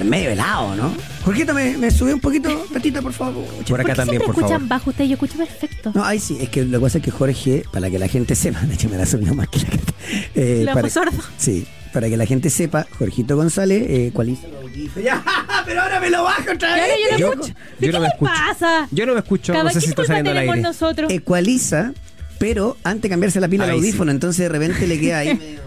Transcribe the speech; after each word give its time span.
que 0.00 0.06
estar 0.06 0.18
medio 0.18 0.30
helado, 0.30 0.76
¿no? 0.76 0.92
Jorgito, 1.24 1.54
¿me, 1.54 1.76
me 1.76 1.90
sube 1.90 2.14
un 2.14 2.20
poquito, 2.20 2.48
Tatita, 2.72 3.02
por 3.02 3.12
favor? 3.12 3.44
¿Por 3.44 3.64
Por 3.64 3.80
acá 3.80 3.90
qué 3.90 3.96
también, 3.96 4.20
siempre 4.20 4.26
por 4.26 4.34
escuchan 4.36 4.60
favor. 4.60 4.68
bajo 4.68 4.90
usted? 4.90 5.04
Yo 5.04 5.12
escucho 5.14 5.36
perfecto. 5.36 5.92
No, 5.94 6.04
ahí 6.04 6.18
sí, 6.18 6.38
es 6.40 6.48
que 6.48 6.64
lo 6.64 6.78
que 6.78 6.82
pasa 6.84 6.98
es 6.98 7.04
que 7.04 7.10
Jorge, 7.10 7.64
para 7.72 7.90
que 7.90 7.98
la 7.98 8.08
gente 8.08 8.34
sepa, 8.34 8.60
de 8.66 8.74
hecho 8.74 8.88
me 8.88 8.96
la 8.96 9.06
subió 9.06 9.34
más 9.34 9.48
que 9.48 9.58
la 9.60 9.66
gente. 9.66 9.92
Eh, 10.34 10.58
Lo 10.64 10.72
para- 10.72 10.80
hago 10.80 10.90
sordo. 10.90 11.18
Sí, 11.36 11.66
para 11.92 12.08
que 12.08 12.16
la 12.16 12.26
gente 12.26 12.50
sepa, 12.50 12.86
Jorgito 12.98 13.36
González, 13.36 13.82
eh, 13.88 14.12
los 14.14 14.26
audífonos. 14.26 14.44
Ya, 15.04 15.22
pero 15.66 15.82
ahora 15.82 16.00
me 16.00 16.10
lo 16.10 16.22
bajo 16.24 16.52
otra 16.52 16.74
vez. 16.74 16.86
yo 17.04 17.10
no 17.12 17.18
Yo- 17.18 17.32
escucho. 17.32 17.48
yo 17.48 17.54
¿De 17.78 17.86
no 17.88 17.92
qué 17.92 17.98
me 17.98 18.00
le 18.00 18.06
escucho. 18.08 18.32
pasa? 18.32 18.88
Yo 18.90 19.06
no 19.06 19.12
me 19.14 19.18
escucho, 19.20 19.52
Cada 19.52 19.64
no 19.64 19.70
sé 19.70 19.74
¿qué 19.76 19.80
si 19.80 19.90
está 19.90 20.04
saliendo 20.04 20.30
al 20.30 20.36
tenemos 20.36 20.54
aire. 20.56 20.62
nosotros? 20.68 21.12
Ecualiza, 21.12 21.92
pero 22.38 22.76
antes 22.84 23.02
de 23.02 23.08
cambiarse 23.10 23.40
la 23.40 23.48
pila 23.48 23.64
al 23.64 23.70
Ahí 23.70 23.80
sí. 23.80 23.86
audífono, 23.88 24.10
entonces 24.10 24.38
de 24.38 24.48
repente 24.48 24.86
le 24.86 24.98
queda 25.00 25.18
ahí 25.18 25.34
medio, 25.34 25.60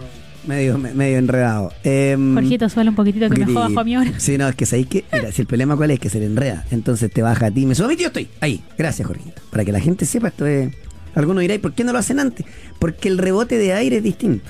medio, 0.46 0.78
medio 0.78 1.18
enredado. 1.18 1.72
Em, 1.84 2.34
Jorgito, 2.36 2.70
suele 2.70 2.90
un 2.90 2.96
poquitito 2.96 3.30
que 3.30 3.46
me 3.46 3.54
joda 3.54 3.70
a 3.82 3.84
mi 3.84 3.98
hora. 3.98 4.12
Sí, 4.18 4.38
no, 4.38 4.48
es 4.48 4.56
que 4.56 4.66
sabéis 4.66 4.88
que, 4.88 5.06
mira, 5.12 5.32
si 5.32 5.42
el 5.42 5.48
problema 5.48 5.76
cuál 5.76 5.92
es 5.92 6.00
que 6.00 6.10
se 6.10 6.20
le 6.20 6.26
enreda, 6.26 6.66
entonces 6.72 7.12
te 7.12 7.22
baja 7.22 7.48
a 7.48 7.52
ti, 7.52 7.66
me 7.66 7.76
sube, 7.76 7.96
yo 7.96 8.08
estoy 8.08 8.28
ahí. 8.42 8.64
Gracias, 8.78 9.08
Jorgito. 9.08 9.42
Para 9.50 9.64
que 9.66 9.72
la 9.72 9.80
gente 9.80 10.06
sepa, 10.06 10.28
esto 10.30 10.46
es. 10.46 10.74
Algunos 11.16 11.42
dirán, 11.42 11.60
¿por 11.60 11.74
qué 11.74 11.84
no 11.84 11.92
lo 11.94 12.00
hacen 12.00 12.20
antes? 12.20 12.46
Porque 12.80 13.08
el 13.08 13.18
rebote 13.20 13.58
de 13.58 13.74
aire 13.74 13.98
es 13.98 14.04
distinto. 14.04 14.50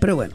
Pero 0.00 0.14
bueno, 0.14 0.34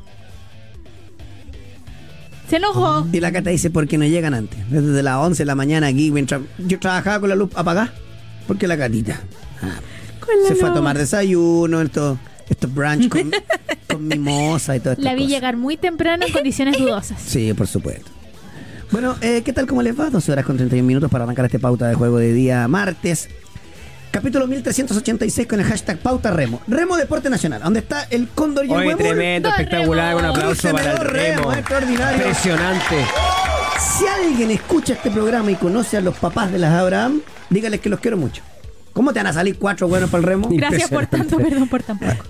Se 2.49 2.57
enojó. 2.57 3.07
y 3.11 3.19
la 3.21 3.31
Cata 3.31 3.49
dice, 3.49 3.69
¿por 3.69 3.87
qué 3.87 3.97
no 3.97 4.05
llegan 4.05 4.33
antes? 4.33 4.59
Desde 4.69 5.01
las 5.01 5.15
11 5.17 5.41
de 5.43 5.45
la 5.45 5.55
mañana 5.55 5.87
aquí, 5.87 6.11
mientras 6.11 6.41
yo 6.57 6.79
trabajaba 6.79 7.19
con 7.21 7.29
la 7.29 7.35
luz 7.35 7.49
apagada. 7.55 7.93
¿Por 8.47 8.57
qué 8.57 8.67
la 8.67 8.77
Catita? 8.77 9.21
Ah, 9.61 9.79
se 10.47 10.55
fue 10.55 10.65
a 10.65 10.71
luz. 10.71 10.75
tomar 10.77 10.97
desayuno, 10.97 11.81
estos 11.81 12.17
estos 12.49 12.73
brunch 12.73 13.09
con, 13.09 13.31
con 13.87 14.07
mimosa 14.07 14.75
y 14.75 14.79
todo 14.79 14.95
La 14.97 15.15
vi 15.15 15.27
llegar 15.27 15.57
muy 15.57 15.77
temprano 15.77 16.25
en 16.25 16.31
condiciones 16.33 16.77
dudosas. 16.77 17.19
Sí, 17.25 17.53
por 17.53 17.67
supuesto. 17.67 18.09
Bueno, 18.91 19.15
eh, 19.21 19.41
¿qué 19.43 19.53
tal? 19.53 19.65
¿Cómo 19.65 19.81
les 19.81 19.99
va? 19.99 20.09
12 20.09 20.31
horas 20.31 20.45
con 20.45 20.55
31 20.57 20.85
minutos 20.85 21.09
para 21.09 21.23
arrancar 21.23 21.45
este 21.45 21.59
pauta 21.59 21.87
de 21.87 21.95
juego 21.95 22.17
de 22.19 22.31
día 22.33 22.67
martes. 22.67 23.27
Capítulo 24.11 24.45
1386 24.45 25.47
con 25.47 25.59
el 25.59 25.65
hashtag 25.65 25.97
Pauta 25.97 26.29
Remo. 26.29 26.61
Remo 26.67 26.95
Deporte 26.97 27.31
Nacional, 27.31 27.61
donde 27.63 27.79
está 27.79 28.03
el 28.11 28.27
cóndor 28.27 28.65
y 28.67 28.71
el 28.71 28.95
tremendo, 28.95 29.49
¡Dos 29.49 29.57
espectacular. 29.59 30.15
Un 30.15 30.25
aplauso 30.25 30.71
para 30.71 30.91
el 30.91 30.97
Dos 30.97 31.07
remos, 31.07 31.45
remo. 31.45 31.53
extraordinario. 31.53 32.17
Impresionante. 32.17 32.95
Si 33.79 34.05
alguien 34.05 34.51
escucha 34.51 34.93
este 34.93 35.09
programa 35.09 35.49
y 35.49 35.55
conoce 35.55 35.97
a 35.97 36.01
los 36.01 36.15
papás 36.15 36.51
de 36.51 36.59
las 36.59 36.71
Abraham, 36.73 37.21
dígales 37.49 37.79
que 37.79 37.89
los 37.89 37.99
quiero 37.99 38.17
mucho. 38.17 38.43
¿Cómo 38.93 39.11
te 39.11 39.19
van 39.19 39.27
a 39.27 39.33
salir 39.33 39.57
cuatro 39.57 39.87
buenos 39.87 40.09
para 40.09 40.19
el 40.19 40.23
remo? 40.27 40.49
Gracias 40.51 40.89
por 40.89 41.05
tanto, 41.07 41.37
perdón 41.37 41.67
por 41.67 41.83
tan 41.83 41.99
poco. 41.99 42.11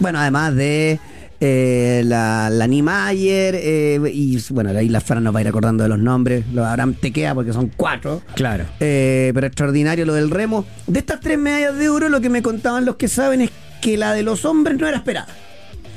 Bueno, 0.00 0.20
además 0.20 0.54
de 0.54 1.00
eh, 1.40 2.02
la, 2.04 2.50
la 2.50 2.68
Niemeyer, 2.68 3.56
eh, 3.56 4.00
y 4.12 4.40
bueno, 4.50 4.70
ahí 4.70 4.88
la 4.88 5.00
Fran 5.00 5.24
nos 5.24 5.34
va 5.34 5.40
a 5.40 5.42
ir 5.42 5.48
acordando 5.48 5.82
de 5.82 5.88
los 5.88 5.98
nombres. 5.98 6.44
Los 6.52 6.64
Abraham 6.64 6.94
te 6.94 7.12
queda 7.12 7.34
porque 7.34 7.52
son 7.52 7.72
cuatro. 7.76 8.22
Claro. 8.36 8.64
Eh, 8.78 9.32
pero 9.34 9.48
extraordinario 9.48 10.06
lo 10.06 10.14
del 10.14 10.30
remo. 10.30 10.64
De 10.86 11.00
estas 11.00 11.18
tres 11.18 11.36
medallas 11.36 11.76
de 11.76 11.88
oro, 11.88 12.08
lo 12.08 12.20
que 12.20 12.30
me 12.30 12.42
contaban 12.42 12.84
los 12.84 12.94
que 12.94 13.08
saben 13.08 13.40
es 13.40 13.50
que 13.80 13.96
la 13.96 14.12
de 14.12 14.22
los 14.22 14.44
hombres 14.44 14.78
no 14.78 14.86
era 14.86 14.98
esperada. 14.98 15.26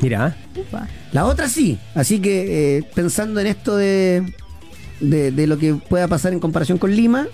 Mira. 0.01 0.35
La 1.11 1.25
otra 1.25 1.47
sí. 1.47 1.77
Así 1.93 2.19
que 2.19 2.77
eh, 2.77 2.83
pensando 2.95 3.39
en 3.39 3.45
esto 3.45 3.77
de, 3.77 4.33
de, 4.99 5.31
de 5.31 5.47
lo 5.47 5.59
que 5.59 5.75
pueda 5.75 6.07
pasar 6.07 6.33
en 6.33 6.39
comparación 6.39 6.79
con 6.79 6.95
Lima. 6.95 7.27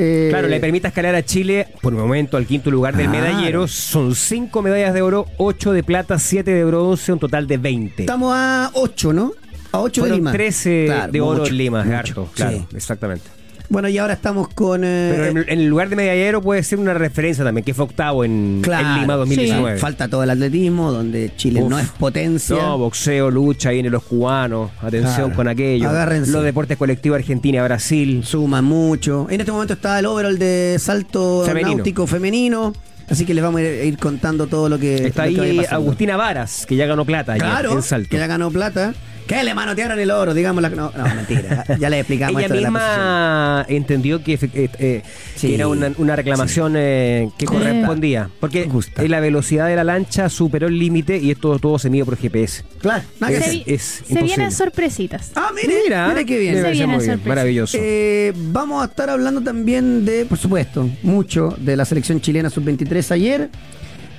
Eh, 0.00 0.28
claro, 0.30 0.48
le 0.48 0.58
permite 0.60 0.88
escalar 0.88 1.14
a 1.14 1.22
Chile 1.24 1.68
por 1.82 1.92
el 1.92 1.98
momento 1.98 2.36
al 2.36 2.46
quinto 2.46 2.70
lugar 2.70 2.96
del 2.96 3.08
Claro. 3.10 3.26
medallero. 3.26 3.68
Son 3.68 4.14
cinco 4.14 4.62
medallas 4.62 4.94
de 4.94 5.02
oro, 5.02 5.26
ocho 5.36 5.72
de 5.72 5.82
plata, 5.82 6.18
siete 6.18 6.52
de 6.52 6.64
bronce, 6.64 7.12
un 7.12 7.18
total 7.18 7.46
de 7.46 7.58
20. 7.58 8.02
Estamos 8.02 8.32
a 8.34 8.70
8, 8.74 9.12
¿no? 9.12 9.32
A 9.72 9.80
8 9.80 10.04
de 10.04 10.10
Lima. 10.10 10.32
13 10.32 10.84
Claro, 10.86 11.12
de 11.12 11.20
oro 11.20 11.38
mucho, 11.40 11.50
en 11.52 11.58
Lima, 11.58 11.84
mucho. 11.84 11.96
harto. 11.96 12.28
Claro, 12.34 12.56
Sí. 12.70 12.76
exactamente. 12.76 13.24
Bueno, 13.70 13.88
y 13.88 13.96
ahora 13.98 14.14
estamos 14.14 14.48
con. 14.48 14.82
eh, 14.84 15.12
Pero 15.14 15.26
en, 15.26 15.38
en 15.48 15.60
el 15.60 15.66
lugar 15.66 15.88
de 15.90 15.94
medallero 15.96 16.42
puede 16.42 16.60
ser 16.64 16.80
una 16.80 16.92
referencia 16.92 17.44
también, 17.44 17.64
que 17.64 17.72
fue 17.72 17.84
octavo 17.84 18.24
en, 18.24 18.60
Claro, 18.62 18.88
en 18.96 19.00
Lima 19.02 19.14
2019. 19.14 19.78
Falta 19.78 20.08
todo 20.08 20.24
el 20.24 20.30
atletismo, 20.30 20.90
donde 20.90 21.30
Chile 21.36 21.62
Uf. 21.62 21.70
no 21.70 21.78
es 21.78 21.86
potencia. 21.90 22.56
No, 22.56 22.78
boxeo, 22.78 23.30
lucha, 23.30 23.70
vienen 23.70 23.92
los 23.92 24.02
cubanos, 24.02 24.72
atención 24.82 25.14
Claro. 25.26 25.34
con 25.36 25.46
aquello. 25.48 25.88
Agárrense. 25.88 26.32
Los 26.32 26.42
deportes 26.42 26.76
colectivos 26.76 27.16
Argentina, 27.20 27.62
Brasil. 27.62 28.22
Suma 28.24 28.60
mucho. 28.60 29.28
En 29.30 29.38
este 29.40 29.52
momento 29.52 29.74
está 29.74 30.00
el 30.00 30.06
overall 30.06 30.36
de 30.36 30.76
salto 30.80 31.44
Femenino. 31.46 31.76
náutico 31.76 32.08
femenino. 32.08 32.72
Así 33.08 33.24
que 33.24 33.34
les 33.34 33.42
vamos 33.42 33.60
a 33.60 33.64
ir, 33.64 33.98
contando 33.98 34.46
todo 34.48 34.68
lo 34.68 34.78
que. 34.80 35.06
Está 35.06 35.26
lo 35.26 35.32
que 35.32 35.38
vaya 35.48 35.60
ahí. 35.62 35.66
Agustina 35.70 36.16
Varas, 36.16 36.64
que 36.66 36.74
ya 36.76 36.86
ganó 36.86 37.04
plata 37.04 37.34
Claro, 37.36 37.72
en 37.72 37.82
salto. 37.82 38.08
que 38.10 38.18
ya 38.18 38.26
ganó 38.26 38.50
plata. 38.50 38.94
Que 39.26 39.44
le 39.44 39.54
manotearon 39.54 39.98
el 40.00 40.10
oro, 40.10 40.34
digamos. 40.34 40.60
La... 40.62 40.68
No, 40.70 40.92
no, 40.96 41.04
mentira. 41.14 41.64
Ya 41.78 41.88
le 41.88 42.00
explicamos 42.00 42.36
Ella 42.36 42.46
esto 42.46 42.54
de 42.54 42.60
la 42.62 42.68
posición. 42.70 42.94
misma 42.96 43.66
entendió 43.68 44.22
que, 44.24 44.32
eh, 44.34 44.70
eh, 44.78 45.02
Sí. 45.36 45.48
que 45.48 45.54
era 45.54 45.68
una, 45.68 45.92
una 45.98 46.16
reclamación 46.16 46.74
eh, 46.76 47.30
que 47.38 47.46
Correcta. 47.46 47.70
correspondía. 47.72 48.30
Porque 48.40 48.68
Justa. 48.68 49.02
la 49.04 49.20
velocidad 49.20 49.68
de 49.68 49.76
la 49.76 49.84
lancha 49.84 50.28
superó 50.28 50.66
el 50.66 50.78
límite 50.78 51.18
y 51.18 51.30
esto 51.30 51.58
todo 51.58 51.78
se 51.78 51.90
mide 51.90 52.04
por 52.04 52.16
GPS. 52.16 52.64
Claro, 52.80 53.04
nada 53.20 53.32
que 53.32 53.38
Es- 53.38 53.44
Se, 53.44 53.50
hacer. 53.50 53.64
vi- 53.66 53.74
es 53.74 53.82
se 53.82 53.98
imposible. 54.02 54.24
vienen 54.24 54.52
sorpresitas. 54.52 55.32
Ah, 55.36 55.50
mire, 55.54 55.74
mire 56.08 56.26
qué 56.26 56.38
bien. 56.38 56.54
me 56.54 56.58
Se 56.58 56.62
parece 56.64 56.78
viene 56.78 56.96
muy 56.96 57.04
bien. 57.04 57.20
Maravilloso. 57.24 57.78
Eh, 57.80 58.32
vamos 58.36 58.82
a 58.82 58.86
estar 58.86 59.10
hablando 59.10 59.40
también 59.40 60.04
de, 60.04 60.24
por 60.26 60.38
supuesto, 60.38 60.88
mucho 61.02 61.54
de 61.58 61.76
la 61.76 61.84
selección 61.84 62.20
chilena 62.20 62.50
sub-23 62.50 63.10
ayer. 63.12 63.48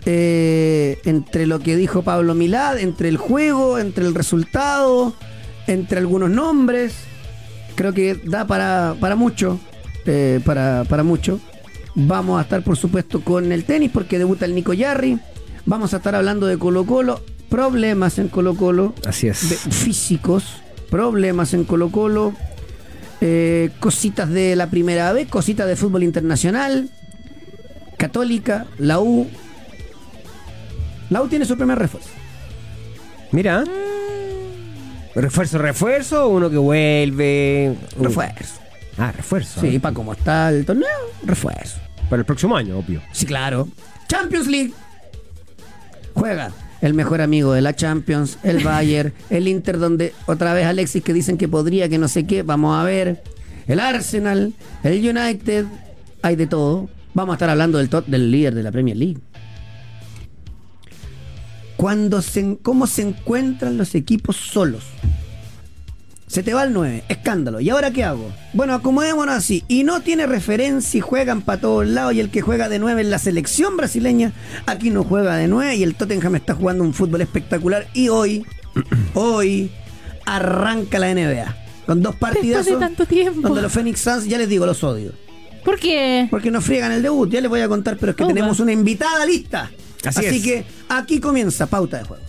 Eh, 0.05 0.99
entre 1.05 1.45
lo 1.45 1.59
que 1.59 1.75
dijo 1.75 2.01
Pablo 2.01 2.33
Milad, 2.33 2.79
entre 2.79 3.07
el 3.09 3.17
juego, 3.17 3.77
entre 3.77 4.05
el 4.05 4.15
resultado, 4.15 5.13
entre 5.67 5.99
algunos 5.99 6.29
nombres. 6.31 6.93
Creo 7.75 7.93
que 7.93 8.15
da 8.25 8.45
para, 8.47 8.95
para 8.99 9.15
mucho. 9.15 9.59
eh, 10.05 10.39
para, 10.43 10.83
para 10.89 11.03
mucho. 11.03 11.39
Vamos 11.93 12.39
a 12.39 12.43
estar, 12.43 12.63
por 12.63 12.77
supuesto, 12.77 13.21
con 13.21 13.51
el 13.51 13.63
tenis 13.65 13.91
porque 13.93 14.17
debuta 14.17 14.45
el 14.45 14.55
Nico 14.55 14.73
Yarri. 14.73 15.19
Vamos 15.65 15.93
a 15.93 15.97
estar 15.97 16.15
hablando 16.15 16.47
de 16.47 16.57
Colo 16.57 16.85
Colo. 16.85 17.21
Problemas 17.49 18.17
en 18.17 18.29
Colo 18.29 18.55
Colo 18.55 18.95
Así 19.05 19.27
es. 19.27 19.49
de- 19.49 19.55
físicos, 19.57 20.45
problemas 20.89 21.53
en 21.53 21.65
Colo 21.65 21.91
Colo, 21.91 22.33
eh, 23.19 23.69
cositas 23.81 24.29
de 24.29 24.55
la 24.55 24.69
primera 24.71 25.11
vez, 25.13 25.27
cositas 25.27 25.67
de 25.67 25.75
fútbol 25.75 26.03
internacional, 26.03 26.89
Católica, 27.97 28.65
la 28.77 28.99
U. 28.99 29.27
La 31.11 31.21
U 31.21 31.27
tiene 31.27 31.45
su 31.45 31.55
primer 31.55 31.77
refuerzo. 31.77 32.09
Mira. 33.31 33.63
Refuerzo, 35.13 35.57
refuerzo, 35.59 36.27
uno 36.29 36.49
que 36.49 36.57
vuelve. 36.57 37.75
un- 37.97 38.03
Refuerzo. 38.05 38.55
Ah, 38.97 39.11
refuerzo. 39.11 39.61
Sí, 39.61 39.75
¿eh? 39.75 39.79
para 39.79 39.93
cómo 39.93 40.13
está 40.13 40.49
el 40.49 40.65
torneo, 40.65 40.87
refuerzo. 41.23 41.77
Para 42.09 42.21
el 42.21 42.25
próximo 42.25 42.55
año, 42.57 42.77
obvio. 42.79 43.01
Sí, 43.11 43.25
claro. 43.25 43.67
Champions 44.07 44.47
League. 44.47 44.73
Juega 46.13 46.51
el 46.81 46.93
mejor 46.93 47.21
amigo 47.21 47.53
de 47.53 47.61
la 47.61 47.75
Champions, 47.75 48.37
el 48.43 48.59
Bayern, 48.63 49.13
el 49.29 49.47
Inter, 49.47 49.79
donde 49.79 50.13
otra 50.25 50.53
vez 50.53 50.65
Alexis 50.65 51.03
que 51.03 51.13
dicen 51.13 51.37
que 51.37 51.47
podría, 51.47 51.87
que 51.89 51.97
no 51.97 52.07
sé 52.07 52.25
qué, 52.25 52.43
vamos 52.43 52.77
a 52.79 52.83
ver. 52.83 53.21
El 53.67 53.79
Arsenal, 53.79 54.53
el 54.83 54.93
United, 55.17 55.65
hay 56.21 56.35
de 56.35 56.47
todo. 56.47 56.89
Vamos 57.13 57.33
a 57.33 57.35
estar 57.35 57.49
hablando 57.49 57.77
del, 57.77 57.89
top, 57.89 58.05
del 58.07 58.31
líder 58.31 58.55
de 58.55 58.63
la 58.63 58.71
Premier 58.71 58.95
League. 58.97 59.17
Cuando 61.81 62.21
se, 62.21 62.59
¿Cómo 62.61 62.85
se 62.85 63.01
encuentran 63.01 63.75
los 63.75 63.95
equipos 63.95 64.35
solos? 64.35 64.83
Se 66.27 66.43
te 66.43 66.53
va 66.53 66.63
el 66.63 66.73
9, 66.73 67.05
escándalo. 67.09 67.59
¿Y 67.59 67.71
ahora 67.71 67.89
qué 67.89 68.03
hago? 68.03 68.31
Bueno, 68.53 68.75
acomodémonos 68.75 69.33
así. 69.33 69.63
Y 69.67 69.83
no 69.83 70.01
tiene 70.01 70.27
referencia 70.27 70.99
y 70.99 71.01
juegan 71.01 71.41
para 71.41 71.59
todos 71.59 71.87
lados. 71.87 72.13
Y 72.13 72.19
el 72.19 72.29
que 72.29 72.41
juega 72.41 72.69
de 72.69 72.77
9 72.77 73.01
en 73.01 73.09
la 73.09 73.17
selección 73.17 73.77
brasileña, 73.77 74.31
aquí 74.67 74.91
no 74.91 75.03
juega 75.03 75.35
de 75.37 75.47
9. 75.47 75.75
Y 75.77 75.81
el 75.81 75.95
Tottenham 75.95 76.35
está 76.35 76.53
jugando 76.53 76.83
un 76.83 76.93
fútbol 76.93 77.21
espectacular. 77.21 77.87
Y 77.95 78.09
hoy, 78.09 78.45
hoy, 79.15 79.71
arranca 80.27 80.99
la 80.99 81.11
NBA. 81.15 81.57
Con 81.87 82.03
dos. 82.03 82.13
Después 82.21 82.63
de 82.63 82.75
tanto 82.75 83.07
tiempo. 83.07 83.41
Donde 83.41 83.63
los 83.63 83.71
Phoenix 83.71 84.01
Suns, 84.01 84.25
ya 84.27 84.37
les 84.37 84.47
digo, 84.47 84.67
los 84.67 84.83
odio. 84.83 85.13
¿Por 85.65 85.79
qué? 85.79 86.27
Porque 86.29 86.51
nos 86.51 86.63
friegan 86.63 86.91
el 86.91 87.01
debut. 87.01 87.27
Ya 87.31 87.41
les 87.41 87.49
voy 87.49 87.61
a 87.61 87.67
contar, 87.67 87.97
pero 87.97 88.11
es 88.11 88.15
que 88.15 88.23
Opa. 88.23 88.33
tenemos 88.35 88.59
una 88.59 88.71
invitada 88.71 89.25
lista. 89.25 89.71
Así 90.05 90.25
es. 90.25 90.43
que 90.43 90.65
aquí 90.89 91.19
comienza 91.19 91.67
Pauta 91.67 91.97
de 91.99 92.03
Juego. 92.05 92.23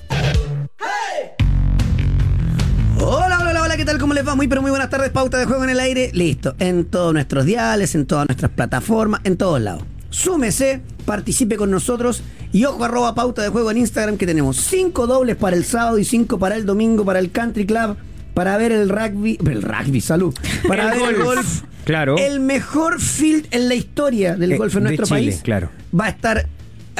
Hola, 3.05 3.39
hola, 3.41 3.51
hola, 3.51 3.63
hola, 3.63 3.77
¿qué 3.77 3.85
tal? 3.85 3.99
¿Cómo 3.99 4.15
les 4.15 4.27
va? 4.27 4.35
Muy, 4.35 4.47
pero 4.49 4.63
muy 4.63 4.71
buenas 4.71 4.91
tardes. 4.91 5.11
Pauta 5.11 5.39
de 5.39 5.45
Juego 5.47 5.65
en 5.65 5.71
el 5.71 5.81
aire. 5.81 6.11
Listo. 6.15 6.55
En 6.59 6.85
todos 6.85 7.13
nuestros 7.13 7.45
diales, 7.45 7.95
en 7.95 8.07
todas 8.07 8.29
nuestras 8.29 8.51
plataformas, 8.53 9.21
en 9.25 9.37
todos 9.37 9.61
lados. 9.61 9.83
Súmese, 10.11 10.83
participe 11.05 11.57
con 11.57 11.71
nosotros 11.71 12.23
y 12.53 12.65
ojo 12.67 12.85
arroba 12.85 13.15
pauta 13.15 13.43
de 13.43 13.49
juego 13.49 13.71
en 13.71 13.79
Instagram 13.79 14.19
que 14.19 14.27
tenemos 14.27 14.59
cinco 14.59 15.07
dobles 15.07 15.37
para 15.37 15.57
el 15.57 15.65
sábado 15.65 15.99
y 15.99 16.05
cinco 16.05 16.39
para 16.39 16.55
el 16.57 16.67
domingo 16.67 17.03
para 17.05 17.19
el 17.19 17.31
Country 17.33 17.65
Club 17.65 17.97
para 18.35 18.57
ver 18.59 18.73
el 18.73 18.91
rugby, 18.91 19.39
el 19.47 19.63
rugby, 19.63 20.01
salud, 20.03 20.35
para 20.69 20.93
El 20.93 21.01
ver 21.01 21.09
el 21.11 21.17
golf. 21.23 21.35
golf. 21.37 21.63
Claro. 21.85 22.17
El 22.19 22.41
mejor 22.41 23.01
field 23.01 23.47
en 23.53 23.69
la 23.69 23.75
historia 23.75 24.37
del 24.37 24.53
Eh, 24.53 24.57
golf 24.59 24.75
en 24.77 24.85
de 24.85 24.89
nuestro 24.91 25.07
Chile, 25.07 25.31
país. 25.33 25.41
claro. 25.43 25.71
Va 25.99 26.05
a 26.07 26.09
estar 26.11 26.47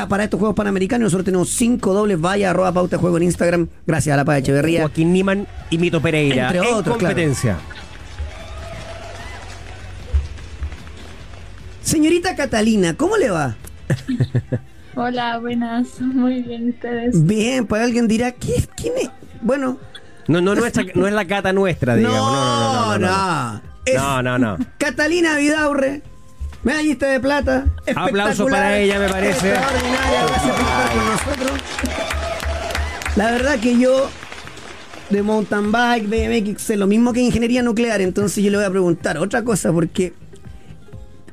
para 0.09 0.25
estos 0.25 0.39
Juegos 0.39 0.57
Panamericanos. 0.57 1.05
Nosotros 1.07 1.25
tenemos 1.25 1.51
cinco 1.51 1.93
dobles. 1.95 2.21
Vaya, 2.21 2.51
arroba 2.51 2.73
pauta 2.73 2.99
juego 2.99 3.17
en 3.17 3.25
Instagram. 3.25 3.69
Gracias 3.87 4.15
a 4.15 4.17
la 4.17 4.25
Paz 4.25 4.39
Echeverría. 4.39 4.81
Joaquín 4.81 5.13
Niman 5.13 5.47
y 5.71 5.79
Mito 5.79 6.01
Pereira. 6.01 6.47
Entre 6.49 6.59
en 6.59 6.65
otros, 6.75 6.97
claro. 6.97 7.15
competencia. 7.15 7.59
Señorita 11.83 12.37
Catalina, 12.37 12.95
¿cómo 12.95 13.17
le 13.17 13.31
va? 13.31 13.57
Hola, 14.95 15.39
buenas. 15.39 16.01
Muy 16.01 16.43
bien, 16.43 16.71
¿ustedes? 16.71 17.27
Bien, 17.27 17.67
pues 17.67 17.83
alguien 17.83 18.09
dirá, 18.09 18.33
¿qué, 18.33 18.65
¿quién 18.77 18.95
es? 19.01 19.11
Bueno, 19.41 19.79
No, 20.29 20.41
no, 20.41 20.55
no 20.55 21.07
es 21.07 21.13
la 21.13 21.27
cata 21.27 21.53
nuestra, 21.53 21.97
digamos. 21.97 22.19
No, 22.19 22.99
no, 22.99 22.99
no. 22.99 22.99
No, 22.99 22.99
no, 22.99 23.09
no. 23.09 23.57
no. 23.57 23.73
Es 23.85 23.95
No, 23.97 24.23
no, 24.23 24.39
no. 24.39 24.59
Catalina 24.79 25.37
Vidaurre, 25.37 26.03
medallista 26.65 27.07
de 27.07 27.21
plata. 27.21 27.67
Aplauso 27.95 28.47
para 28.47 28.79
ella, 28.79 28.99
me 28.99 29.09
parece. 29.09 29.51
Extraordinaria, 29.51 30.27
gracias 30.27 30.53
por 30.53 30.61
estar 30.61 30.91
con 30.93 31.07
nosotros. 31.07 31.61
La 33.17 33.31
verdad 33.33 33.59
que 33.61 33.79
yo 33.79 34.09
de 35.11 35.23
mountain 35.23 35.71
bike, 35.71 36.07
BMX, 36.09 36.63
sé 36.63 36.77
lo 36.77 36.87
mismo 36.87 37.13
que 37.13 37.21
ingeniería 37.21 37.63
nuclear, 37.63 38.01
entonces 38.01 38.43
yo 38.43 38.51
le 38.51 38.57
voy 38.57 38.67
a 38.67 38.71
preguntar 38.71 39.19
otra 39.19 39.43
cosa, 39.45 39.71
porque 39.73 40.15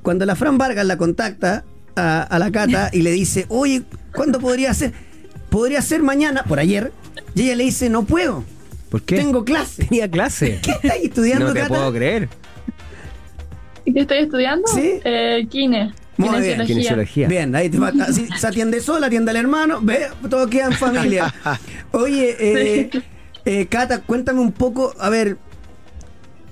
cuando 0.01 0.25
la 0.25 0.35
Fran 0.35 0.57
Vargas 0.57 0.85
la 0.85 0.97
contacta 0.97 1.63
a, 1.95 2.23
a 2.23 2.39
la 2.39 2.51
Cata 2.51 2.89
y 2.91 3.01
le 3.03 3.11
dice, 3.11 3.45
oye, 3.47 3.83
¿cuándo 4.13 4.39
podría 4.39 4.73
ser? 4.73 4.91
Podría 5.49 5.81
ser 5.81 6.03
mañana, 6.03 6.43
por 6.43 6.59
ayer, 6.59 6.91
y 7.35 7.43
ella 7.43 7.55
le 7.55 7.63
dice, 7.63 7.89
no 7.89 8.03
puedo, 8.03 8.43
¿Por 8.89 9.01
qué? 9.03 9.15
tengo 9.15 9.45
clase. 9.45 9.85
Tenía 9.85 10.09
clase. 10.11 10.59
¿Qué 10.63 10.71
estás 10.71 10.97
estudiando, 11.01 11.47
No 11.47 11.53
te 11.53 11.59
Cata? 11.61 11.69
puedo 11.75 11.93
creer. 11.93 12.27
¿Y 13.85 13.93
¿Qué 13.93 14.01
estoy 14.01 14.19
estudiando? 14.19 14.67
Sí. 14.67 14.99
Eh, 15.03 15.47
kine. 15.49 15.93
Muy 16.17 16.41
bien. 16.41 16.65
Kinesiología. 16.65 17.27
Bien, 17.27 17.55
ahí 17.55 17.69
te 17.69 17.79
va- 17.79 17.93
así 18.07 18.27
se 18.37 18.47
atiende 18.47 18.81
sola, 18.81 19.07
atiende 19.07 19.31
al 19.31 19.37
hermano, 19.37 19.79
ve, 19.81 20.07
todo 20.29 20.47
queda 20.47 20.65
en 20.65 20.73
familia. 20.73 21.33
Oye, 21.91 22.35
eh, 22.39 22.89
eh, 23.45 23.67
Cata, 23.67 24.01
cuéntame 24.01 24.39
un 24.41 24.51
poco, 24.51 24.93
a 24.99 25.09
ver, 25.09 25.37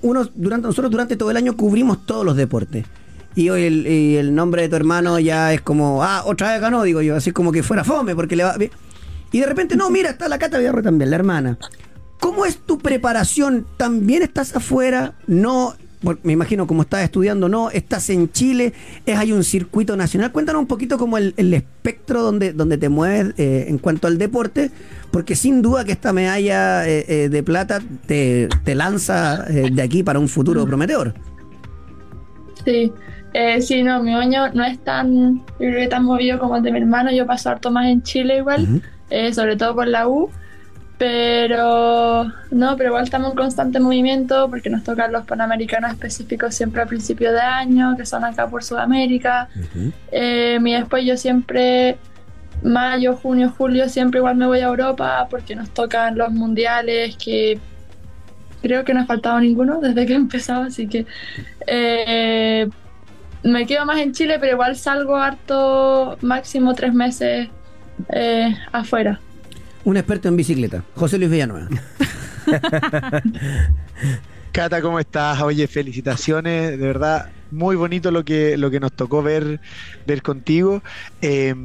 uno, 0.01 0.27
durante, 0.35 0.68
nosotros 0.68 0.89
durante 0.91 1.15
todo 1.18 1.31
el 1.31 1.38
año 1.38 1.57
cubrimos 1.57 2.06
todos 2.06 2.25
los 2.25 2.35
deportes. 2.38 2.85
Y 3.35 3.50
hoy 3.50 3.63
el, 3.63 3.85
y 3.88 4.15
el 4.15 4.33
nombre 4.33 4.63
de 4.63 4.69
tu 4.69 4.75
hermano 4.77 5.19
ya 5.19 5.53
es 5.53 5.62
como, 5.62 6.01
ah, 6.03 6.23
otra 6.25 6.53
vez 6.53 6.62
ganó, 6.62 6.81
digo 6.83 7.01
yo, 7.01 7.15
así 7.15 7.31
como 7.31 7.51
que 7.51 7.62
fuera 7.62 7.83
fome, 7.83 8.15
porque 8.15 8.35
le 8.35 8.44
va. 8.44 8.56
Y 9.31 9.39
de 9.39 9.45
repente, 9.45 9.75
no, 9.75 9.89
mira, 9.89 10.09
está 10.09 10.27
la 10.27 10.39
Cata 10.39 10.57
Villarro 10.57 10.81
también, 10.81 11.09
la 11.12 11.18
hermana. 11.18 11.57
¿Cómo 12.19 12.45
es 12.45 12.57
tu 12.57 12.80
preparación? 12.80 13.68
¿También 13.77 14.23
estás 14.23 14.56
afuera? 14.56 15.13
No, 15.27 15.75
me 16.23 16.33
imagino 16.33 16.67
como 16.67 16.83
estás 16.83 17.03
estudiando, 17.03 17.49
no, 17.49 17.71
estás 17.71 18.09
en 18.09 18.31
Chile, 18.31 18.73
es 19.05 19.17
hay 19.17 19.31
un 19.31 19.44
circuito 19.44 19.97
nacional. 19.97 20.31
Cuéntanos 20.31 20.61
un 20.61 20.67
poquito 20.67 20.97
como 20.97 21.17
el, 21.17 21.33
el 21.38 21.53
espectro 21.53 22.21
donde, 22.21 22.53
donde 22.53 22.77
te 22.77 22.89
mueves 22.89 23.33
eh, 23.38 23.65
en 23.67 23.77
cuanto 23.79 24.07
al 24.07 24.17
deporte, 24.17 24.71
porque 25.11 25.35
sin 25.35 25.61
duda 25.61 25.85
que 25.85 25.91
esta 25.91 26.13
medalla 26.13 26.88
eh, 26.88 27.05
eh, 27.07 27.29
de 27.29 27.44
plata 27.44 27.81
te, 28.05 28.47
te 28.63 28.75
lanza 28.75 29.45
eh, 29.49 29.69
de 29.71 29.81
aquí 29.81 30.03
para 30.03 30.19
un 30.19 30.27
futuro 30.27 30.65
prometedor. 30.65 31.13
Sí. 32.63 32.91
Eh, 33.33 33.61
sí, 33.61 33.83
no, 33.83 34.01
mi 34.01 34.13
año 34.13 34.51
no 34.53 34.63
es 34.63 34.79
tan, 34.79 35.44
tan 35.89 36.03
movido 36.03 36.39
como 36.39 36.57
el 36.57 36.63
de 36.63 36.71
mi 36.71 36.79
hermano. 36.79 37.11
Yo 37.11 37.25
paso 37.25 37.49
harto 37.49 37.71
más 37.71 37.88
en 37.88 38.01
Chile 38.01 38.38
igual, 38.38 38.81
sobre 39.31 39.55
todo 39.57 39.75
por 39.75 39.88
la 39.88 40.07
U. 40.07 40.29
Pero 40.97 42.31
no, 42.49 42.75
pero 42.75 42.89
igual 42.89 43.03
estamos 43.03 43.29
en 43.31 43.38
constante 43.38 43.79
movimiento 43.79 44.49
porque 44.49 44.69
nos 44.69 44.83
tocan 44.83 45.11
los 45.11 45.25
panamericanos 45.25 45.91
específicos 45.91 46.55
siempre 46.55 46.81
a 46.81 46.88
principio 46.88 47.31
de 47.31 47.39
año, 47.39 47.95
que 47.95 48.05
son 48.05 48.25
acá 48.25 48.47
por 48.47 48.63
Sudamérica. 48.63 49.47
Eh, 50.11 50.57
y 50.59 50.73
después 50.73 51.05
yo 51.05 51.15
siempre, 51.15 51.97
mayo, 52.63 53.15
junio, 53.15 53.53
julio, 53.55 53.89
siempre 53.89 54.19
igual 54.19 54.38
me 54.38 54.47
voy 54.47 54.59
a 54.59 54.65
Europa 54.65 55.27
porque 55.29 55.55
nos 55.55 55.69
tocan 55.69 56.17
los 56.17 56.31
mundiales 56.31 57.15
que 57.17 57.59
creo 58.63 58.83
que 58.83 58.94
no 58.94 59.01
ha 59.01 59.05
faltado 59.05 59.39
ninguno 59.39 59.79
desde 59.79 60.05
que 60.07 60.13
he 60.13 60.15
empezado, 60.15 60.63
así 60.63 60.88
que 60.88 61.05
eh, 61.67 62.67
me 63.44 63.65
quedo 63.65 63.85
más 63.85 63.99
en 63.99 64.13
Chile, 64.13 64.38
pero 64.39 64.53
igual 64.53 64.75
salgo 64.75 65.15
harto, 65.15 66.17
máximo 66.21 66.73
tres 66.73 66.94
meses 66.94 67.49
eh, 68.09 68.55
afuera. 68.71 69.19
Un 69.88 69.95
experto 69.95 70.28
en 70.28 70.36
bicicleta, 70.36 70.84
José 70.95 71.18
Luis 71.18 71.31
Villanueva. 71.31 71.69
Cata, 74.51 74.81
¿cómo 74.81 75.00
estás? 75.00 75.42
Oye, 75.42 75.66
felicitaciones, 75.66 76.72
de 76.72 76.86
verdad, 76.86 77.30
muy 77.51 77.78
bonito 77.78 78.12
lo 78.12 78.25
que, 78.25 78.57
lo 78.57 78.69
que 78.69 78.81
nos 78.81 78.92
tocó 78.92 79.24
ver, 79.24 79.62
ver 80.06 80.22
contigo. 80.22 80.84
Eh, 81.22 81.56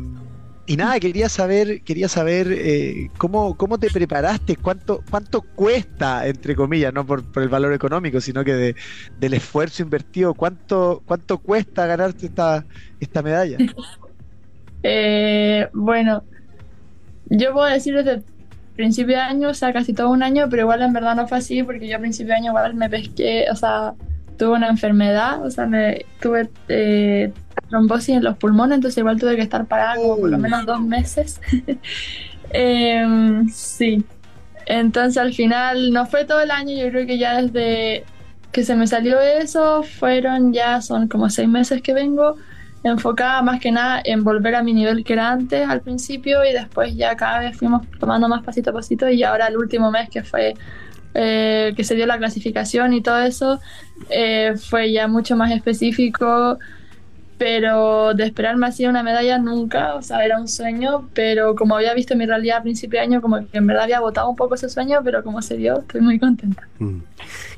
y 0.66 0.76
nada, 0.76 1.00
quería 1.00 1.28
saber, 1.28 1.82
quería 1.82 2.08
saber 2.08 2.46
eh, 2.52 3.10
cómo, 3.18 3.56
cómo 3.56 3.76
te 3.76 3.90
preparaste, 3.90 4.54
cuánto, 4.54 5.02
cuánto 5.10 5.40
cuesta, 5.42 6.24
entre 6.28 6.54
comillas, 6.54 6.94
no 6.94 7.04
por, 7.04 7.24
por 7.24 7.42
el 7.42 7.48
valor 7.48 7.72
económico, 7.72 8.20
sino 8.20 8.44
que 8.44 8.54
de- 8.54 8.76
del 9.18 9.34
esfuerzo 9.34 9.82
invertido, 9.82 10.32
cuánto, 10.34 11.02
cuánto 11.06 11.38
cuesta 11.38 11.86
ganarte 11.86 12.26
esta, 12.26 12.64
esta 13.00 13.20
medalla. 13.20 13.58
Eh, 14.84 15.68
bueno, 15.74 16.24
yo 17.32 17.52
puedo 17.52 17.66
decir 17.66 17.94
desde 17.94 18.22
principio 18.76 19.16
de 19.16 19.22
año, 19.22 19.48
o 19.48 19.54
sea, 19.54 19.72
casi 19.72 19.92
todo 19.92 20.10
un 20.10 20.22
año, 20.22 20.46
pero 20.50 20.62
igual 20.62 20.82
en 20.82 20.92
verdad 20.92 21.16
no 21.16 21.26
fue 21.26 21.38
así 21.38 21.62
porque 21.62 21.88
yo 21.88 21.96
a 21.96 22.00
principio 22.00 22.32
de 22.32 22.38
año 22.38 22.50
igual 22.50 22.74
me 22.74 22.88
pesqué, 22.88 23.46
o 23.50 23.56
sea, 23.56 23.94
tuve 24.38 24.50
una 24.56 24.68
enfermedad, 24.68 25.44
o 25.44 25.50
sea, 25.50 25.66
me 25.66 26.04
tuve 26.20 26.48
eh, 26.68 27.32
trombosis 27.70 28.16
en 28.16 28.24
los 28.24 28.36
pulmones, 28.36 28.76
entonces 28.76 28.98
igual 28.98 29.18
tuve 29.18 29.36
que 29.36 29.42
estar 29.42 29.66
parada 29.66 29.96
como 29.96 30.18
por 30.18 30.30
lo 30.30 30.38
menos 30.38 30.66
dos 30.66 30.80
meses. 30.80 31.40
Em, 32.54 33.48
sí, 33.48 34.04
entonces 34.66 35.16
al 35.16 35.32
final 35.32 35.90
no 35.90 36.04
fue 36.04 36.26
todo 36.26 36.42
el 36.42 36.50
año, 36.50 36.76
yo 36.76 36.90
creo 36.90 37.06
que 37.06 37.16
ya 37.16 37.40
desde 37.40 38.04
que 38.50 38.62
se 38.62 38.76
me 38.76 38.86
salió 38.86 39.18
eso, 39.22 39.82
fueron 39.82 40.52
ya, 40.52 40.82
son 40.82 41.08
como 41.08 41.30
seis 41.30 41.48
meses 41.48 41.80
que 41.80 41.94
vengo 41.94 42.36
enfocada 42.84 43.42
más 43.42 43.60
que 43.60 43.70
nada 43.70 44.02
en 44.04 44.24
volver 44.24 44.54
a 44.54 44.62
mi 44.62 44.72
nivel 44.72 45.04
que 45.04 45.12
era 45.12 45.30
antes 45.30 45.68
al 45.68 45.80
principio 45.82 46.44
y 46.44 46.52
después 46.52 46.94
ya 46.96 47.16
cada 47.16 47.40
vez 47.40 47.56
fuimos 47.56 47.86
tomando 47.98 48.28
más 48.28 48.42
pasito 48.42 48.70
a 48.70 48.72
pasito 48.72 49.08
y 49.08 49.22
ahora 49.22 49.46
el 49.46 49.56
último 49.56 49.90
mes 49.90 50.08
que 50.10 50.22
fue 50.24 50.54
eh, 51.14 51.72
que 51.76 51.84
se 51.84 51.94
dio 51.94 52.06
la 52.06 52.18
clasificación 52.18 52.92
y 52.92 53.02
todo 53.02 53.20
eso 53.20 53.60
eh, 54.10 54.54
fue 54.56 54.92
ya 54.92 55.06
mucho 55.06 55.36
más 55.36 55.52
específico 55.52 56.58
pero 57.42 58.14
de 58.14 58.24
esperarme 58.24 58.68
así 58.68 58.86
una 58.86 59.02
medalla 59.02 59.36
nunca, 59.36 59.96
o 59.96 60.02
sea, 60.02 60.24
era 60.24 60.38
un 60.38 60.46
sueño, 60.46 61.08
pero 61.12 61.56
como 61.56 61.74
había 61.74 61.92
visto 61.92 62.14
mi 62.14 62.24
realidad 62.24 62.58
a 62.58 62.62
principio 62.62 63.00
de 63.00 63.06
año, 63.06 63.20
como 63.20 63.38
que 63.48 63.58
en 63.58 63.66
verdad 63.66 63.82
había 63.82 63.98
botado 63.98 64.30
un 64.30 64.36
poco 64.36 64.54
ese 64.54 64.68
sueño, 64.68 65.00
pero 65.02 65.24
como 65.24 65.42
se 65.42 65.56
dio, 65.56 65.80
estoy 65.80 66.02
muy 66.02 66.20
contenta. 66.20 66.68
Mm. 66.78 67.00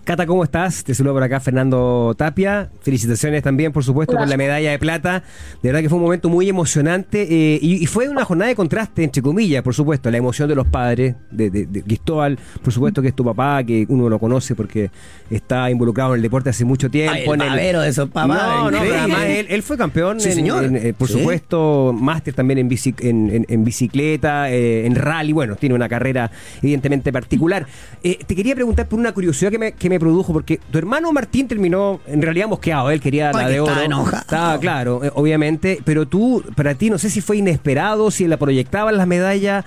Cata, 0.04 0.26
¿cómo 0.26 0.44
estás? 0.44 0.84
Te 0.84 0.94
saludo 0.94 1.14
por 1.14 1.22
acá 1.22 1.40
Fernando 1.40 2.14
Tapia. 2.18 2.68
Felicitaciones 2.82 3.42
también, 3.42 3.72
por 3.72 3.82
supuesto, 3.84 4.14
por 4.18 4.28
la 4.28 4.36
medalla 4.36 4.70
de 4.70 4.78
plata. 4.78 5.22
De 5.62 5.70
verdad 5.70 5.80
que 5.80 5.88
fue 5.88 5.96
un 5.96 6.04
momento 6.04 6.28
muy 6.28 6.46
emocionante 6.46 7.22
eh, 7.22 7.58
y, 7.62 7.82
y 7.82 7.86
fue 7.86 8.10
una 8.10 8.22
jornada 8.22 8.50
de 8.50 8.54
contraste, 8.54 9.02
entre 9.02 9.22
comillas, 9.22 9.62
por 9.62 9.72
supuesto. 9.72 10.10
La 10.10 10.18
emoción 10.18 10.46
de 10.50 10.56
los 10.56 10.66
padres, 10.66 11.14
de, 11.30 11.48
de- 11.48 11.64
de 11.64 11.82
Cristóbal, 11.82 12.38
por 12.62 12.70
supuesto 12.70 13.00
que 13.00 13.08
es 13.08 13.14
tu 13.14 13.24
papá, 13.24 13.64
que 13.64 13.86
uno 13.88 14.10
lo 14.10 14.18
conoce 14.18 14.54
porque 14.54 14.90
está 15.30 15.70
involucrado 15.70 16.10
en 16.12 16.16
el 16.16 16.22
deporte 16.22 16.50
hace 16.50 16.66
mucho 16.66 16.90
tiempo. 16.90 17.14
Ay, 17.14 17.24
el 17.26 17.40
en 17.40 17.52
el- 17.76 17.80
de 17.80 17.88
esos 17.88 18.10
papás, 18.10 18.36
No, 18.42 18.70
no, 18.70 18.78
pero 18.80 18.94
además 18.98 19.24
él, 19.24 19.46
él 19.48 19.62
fue 19.62 19.78
campeón, 19.78 20.20
Sí, 20.20 20.28
en- 20.28 20.34
señor. 20.34 20.64
en- 20.64 20.76
eh, 20.76 20.92
por 20.92 21.08
Sí. 21.08 21.14
supuesto, 21.14 21.94
máster 21.98 22.34
también 22.34 22.58
en, 22.58 22.68
bici- 22.68 22.94
en, 23.00 23.30
en- 23.30 23.46
en 23.48 23.64
bicicleta, 23.64 24.50
eh, 24.50 24.84
en 24.84 24.96
rally. 24.96 25.32
Bueno, 25.32 25.56
tiene 25.56 25.74
una 25.74 25.88
carrera 25.88 26.30
evidentemente 26.62 27.10
particular. 27.10 27.66
Eh, 28.02 28.18
te 28.26 28.36
quería 28.36 28.54
preguntar 28.54 28.86
por 28.86 28.98
una 29.00 29.12
curiosidad 29.12 29.50
que 29.50 29.58
me, 29.58 29.72
que 29.72 29.88
me 29.88 29.93
produjo, 30.00 30.32
porque 30.32 30.60
tu 30.70 30.78
hermano 30.78 31.12
Martín 31.12 31.48
terminó 31.48 32.00
en 32.06 32.22
realidad 32.22 32.48
mosqueado. 32.48 32.90
Él 32.90 33.00
quería 33.00 33.32
la 33.32 33.48
de 33.48 33.60
oro. 33.60 33.70
estaba 33.70 33.84
enojado. 33.86 34.20
Estaba 34.22 34.58
claro, 34.60 35.04
eh, 35.04 35.10
obviamente. 35.14 35.78
Pero 35.84 36.06
tú, 36.06 36.42
para 36.56 36.74
ti, 36.74 36.90
no 36.90 36.98
sé 36.98 37.10
si 37.10 37.20
fue 37.20 37.36
inesperado, 37.38 38.10
si 38.10 38.26
la 38.26 38.36
proyectaban 38.36 38.96
las 38.96 39.06
medallas. 39.06 39.64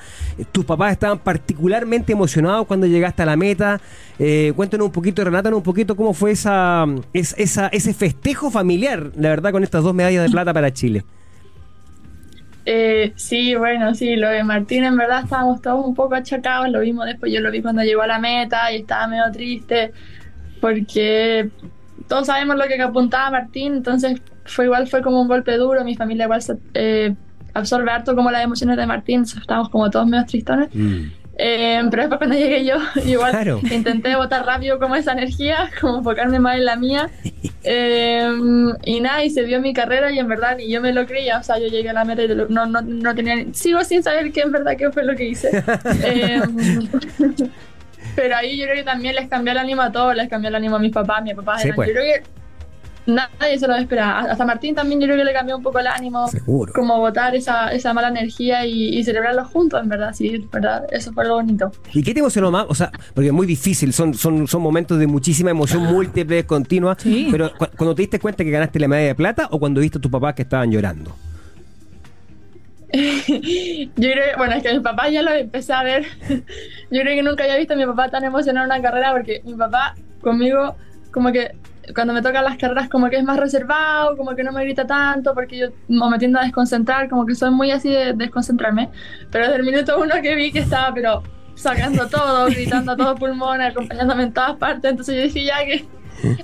Tus 0.52 0.66
papás 0.66 0.92
estaban 0.94 1.20
particularmente 1.20 2.14
emocionados 2.14 2.68
cuando 2.68 2.88
llegaste 2.88 3.24
a 3.24 3.26
la 3.26 3.36
meta. 3.38 3.80
Eh, 4.20 4.54
cuéntanos 4.56 4.86
un 4.88 4.92
poquito, 4.92 5.24
relátanos 5.24 5.58
un 5.58 5.64
poquito 5.64 5.96
cómo 5.96 6.14
fue 6.14 6.32
esa, 6.32 6.86
es- 7.14 7.36
esa, 7.38 7.68
ese 7.68 7.94
festejo 7.94 8.50
familiar, 8.50 9.12
la 9.16 9.30
verdad, 9.30 9.52
con 9.52 9.64
estas 9.64 9.84
dos 9.84 9.94
medallas 9.94 10.24
de 10.24 10.30
plata 10.30 10.54
para 10.54 10.72
Chile. 10.74 11.04
Eh, 12.70 13.14
sí, 13.16 13.56
bueno, 13.56 13.96
sí, 13.96 14.18
lo 14.18 14.28
de 14.28 14.44
Martín 14.44 14.84
en 14.84 14.98
verdad 14.98 15.24
estábamos 15.24 15.62
todos 15.62 15.86
un 15.86 15.96
poco 15.96 16.16
achacados, 16.16 16.68
lo 16.70 16.82
vimos 16.82 17.06
después, 17.06 17.32
yo 17.32 17.40
lo 17.40 17.50
vi 17.50 17.62
cuando 17.62 17.82
llegó 17.82 18.02
a 18.02 18.08
la 18.08 18.20
meta 18.20 18.70
y 18.74 18.78
estaba 18.82 19.08
medio 19.08 19.24
triste 19.32 19.94
porque 20.68 21.50
todos 22.10 22.28
sabemos 22.28 22.58
lo 22.58 22.66
que 22.66 22.82
apuntaba 22.82 23.32
Martín, 23.32 23.76
entonces 23.76 24.22
fue 24.46 24.66
igual, 24.66 24.88
fue 24.88 25.02
como 25.02 25.22
un 25.22 25.28
golpe 25.30 25.56
duro, 25.56 25.84
mi 25.86 25.96
familia 25.96 26.26
igual 26.26 26.42
se, 26.42 26.58
eh, 26.74 27.16
absorbe 27.54 27.90
harto 27.90 28.16
como 28.16 28.32
las 28.32 28.44
emociones 28.44 28.76
de 28.76 28.86
Martín, 28.86 29.22
estábamos 29.24 29.70
como 29.70 29.90
todos 29.90 30.08
medio 30.08 30.26
tristones. 30.26 30.70
Eh, 31.40 31.82
pero 31.90 32.04
después 32.04 32.18
cuando 32.18 32.36
llegué 32.44 32.66
yo, 32.66 32.76
igual 33.06 33.32
Claro. 33.32 33.62
intenté 33.72 34.16
botar 34.18 34.46
rápido 34.46 34.78
como 34.78 34.96
esa 34.96 35.14
energía, 35.14 35.70
como 35.80 36.00
enfocarme 36.00 36.40
más 36.40 36.58
en 36.58 36.66
la 36.66 36.76
mía. 36.76 37.10
Eh, 37.70 38.30
y 38.86 39.02
nada, 39.02 39.26
y 39.26 39.30
se 39.30 39.44
vio 39.44 39.60
mi 39.60 39.74
carrera 39.74 40.10
y 40.10 40.20
en 40.20 40.28
verdad 40.30 40.56
ni 40.56 40.70
yo 40.72 40.80
me 40.80 40.94
lo 40.94 41.06
creía. 41.06 41.38
O 41.38 41.44
sea, 41.44 41.60
yo 41.60 41.68
llegué 41.68 41.90
a 41.90 41.94
la 41.94 42.06
meta 42.06 42.24
y 42.24 42.30
no, 42.30 42.66
no, 42.66 42.82
no 42.82 43.14
tenía... 43.14 43.46
Sigo 43.52 43.84
sin 43.84 44.02
saber 44.04 44.32
qué 44.32 44.42
en 44.42 44.54
verdad 44.54 44.78
qué 44.78 44.90
fue 44.90 45.04
lo 45.04 45.14
que 45.18 45.26
hice. 45.26 45.50
Eh, 46.06 46.40
pero 48.18 48.36
ahí 48.36 48.58
yo 48.58 48.66
creo 48.66 48.76
que 48.76 48.84
también 48.84 49.16
les 49.16 49.30
cambió 49.30 49.52
el 49.54 49.60
ánimo 49.60 49.82
a 49.84 49.92
todos, 49.92 50.14
les 50.16 50.28
cambió 50.28 50.50
el 50.50 50.56
ánimo 50.56 50.76
a 50.76 50.80
mis 50.80 50.92
papás, 50.92 51.24
mis 51.24 51.36
papás 51.36 51.62
Sí, 51.62 51.70
pues. 51.74 51.88
Yo 51.88 51.94
creo 51.94 52.04
que 52.16 52.38
nadie 53.06 53.58
se 53.58 53.68
lo 53.68 53.76
esperaba. 53.76 54.20
Hasta 54.30 54.46
Martín 54.46 54.76
también 54.76 55.00
yo 55.00 55.06
creo 55.08 55.18
que 55.18 55.24
le 55.24 55.32
cambió 55.32 55.56
un 55.56 55.64
poco 55.64 55.80
el 55.80 55.88
ánimo 55.88 56.28
Seguro. 56.28 56.74
como 56.74 56.98
botar 57.00 57.34
esa, 57.36 57.72
esa 57.72 57.94
mala 57.94 58.10
energía 58.10 58.66
y, 58.66 58.98
y 58.98 59.04
celebrarlo 59.06 59.46
juntos, 59.46 59.82
en 59.82 59.88
verdad, 59.88 60.14
sí, 60.14 60.46
verdad, 60.52 60.84
eso 60.92 61.14
fue 61.14 61.26
lo 61.26 61.36
bonito. 61.36 61.72
¿Y 61.94 62.04
qué 62.04 62.14
te 62.14 62.20
emocionó 62.20 62.52
más? 62.52 62.66
O 62.68 62.76
sea, 62.76 62.92
porque 63.14 63.28
es 63.28 63.34
muy 63.34 63.48
difícil, 63.48 63.94
son, 63.94 64.14
son, 64.14 64.46
son 64.48 64.62
momentos 64.62 65.00
de 65.00 65.08
muchísima 65.08 65.52
emoción 65.52 65.84
múltiple, 65.84 66.46
continua. 66.46 66.98
Sí. 67.00 67.30
Pero 67.32 67.52
cu- 67.58 67.68
cuando 67.78 67.96
te 67.96 68.02
diste 68.02 68.20
cuenta 68.20 68.44
que 68.44 68.52
ganaste 68.52 68.78
la 68.80 68.90
medalla 68.90 69.08
de 69.08 69.16
plata 69.16 69.48
o 69.52 69.58
cuando 69.60 69.80
viste 69.80 70.00
a 70.00 70.02
tus 70.02 70.12
papás 70.12 70.34
que 70.36 70.42
estaban 70.42 70.70
llorando. 70.70 71.16
Yo 72.94 74.12
creo 74.12 74.38
bueno, 74.38 74.56
es 74.56 74.64
que 74.64 74.74
mi 74.74 74.80
papá 74.80 75.10
ya 75.10 75.22
lo 75.22 75.32
empecé 75.32 75.74
a 75.74 75.84
ver. 75.84 76.06
Yo 76.30 77.02
creo 77.02 77.16
que 77.16 77.24
nunca 77.24 77.44
había 77.44 77.58
visto 77.58 77.74
a 77.74 77.78
mi 77.78 77.86
papá 77.86 78.10
tan 78.10 78.24
emocionado 78.24 78.66
en 78.66 78.72
una 78.72 78.82
carrera 78.82 79.12
porque 79.12 79.42
mi 79.46 79.54
papá 79.54 79.96
conmigo, 80.22 80.76
como 81.12 81.32
que 81.32 81.52
cuando 81.94 82.14
me 82.14 82.22
tocan 82.22 82.44
las 82.44 82.58
carreras, 82.58 82.90
como 82.90 83.10
que 83.10 83.18
es 83.18 83.24
más 83.24 83.38
reservado, 83.38 84.18
como 84.18 84.36
que 84.36 84.44
no 84.44 84.52
me 84.52 84.64
grita 84.64 84.86
tanto 84.86 85.34
porque 85.34 85.58
yo 85.58 85.68
me 85.88 86.20
tiendo 86.20 86.40
a 86.40 86.44
desconcentrar, 86.44 87.10
como 87.10 87.26
que 87.26 87.36
soy 87.36 87.52
muy 87.52 87.72
así 87.72 87.90
de 87.90 88.14
desconcentrarme. 88.14 88.90
Pero 89.32 89.46
desde 89.46 89.58
el 89.60 89.64
minuto 89.64 89.98
uno 90.00 90.16
que 90.22 90.36
vi 90.36 90.52
que 90.52 90.60
estaba, 90.60 90.94
pero 90.94 91.24
sacando 91.56 92.08
todo, 92.08 92.46
gritando 92.48 92.92
a 92.92 92.98
todo 92.98 93.16
pulmón, 93.16 93.62
acompañándome 93.62 94.24
en 94.24 94.34
todas 94.34 94.58
partes, 94.58 94.92
entonces 94.92 95.16
yo 95.16 95.22
dije 95.24 95.46
ya 95.46 95.66
que 95.66 95.86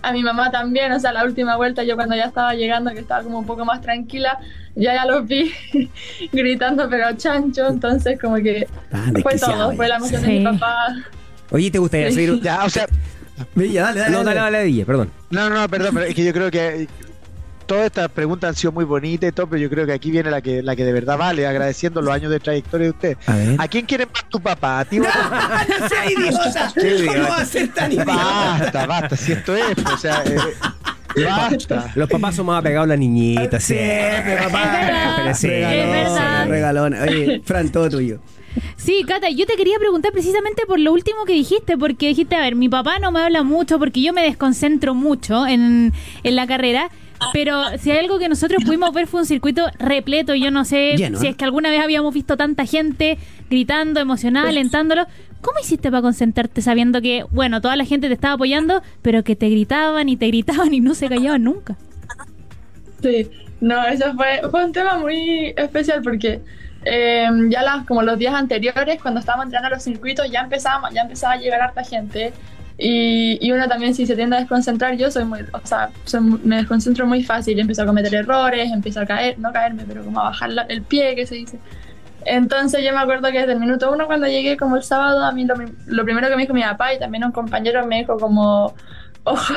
a 0.01 0.11
mi 0.11 0.23
mamá 0.23 0.51
también, 0.51 0.91
o 0.91 0.99
sea, 0.99 1.11
la 1.11 1.23
última 1.23 1.55
vuelta 1.55 1.83
yo 1.83 1.95
cuando 1.95 2.15
ya 2.15 2.25
estaba 2.25 2.53
llegando, 2.53 2.91
que 2.91 2.99
estaba 2.99 3.23
como 3.23 3.39
un 3.39 3.45
poco 3.45 3.65
más 3.65 3.81
tranquila, 3.81 4.39
ya 4.75 4.93
ya 4.93 5.05
los 5.05 5.27
vi 5.27 5.51
gritando 6.31 6.89
pero 6.89 7.15
chancho, 7.15 7.67
entonces 7.67 8.19
como 8.19 8.35
que 8.35 8.67
Tan 8.89 9.15
fue 9.21 9.37
todo, 9.37 9.73
fue 9.75 9.87
la 9.87 9.97
emoción 9.97 10.21
de 10.21 10.27
mi 10.27 10.43
papá. 10.43 10.95
Oye, 11.51 11.69
¿te 11.69 11.79
gustaría 11.79 12.11
seguir? 12.11 12.41
Ya, 12.41 12.63
o 12.63 12.69
sea, 12.69 12.87
Villa, 13.55 13.83
dale, 13.83 13.99
dale. 13.99 14.11
No, 14.11 14.23
dale, 14.23 14.39
dale. 14.39 14.85
perdón. 14.85 15.11
no, 15.31 15.49
no, 15.49 15.67
perdón, 15.67 15.91
pero 15.93 16.05
es 16.05 16.15
que 16.15 16.23
yo 16.23 16.33
creo 16.33 16.51
que 16.51 16.87
todas 17.73 17.87
estas 17.87 18.09
preguntas 18.09 18.49
han 18.49 18.55
sido 18.55 18.71
muy 18.71 18.85
bonitas 18.85 19.27
y 19.27 19.31
todo, 19.31 19.47
pero 19.47 19.59
yo 19.59 19.67
creo 19.67 19.87
que 19.87 19.93
aquí 19.93 20.11
viene 20.11 20.29
la 20.29 20.41
que, 20.41 20.61
la 20.61 20.75
que 20.75 20.85
de 20.85 20.93
verdad 20.93 21.17
vale, 21.17 21.47
agradeciendo 21.47 22.03
los 22.03 22.13
años 22.13 22.29
de 22.29 22.39
trayectoria 22.39 22.85
de 22.85 22.91
usted. 22.91 23.17
A 23.25 23.35
ver. 23.35 23.55
¿A 23.57 23.67
quién 23.67 23.87
quiere 23.87 24.05
más 24.05 24.29
tu 24.29 24.39
papá? 24.39 24.81
¿A 24.81 24.85
ti 24.85 24.99
o 24.99 25.03
a 25.03 25.65
¡No 25.79 25.89
seas 25.89 26.11
idiota! 26.11 26.71
Qué 26.79 27.05
¿Cómo 27.07 27.29
va 27.29 27.37
a 27.37 27.45
ser 27.45 27.73
tan 27.73 27.91
idiota? 27.91 28.13
Basta, 28.13 28.85
basta, 28.85 29.17
si 29.17 29.31
esto 29.31 29.55
es, 29.55 29.75
o 29.91 29.97
sea, 29.97 30.23
eh, 30.23 30.37
basta. 31.25 31.91
Los 31.95 32.07
papás 32.07 32.35
son 32.35 32.45
más 32.45 32.59
apegados 32.59 32.85
a 32.85 32.89
la 32.89 32.95
niñita, 32.95 33.59
sí. 33.59 33.73
Siempre, 33.73 34.37
papá. 34.37 34.63
Es 34.63 34.87
verdad, 34.87 35.15
Pero 35.17 35.35
sí. 35.35 35.47
es 35.47 35.91
verdad. 35.91 36.47
Regalón. 36.47 36.93
Oye, 36.93 37.41
Fran, 37.43 37.71
todo 37.71 37.89
tuyo. 37.89 38.19
Sí, 38.75 39.03
Cata, 39.07 39.31
yo 39.31 39.47
te 39.47 39.55
quería 39.55 39.79
preguntar 39.79 40.11
precisamente 40.11 40.67
por 40.67 40.79
lo 40.79 40.93
último 40.93 41.25
que 41.25 41.33
dijiste, 41.33 41.75
porque 41.75 42.09
dijiste, 42.09 42.35
a 42.35 42.41
ver, 42.41 42.53
mi 42.53 42.69
papá 42.69 42.99
no 42.99 43.11
me 43.11 43.21
habla 43.21 43.41
mucho 43.41 43.79
porque 43.79 43.99
yo 43.99 44.13
me 44.13 44.21
desconcentro 44.21 44.93
mucho 44.93 45.47
en, 45.47 45.91
en 46.21 46.35
la 46.35 46.45
carrera. 46.45 46.91
Pero 47.31 47.77
si 47.77 47.91
hay 47.91 47.99
algo 47.99 48.19
que 48.19 48.29
nosotros 48.29 48.63
pudimos 48.63 48.93
ver 48.93 49.07
fue 49.07 49.21
un 49.21 49.25
circuito 49.25 49.67
repleto, 49.79 50.35
yo 50.35 50.51
no 50.51 50.65
sé 50.65 50.95
Lleno, 50.97 51.19
si 51.19 51.27
es 51.27 51.35
que 51.35 51.45
alguna 51.45 51.69
vez 51.69 51.81
habíamos 51.81 52.13
visto 52.13 52.37
tanta 52.37 52.65
gente 52.65 53.17
gritando, 53.49 53.99
emocionada, 53.99 54.49
alentándolo. 54.49 55.05
¿Cómo 55.41 55.59
hiciste 55.59 55.91
para 55.91 56.01
concentrarte 56.01 56.61
sabiendo 56.61 57.01
que, 57.01 57.25
bueno, 57.31 57.59
toda 57.59 57.75
la 57.75 57.85
gente 57.85 58.07
te 58.07 58.13
estaba 58.13 58.35
apoyando, 58.35 58.81
pero 59.01 59.23
que 59.23 59.35
te 59.35 59.49
gritaban 59.49 60.07
y 60.09 60.15
te 60.15 60.27
gritaban 60.27 60.73
y 60.73 60.79
no 60.79 60.95
se 60.95 61.09
callaban 61.09 61.43
nunca? 61.43 61.75
Sí, 63.01 63.29
no, 63.59 63.85
eso 63.85 64.13
fue, 64.15 64.41
fue 64.49 64.65
un 64.65 64.71
tema 64.71 64.97
muy 64.97 65.53
especial 65.57 66.01
porque 66.01 66.41
eh, 66.85 67.27
ya 67.49 67.61
las, 67.61 67.85
como 67.85 68.01
los 68.01 68.17
días 68.17 68.33
anteriores, 68.33 69.01
cuando 69.01 69.19
estábamos 69.19 69.45
entrando 69.45 69.67
a 69.67 69.71
los 69.71 69.83
circuitos, 69.83 70.29
ya 70.29 70.41
empezábamos, 70.41 70.93
ya 70.93 71.01
empezaba 71.01 71.33
a 71.33 71.37
llegar 71.37 71.61
harta 71.61 71.83
gente. 71.83 72.33
Y, 72.77 73.37
y 73.45 73.51
uno 73.51 73.67
también 73.67 73.93
si 73.93 74.05
se 74.07 74.15
tiende 74.15 74.35
a 74.35 74.39
desconcentrar, 74.39 74.95
yo 74.97 75.11
soy 75.11 75.25
muy, 75.25 75.41
o 75.51 75.65
sea, 75.65 75.91
soy 76.05 76.21
me 76.21 76.57
desconcentro 76.57 77.05
muy 77.05 77.23
fácil, 77.23 77.59
empiezo 77.59 77.83
a 77.83 77.85
cometer 77.85 78.13
errores, 78.15 78.71
empiezo 78.71 79.01
a 79.01 79.05
caer, 79.05 79.37
no 79.39 79.51
caerme, 79.53 79.85
pero 79.87 80.03
como 80.03 80.19
a 80.19 80.23
bajar 80.25 80.49
la- 80.51 80.63
el 80.63 80.81
pie, 80.83 81.15
que 81.15 81.27
se 81.27 81.35
dice. 81.35 81.59
Entonces 82.25 82.83
yo 82.83 82.93
me 82.93 82.99
acuerdo 82.99 83.31
que 83.31 83.39
desde 83.39 83.53
el 83.53 83.59
minuto 83.59 83.91
uno 83.91 84.05
cuando 84.07 84.27
llegué 84.27 84.55
como 84.57 84.77
el 84.77 84.83
sábado, 84.83 85.23
a 85.25 85.31
mí 85.33 85.45
lo, 85.45 85.55
lo 85.87 86.03
primero 86.05 86.29
que 86.29 86.35
me 86.35 86.43
dijo 86.43 86.53
mi 86.53 86.61
papá 86.63 86.93
y 86.93 86.99
también 86.99 87.23
un 87.25 87.31
compañero 87.31 87.85
me 87.85 87.99
dijo 87.99 88.17
como, 88.17 88.75
ojo, 89.23 89.53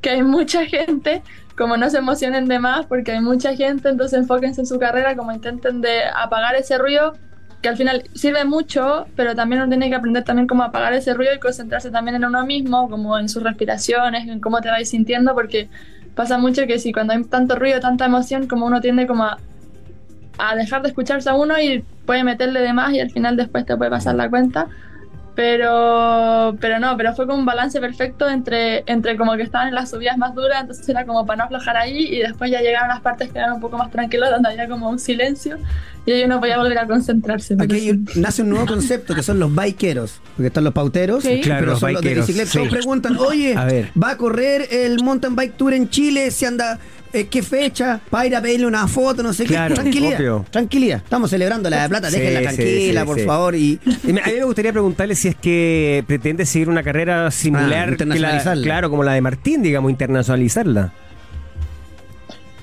que 0.00 0.10
hay 0.10 0.22
mucha 0.22 0.64
gente, 0.66 1.22
como 1.56 1.76
no 1.76 1.90
se 1.90 1.98
emocionen 1.98 2.46
de 2.48 2.58
más 2.60 2.86
porque 2.86 3.12
hay 3.12 3.20
mucha 3.20 3.54
gente, 3.56 3.88
entonces 3.88 4.18
enfóquense 4.20 4.60
en 4.62 4.66
su 4.66 4.78
carrera, 4.78 5.16
como 5.16 5.32
intenten 5.32 5.80
de 5.80 6.04
apagar 6.14 6.54
ese 6.54 6.78
ruido, 6.78 7.14
que 7.62 7.68
al 7.68 7.76
final 7.76 8.04
sirve 8.14 8.44
mucho, 8.44 9.06
pero 9.16 9.34
también 9.34 9.62
uno 9.62 9.68
tiene 9.68 9.88
que 9.88 9.96
aprender 9.96 10.24
también 10.24 10.46
cómo 10.46 10.62
apagar 10.62 10.92
ese 10.92 11.14
ruido 11.14 11.34
y 11.34 11.38
concentrarse 11.38 11.90
también 11.90 12.16
en 12.16 12.24
uno 12.24 12.44
mismo, 12.44 12.88
como 12.88 13.18
en 13.18 13.28
sus 13.28 13.42
respiraciones, 13.42 14.28
en 14.28 14.40
cómo 14.40 14.60
te 14.60 14.68
vais 14.68 14.88
sintiendo, 14.88 15.34
porque 15.34 15.68
pasa 16.14 16.38
mucho 16.38 16.66
que 16.66 16.78
si 16.78 16.92
cuando 16.92 17.12
hay 17.12 17.24
tanto 17.24 17.56
ruido, 17.56 17.80
tanta 17.80 18.06
emoción, 18.06 18.46
como 18.46 18.66
uno 18.66 18.80
tiende 18.80 19.06
como 19.06 19.24
a, 19.24 19.38
a 20.38 20.56
dejar 20.56 20.82
de 20.82 20.88
escucharse 20.88 21.30
a 21.30 21.34
uno 21.34 21.58
y 21.60 21.84
puede 22.04 22.24
meterle 22.24 22.60
de 22.60 22.72
más 22.72 22.92
y 22.92 23.00
al 23.00 23.10
final 23.10 23.36
después 23.36 23.66
te 23.66 23.76
puede 23.76 23.90
pasar 23.90 24.14
la 24.14 24.28
cuenta. 24.28 24.68
Pero, 25.36 26.56
pero 26.60 26.78
no, 26.80 26.96
pero 26.96 27.14
fue 27.14 27.26
como 27.26 27.38
un 27.38 27.44
balance 27.44 27.80
perfecto 27.80 28.28
entre, 28.28 28.84
entre 28.86 29.16
como 29.16 29.36
que 29.36 29.42
estaban 29.42 29.68
en 29.68 29.74
las 29.74 29.90
subidas 29.90 30.18
más 30.18 30.34
duras, 30.34 30.60
entonces 30.62 30.88
era 30.88 31.04
como 31.06 31.24
para 31.26 31.38
no 31.38 31.44
aflojar 31.44 31.76
ahí 31.76 32.06
y 32.14 32.18
después 32.18 32.50
ya 32.50 32.60
llegaron 32.60 32.88
las 32.88 33.00
partes 33.00 33.30
que 33.30 33.38
eran 33.38 33.52
un 33.52 33.60
poco 33.60 33.76
más 33.78 33.90
tranquilas, 33.90 34.30
donde 34.30 34.48
había 34.50 34.66
como 34.68 34.88
un 34.90 34.98
silencio 34.98 35.58
y 36.04 36.12
ahí 36.12 36.24
uno 36.24 36.40
podía 36.40 36.58
volver 36.58 36.78
a 36.78 36.86
concentrarse. 36.86 37.56
Aquí 37.58 37.90
un- 37.90 38.08
nace 38.16 38.42
un 38.42 38.50
nuevo 38.50 38.66
concepto 38.66 39.14
que 39.14 39.22
son 39.22 39.38
los 39.38 39.54
bikeros, 39.54 40.20
porque 40.36 40.48
están 40.48 40.64
los 40.64 40.72
pauteros, 40.72 41.22
Sí. 41.22 41.40
Claro, 41.42 41.60
pero 41.60 41.70
los 41.72 41.80
son 41.80 41.92
los 41.92 42.02
de 42.02 42.08
bikeros, 42.08 42.26
bicicleta. 42.26 42.50
sí. 42.50 42.68
Preguntan, 42.70 43.16
oye, 43.18 43.54
A 43.56 43.64
ver. 43.64 43.90
va 44.00 44.10
a 44.10 44.16
correr 44.16 44.66
el 44.70 45.02
mountain 45.02 45.34
bike 45.36 45.56
tour 45.56 45.72
en 45.74 45.88
Chile, 45.90 46.30
si 46.30 46.44
anda, 46.44 46.78
eh, 47.20 47.26
qué 47.28 47.42
fecha, 47.42 48.00
para 48.10 48.26
ir 48.26 48.36
a 48.36 48.40
pedirle 48.42 48.66
una 48.66 48.86
foto, 48.88 49.22
no 49.22 49.32
sé 49.32 49.44
Claro, 49.44 49.74
qué. 49.74 49.80
Tranquilidad, 49.82 50.18
obvio. 50.20 50.44
tranquilidad. 50.50 50.98
Estamos 50.98 51.30
celebrando 51.30 51.68
la 51.70 51.82
de 51.82 51.88
plata, 51.88 52.10
Sí, 52.10 52.18
déjenla 52.20 52.50
sí, 52.50 52.56
tranquila, 52.56 53.00
sí, 53.00 53.06
por 53.06 53.18
sí. 53.20 53.24
favor. 53.26 53.54
Y 53.54 53.80
Y 54.04 54.12
me- 54.12 54.20
A 54.20 54.26
mí 54.26 54.32
me 54.38 54.44
gustaría 54.44 54.72
preguntarle 54.72 55.14
si 55.14 55.28
es 55.28 55.34
que 55.36 56.04
pretende 56.06 56.44
seguir 56.46 56.68
una 56.68 56.82
carrera 56.82 57.26
Ah, 57.26 57.30
similar, 57.30 57.70
que 57.70 57.74
la, 57.76 57.92
internacionalizarla. 57.92 58.62
claro, 58.64 58.90
como 58.90 59.02
la 59.04 59.12
de 59.12 59.20
Martín, 59.20 59.62
digamos, 59.62 59.90
internacionalizarla. 59.90 60.92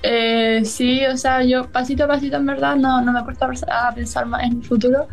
Eh, 0.06 0.62
sí, 0.66 1.06
o 1.06 1.16
sea, 1.16 1.44
yo 1.44 1.68
pasito 1.70 2.04
a 2.04 2.08
pasito 2.08 2.36
en 2.36 2.46
verdad 2.46 2.76
no, 2.76 3.02
no 3.02 3.14
me 3.14 3.24
cuesta 3.24 3.48
pens- 3.48 3.66
a 3.72 3.94
pensar 3.96 4.26
más 4.26 4.44
en 4.44 4.58
el 4.58 4.64
futuro. 4.64 5.08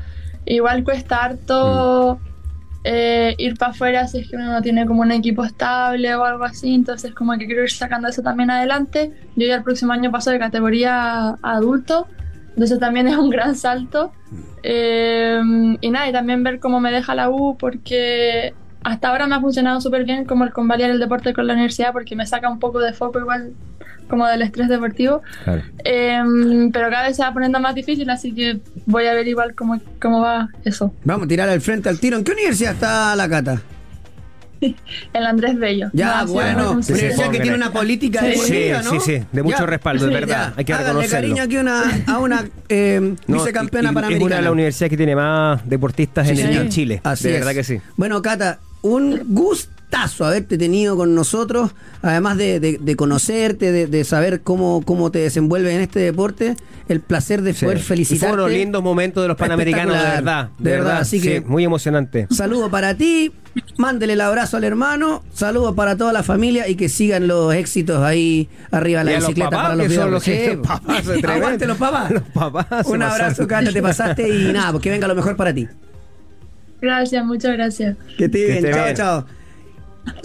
Igual 0.46 0.82
cuesta 0.82 1.22
harto 1.24 2.18
eh, 2.82 3.34
ir 3.38 3.56
para 3.56 3.72
afuera 3.72 4.06
si 4.06 4.20
es 4.20 4.28
que 4.28 4.36
uno 4.36 4.52
no 4.52 4.62
tiene 4.62 4.86
como 4.86 5.02
un 5.02 5.12
equipo 5.12 5.44
estable 5.44 6.14
o 6.14 6.24
algo 6.24 6.44
así, 6.44 6.74
entonces 6.74 7.12
como 7.12 7.36
que 7.36 7.46
quiero 7.46 7.62
ir 7.62 7.70
sacando 7.70 8.08
eso 8.08 8.22
también 8.22 8.50
adelante. 8.50 9.12
Yo 9.36 9.46
ya 9.46 9.56
el 9.56 9.62
próximo 9.62 9.92
año 9.92 10.10
paso 10.10 10.30
de 10.30 10.38
categoría 10.38 11.30
a 11.30 11.38
adulto, 11.42 12.06
entonces 12.50 12.78
también 12.78 13.08
es 13.08 13.16
un 13.16 13.30
gran 13.30 13.54
salto. 13.54 14.12
Eh, 14.62 15.40
y 15.80 15.90
nada, 15.90 16.08
y 16.08 16.12
también 16.12 16.42
ver 16.42 16.60
cómo 16.60 16.80
me 16.80 16.90
deja 16.92 17.14
la 17.14 17.30
U 17.30 17.56
porque 17.58 18.54
hasta 18.82 19.08
ahora 19.08 19.26
me 19.26 19.34
ha 19.34 19.40
funcionado 19.40 19.80
súper 19.80 20.04
bien 20.04 20.24
como 20.24 20.44
el 20.44 20.52
convalidar 20.52 20.90
el 20.90 21.00
deporte 21.00 21.34
con 21.34 21.46
la 21.46 21.52
universidad 21.52 21.92
porque 21.92 22.16
me 22.16 22.26
saca 22.26 22.48
un 22.48 22.58
poco 22.58 22.80
de 22.80 22.92
foco 22.92 23.18
igual 23.18 23.52
como 24.10 24.26
del 24.26 24.42
estrés 24.42 24.68
deportivo. 24.68 25.22
Claro. 25.44 25.62
Em, 25.84 26.70
pero 26.72 26.90
cada 26.90 27.06
vez 27.08 27.16
se 27.16 27.22
va 27.22 27.32
poniendo 27.32 27.58
más 27.60 27.74
difícil, 27.74 28.10
así 28.10 28.32
que 28.34 28.58
voy 28.86 29.06
a 29.06 29.14
ver 29.14 29.26
igual 29.28 29.54
cómo, 29.54 29.80
cómo 30.00 30.20
va 30.20 30.48
eso. 30.64 30.92
vamos 31.04 31.24
a 31.24 31.28
tirar 31.28 31.48
al 31.48 31.60
frente 31.60 31.88
al 31.88 31.98
tiro. 31.98 32.18
¿En 32.18 32.24
qué 32.24 32.32
universidad 32.32 32.72
está 32.74 33.16
la 33.16 33.28
Cata? 33.28 33.62
El 35.14 35.24
Andrés 35.24 35.58
Bello. 35.58 35.88
Ya, 35.94 36.20
No, 36.22 36.26
sí, 36.26 36.32
bueno, 36.34 36.74
no, 36.74 36.82
sí, 36.82 36.92
universidad 36.92 37.24
sí. 37.26 37.30
que 37.30 37.40
tiene 37.40 37.56
una 37.56 37.72
política 37.72 38.20
Sí. 38.20 38.26
deportiva, 38.26 38.82
Sí, 38.82 38.88
¿no? 38.94 39.00
sí, 39.00 39.18
sí, 39.18 39.24
de 39.32 39.42
mucho 39.42 39.58
Ya. 39.60 39.66
respaldo, 39.66 40.06
es 40.06 40.12
verdad. 40.12 40.48
Ya, 40.50 40.54
Hay 40.56 40.64
que 40.66 40.72
háganle 40.74 40.88
reconocerlo. 40.92 41.28
cariño 41.36 41.42
aquí 41.42 41.56
una, 41.56 41.82
a 42.06 42.18
una 42.18 42.44
eh, 42.68 43.14
No, 43.26 43.36
vicecampeona 43.38 43.88
y- 43.88 43.92
y 43.92 43.94
Es 43.94 43.96
una 43.96 44.00
de 44.02 44.08
panamericana. 44.08 44.40
las 44.42 44.52
universidades 44.52 44.90
que 44.90 44.96
tiene 44.98 45.16
más 45.16 45.66
deportistas 45.68 46.28
Sí, 46.28 46.38
en, 46.40 46.52
en 46.52 46.68
Chile. 46.68 47.00
Así 47.04 47.24
de 47.28 47.34
es. 47.34 47.40
verdad 47.40 47.54
que 47.54 47.64
sí. 47.64 47.80
Bueno, 47.96 48.20
Cata, 48.20 48.58
un 48.82 49.22
gustazo 49.90 50.24
haberte 50.24 50.56
tenido 50.56 50.96
con 50.96 51.16
nosotros, 51.16 51.72
además 52.00 52.36
de, 52.36 52.60
de- 52.60 52.78
de 52.80 52.94
conocerte, 52.96 53.72
de, 53.72 53.86
de 53.88 54.04
saber 54.04 54.40
cómo, 54.42 54.82
cómo 54.84 55.10
te 55.10 55.18
desenvuelves 55.18 55.74
en 55.74 55.80
este 55.80 55.98
deporte, 55.98 56.54
el 56.88 57.00
placer 57.00 57.42
de 57.42 57.54
Sí. 57.54 57.64
poder 57.64 57.78
Y 57.78 57.82
felicitarte. 57.82 58.28
fueron 58.36 58.52
lindos 58.52 58.82
momentos 58.84 59.22
de 59.24 59.26
los 59.28 59.36
panamericanos, 59.36 59.96
de 59.96 60.02
verdad. 60.04 60.50
De 60.58 60.70
verdad, 60.70 60.98
así 60.98 61.18
sí, 61.20 61.26
que- 61.28 61.40
muy 61.40 61.64
emocionante. 61.64 62.28
Saludo 62.30 62.70
para 62.70 62.94
ti, 62.94 63.32
mándele 63.78 64.12
el 64.12 64.20
abrazo 64.20 64.58
al 64.58 64.62
hermano, 64.64 65.24
saludos 65.34 65.74
para 65.74 65.96
toda 65.96 66.12
la 66.12 66.22
familia 66.22 66.68
y 66.68 66.76
que 66.76 66.88
sigan 66.88 67.26
los 67.26 67.52
éxitos 67.52 68.00
ahí 68.00 68.48
arriba 68.70 69.00
de 69.00 69.04
la 69.06 69.10
Y 69.10 69.14
a 69.14 69.18
los 69.18 69.26
bicicleta 69.30 69.50
papás, 69.50 69.62
para 69.64 69.74
los 69.76 69.88
videos. 69.88 70.10
los 70.10 70.22
que- 70.22 70.50
Sí, 70.52 70.56
papás. 70.68 71.04
Aguante 71.28 71.66
los 71.66 71.76
papás. 71.78 72.10
Los 72.12 72.22
papás 72.32 72.86
Un 72.86 73.02
abrazo. 73.02 73.44
Cata, 73.48 73.72
te 73.72 73.82
pasaste 73.82 74.28
y 74.28 74.52
nada, 74.52 74.70
pues 74.70 74.84
que 74.84 74.90
venga 74.90 75.08
lo 75.08 75.16
mejor 75.16 75.34
para 75.34 75.52
ti. 75.52 75.66
Gracias, 76.80 77.24
muchas 77.26 77.52
gracias. 77.54 77.96
Que 78.16 78.28
te 78.28 78.46
Que 78.60 78.70
chao, 78.72 78.84
bien. 78.84 78.96
chao. 78.96 79.26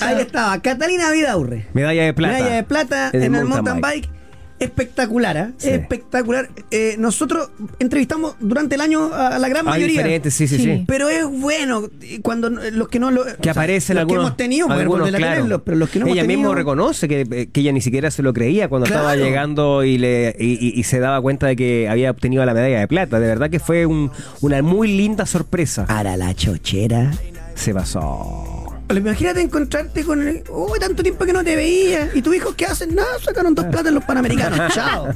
Ahí 0.02 0.20
estaba, 0.22 0.62
Catalina 0.62 1.12
Vidaurre. 1.12 1.68
Medalla 1.74 2.04
de 2.04 2.14
plata. 2.14 2.34
Medalla 2.38 2.56
de 2.56 2.64
plata 2.64 3.10
En 3.14 3.24
en, 3.24 3.36
el 3.36 3.46
mountain 3.46 3.82
bike. 3.82 4.10
Espectacular, 4.58 5.36
¿eh? 5.36 5.48
Sí. 5.58 5.70
espectacular. 5.70 6.50
Eh, 6.72 6.96
nosotros 6.98 7.52
entrevistamos 7.78 8.36
durante 8.40 8.76
el 8.76 8.82
año 8.82 9.14
a 9.14 9.38
la 9.38 9.50
gran 9.50 9.68
Ah, 9.68 9.72
mayoría. 9.72 10.02
sí, 10.24 10.32
sí, 10.32 10.48
Sí. 10.48 10.58
sí. 10.60 10.86
Pero 10.88 11.10
es 11.10 11.26
bueno 11.30 11.90
eh, 12.02 12.22
cuando 12.22 12.50
no- 12.50 12.62
los 12.72 12.88
que 12.88 12.98
no 12.98 13.12
lo. 13.12 13.26
Que 13.42 13.50
aparecen 13.50 13.96
los 13.96 14.04
algunos. 14.04 14.22
que 14.24 14.26
hemos 14.28 14.38
tenido, 14.38 14.70
algunos, 14.72 15.10
claro. 15.10 15.26
tenerlos, 15.36 15.62
pero 15.66 15.76
los 15.78 15.90
que 15.90 16.00
no 16.00 16.06
ella 16.06 16.22
hemos 16.22 16.28
tenido. 16.30 16.40
misma 16.40 16.56
reconoce 16.56 17.08
que, 17.10 17.28
eh, 17.30 17.50
que 17.52 17.60
ella 17.60 17.74
ni 17.74 17.82
siquiera 17.82 18.10
se 18.12 18.24
lo 18.24 18.32
creía 18.32 18.70
cuando 18.70 18.86
estaba 18.88 19.18
llegando 19.18 19.84
y, 19.84 19.98
le, 19.98 20.34
y, 20.40 20.54
y- 20.54 20.80
y 20.80 20.84
se 20.84 21.00
daba 21.00 21.22
cuenta 21.22 21.48
de 21.48 21.58
que 21.58 21.90
había 21.90 22.10
obtenido 22.12 22.46
la 22.46 22.54
medalla 22.54 22.80
de 22.80 22.88
plata. 22.88 23.20
De 23.20 23.28
verdad 23.28 23.50
que 23.50 23.60
fue 23.60 23.86
un- 23.86 24.10
una 24.40 24.62
muy 24.62 24.88
linda 24.88 25.26
sorpresa. 25.26 25.86
Para 25.86 26.16
la 26.16 26.34
chochera. 26.34 27.12
Se 27.56 27.74
pasó. 27.74 28.55
Pero 28.88 29.00
Imagínate 29.00 29.42
encontrarte 29.42 30.04
con 30.04 30.28
el. 30.28 30.44
Uy, 30.50 30.80
tanto 30.80 31.02
tiempo 31.02 31.26
que 31.26 31.34
no 31.34 31.44
te 31.44 31.56
veía. 31.56 32.10
¿Y 32.14 32.22
tus 32.22 32.36
hijos 32.36 32.54
qué 32.56 32.66
hacen? 32.66 32.94
Nada, 32.94 33.08
sacaron 33.24 33.56
dos 33.56 33.66
platas 33.66 33.88
en 33.88 33.96
los 33.96 34.04
panamericanos. 34.04 34.60
Chao. 34.74 35.08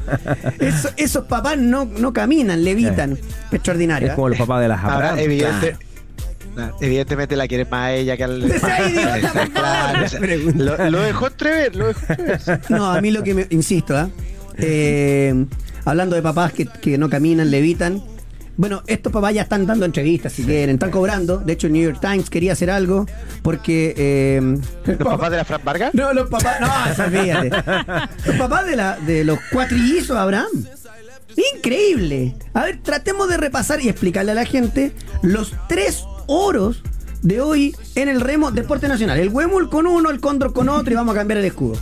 Eso- 0.60 0.90
esos 0.98 1.26
papás 1.26 1.58
no, 1.58 1.86
no 1.86 2.12
caminan, 2.12 2.64
levitan. 2.64 3.18
Extraordinario. 3.52 4.08
Es 4.08 4.14
¿eh? 4.14 4.16
como 4.16 4.30
los 4.30 4.38
papás 4.40 4.62
de 4.62 4.68
las 4.70 4.84
Ahora, 4.84 5.22
evidente- 5.22 5.78
nah, 6.56 6.72
evidentemente 6.82 7.36
la 7.36 7.48
quieres 7.48 7.70
más 7.70 7.86
a 7.86 7.94
ella 7.94 8.18
que 8.18 8.24
al. 8.24 8.44
Idiota. 8.90 9.48
Claro, 9.54 10.06
o 10.06 10.10
sea, 10.10 10.20
lo, 10.20 10.90
lo 10.90 11.02
dejó 11.02 11.28
entrever, 11.28 11.76
lo 11.76 11.88
dejó 11.90 12.02
entrever. 12.10 12.62
No, 12.70 12.92
a 12.92 13.00
mí 13.02 13.12
lo 13.12 13.24
que 13.24 13.34
me. 13.36 13.48
Insisto, 13.52 13.96
¿ah? 13.96 14.10
Eh, 14.58 15.46
hablando 15.86 16.16
de 16.16 16.22
papás 16.24 16.54
que, 16.54 16.66
que 16.66 16.98
no 16.98 17.08
caminan, 17.10 17.52
levitan. 17.52 18.02
Bueno, 18.60 18.84
estos 18.88 19.14
papás 19.14 19.34
ya 19.34 19.44
están 19.44 19.66
dando 19.66 19.86
entrevistas 19.86 20.34
si 20.34 20.44
quieren, 20.44 20.72
están 20.76 20.92
cobrando. 20.92 21.38
De 21.38 21.54
hecho, 21.54 21.68
el 21.68 21.74
New 21.74 21.82
York 21.82 22.00
Times 22.02 22.30
quería 22.30 22.52
hacer 22.52 22.70
algo 22.70 23.06
porque. 23.42 23.94
eh, 23.96 24.58
¿Los 24.86 24.98
papás 25.08 25.32
de 25.32 25.38
la 25.38 25.46
Fran 25.46 25.62
Vargas? 25.64 25.94
No, 25.94 26.12
los 26.12 26.30
papás. 26.30 26.60
No, 26.60 26.68
eso 26.92 27.04
olvídate. 27.06 27.52
Los 28.26 28.36
papás 28.36 28.66
de, 28.66 28.76
la, 28.76 28.98
de 29.00 29.24
los 29.24 29.40
cuatrillizos 29.54 30.18
Abraham. 30.18 30.50
Increíble. 31.56 32.36
A 32.54 32.66
ver, 32.66 32.80
tratemos 32.84 33.30
de 33.30 33.38
repasar 33.38 33.80
y 33.80 33.88
explicarle 33.88 34.34
a 34.34 34.36
la 34.36 34.44
gente 34.44 34.92
los 35.22 35.54
tres 35.70 36.04
oros 36.28 36.84
de 37.22 37.40
hoy 37.40 37.74
en 37.96 38.10
el 38.10 38.20
remo 38.20 38.52
Deporte 38.52 38.90
Nacional. 38.90 39.20
El 39.20 39.30
Huemul 39.30 39.70
con 39.70 39.88
uno, 39.88 40.10
el 40.10 40.20
Cóndor 40.20 40.52
con 40.52 40.68
otro 40.68 40.92
y 40.92 40.98
vamos 40.98 41.16
a 41.16 41.20
cambiar 41.20 41.38
el 41.38 41.46
escudo. 41.46 41.80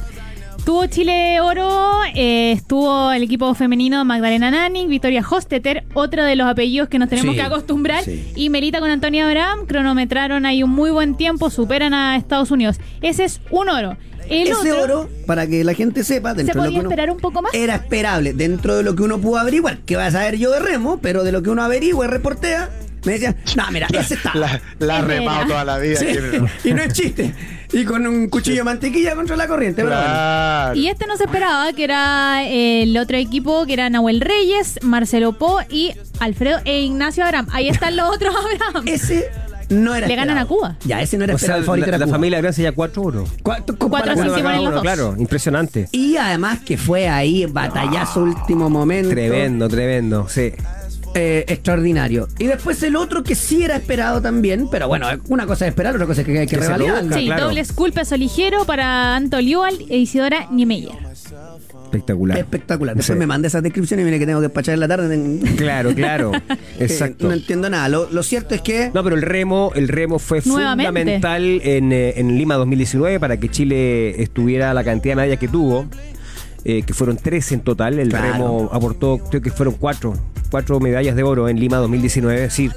Tuvo 0.68 0.86
Chile 0.88 1.40
oro, 1.40 2.02
eh, 2.14 2.52
estuvo 2.52 3.10
el 3.14 3.24
equipo 3.24 3.54
femenino 3.56 4.04
Magdalena 4.04 4.52
Nanning, 4.52 4.90
Victoria 4.90 5.24
Hostetter, 5.28 5.86
otro 5.94 6.26
de 6.26 6.36
los 6.36 6.46
apellidos 6.46 6.90
que 6.90 7.00
nos 7.00 7.08
tenemos 7.08 7.36
Sí, 7.36 7.40
que 7.40 7.42
acostumbrar, 7.42 8.04
sí. 8.04 8.34
y 8.36 8.50
Melita 8.50 8.82
con 8.82 8.90
Antonia 8.90 9.26
Abraham, 9.30 9.66
cronometraron 9.66 10.46
ahí 10.46 10.64
un 10.64 10.72
muy 10.72 10.92
buen 10.92 11.16
tiempo, 11.16 11.50
superan 11.50 11.94
a 11.94 12.18
Estados 12.18 12.52
Unidos. 12.52 12.82
Ese 13.02 13.24
es 13.24 13.40
un 13.50 13.70
oro. 13.70 13.96
El 14.30 14.50
Ese 14.50 14.74
otro, 14.74 14.82
oro, 15.04 15.10
para 15.26 15.48
que 15.48 15.64
la 15.64 15.74
gente 15.74 16.04
sepa, 16.04 16.32
¿se 16.32 16.44
dentro 16.44 16.56
de 16.56 16.58
lo 16.60 16.64
podía 16.66 16.80
que 16.82 16.86
uno- 16.86 16.90
esperar 16.90 17.12
un 17.12 17.18
poco 17.20 17.42
más? 17.42 17.54
era 17.54 17.76
esperable 17.76 18.34
dentro 18.34 18.76
de 18.76 18.84
lo 18.84 18.94
que 18.94 19.04
uno 19.04 19.20
pudo 19.22 19.38
averiguar. 19.38 19.78
Que 19.86 19.96
va 19.96 20.08
a 20.08 20.12
saber 20.12 20.36
yo 20.38 20.52
de 20.52 20.60
remo, 20.60 21.00
pero 21.02 21.24
de 21.24 21.32
lo 21.32 21.42
que 21.42 21.50
uno 21.50 21.64
averigua 21.64 22.08
y 22.08 22.10
reportea, 22.10 22.70
me 23.06 23.14
decían, 23.14 23.38
no, 23.56 23.72
mira, 23.72 23.88
ese 23.98 24.16
está. 24.16 24.34
La, 24.36 24.60
la 24.80 25.00
remado 25.00 25.48
toda 25.48 25.64
la 25.64 25.78
vida. 25.78 26.02
Y 26.66 26.74
no 26.74 26.82
es 26.84 26.92
chiste. 26.94 27.34
Y 27.74 27.84
con 27.86 28.06
un 28.08 28.30
cuchillo 28.30 28.58
de 28.58 28.64
mantequilla 28.64 29.16
contra 29.16 29.36
la 29.36 29.48
corriente. 29.48 29.84
pero. 29.84 29.96
Claro. 29.96 30.76
Y 30.76 30.88
este 30.88 31.06
no 31.08 31.18
se 31.18 31.26
esperaba, 31.26 31.74
que 31.74 31.84
era 31.84 32.44
eh, 32.46 32.84
el 32.84 32.98
otro 32.98 33.18
equipo, 33.18 33.66
que 33.66 33.74
era 33.74 33.90
Nahuel 33.90 34.22
Reyes, 34.22 34.80
Marcelo 34.84 35.34
Po 35.34 35.60
y 35.70 35.92
Alfredo 36.20 36.60
e 36.66 36.82
Ignacio 36.82 37.24
Abraham. 37.26 37.48
Ahí 37.52 37.68
están 37.70 37.96
los 37.98 38.10
otros 38.16 38.34
Abraham. 38.64 38.88
Ese 38.88 39.30
no 39.70 39.94
era 39.94 40.08
Le 40.08 40.16
ganan 40.16 40.38
esperado. 40.38 40.46
a 40.46 40.70
Cuba. 40.70 40.78
Ya, 40.86 41.02
ese 41.02 41.18
no 41.18 41.26
era 41.26 41.36
O 41.36 41.38
sea, 41.38 41.46
esperado. 41.58 41.60
el 41.60 41.66
favorito 41.66 41.86
la, 41.88 41.90
era 41.90 41.98
la 41.98 42.06
Cuba. 42.06 42.16
familia 42.16 42.38
Abraham 42.38 42.56
ya 42.56 42.72
cuatro 42.72 43.02
oros. 43.04 43.30
Cuatro, 43.44 43.76
Cuatro 43.78 44.14
Uno 44.14 44.22
cada 44.32 44.42
ponen 44.44 44.56
los 44.58 44.62
uno, 44.64 44.72
dos. 44.72 44.82
claro, 44.82 45.16
impresionante. 45.18 45.90
Y 45.92 46.16
además 46.16 46.60
que 46.62 46.78
fue 46.78 47.10
ahí 47.10 47.46
batallazo 47.46 48.24
último 48.24 48.70
momento. 48.70 49.10
Tremendo, 49.10 49.68
tremendo, 49.68 50.28
sí. 50.30 50.54
Eh, 51.17 51.45
extraordinario. 51.47 52.27
Y 52.39 52.45
después 52.45 52.82
el 52.84 52.95
otro 52.95 53.23
que 53.23 53.36
sí 53.36 53.63
era 53.63 53.75
esperado 53.75 54.21
también, 54.21 54.67
pero 54.69 54.88
bueno, 54.88 55.08
una 55.30 55.45
cosa 55.45 55.65
es 55.65 55.69
esperar, 55.71 55.95
otra 55.95 56.08
cosa 56.08 56.21
es 56.21 56.27
que 56.27 56.39
hay 56.39 56.47
que, 56.47 56.56
Que 56.56 56.62
revalidar. 56.62 57.03
Sí, 57.13 57.25
claro. 57.25 57.45
doble 57.45 57.65
school 57.65 57.91
peso 57.91 58.15
ligero 58.15 58.65
para 58.65 59.15
Anto 59.15 59.39
Liual 59.41 59.75
e 59.89 59.97
Isidora 59.97 60.47
Niemeyer. 60.51 60.91
Espectacular. 61.86 62.38
Espectacular. 62.38 62.95
Después 62.95 63.15
Sí. 63.15 63.19
me 63.19 63.25
mandé 63.25 63.47
esas 63.47 63.63
descripciones 63.63 64.03
y 64.03 64.06
mire 64.06 64.19
que 64.19 64.25
tengo 64.25 64.39
que 64.39 64.47
despachar 64.47 64.73
en 64.73 64.80
la 64.82 64.88
tarde. 64.89 65.39
Claro, 65.56 65.93
claro. 65.95 66.32
que 66.77 66.84
Exacto. 66.84 67.27
No 67.27 67.34
entiendo 67.34 67.69
nada. 67.69 67.88
Lo, 67.89 68.10
lo 68.12 68.23
cierto 68.23 68.56
es 68.56 68.62
que. 68.62 68.91
No, 68.93 69.03
pero 69.03 69.15
el 69.15 69.21
remo, 69.21 69.71
el 69.75 69.88
remo 69.88 70.19
fue 70.19 70.41
Nuevamente. 70.45 70.88
fundamental 70.89 71.43
en, 71.63 71.91
eh, 71.93 72.13
en 72.17 72.38
Lima 72.38 72.56
2019 72.56 73.19
para 73.19 73.38
que 73.38 73.49
Chile 73.49 74.21
estuviera 74.21 74.73
la 74.73 74.84
cantidad 74.84 75.13
de 75.13 75.15
medallas 75.15 75.39
que 75.39 75.47
tuvo, 75.47 75.88
eh, 76.69 76.84
que 76.86 76.93
fueron 76.93 77.17
tres 77.17 77.51
en 77.53 77.62
total. 77.62 77.97
El 77.97 78.10
Claro. 78.10 78.32
remo 78.34 78.69
aportó, 78.73 79.17
creo 79.30 79.41
que 79.41 79.49
fueron 79.51 79.75
cuatro, 79.80 80.13
cuatro 80.51 80.80
medallas 80.80 81.15
de 81.15 81.23
oro 81.23 81.47
en 81.49 81.60
Lima 81.60 81.77
2019. 81.77 82.36
Es 82.36 82.41
decir, 82.49 82.71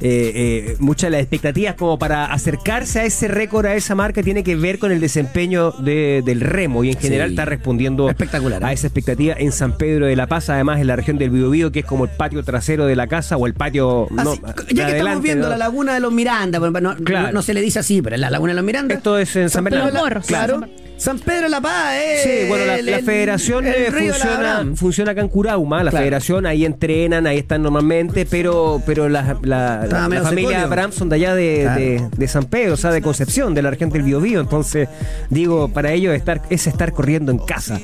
eh, 0.00 0.32
eh, 0.70 0.76
muchas 0.78 1.08
de 1.08 1.16
las 1.16 1.20
expectativas 1.22 1.74
como 1.74 1.98
para 1.98 2.26
acercarse 2.26 3.00
a 3.00 3.04
ese 3.04 3.28
récord, 3.28 3.66
a 3.66 3.74
esa 3.74 3.94
marca, 3.94 4.22
tiene 4.22 4.42
que 4.44 4.54
ver 4.56 4.78
con 4.78 4.92
el 4.92 5.00
desempeño 5.00 5.72
de- 5.72 6.22
del 6.24 6.40
remo 6.40 6.84
y 6.84 6.90
en 6.90 6.98
general 6.98 7.28
Sí. 7.28 7.34
está 7.34 7.44
respondiendo 7.44 8.08
Espectacular, 8.08 8.62
¿eh? 8.62 8.66
a 8.66 8.72
esa 8.72 8.86
expectativa 8.86 9.34
en 9.38 9.52
San 9.52 9.76
Pedro 9.76 10.06
de 10.06 10.14
la 10.16 10.26
Paz, 10.28 10.48
además 10.48 10.80
en 10.80 10.86
la 10.86 10.96
región 10.96 11.18
del 11.18 11.30
Biobío, 11.30 11.70
que 11.72 11.80
es 11.80 11.84
como 11.84 12.04
el 12.04 12.10
patio 12.10 12.42
trasero 12.44 12.86
de 12.86 12.96
la 12.96 13.06
casa 13.08 13.36
o 13.36 13.46
el 13.46 13.54
patio... 13.54 14.06
Así- 14.16 14.40
ya 14.40 14.54
que 14.54 14.62
estamos 14.72 14.82
adelante, 14.92 15.22
viendo 15.24 15.44
¿no? 15.46 15.50
la 15.50 15.58
laguna 15.58 15.94
de 15.94 16.00
los 16.00 16.12
Miranda, 16.12 16.58
bueno, 16.58 16.80
no, 16.80 16.94
Claro. 17.04 17.32
no- 17.32 17.42
se 17.42 17.54
le 17.54 17.60
dice 17.60 17.78
así, 17.80 18.02
pero 18.02 18.14
es 18.16 18.20
la 18.20 18.30
laguna 18.30 18.52
de 18.52 18.56
los 18.56 18.64
Miranda. 18.64 18.94
Esto 18.94 19.18
es 19.18 19.34
en 19.36 19.50
San 19.50 19.64
Pedro 19.64 19.84
Bernardo. 19.84 20.20
Claro. 20.26 20.58
Claro. 20.58 20.81
San 21.02 21.18
Pedro 21.18 21.42
de 21.42 21.48
la 21.48 21.60
Paz, 21.60 21.94
eh. 21.96 22.20
Sí, 22.44 22.48
bueno, 22.48 22.64
la, 22.64 22.78
el- 22.78 22.86
la 22.86 22.98
el- 22.98 23.04
federación 23.04 23.66
el 23.66 23.74
eh, 23.74 23.78
de 23.78 23.90
la 23.90 24.14
funciona, 24.14 24.64
funciona 24.76 25.10
acá 25.12 25.20
en 25.20 25.28
Curauma, 25.28 25.82
la 25.82 25.90
Claro. 25.90 26.02
federación, 26.04 26.46
ahí 26.46 26.64
entrenan, 26.64 27.26
ahí 27.26 27.38
están 27.38 27.62
normalmente, 27.62 28.24
pero 28.24 28.80
pero 28.86 29.08
la, 29.08 29.36
la- 29.42 29.86
familia. 30.22 30.62
Abraham 30.62 30.92
son 30.92 31.08
de 31.08 31.16
allá 31.16 31.34
de, 31.34 31.60
Claro. 31.62 31.80
de- 31.80 32.08
de 32.16 32.28
San 32.28 32.44
Pedro, 32.44 32.74
o 32.74 32.76
sea, 32.76 32.92
de 32.92 33.02
Concepción, 33.02 33.52
de 33.54 33.62
la 33.62 33.70
región 33.70 33.90
del 33.90 34.02
Biobío, 34.02 34.40
entonces 34.40 34.88
digo, 35.28 35.68
para 35.68 35.92
ellos 35.92 36.14
estar, 36.14 36.40
es 36.50 36.66
estar 36.68 36.92
corriendo 36.92 37.32
en 37.32 37.38
casa. 37.38 37.80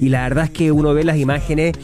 Y 0.00 0.08
la 0.08 0.22
verdad 0.22 0.44
es 0.44 0.50
que 0.50 0.70
uno 0.70 0.94
ve 0.94 1.02
las 1.02 1.16
imágenes 1.16 1.74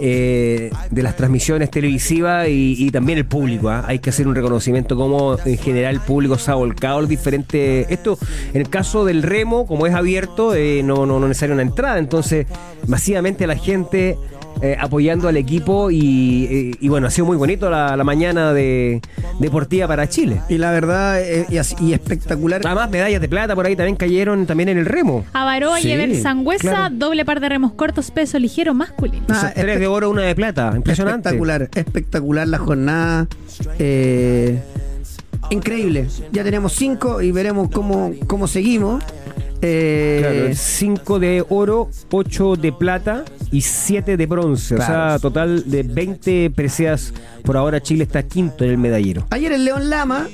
eh, 0.00 0.70
de 0.90 1.02
las 1.02 1.16
transmisiones 1.16 1.70
televisivas 1.70 2.48
y, 2.48 2.90
también 2.90 3.18
el 3.18 3.26
público, 3.26 3.68
¿ah? 3.68 3.84
hay 3.86 3.98
que 3.98 4.10
hacer 4.10 4.26
un 4.28 4.34
reconocimiento 4.34 4.96
como 4.96 5.36
en 5.44 5.58
general 5.58 5.94
el 5.96 6.00
público 6.00 6.38
se 6.38 6.50
ha 6.50 6.54
volcado 6.54 7.06
diferentes... 7.06 7.86
Esto, 7.90 8.18
en 8.52 8.60
el 8.60 8.68
caso 8.68 9.04
del 9.04 9.22
remo, 9.22 9.66
como 9.66 9.86
es 9.86 9.94
abierto, 9.94 10.54
eh, 10.54 10.82
no, 10.82 11.06
no, 11.06 11.18
no 11.18 11.26
es 11.26 11.30
necesaria 11.30 11.54
una 11.54 11.62
entrada, 11.62 11.98
entonces 11.98 12.46
masivamente 12.86 13.46
la 13.46 13.56
gente 13.56 14.16
eh, 14.62 14.76
apoyando 14.78 15.28
al 15.28 15.36
equipo 15.36 15.90
y, 15.90 16.46
eh, 16.50 16.76
y 16.80 16.88
bueno, 16.88 17.06
ha 17.06 17.10
sido 17.10 17.26
muy 17.26 17.36
bonito 17.36 17.70
la, 17.70 17.96
la 17.96 18.04
mañana 18.04 18.52
de 18.52 19.00
deportiva 19.38 19.86
para 19.86 20.08
Chile. 20.08 20.40
Y 20.48 20.58
la 20.58 20.70
verdad, 20.72 21.22
eh, 21.22 21.46
y, 21.48 21.58
así- 21.58 21.76
y 21.80 21.92
espectacular. 21.92 22.60
Además, 22.64 22.90
medallas 22.90 23.20
de 23.20 23.28
plata 23.28 23.54
por 23.54 23.66
ahí 23.66 23.76
también 23.76 23.96
cayeron 23.96 24.46
también 24.46 24.68
en 24.70 24.78
el 24.78 24.86
remo. 24.86 25.24
Avaroa 25.32 25.78
Sí, 25.80 25.88
y 25.88 25.92
Ever 25.92 26.14
Sangüesa, 26.20 26.60
claro. 26.70 26.94
doble 26.96 27.24
par 27.24 27.40
de 27.40 27.48
remos 27.48 27.72
cortos, 27.72 28.10
peso 28.10 28.38
ligero 28.38 28.74
masculino. 28.74 29.24
Ah, 29.28 29.52
tres 29.54 29.78
de 29.78 29.86
oro, 29.86 30.10
una 30.10 30.22
de 30.22 30.34
plata. 30.34 30.72
Impresionante. 30.74 31.28
Espectacular, 31.28 31.68
espectacular 31.74 32.48
la 32.48 32.58
jornada. 32.58 33.26
eh, 33.78 34.60
increíble. 35.50 36.06
Ya 36.32 36.42
tenemos 36.44 36.72
cinco 36.72 37.22
y 37.22 37.32
veremos 37.32 37.70
cómo, 37.70 38.12
cómo 38.26 38.46
seguimos. 38.48 39.02
Eh, 39.60 40.18
Claro, 40.20 40.54
5 40.54 41.18
de 41.18 41.44
oro, 41.48 41.88
8 42.12 42.54
de 42.56 42.72
plata 42.72 43.24
y 43.50 43.60
7 43.60 44.16
de 44.16 44.26
bronce. 44.26 44.74
O 44.74 44.78
sea, 44.78 45.18
total 45.20 45.70
de 45.70 45.82
20 45.82 46.50
preseas. 46.54 47.12
Por 47.44 47.56
ahora 47.56 47.80
Chile 47.82 48.04
está 48.04 48.22
quinto 48.22 48.64
en 48.64 48.70
el 48.70 48.78
medallero. 48.78 49.26
Ayer 49.30 49.52
el 49.52 49.64
León 49.64 49.88
Lama. 49.90 50.28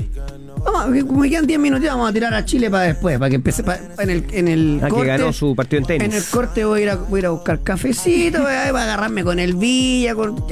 Vamos, 0.65 1.05
como 1.05 1.21
me 1.21 1.29
quedan 1.29 1.47
10 1.47 1.59
minutos, 1.61 1.87
vamos 1.87 2.09
a 2.09 2.13
tirar 2.13 2.33
a 2.33 2.43
Chile 2.45 2.71
para 2.71 2.85
después, 2.85 3.19
para 3.19 3.29
que 3.29 3.37
empiece 3.37 3.63
pa- 3.63 3.79
en 3.99 4.09
el, 4.09 4.25
en 4.31 4.49
el 4.49 4.81
Ah, 4.83 4.89
que 4.89 5.05
ganó 5.05 5.31
su 5.31 5.55
partido 5.55 5.81
en 5.81 5.87
tenis. 5.87 6.09
En 6.09 6.15
el 6.15 6.25
corte 6.25 6.65
voy 6.65 6.81
a 6.81 6.83
ir 6.85 6.91
a, 6.91 6.95
voy 6.97 7.23
a, 7.23 7.31
buscar 7.31 7.61
cafecito, 7.63 8.41
voy 8.41 8.51
a 8.53 8.69
agarrarme 8.69 9.23
con 9.25 9.39
el 9.39 9.55
Villa, 9.57 10.15
con. 10.15 10.43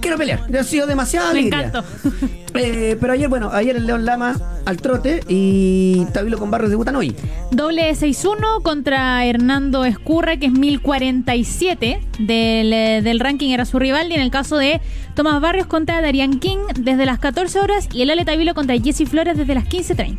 Quiero 0.00 0.16
pelear. 0.18 0.40
Ha 0.58 0.64
sido 0.64 0.86
demasiado 0.86 1.32
Me 1.32 1.40
alegría. 1.40 1.72
Eh, 2.54 2.98
pero 3.00 3.14
ayer, 3.14 3.30
bueno, 3.30 3.48
ayer 3.50 3.76
el 3.76 3.86
León 3.86 4.04
Lama 4.04 4.36
al 4.66 4.76
trote 4.76 5.22
y 5.26 6.04
Tabilo 6.12 6.36
con 6.38 6.50
Barrios 6.50 6.68
debutan 6.68 6.94
hoy. 6.96 7.16
Doble 7.50 7.90
6-1 7.92 8.60
contra 8.62 9.24
Hernando 9.24 9.86
Escurra, 9.86 10.36
que 10.36 10.46
es 10.46 10.52
1047 10.52 12.00
del, 12.18 12.72
eh, 12.72 13.00
del 13.02 13.20
ranking, 13.20 13.50
era 13.52 13.64
su 13.64 13.78
rival. 13.78 14.10
Y 14.10 14.16
en 14.16 14.20
el 14.20 14.30
caso 14.30 14.58
de 14.58 14.82
Tomás 15.14 15.40
Barrios 15.40 15.66
contra 15.66 16.02
Darian 16.02 16.40
King 16.40 16.58
desde 16.78 17.06
las 17.06 17.18
14 17.18 17.58
horas 17.60 17.88
y 17.92 18.02
el 18.02 18.10
Ale 18.10 18.24
Tabilo 18.26 18.54
contra 18.54 18.76
Jesse 18.78 19.08
Flores 19.08 19.36
desde 19.36 19.54
las 19.54 19.64
15.30. 19.64 20.18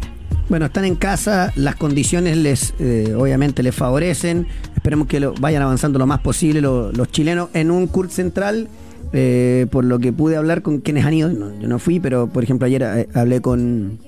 Bueno, 0.50 0.66
están 0.66 0.86
en 0.86 0.96
casa, 0.96 1.54
las 1.56 1.76
condiciones 1.76 2.36
les, 2.38 2.74
eh, 2.80 3.14
obviamente 3.18 3.64
les 3.64 3.74
favorecen. 3.76 4.48
Esperemos 4.76 5.08
que 5.08 5.20
lo, 5.20 5.34
vayan 5.36 5.62
avanzando 5.62 6.00
lo 6.00 6.06
más 6.08 6.20
posible 6.20 6.62
lo- 6.62 6.92
los 6.92 7.10
chilenos 7.12 7.50
en 7.54 7.72
un 7.72 7.88
CURT 7.88 8.10
central 8.12 8.68
eh, 9.14 9.68
por 9.72 9.86
lo 9.86 10.00
que 10.00 10.12
pude 10.12 10.36
hablar 10.36 10.62
con 10.62 10.80
quienes 10.80 11.06
han 11.06 11.14
ido, 11.14 11.30
no, 11.32 11.58
yo 11.60 11.68
no 11.68 11.80
fui, 11.80 12.00
pero 12.00 12.28
por 12.28 12.44
ejemplo 12.44 12.66
ayer 12.66 12.82
eh, 12.84 13.08
hablé 13.14 13.42
con, 13.42 14.00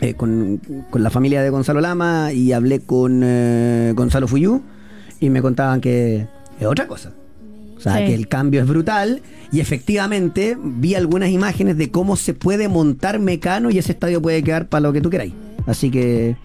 eh, 0.00 0.14
con, 0.14 0.60
con 0.90 1.02
la 1.02 1.10
familia 1.10 1.42
de 1.42 1.50
Gonzalo 1.50 1.80
Lama 1.80 2.32
y 2.32 2.52
hablé 2.52 2.80
con 2.80 3.20
eh, 3.22 3.92
Gonzalo 3.94 4.26
Fuyú 4.26 4.62
y 5.20 5.30
me 5.30 5.42
contaban 5.42 5.80
que 5.80 6.26
es 6.58 6.66
otra 6.66 6.86
cosa. 6.86 7.12
O 7.76 7.82
sea, 7.82 7.96
Sí. 7.98 8.04
que 8.06 8.14
el 8.14 8.28
cambio 8.28 8.60
es 8.60 8.66
brutal 8.68 9.22
y 9.52 9.60
efectivamente 9.60 10.56
vi 10.62 10.94
algunas 10.94 11.30
imágenes 11.30 11.78
de 11.78 11.90
cómo 11.90 12.16
se 12.16 12.34
puede 12.34 12.68
montar 12.68 13.18
Mecano 13.20 13.70
y 13.70 13.78
ese 13.78 13.92
estadio 13.92 14.20
puede 14.20 14.42
quedar 14.42 14.68
para 14.68 14.82
lo 14.82 14.92
que 14.92 15.00
tú 15.00 15.08
queráis. 15.08 15.32
Así 15.66 15.90
que 15.90 16.36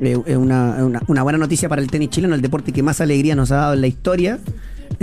eh, 0.00 0.16
una, 0.36 0.76
es 0.76 0.82
una- 0.82 1.02
una 1.06 1.22
buena 1.22 1.38
noticia 1.38 1.68
para 1.70 1.80
el 1.80 1.90
tenis 1.90 2.10
chileno, 2.10 2.34
el 2.34 2.42
deporte 2.42 2.72
que 2.72 2.82
más 2.82 3.00
alegría 3.00 3.34
nos 3.34 3.50
ha 3.52 3.56
dado 3.56 3.72
en 3.74 3.80
la 3.80 3.86
historia. 3.86 4.38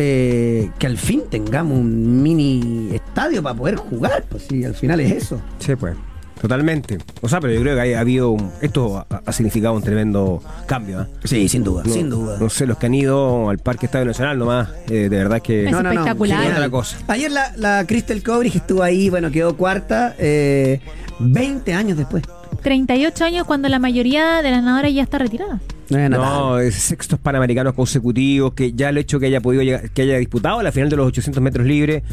Eh, 0.02 0.70
que 0.80 0.88
al 0.88 0.98
fin 0.98 1.24
tengamos 1.30 1.78
un 1.78 2.24
mini 2.24 2.90
estadio 2.94 3.44
para 3.44 3.54
poder 3.56 3.76
jugar, 3.76 4.24
pues 4.30 4.44
sí, 4.50 4.64
al 4.64 4.74
final 4.74 5.00
es 5.02 5.12
eso. 5.12 5.42
Sí, 5.60 5.76
pues. 5.76 5.96
Totalmente. 6.42 6.98
O 7.20 7.28
sea, 7.28 7.42
pero 7.42 7.54
yo 7.54 7.60
creo 7.60 7.76
que 7.76 7.94
ha, 7.96 7.98
ha 7.98 8.02
habido. 8.02 8.30
un- 8.32 8.50
esto 8.62 8.98
ha, 9.10 9.22
ha 9.26 9.32
significado 9.34 9.74
un 9.76 9.84
tremendo 9.84 10.42
cambio. 10.68 11.02
¿eh? 11.02 11.06
Sí, 11.26 11.50
sin 11.50 11.66
duda, 11.66 11.84
No- 11.86 11.94
sin 11.94 12.10
duda. 12.10 12.38
No 12.40 12.50
sé, 12.50 12.66
los 12.66 12.78
que 12.78 12.86
han 12.86 12.94
ido 12.94 13.50
al 13.50 13.58
Parque 13.58 13.88
Estadio 13.88 14.06
Nacional 14.06 14.40
nomás, 14.40 14.70
eh, 14.88 15.10
de 15.10 15.10
verdad 15.10 15.42
que. 15.42 15.66
Es 15.66 15.74
espectacular. 15.74 16.44
genial 16.44 16.62
la 16.62 16.70
cosa. 16.70 16.98
Ayer 17.10 17.30
la, 17.30 17.52
la 17.58 17.86
Crystal 17.86 18.24
Coverage 18.24 18.60
estuvo 18.60 18.82
ahí, 18.84 19.10
bueno, 19.10 19.30
quedó 19.32 19.58
cuarta, 19.58 20.16
eh, 20.18 20.80
20 21.20 21.74
años 21.74 21.98
después. 21.98 22.24
38 22.60 23.24
años 23.26 23.46
cuando 23.46 23.70
la 23.70 23.80
mayoría 23.80 24.42
de 24.42 24.52
las 24.52 24.64
nadadoras 24.64 24.94
ya 24.94 25.04
está 25.04 25.18
retirada. 25.18 25.60
No 25.90 26.60
es 26.60 26.76
sextos 26.76 27.20
panamericanos 27.20 27.74
consecutivos, 27.74 28.54
que 28.54 28.74
ya 28.74 28.90
el 28.90 28.98
hecho 29.00 29.20
que 29.20 29.26
haya 29.26 29.42
podido 29.42 29.64
llegar- 29.64 29.90
que 29.90 30.04
haya 30.04 30.18
disputado 30.18 30.62
la 30.62 30.72
final 30.72 30.90
de 30.90 30.96
los 30.98 31.08
800 31.08 31.42
metros 31.42 31.66
libres 31.66 32.04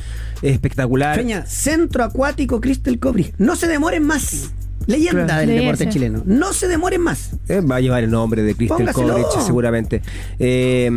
es 0.41 0.53
espectacular. 0.53 1.17
Feña, 1.17 1.45
Centro 1.47 2.03
Acuático 2.05 2.61
Crystal 2.61 2.99
Coverage. 2.99 3.35
No 3.39 3.55
se 3.55 3.69
demoren 3.69 4.03
más. 4.05 4.51
Leyenda 4.87 5.25
Claro. 5.27 5.47
del 5.49 5.59
deporte 5.61 5.89
chileno. 5.89 6.23
No 6.25 6.53
se 6.53 6.69
demoren 6.69 7.01
más. 7.01 7.31
Eh, 7.49 7.61
va 7.61 7.77
a 7.77 7.81
llevar 7.81 8.05
el 8.05 8.11
nombre 8.11 8.43
de 8.43 8.55
Crystal 8.55 8.79
Póngaselo. 8.79 9.09
Coverage 9.15 9.41
seguramente. 9.45 10.03
Eh, 10.39 10.91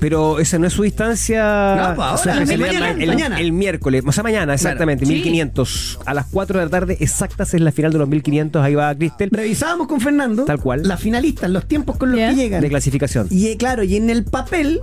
pero 0.00 0.38
esa 0.40 0.58
no 0.58 0.66
es 0.66 0.72
su 0.72 0.82
distancia. 0.82 1.76
No, 1.76 1.94
pues 1.96 2.20
su 2.20 2.28
mañana, 2.58 2.90
el, 2.90 3.06
mañana. 3.08 3.40
el 3.40 3.52
miércoles, 3.52 4.02
o 4.06 4.12
sea, 4.12 4.22
mañana, 4.22 4.54
exactamente, 4.54 5.06
Sí. 5.06 5.12
1500. 5.12 6.00
A 6.04 6.14
las 6.14 6.26
4 6.30 6.58
de 6.58 6.64
la 6.66 6.70
tarde 6.70 6.96
exactas 7.00 7.54
es 7.54 7.60
la 7.60 7.72
final 7.72 7.92
de 7.92 7.98
los 7.98 8.08
1500. 8.08 8.62
Ahí 8.62 8.74
va 8.74 8.94
Crystal 8.94 9.28
Revisábamos 9.30 9.86
con 9.86 10.00
Fernando. 10.00 10.44
Tal 10.44 10.60
cual. 10.60 10.82
Las 10.86 11.00
finalistas, 11.00 11.50
los 11.50 11.66
tiempos 11.66 11.96
con 11.96 12.10
los 12.10 12.18
que 12.18 12.34
llegan. 12.34 12.60
de 12.60 12.68
clasificación. 12.68 13.28
Y 13.30 13.46
eh, 13.48 13.56
claro, 13.56 13.82
y 13.84 13.96
en 13.96 14.10
el 14.10 14.24
papel, 14.24 14.80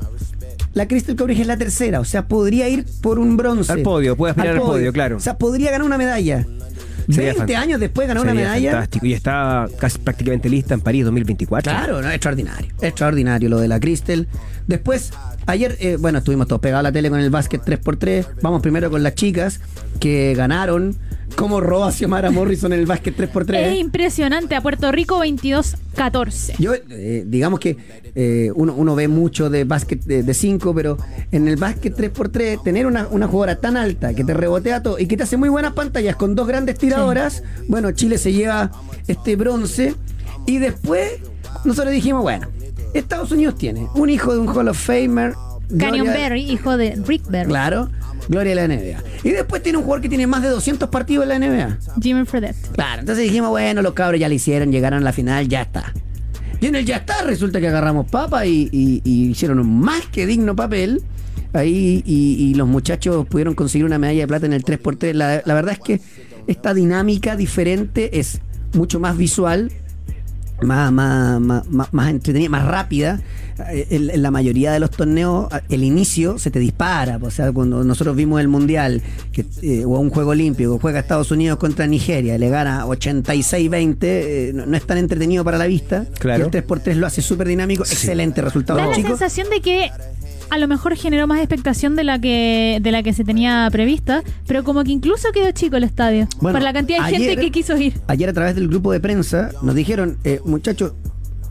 la 0.73 0.88
Crystal 0.88 1.15
Coverage 1.15 1.41
es 1.41 1.47
la 1.47 1.58
tercera. 1.58 1.99
O 1.99 2.06
sea, 2.06 2.28
podría 2.28 2.69
ir 2.69 2.86
por 3.02 3.19
un 3.19 3.36
bronce. 3.38 3.71
Al 3.71 3.82
podio, 3.82 4.15
puede 4.15 4.32
aspirar 4.32 4.56
al 4.56 4.62
podio, 4.62 4.93
claro. 4.93 5.17
O 5.17 5.19
sea, 5.19 5.38
podría 5.38 5.71
ganar 5.71 5.86
una 5.86 5.97
medalla. 5.97 6.45
Sería 7.15 7.34
20 7.34 7.54
fant- 7.54 7.58
años 7.58 7.80
después 7.80 8.08
ganar 8.08 8.24
una 8.24 8.34
medalla. 8.34 8.72
fantástico. 8.72 9.06
Y 9.06 9.13
está 9.13 9.67
casi 9.80 9.98
prácticamente 10.00 10.50
lista 10.50 10.74
en 10.74 10.82
París 10.82 11.06
2024. 11.06 11.72
Claro, 11.72 12.02
no, 12.02 12.10
extraordinario. 12.10 12.72
Extraordinario 12.82 13.50
lo 13.50 13.60
de 13.60 13.67
la 13.67 13.80
Crystal. 13.80 14.28
Después, 14.67 15.12
ayer, 15.45 15.78
eh, 15.80 15.97
bueno, 15.99 16.19
estuvimos 16.19 16.47
todos 16.47 16.62
pegados 16.62 16.80
a 16.80 16.84
la 16.84 16.91
tele 16.91 17.10
con 17.10 17.19
el 17.19 17.30
básquet 17.30 17.63
3x3. 17.63 18.25
Vamos 18.41 18.62
primero 18.62 18.89
con 18.89 19.04
las 19.04 19.15
chicas 19.15 19.60
que 19.99 20.34
ganaron. 20.36 20.95
Cómo 21.36 21.62
roba 21.62 21.91
Xiomara 21.91 22.32
Morrison 22.32 22.73
en 22.73 22.80
el 22.80 22.86
básquet 22.86 23.15
3x3. 23.15 23.56
Es 23.56 23.80
impresionante. 23.80 24.56
A 24.56 24.62
Puerto 24.62 24.91
Rico 24.91 25.19
22-14. 25.23 26.56
Yo, 26.58 26.73
eh, 26.73 27.23
digamos 27.28 27.60
que 27.60 27.78
eh, 28.15 28.52
uno, 28.56 28.73
uno 28.73 28.95
ve 28.95 29.08
mucho 29.08 29.49
de 29.49 29.63
básquet 29.63 30.04
de 30.04 30.34
5, 30.34 30.73
pero 30.73 30.97
en 31.32 31.47
el 31.47 31.56
básquet 31.56 31.95
3x3, 31.95 32.63
tener 32.63 32.88
una, 32.88 33.08
una 33.08 33.28
jugadora 33.28 33.60
tan 33.60 33.78
alta 33.78 34.13
que 34.13 34.23
te 34.23 34.34
rebotea 34.34 34.82
todo 34.82 34.99
y 34.99 35.06
que 35.06 35.17
te 35.17 35.23
hace 35.23 35.38
muy 35.38 35.49
buenas 35.49 35.73
pantallas 35.73 36.15
con 36.15 36.36
dos 36.36 36.47
grandes 36.47 36.78
tiradoras, 36.78 37.43
bueno, 37.67 37.91
Chile 37.91 38.17
se 38.17 38.34
lleva 38.34 38.71
este 39.08 39.36
bronce. 39.36 39.95
Y 40.45 40.58
después, 40.58 41.12
nosotros 41.63 41.93
dijimos, 41.93 42.23
bueno, 42.23 42.47
Estados 42.93 43.32
Unidos 43.32 43.56
tiene 43.56 43.88
un 43.95 44.10
hijo 44.10 44.34
de 44.34 44.39
un 44.39 44.47
Hall 44.47 44.67
of 44.67 44.78
Famer. 44.78 45.34
Canyon 45.69 46.06
Gloria- 46.08 46.13
Berry, 46.13 46.41
hijo 46.49 46.78
de 46.78 46.95
Rick 47.06 47.30
Berry. 47.30 47.49
Claro, 47.49 47.89
Gloria 48.28 48.56
de 48.56 48.56
la 48.56 48.63
NBA. 48.75 49.04
Y 49.23 49.30
después 49.32 49.62
tiene 49.62 49.78
un 49.78 49.84
jugador 49.84 50.02
que 50.02 50.10
tiene 50.10 50.25
más 50.25 50.41
de 50.41 50.49
200 50.49 50.89
partidos 50.89 51.23
en 51.23 51.30
la 51.30 51.36
NBA. 51.36 51.78
Jimmy 52.02 52.25
Fredette. 52.25 52.56
Claro, 52.73 53.02
entonces 53.02 53.23
dijimos, 53.25 53.49
bueno, 53.52 53.82
los 53.84 53.93
cabros 53.93 54.19
ya 54.19 54.28
lo 54.28 54.34
hicieron, 54.34 54.71
llegaron 54.71 54.99
a 55.02 55.04
la 55.04 55.13
final, 55.13 55.47
ya 55.47 55.62
está. 55.62 55.93
Y 56.60 56.65
en 56.65 56.75
el 56.75 56.86
ya 56.86 56.97
está, 56.97 57.21
resulta 57.21 57.60
que 57.62 57.67
agarramos 57.67 58.10
papa 58.10 58.45
y, 58.47 58.67
y- 58.71 59.02
y 59.04 59.30
hicieron 59.30 59.60
un 59.60 59.80
más 59.80 60.06
que 60.08 60.25
digno 60.25 60.56
papel. 60.56 61.04
Ahí 61.54 62.04
y, 62.06 62.34
y 62.49 62.54
los 62.56 62.67
muchachos 62.67 63.28
pudieron 63.28 63.54
conseguir 63.56 63.86
una 63.86 63.97
medalla 63.99 64.21
de 64.21 64.28
plata 64.28 64.45
en 64.47 64.54
el 64.54 64.63
3x3. 64.63 65.13
La, 65.13 65.41
la 65.45 65.54
verdad 65.54 65.73
es 65.73 65.80
que 65.80 66.02
esta 66.47 66.73
dinámica 66.73 67.36
diferente 67.36 68.19
es 68.19 68.41
mucho 68.73 68.99
más 68.99 69.15
visual, 69.17 69.71
más, 70.62 70.91
más, 70.91 71.39
más, 71.41 71.67
más- 71.69 71.93
más 71.93 72.10
entretenida, 72.10 72.50
más 72.50 72.65
rápida. 72.65 73.19
Eh, 73.72 73.88
En, 73.89 74.10
en 74.10 74.22
la 74.22 74.32
mayoría 74.32 74.72
de 74.72 74.80
los 74.80 74.89
torneos, 74.91 75.48
el 75.69 75.84
inicio 75.84 76.39
se 76.39 76.50
te 76.50 76.60
dispara. 76.60 77.19
O 77.22 77.30
sea, 77.32 77.52
cuando 77.52 77.84
nosotros 77.84 78.15
vimos 78.15 78.39
el 78.39 78.48
Mundial 78.48 79.02
que, 79.34 79.45
eh, 79.62 79.84
o 79.86 79.89
un 80.00 80.10
Juego 80.10 80.32
Olímpico, 80.32 80.80
juega 80.80 81.00
Estados 81.00 81.30
Unidos 81.32 81.60
contra 81.60 81.86
Nigeria, 81.88 82.36
y 82.36 82.38
le 82.39 82.50
gana 82.50 82.86
86-20, 82.86 83.98
eh, 84.02 84.52
no, 84.54 84.65
no 84.65 84.78
es 84.78 84.86
tan 84.86 84.98
entretenido 84.98 85.43
para 85.43 85.58
la 85.58 85.65
vista. 85.67 86.06
Claro. 86.19 86.43
Y 86.43 86.45
el 86.45 86.52
3x3 86.65 86.93
lo 86.95 87.08
hace 87.08 87.22
súper 87.22 87.48
dinámico. 87.48 87.84
Excelente 87.84 88.41
resultado, 88.41 88.80
Da 88.80 88.88
la 88.88 88.93
chicos. 88.95 89.10
sensación 89.12 89.50
de 89.50 89.62
que 89.62 89.91
a 90.49 90.57
lo 90.57 90.67
mejor 90.67 90.95
generó 90.95 91.27
más 91.27 91.39
expectación 91.39 91.95
de 91.95 92.03
la 92.03 92.19
que 92.19 92.79
de 92.81 92.91
la 92.91 93.03
que 93.03 93.13
se 93.13 93.23
tenía 93.23 93.67
prevista, 93.71 94.23
pero 94.47 94.63
como 94.63 94.83
que 94.83 94.91
incluso 94.91 95.29
quedó 95.31 95.51
chico 95.51 95.77
el 95.77 95.83
estadio 95.83 96.27
Bueno, 96.41 96.57
por 96.57 96.63
la 96.63 96.73
cantidad 96.73 96.99
de 96.99 97.05
ayer- 97.05 97.21
gente 97.29 97.41
que 97.41 97.51
quiso 97.51 97.77
ir. 97.77 97.93
Ayer 98.07 98.29
a 98.29 98.33
través 98.33 98.55
del 98.55 98.67
grupo 98.67 98.91
de 98.91 98.99
prensa 98.99 99.51
nos 99.62 99.75
dijeron, 99.75 100.17
eh, 100.23 100.39
muchachos, 100.45 100.93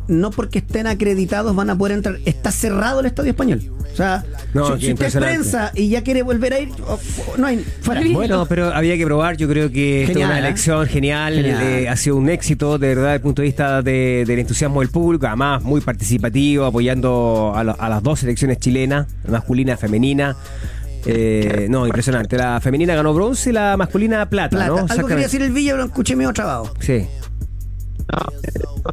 no 0.09 0.31
porque 0.31 0.59
estén 0.59 0.87
acreditados 0.87 1.55
van 1.55 1.71
a 1.71 1.79
poder 1.79 1.97
entrar. 1.97 2.19
Está 2.25 2.51
cerrado 2.51 3.01
el 3.01 3.07
estadio 3.07 3.31
español. 3.31 3.61
O 3.93 3.97
sea, 3.97 4.25
No, 4.55 4.79
si, 4.79 4.93
usted 4.93 5.07
es 5.07 5.17
prensa 5.17 5.73
y 5.75 5.89
ya 5.89 6.03
quiere 6.03 6.23
volver 6.23 6.53
a 6.55 6.61
ir, 6.61 6.71
oh, 6.87 6.99
oh, 7.29 7.37
no 7.37 7.47
hay 7.47 7.65
fuera. 7.81 8.01
Bueno, 8.13 8.47
pero 8.49 8.73
había 8.73 8.97
que 8.97 9.05
probar. 9.05 9.37
Yo 9.37 9.49
creo 9.49 9.71
que 9.71 10.03
esta 10.03 10.13
es 10.13 10.17
Genial, 10.19 10.31
una 10.31 10.39
¿eh? 10.39 10.47
elección 10.47 10.87
genial. 10.87 11.35
Genial. 11.35 11.63
eh, 11.63 11.89
ha 11.89 11.97
sido 11.97 12.17
un 12.17 12.29
éxito, 12.29 12.79
de 12.79 12.89
verdad, 12.89 13.03
desde 13.05 13.15
el 13.17 13.21
punto 13.23 13.43
de 13.43 13.47
vista 13.49 13.83
de- 13.83 14.25
del 14.27 14.39
entusiasmo 14.39 14.81
del 14.81 14.91
público. 14.91 15.27
Además, 15.27 15.63
muy 15.63 15.81
participativo, 15.81 16.65
apoyando 16.65 17.53
a, 17.57 17.65
lo- 17.65 17.81
a 17.81 17.89
las 17.89 18.03
dos 18.03 18.21
selecciones 18.21 18.59
chilenas, 18.59 19.07
masculina 19.29 19.75
y 19.75 19.77
femenina. 19.77 20.37
Eh, 21.07 21.67
no, 21.71 21.87
impresionante. 21.87 22.37
La 22.37 22.61
femenina 22.61 22.95
ganó 22.95 23.15
bronce 23.15 23.51
y 23.51 23.53
la 23.53 23.77
masculina 23.77 24.29
plata, 24.29 24.57
Plata. 24.57 24.69
¿no? 24.83 24.87
Algo 24.89 25.09
quería 25.09 25.25
decir 25.25 25.43
el 25.43 25.53
Villa, 25.53 25.73
pero 25.73 25.85
lo 25.85 25.89
escuché 25.89 26.17
medio 26.17 26.33
trabado. 26.33 26.73
Sí. 26.81 27.07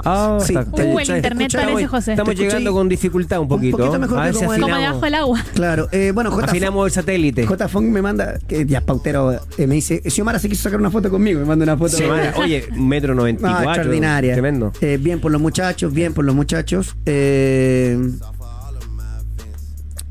Ah, 0.04 0.38
Sí, 0.42 0.54
está- 0.54 0.84
Uh, 0.84 1.00
el 1.00 1.10
internet 1.10 1.48
estamos- 1.48 1.72
parece, 1.74 1.88
José. 1.88 2.12
Estamos 2.12 2.36
llegando 2.36 2.74
con 2.74 2.90
dificultad 2.90 3.40
un 3.40 3.48
poquito. 3.48 3.78
poquito 3.78 3.98
mejor 3.98 4.20
a 4.20 4.22
que 4.24 4.26
ver 4.26 4.36
si 4.36 4.40
como 4.46 4.52
debajo 4.78 5.00
del 5.00 5.16
agua. 5.16 5.44
Claro, 5.54 5.88
eh, 5.92 6.12
bueno, 6.14 6.32
J. 6.32 6.46
afinamos 6.46 6.86
el 6.88 6.92
satélite. 6.92 7.46
J. 7.48 7.68
Fong 7.70 7.86
me 7.86 8.02
manda, 8.02 8.38
que 8.46 8.66
ya 8.66 8.82
pautero, 8.82 9.32
eh, 9.58 9.68
me 9.68 9.76
dice, 9.76 10.02
Xiomara 10.06 10.38
se 10.40 10.50
quiso 10.50 10.64
sacar 10.64 10.80
una 10.80 10.92
foto 10.92 11.10
conmigo, 11.10 11.40
me 11.40 11.46
manda 11.46 11.64
una 11.64 11.78
foto. 11.78 11.96
Semana- 11.96 12.34
Oye, 12.38 12.68
un 12.72 12.88
metro 12.90 13.16
noventa 13.16 13.48
y 13.48 13.50
Ah, 13.50 13.54
cuatro. 13.64 13.72
extraordinaria. 13.72 14.34
Tremendo. 14.34 14.74
Eh, 14.82 14.98
bien 15.02 15.22
por 15.22 15.32
los 15.32 15.40
muchachos, 15.42 15.94
bien 15.94 16.14
por 16.14 16.26
los 16.26 16.36
muchachos. 16.36 16.96
Eh, 17.06 17.98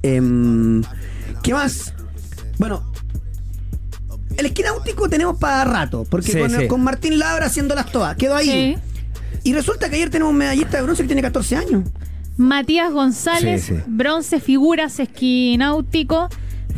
em, 0.02 0.82
¿Qué 1.42 1.52
más? 1.52 1.92
Bueno, 2.58 2.90
el 4.36 4.46
esquináutico 4.46 5.08
tenemos 5.08 5.36
para 5.38 5.64
rato, 5.64 6.06
porque 6.08 6.32
Sí, 6.32 6.38
con, 6.38 6.50
sí. 6.50 6.66
con 6.68 6.82
Martín 6.82 7.18
Labra 7.18 7.46
haciéndolas 7.46 7.92
todas, 7.92 8.16
quedó 8.16 8.34
ahí. 8.36 8.76
Sí. 8.76 8.93
Y 9.42 9.52
resulta 9.52 9.88
que 9.90 9.96
ayer 9.96 10.10
tenemos 10.10 10.32
un 10.32 10.38
medallista 10.38 10.76
de 10.76 10.82
bronce 10.82 11.02
que 11.02 11.08
tiene 11.08 11.22
14 11.22 11.56
años. 11.56 11.84
Matías 12.36 12.92
González, 12.92 13.62
Sí, 13.64 13.74
sí. 13.76 13.82
bronce 13.86 14.40
figuras 14.40 14.98
esquináutico, 14.98 16.28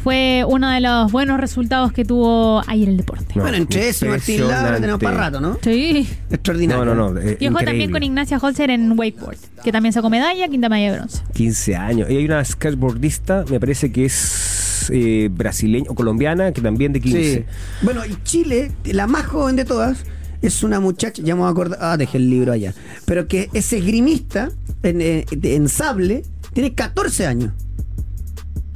fue 0.02 0.44
uno 0.46 0.70
de 0.70 0.80
los 0.80 1.10
buenos 1.10 1.40
resultados 1.40 1.92
que 1.92 2.04
tuvo 2.04 2.62
ayer 2.66 2.88
el 2.88 2.96
deporte. 2.98 3.26
No, 3.34 3.42
bueno, 3.42 3.56
entre 3.56 3.88
ese 3.88 4.06
y 4.06 4.08
Martín 4.10 4.46
Labra 4.46 4.76
tenemos 4.78 5.00
para 5.00 5.16
rato, 5.16 5.40
¿no? 5.40 5.58
Sí. 5.62 6.06
Extraordinario. 6.30 6.84
No, 6.84 6.94
no, 6.94 7.10
no. 7.12 7.20
eh, 7.20 7.38
Y 7.40 7.48
ojo 7.48 7.58
también 7.64 7.90
con 7.90 8.02
Ignacia 8.02 8.38
Holzer 8.38 8.70
en 8.70 8.96
wakeboard, 8.98 9.38
que 9.64 9.72
también 9.72 9.92
sacó 9.92 10.10
medalla, 10.10 10.46
quinta 10.48 10.68
medalla 10.68 10.92
de 10.92 10.98
bronce. 10.98 11.22
15 11.32 11.76
años. 11.76 12.10
Y 12.10 12.16
hay 12.18 12.24
una 12.24 12.44
skateboardista, 12.44 13.44
me 13.50 13.58
parece 13.58 13.90
que 13.90 14.04
es 14.04 14.90
eh, 14.92 15.28
brasileña 15.32 15.86
o 15.90 15.94
colombiana, 15.94 16.52
que 16.52 16.60
también 16.60 16.92
de 16.92 17.00
15. 17.00 17.34
Sí. 17.34 17.44
Bueno, 17.82 18.04
y 18.04 18.14
Chile, 18.22 18.72
la 18.84 19.06
más 19.08 19.26
joven 19.26 19.56
de 19.56 19.64
todas, 19.64 20.04
es 20.42 20.62
una 20.62 20.80
muchacha, 20.80 21.22
ya 21.22 21.34
me 21.34 21.40
voy 21.40 21.48
a 21.48 21.50
acordar, 21.52 21.78
ah, 21.80 21.96
dejé 21.96 22.18
el 22.18 22.30
libro 22.30 22.52
allá, 22.52 22.74
pero 23.04 23.26
que 23.28 23.48
es 23.52 23.72
esgrimista 23.72 24.50
en, 24.82 25.00
eh, 25.00 25.26
en 25.42 25.68
sable, 25.68 26.22
tiene 26.52 26.74
14 26.74 27.26
años. 27.26 27.52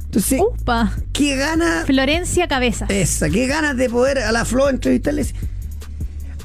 Entonces, 0.05 0.41
Upa. 0.41 0.91
¿qué 1.13 1.37
gana 1.37 1.83
Florencia 1.85 2.47
Cabeza. 2.47 2.85
esa? 2.89 3.29
¿Qué 3.29 3.47
ganas 3.47 3.77
de 3.77 3.89
poder 3.89 4.19
a 4.19 4.31
la 4.33 4.43
Flo 4.43 4.69
entrevistarles? 4.69 5.33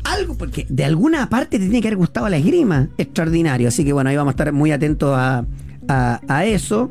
Algo, 0.04 0.36
porque 0.38 0.66
de 0.68 0.84
alguna 0.84 1.28
parte 1.28 1.58
te 1.58 1.64
tiene 1.64 1.80
que 1.82 1.88
haber 1.88 1.96
gustado 1.98 2.28
la 2.28 2.36
esgrima. 2.36 2.88
Extraordinario. 2.96 3.66
Así 3.66 3.84
que 3.84 3.92
bueno, 3.92 4.08
ahí 4.08 4.16
vamos 4.16 4.30
a 4.30 4.34
estar 4.34 4.52
muy 4.52 4.70
atentos 4.70 5.12
a, 5.18 5.44
a- 5.88 6.20
a 6.28 6.44
eso. 6.44 6.90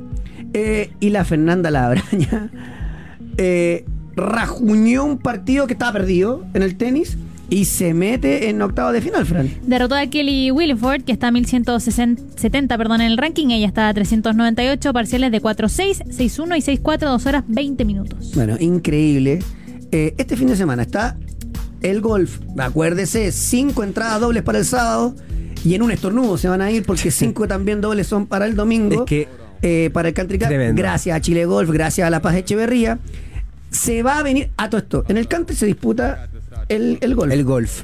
Eh, 0.54 0.92
y 1.00 1.12
la 1.12 1.24
Fernanda 1.24 1.72
Labraña. 1.72 2.52
eh, 3.38 3.86
rajuñó 4.18 5.06
un 5.06 5.18
partido 5.18 5.68
que 5.68 5.74
estaba 5.74 5.94
perdido 5.94 6.46
en 6.54 6.62
el 6.62 6.76
tenis 6.76 7.18
y 7.50 7.66
se 7.66 7.94
mete 7.94 8.50
en 8.50 8.62
octavo 8.62 8.92
de 8.92 9.02
final, 9.02 9.26
Fran. 9.26 9.50
Derrotó 9.64 9.96
a 9.96 10.08
Kelly 10.08 10.52
Williford, 10.52 11.04
que 11.04 11.12
está 11.12 11.28
a 11.28 11.32
1170 11.32 12.78
perdón, 12.78 13.02
en 13.02 13.08
el 13.12 13.18
ranking. 13.18 13.50
Ella 13.50 13.68
está 13.68 13.88
a 13.90 13.94
398, 13.94 14.94
parciales 14.94 15.32
de 15.32 15.42
4-6, 15.42 16.06
6-1 16.08 16.58
y 16.58 16.78
6-4, 16.80 17.00
2 17.00 17.26
horas 17.26 17.44
20 17.48 17.86
minutos. 17.86 18.32
Bueno, 18.36 18.56
increíble. 18.60 19.40
Eh, 19.92 20.14
este 20.18 20.36
fin 20.36 20.48
de 20.48 20.56
semana 20.56 20.82
está 20.82 21.18
el 21.82 22.02
golf. 22.02 22.40
Acuérdese, 22.58 23.32
cinco 23.32 23.84
entradas 23.84 24.20
dobles 24.20 24.44
para 24.44 24.58
el 24.60 24.66
sábado 24.66 25.16
y 25.64 25.76
en 25.76 25.82
un 25.84 25.92
estornudo 25.92 26.38
se 26.38 26.48
van 26.48 26.62
a 26.62 26.72
ir 26.72 26.84
porque 26.84 27.12
cinco 27.12 27.48
también 27.48 27.82
dobles 27.82 28.08
son 28.08 28.26
para 28.28 28.46
el 28.46 28.56
domingo. 28.56 29.02
Es 29.02 29.06
que- 29.08 29.28
eh, 29.62 29.90
para 29.94 30.10
el 30.10 30.14
Country 30.14 30.38
Club. 30.38 30.50
Tremendo. 30.50 30.80
Gracias 30.80 31.16
a 31.16 31.22
Chile 31.22 31.46
Golf, 31.46 31.72
gracias 31.72 32.06
a 32.06 32.10
La 32.12 32.22
Paz 32.22 32.36
Echeverría. 32.36 33.00
Se 33.72 34.04
va 34.04 34.20
a 34.20 34.24
venir 34.24 34.50
a 34.58 34.70
todo 34.70 34.80
esto. 34.80 35.06
En 35.08 35.18
el 35.18 35.28
country 35.28 35.56
se 35.56 35.66
disputa 35.66 36.30
el, 36.70 36.98
el 37.02 37.16
golf. 37.16 37.32
El 37.32 37.44
golf. 37.44 37.84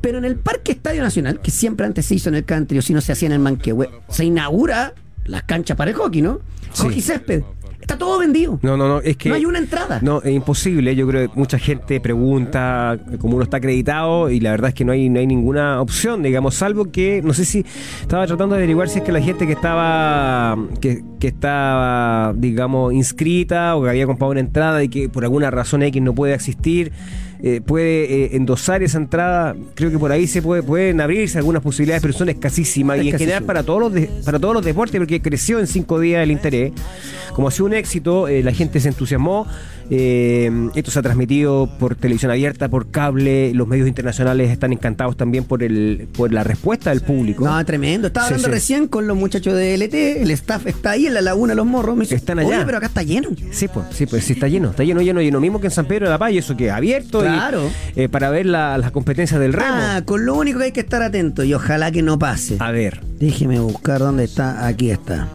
Pero 0.00 0.18
en 0.18 0.24
el 0.24 0.36
Parque 0.36 0.72
Estadio 0.72 1.02
Nacional, 1.02 1.40
que 1.40 1.50
siempre 1.50 1.86
antes 1.86 2.06
se 2.06 2.14
hizo 2.14 2.28
en 2.30 2.36
el 2.36 2.44
country 2.44 2.78
o 2.78 2.82
si 2.82 2.94
no 2.94 3.00
se 3.00 3.12
hacía 3.12 3.26
en 3.26 3.32
el 3.32 3.38
Manquehue, 3.38 3.90
se 4.08 4.24
inaugura 4.24 4.94
las 5.26 5.42
canchas 5.42 5.76
para 5.76 5.90
el 5.90 5.96
hockey, 5.96 6.22
¿no? 6.22 6.40
Sí. 6.72 6.84
Hockey 6.84 7.02
césped. 7.02 7.42
Está 7.80 7.98
todo 7.98 8.18
vendido. 8.18 8.58
No, 8.62 8.76
no, 8.76 8.86
no, 8.86 9.00
es 9.00 9.16
que... 9.16 9.30
No 9.30 9.34
hay 9.34 9.44
una 9.44 9.58
entrada. 9.58 9.98
No, 10.02 10.22
es 10.22 10.32
imposible. 10.32 10.94
Yo 10.94 11.08
creo 11.08 11.28
que 11.28 11.38
mucha 11.38 11.58
gente 11.58 11.98
pregunta 12.00 12.98
cómo 13.18 13.34
uno 13.34 13.42
está 13.42 13.56
acreditado 13.56 14.30
y 14.30 14.38
la 14.38 14.52
verdad 14.52 14.68
es 14.68 14.74
que 14.74 14.84
no 14.84 14.92
hay, 14.92 15.08
no 15.08 15.18
hay 15.18 15.26
ninguna 15.26 15.80
opción, 15.80 16.22
digamos, 16.22 16.54
salvo 16.54 16.92
que, 16.92 17.20
no 17.24 17.32
sé 17.32 17.44
si 17.44 17.64
estaba 18.00 18.26
tratando 18.26 18.54
de 18.54 18.60
averiguar 18.60 18.88
si 18.88 18.98
es 18.98 19.04
que 19.04 19.12
la 19.12 19.20
gente 19.20 19.46
que 19.46 19.54
estaba, 19.54 20.56
que, 20.80 21.02
que 21.18 21.28
estaba, 21.28 22.32
digamos, 22.36 22.92
inscrita 22.92 23.74
o 23.76 23.82
que 23.82 23.90
había 23.90 24.06
comprado 24.06 24.30
una 24.30 24.40
entrada 24.40 24.84
y 24.84 24.88
que 24.88 25.08
por 25.08 25.24
alguna 25.24 25.50
razón 25.50 25.82
X 25.82 26.00
no 26.00 26.14
puede 26.14 26.34
asistir, 26.34 26.92
eh, 27.42 27.60
puede 27.64 28.24
eh, 28.24 28.36
endosar 28.36 28.82
esa 28.82 28.98
entrada. 28.98 29.54
Creo 29.74 29.90
que 29.90 29.98
por 29.98 30.12
ahí 30.12 30.26
se 30.26 30.42
puede, 30.42 30.62
pueden 30.62 31.00
abrirse 31.00 31.38
algunas 31.38 31.62
posibilidades, 31.62 32.02
pero 32.02 32.14
son 32.14 32.28
escasísimas 32.28 33.02
y 33.02 33.10
en 33.10 33.18
general 33.18 33.44
para 33.44 33.62
todos 33.62 33.80
los 33.80 33.92
de- 33.92 34.10
para 34.24 34.38
todos 34.38 34.54
los 34.54 34.64
deportes 34.64 34.98
porque 35.00 35.20
creció 35.22 35.58
en 35.58 35.66
cinco 35.66 35.98
días 36.00 36.22
el 36.22 36.30
interés. 36.30 36.72
Como 37.34 37.48
ha 37.48 37.50
sido 37.50 37.66
un 37.66 37.74
éxito, 37.74 38.28
eh, 38.28 38.42
la 38.42 38.52
gente 38.52 38.80
se 38.80 38.88
entusiasmó. 38.88 39.46
eh, 39.92 40.68
esto 40.76 40.90
se 40.92 41.00
ha 41.00 41.02
transmitido 41.02 41.68
por 41.80 41.96
televisión 41.96 42.30
abierta, 42.30 42.68
por 42.68 42.90
cable. 42.92 43.52
Los 43.54 43.66
medios 43.66 43.88
internacionales 43.88 44.50
están 44.50 44.72
encantados 44.72 45.16
también 45.16 45.42
por 45.44 45.64
el 45.64 46.06
por 46.16 46.32
la 46.32 46.44
respuesta 46.44 46.90
del 46.90 47.00
público. 47.00 47.44
No, 47.44 47.64
tremendo. 47.64 48.06
Estaba 48.06 48.26
hablando 48.26 48.46
sí. 48.46 48.52
recién 48.54 48.86
con 48.86 49.08
los 49.08 49.16
muchachos 49.16 49.54
de 49.54 49.74
LT, 49.76 50.22
el 50.22 50.30
staff 50.30 50.66
está 50.66 50.90
ahí 50.92 51.06
en 51.06 51.14
la 51.14 51.20
laguna 51.22 51.54
Los 51.56 51.66
Morros. 51.66 51.96
Me 51.96 52.02
dice, 52.04 52.14
Están 52.14 52.38
allá. 52.38 52.48
"Oye, 52.58 52.64
pero 52.66 52.78
acá 52.78 52.86
está 52.86 53.02
lleno. 53.02 53.30
Sí, 53.50 53.66
pues, 53.66 53.86
sí, 53.92 54.06
pues 54.06 54.22
sí, 54.24 54.34
está 54.34 54.46
lleno, 54.46 54.70
está 54.70 54.84
lleno, 54.84 55.00
lleno, 55.02 55.20
lleno. 55.22 55.40
Mismo 55.40 55.60
que 55.60 55.66
en 55.66 55.72
San 55.72 55.86
Pedro 55.86 56.06
de 56.06 56.10
la 56.10 56.18
Paz, 56.18 56.32
y 56.32 56.38
eso 56.38 56.56
que 56.56 56.70
abierto 56.70 57.24
Claro. 57.32 57.70
eh, 57.96 58.08
para 58.08 58.30
ver 58.30 58.46
la- 58.46 58.76
las 58.78 58.90
competencias 58.90 59.40
del 59.40 59.52
remo. 59.52 59.68
Ah, 59.72 60.02
con 60.04 60.24
lo 60.26 60.34
único 60.36 60.58
que 60.58 60.66
hay 60.66 60.72
que 60.72 60.80
estar 60.80 61.02
atento 61.02 61.42
y 61.44 61.54
ojalá 61.54 61.90
que 61.90 62.02
no 62.02 62.18
pase. 62.18 62.56
A 62.58 62.70
ver, 62.70 63.00
Déjeme 63.18 63.58
buscar 63.60 63.98
dónde 64.00 64.24
está. 64.24 64.66
Aquí 64.66 64.90
está. 64.90 65.28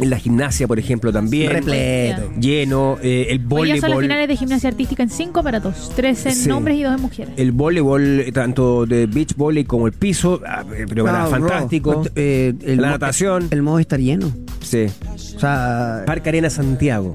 en 0.00 0.10
la 0.10 0.16
gimnasia, 0.18 0.68
por 0.68 0.78
ejemplo, 0.78 1.12
también. 1.12 1.50
Repleto. 1.50 2.30
Lleno, 2.38 2.98
eh, 3.02 3.26
el 3.30 3.40
Hoy 3.50 3.66
ya 3.70 3.74
son 3.74 3.80
las 3.80 3.80
voleibol. 3.80 4.02
finales 4.04 4.28
de 4.28 4.36
gimnasia 4.36 4.68
artística 4.70 5.02
en 5.02 5.10
5 5.10 5.42
para 5.42 5.58
dos. 5.58 5.90
3 5.96 6.24
en 6.26 6.34
Sí. 6.36 6.50
hombres 6.52 6.76
y 6.78 6.84
2 6.84 6.94
en 6.94 7.02
mujeres. 7.02 7.34
El 7.36 7.50
voleibol, 7.50 8.20
eh, 8.20 8.30
tanto 8.30 8.86
de 8.86 9.06
beach 9.06 9.34
volley 9.34 9.64
como 9.64 9.88
el 9.88 9.92
piso, 9.94 10.40
ah, 10.46 10.62
pero 10.88 11.04
Ah, 11.08 11.26
fantástico. 11.28 12.04
Eh, 12.14 12.54
el 12.64 12.80
La 12.80 12.90
natación. 12.90 13.48
El 13.50 13.62
modo 13.62 13.80
estar 13.80 13.98
lleno. 13.98 14.30
Sí. 14.62 14.86
O 15.16 15.18
sea, 15.40 16.04
Parque 16.06 16.28
Arena 16.28 16.48
Santiago. 16.48 17.14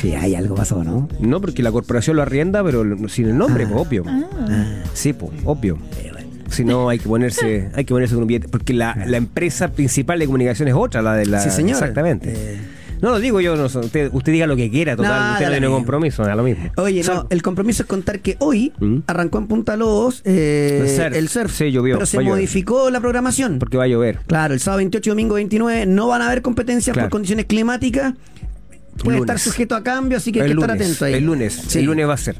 Sí, 0.00 0.14
hay 0.14 0.34
algo 0.34 0.54
pasó, 0.54 0.82
¿no? 0.84 1.08
No, 1.20 1.40
porque 1.40 1.62
la 1.62 1.72
corporación 1.72 2.16
lo 2.16 2.22
arrienda, 2.22 2.62
pero 2.64 2.84
sin 3.08 3.28
el 3.28 3.36
nombre, 3.38 3.64
Ah. 3.64 3.68
pues, 3.72 3.86
obvio. 3.86 4.04
Ah. 4.06 4.82
Sí, 4.94 5.12
pues, 5.12 5.32
obvio. 5.44 5.78
Si 6.50 6.64
no, 6.64 6.88
hay 6.88 6.98
que 6.98 7.08
ponerse, 7.08 7.70
hay 7.74 7.84
que 7.84 7.92
ponerse 7.94 8.14
con 8.14 8.22
un 8.22 8.28
billete. 8.28 8.48
Porque 8.48 8.72
la, 8.72 8.96
la 9.06 9.16
empresa 9.18 9.68
principal 9.72 10.18
de 10.18 10.26
comunicación 10.26 10.68
es 10.68 10.74
otra, 10.74 11.02
la 11.02 11.14
de 11.14 11.26
la. 11.26 11.40
Sí, 11.40 11.50
señor. 11.50 11.72
Exactamente. 11.72 12.32
Eh. 12.34 12.58
No 13.00 13.10
lo 13.10 13.20
digo 13.20 13.40
yo, 13.40 13.54
no, 13.54 13.68
sé, 13.68 13.78
usted, 13.78 14.10
usted 14.12 14.32
diga 14.32 14.48
lo 14.48 14.56
que 14.56 14.70
quiera, 14.72 14.96
total. 14.96 15.20
No, 15.26 15.32
usted 15.34 15.44
no 15.44 15.50
tiene 15.52 15.66
compromiso, 15.68 16.24
da 16.24 16.34
lo 16.34 16.42
mismo. 16.42 16.64
Oye, 16.78 17.04
no, 17.04 17.28
el 17.30 17.42
compromiso 17.42 17.84
es 17.84 17.88
contar 17.88 18.18
que 18.18 18.34
hoy 18.40 18.72
¿Mm? 18.80 18.98
arrancó 19.06 19.38
en 19.38 19.46
Punta 19.46 19.76
Lobos 19.76 20.20
eh, 20.24 20.80
El 20.82 20.88
surf. 20.88 21.14
el 21.16 21.28
surf. 21.28 21.52
Sí, 21.56 21.70
llovió, 21.70 21.94
Pero 21.94 22.06
se 22.06 22.18
modificó 22.18 22.90
la 22.90 22.98
programación. 23.00 23.60
Porque 23.60 23.76
va 23.76 23.84
a 23.84 23.86
llover. 23.86 24.18
Claro, 24.26 24.52
el 24.52 24.58
sábado 24.58 24.78
28 24.78 25.08
y 25.08 25.12
domingo 25.12 25.34
29 25.36 25.86
no 25.86 26.08
van 26.08 26.22
a 26.22 26.26
haber 26.26 26.42
competencias 26.42 26.92
Claro. 26.92 27.06
por 27.08 27.12
condiciones 27.12 27.44
climáticas. 27.46 28.14
Puede 29.04 29.18
Lunes. 29.18 29.34
estar 29.34 29.38
sujeto 29.38 29.74
a 29.76 29.82
cambio, 29.82 30.18
así 30.18 30.32
que 30.32 30.40
hay 30.40 30.46
el 30.46 30.50
que 30.50 30.54
lunes, 30.54 30.70
estar 30.70 30.84
atento 30.86 31.04
ahí. 31.04 31.14
El 31.14 31.24
lunes, 31.24 31.60
Sí. 31.68 31.78
el 31.80 31.84
lunes 31.86 32.08
va 32.08 32.14
a 32.14 32.16
ser. 32.18 32.36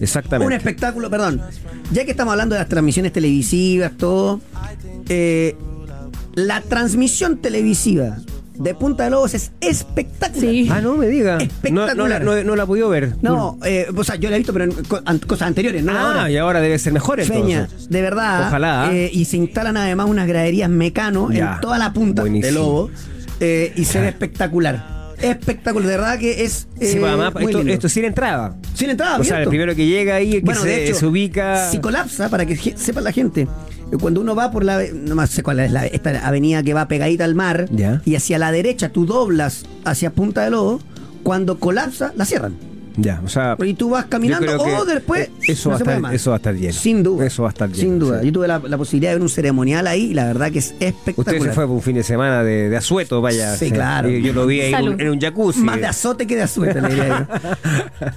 Exactamente. 0.00 0.46
Un 0.46 0.52
espectáculo, 0.52 1.10
perdón. 1.10 1.40
Ya 1.92 2.04
que 2.04 2.12
estamos 2.12 2.32
hablando 2.32 2.54
de 2.54 2.60
las 2.60 2.68
transmisiones 2.68 3.12
televisivas, 3.12 3.92
todo. 3.96 4.40
eh, 5.08 5.56
la 6.34 6.60
transmisión 6.60 7.38
televisiva 7.38 8.18
de 8.54 8.74
Punta 8.74 9.04
de 9.04 9.10
Lobos 9.10 9.34
es 9.34 9.50
espectacular. 9.60 10.40
Sí. 10.40 10.68
Ah, 10.70 10.80
no 10.80 10.96
me 10.96 11.06
diga. 11.08 11.32
No, 11.32 11.38
no, 11.38 11.38
la, 11.38 11.44
Espectacular. 11.44 12.22
no- 12.24 12.44
no 12.44 12.56
la 12.56 12.62
he 12.62 12.66
podido 12.66 12.88
ver. 12.88 13.14
No, 13.22 13.58
eh, 13.64 13.86
o 13.94 14.04
sea, 14.04 14.16
yo 14.16 14.28
la 14.30 14.36
he 14.36 14.38
visto, 14.38 14.52
pero 14.52 14.66
en 14.66 14.74
an- 15.04 15.18
cosas 15.20 15.48
anteriores, 15.48 15.82
no 15.84 15.92
Ah, 15.92 16.00
ahora. 16.02 16.30
y 16.30 16.36
ahora 16.36 16.60
debe 16.60 16.78
ser 16.78 16.92
mejor 16.92 17.20
entonces. 17.20 17.44
Feña, 17.44 17.68
de 17.88 18.02
verdad. 18.02 18.48
Ojalá, 18.48 18.90
eh, 18.92 19.10
y 19.12 19.24
se 19.24 19.36
instalan 19.36 19.76
además 19.76 20.06
unas 20.08 20.26
graderías 20.28 20.68
mecano 20.70 21.30
Ya. 21.32 21.54
en 21.54 21.60
toda 21.60 21.78
la 21.78 21.92
punta 21.92 22.22
Buenísimo. 22.22 22.46
de 22.46 22.52
lobo. 22.52 22.90
eh, 23.40 23.72
y 23.76 23.84
se 23.84 24.00
ve 24.00 24.08
espectacular. 24.08 24.97
Espectacular, 25.20 25.88
de 25.88 25.96
verdad 25.96 26.18
que 26.18 26.44
es. 26.44 26.52
Sí, 26.52 26.86
eh, 26.86 26.96
pues, 27.00 27.04
además, 27.04 27.34
muy 27.34 27.44
esto, 27.44 27.58
lindo. 27.58 27.72
esto 27.72 27.88
sin 27.88 28.04
entrada. 28.04 28.56
Sin 28.74 28.90
entrada, 28.90 29.18
o 29.18 29.24
sea, 29.24 29.42
el 29.42 29.48
primero 29.48 29.74
que 29.74 29.86
llega 29.86 30.14
ahí, 30.16 30.32
que 30.32 30.40
Bueno, 30.40 30.60
se, 30.62 30.68
de 30.68 30.84
hecho, 30.86 30.94
se 30.94 31.06
ubica. 31.06 31.70
Si 31.70 31.78
colapsa, 31.78 32.28
para 32.28 32.46
que 32.46 32.56
sepa 32.76 33.00
la 33.00 33.12
gente, 33.12 33.42
eh, 33.42 33.96
cuando 34.00 34.20
uno 34.20 34.34
va 34.34 34.50
por 34.50 34.64
la. 34.64 34.82
No 34.92 35.14
más 35.14 35.30
sé 35.30 35.42
cuál 35.42 35.60
es 35.60 35.72
la, 35.72 35.86
esta 35.86 36.26
avenida 36.26 36.62
que 36.62 36.74
va 36.74 36.86
pegadita 36.88 37.24
al 37.24 37.34
mar, 37.34 37.66
Ya. 37.70 38.00
y 38.04 38.14
hacia 38.14 38.38
la 38.38 38.52
derecha 38.52 38.90
tú 38.90 39.06
doblas 39.06 39.64
hacia 39.84 40.10
Punta 40.10 40.44
de 40.44 40.50
Lobo, 40.50 40.80
cuando 41.22 41.58
colapsa, 41.58 42.12
la 42.16 42.24
cierran. 42.24 42.56
Ya, 43.00 43.20
o 43.24 43.28
sea. 43.28 43.56
Y 43.64 43.74
tú 43.74 43.90
vas 43.90 44.06
caminando 44.06 44.60
o 44.60 44.84
después. 44.84 45.30
Eso, 45.46 45.68
no 45.70 45.78
va 45.78 45.78
puede 45.78 45.90
estar, 45.92 46.00
más. 46.00 46.14
eso 46.14 46.30
va 46.30 46.36
a 46.36 46.38
estar 46.38 46.54
lleno. 46.56 46.72
Sin 46.72 47.02
duda. 47.04 47.26
Eso 47.26 47.42
va 47.44 47.48
a 47.48 47.52
estar 47.52 47.68
lleno. 47.68 47.80
Sin 47.80 47.98
duda. 48.00 48.20
sí. 48.20 48.26
Yo 48.26 48.32
tuve 48.32 48.48
la, 48.48 48.58
la 48.58 48.76
posibilidad 48.76 49.12
de 49.12 49.16
ver 49.16 49.22
un 49.22 49.28
ceremonial 49.28 49.86
ahí 49.86 50.06
y 50.06 50.14
la 50.14 50.26
verdad 50.26 50.50
que 50.50 50.58
es 50.58 50.74
espectacular. 50.80 51.36
Usted 51.36 51.48
se 51.48 51.54
fue 51.54 51.66
por 51.66 51.76
un 51.76 51.82
fin 51.82 51.94
de 51.94 52.02
semana 52.02 52.42
de, 52.42 52.68
de 52.68 52.76
asueto, 52.76 53.20
vaya. 53.20 53.54
Sí, 53.56 53.70
claro. 53.70 54.10
Y 54.10 54.20
Yo 54.20 54.32
lo 54.32 54.46
vi 54.46 54.60
ahí 54.62 54.74
en 54.74 54.74
un, 54.74 54.84
Salud. 54.88 55.00
en 55.00 55.08
un 55.10 55.20
jacuzzi. 55.20 55.60
Más 55.60 55.78
de 55.78 55.86
azote 55.86 56.26
que 56.26 56.34
de 56.34 56.42
azuete, 56.42 56.80
le 56.80 56.88
diría 56.88 57.28
yo. 57.30 58.08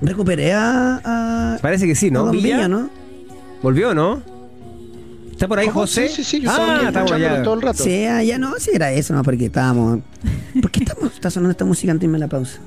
Recuperé 0.00 0.52
a. 0.52 1.00
a- 1.04 1.58
Parece 1.62 1.86
que 1.86 1.94
sí, 1.94 2.10
¿no? 2.10 2.30
Villa? 2.30 2.56
Villa, 2.56 2.68
¿no? 2.68 2.90
¿Volvió, 3.62 3.94
¿no? 3.94 4.20
¿Está 5.30 5.46
por 5.46 5.60
ahí 5.60 5.66
¿Cómo? 5.68 5.80
José? 5.82 6.08
Sí, 6.08 6.16
sí, 6.16 6.24
sí, 6.24 6.40
yo 6.40 6.50
estaba 6.50 6.72
ah, 6.72 6.82
escuchándolo 6.88 7.18
ya. 7.18 7.42
todo 7.42 7.54
el 7.54 7.62
rato. 7.62 7.84
Sí, 7.84 8.04
ah, 8.06 8.22
ya 8.24 8.38
no, 8.38 8.54
sí 8.58 8.70
era 8.74 8.90
eso, 8.92 9.14
no, 9.14 9.22
porque 9.22 9.46
estábamos. 9.46 10.00
¿Por 10.60 10.70
qué 10.72 10.80
estamos, 10.80 11.12
está 11.12 11.30
sonando 11.30 11.50
esta 11.52 11.64
música 11.64 11.92
antes 11.92 12.10
de 12.10 12.18
la 12.18 12.26
pausa? 12.26 12.58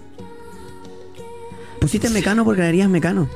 Pusiste 1.79 2.09
mecano 2.09 2.43
por 2.43 2.55
galerías 2.55 2.89
mecano. 2.89 3.29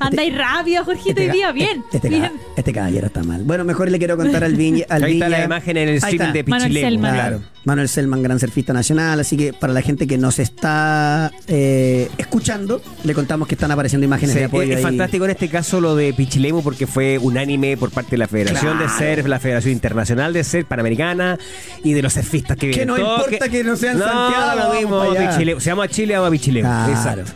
Andáis 0.00 0.36
rápido, 0.36 0.84
Jorgito, 0.84 1.20
hoy 1.20 1.26
ca- 1.26 1.32
día. 1.32 1.52
Bien. 1.52 1.82
Este, 1.92 2.08
bien. 2.08 2.32
este 2.56 2.72
caballero 2.72 3.06
está 3.08 3.22
mal. 3.22 3.42
Bueno, 3.44 3.64
mejor 3.64 3.90
le 3.90 3.98
quiero 3.98 4.16
contar 4.16 4.44
al 4.44 4.54
Viña. 4.54 4.84
Al 4.88 5.04
Ahí 5.04 5.14
está 5.14 5.28
la 5.28 5.44
imagen 5.44 5.76
en 5.76 5.88
el 5.88 5.94
está. 5.96 6.32
de 6.32 6.44
Manuel 6.44 6.68
Pichilemu. 6.70 6.86
Selman. 6.90 7.14
Claro. 7.14 7.40
Manuel 7.64 7.88
Selman, 7.88 8.22
gran 8.22 8.38
surfista 8.40 8.72
nacional. 8.72 9.20
Así 9.20 9.36
que 9.36 9.52
para 9.52 9.72
la 9.72 9.82
gente 9.82 10.06
que 10.06 10.16
nos 10.16 10.38
está 10.38 11.30
eh, 11.48 12.08
escuchando, 12.16 12.80
le 13.04 13.12
contamos 13.14 13.46
que 13.48 13.54
están 13.56 13.70
apareciendo 13.70 14.04
imágenes 14.06 14.32
Sí, 14.34 14.38
de 14.38 14.44
apoyo. 14.46 14.74
es 14.74 14.80
fantástico 14.82 15.24
en 15.24 15.30
este 15.32 15.48
caso 15.48 15.80
lo 15.80 15.94
de 15.94 16.12
Pichilemu 16.14 16.62
porque 16.62 16.86
fue 16.86 17.18
unánime 17.18 17.76
por 17.76 17.90
parte 17.90 18.12
de 18.12 18.18
la 18.18 18.28
Federación 18.28 18.78
de. 18.78 18.88
Surf, 18.88 19.26
la 19.26 19.38
Federación 19.38 19.72
Internacional 19.72 20.32
de 20.32 20.44
Surf 20.44 20.66
Panamericana 20.66 21.38
y 21.84 21.92
de 21.92 22.02
los 22.02 22.12
surfistas 22.14 22.56
que 22.56 22.68
vienen. 22.68 22.86
no 22.88 22.96
Todo 22.96 23.16
importa 23.26 23.48
que 23.48 23.62
no 23.64 23.76
sea 23.76 23.92
en 23.92 23.98
no, 23.98 24.04
Santiago, 24.06 24.60
lo 24.72 24.74
mismo. 24.74 25.28
Pichilemu. 25.30 25.60
Se 25.60 25.70
llama 25.70 25.88
Chile, 25.88 26.14
vamos 26.14 26.28
a 26.28 26.30
Pichilemu. 26.30 26.68
Claro. 26.68 26.92
Exacto. 26.92 27.32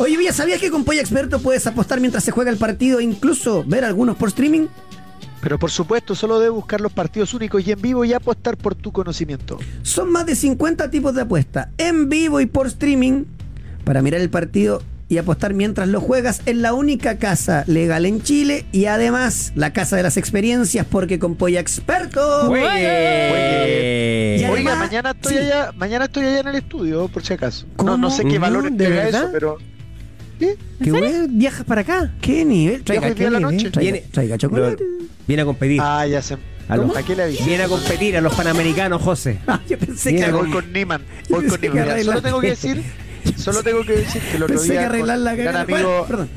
Oye, 0.00 0.16
Villa, 0.16 0.32
¿sabías 0.32 0.58
que 0.60 0.70
con 0.70 0.84
Polla 0.84 1.02
Experto 1.02 1.40
puedes 1.40 1.66
apostar 1.66 2.00
mientras 2.00 2.24
se 2.24 2.30
juega 2.30 2.50
el 2.50 2.56
partido 2.56 3.00
e 3.00 3.02
incluso 3.04 3.62
ver 3.66 3.84
algunos 3.84 4.16
por 4.16 4.30
streaming? 4.30 4.66
Pero 5.42 5.58
por 5.58 5.70
supuesto, 5.70 6.14
solo 6.14 6.38
debes 6.38 6.54
buscar 6.54 6.80
los 6.80 6.90
partidos 6.92 7.34
únicos 7.34 7.66
y 7.66 7.72
en 7.72 7.82
vivo 7.82 8.02
y 8.06 8.14
apostar 8.14 8.56
por 8.56 8.74
tu 8.74 8.92
conocimiento. 8.92 9.58
Son 9.82 10.10
más 10.10 10.24
de 10.24 10.36
50 10.36 10.90
tipos 10.90 11.14
de 11.14 11.20
apuesta 11.20 11.68
en 11.76 12.08
vivo 12.08 12.40
y 12.40 12.46
por 12.46 12.66
streaming 12.66 13.24
para 13.84 14.00
mirar 14.00 14.22
el 14.22 14.30
partido 14.30 14.82
y 15.10 15.18
apostar 15.18 15.52
mientras 15.52 15.86
lo 15.88 16.00
juegas 16.00 16.40
en 16.46 16.62
la 16.62 16.72
única 16.72 17.18
casa 17.18 17.64
legal 17.66 18.06
en 18.06 18.22
Chile 18.22 18.64
y 18.72 18.86
además 18.86 19.52
la 19.54 19.74
casa 19.74 19.96
de 19.98 20.02
las 20.02 20.16
experiencias 20.16 20.86
porque 20.88 21.18
con 21.18 21.34
Polla 21.34 21.60
Experto 21.60 22.46
Juegue. 22.46 24.36
Y 24.40 24.44
Oiga, 24.44 24.76
mañana 24.76 25.10
estoy 25.10 25.34
sí. 25.34 25.38
allá, 25.40 25.72
mañana 25.76 26.06
estoy 26.06 26.24
allá 26.24 26.40
en 26.40 26.48
el 26.48 26.54
estudio, 26.54 27.08
por 27.08 27.22
si 27.22 27.34
acaso. 27.34 27.66
¿Cómo? 27.76 27.90
No, 27.90 27.98
no 27.98 28.10
sé 28.10 28.22
qué 28.22 28.30
Ujú, 28.36 28.40
valor 28.40 28.72
¿de 28.72 28.88
verdad? 28.88 29.22
eso, 29.24 29.30
pero. 29.32 29.58
¿Sí? 30.40 30.48
¿Qué? 30.82 31.26
¿Viajas 31.28 31.64
para 31.64 31.82
acá? 31.82 32.12
¿Qué 32.20 32.44
nivel? 32.44 32.82
Viajo 32.82 33.06
hoy 33.06 33.14
día 33.14 33.26
en 33.28 33.32
la 33.34 33.40
noche. 33.40 33.70
Traiga, 33.70 33.92
Viene- 33.92 34.06
traiga 34.10 34.38
chocolate. 34.38 34.84
Viene 35.28 35.42
a 35.42 35.44
competir. 35.44 35.80
Ah, 35.82 36.06
ya 36.06 36.20
sé. 36.22 36.36
A 36.68 36.76
los- 36.76 36.96
¿A 36.96 37.02
qué 37.02 37.14
le 37.14 37.24
avisé? 37.24 37.44
Viene 37.44 37.64
a 37.64 37.68
competir 37.68 38.16
a 38.16 38.20
los 38.20 38.34
panamericanos, 38.34 39.02
José. 39.02 39.38
Ah, 39.46 39.60
yo 39.68 39.78
pensé 39.78 40.12
Mira, 40.12 40.26
que 40.26 40.32
Voy 40.32 40.50
con 40.50 40.72
Niman. 40.72 41.02
Voy 41.28 41.46
con 41.46 41.60
Niman. 41.60 41.94
que 41.96 42.04
solo 42.04 42.22
tengo 42.22 42.40
que 42.40 42.48
decir, 42.50 42.82
solo 43.36 43.62
tengo 43.62 43.84
que 43.84 43.92
decir 43.92 44.22
que 44.22 44.38
lo 44.38 44.46
otro 44.46 44.56
Pensé 44.56 44.68
que 44.72 44.78
día 44.78 44.86
arreglar 44.86 45.16
con 45.16 45.24
la 45.24 45.34
gran 45.34 45.56
amigo 45.56 45.78
Bueno, 45.78 46.04
perdón. 46.06 46.30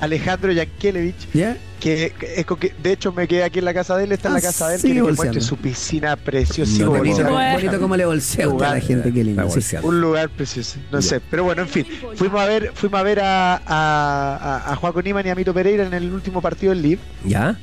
Alejandro 0.00 0.52
Yankelevich, 0.52 1.28
¿Ya? 1.34 1.56
que 1.80 2.12
es 2.36 2.44
con 2.46 2.58
que, 2.58 2.72
de 2.82 2.92
hecho 2.92 3.12
me 3.12 3.26
quedé 3.28 3.44
aquí 3.44 3.58
en 3.60 3.64
la 3.64 3.74
casa 3.74 3.96
de 3.96 4.04
él, 4.04 4.12
está 4.12 4.28
en 4.28 4.34
Ah, 4.34 4.36
la 4.38 4.42
casa 4.42 4.68
de 4.68 4.74
él, 4.76 4.80
quiere 4.80 4.96
que 4.96 5.02
muestre 5.12 5.40
su 5.40 5.56
piscina 5.56 6.16
preciosa, 6.16 6.84
No. 6.84 6.90
Bonito 6.92 7.80
como 7.80 7.96
le 7.96 8.04
bolsea 8.04 8.46
a 8.46 8.48
usted 8.48 8.64
a 8.66 8.74
la 8.74 8.80
gente, 8.80 9.12
qué 9.12 9.24
lindo. 9.24 9.42
Está 9.42 9.50
sí. 9.52 9.56
bolseando. 9.56 9.88
Un 9.88 10.00
lugar 10.00 10.28
precioso, 10.30 10.78
no 10.92 11.02
sé, 11.02 11.20
pero 11.20 11.44
bueno, 11.44 11.62
en 11.62 11.68
fin, 11.68 11.86
fuimos 12.16 12.40
a 12.40 12.46
ver, 12.46 12.72
fuimos 12.74 12.98
a 13.00 13.02
ver 13.02 13.20
a, 13.20 13.54
a, 13.56 13.60
a, 13.66 14.72
a 14.72 14.76
Joaco 14.76 15.02
Niman 15.02 15.26
y 15.26 15.30
a 15.30 15.34
Mito 15.34 15.52
Pereira 15.54 15.84
en 15.86 15.94
el 15.94 16.12
último 16.12 16.40
partido 16.40 16.72
del 16.72 16.82
Live, 16.82 17.00
¿Ya? 17.24 17.58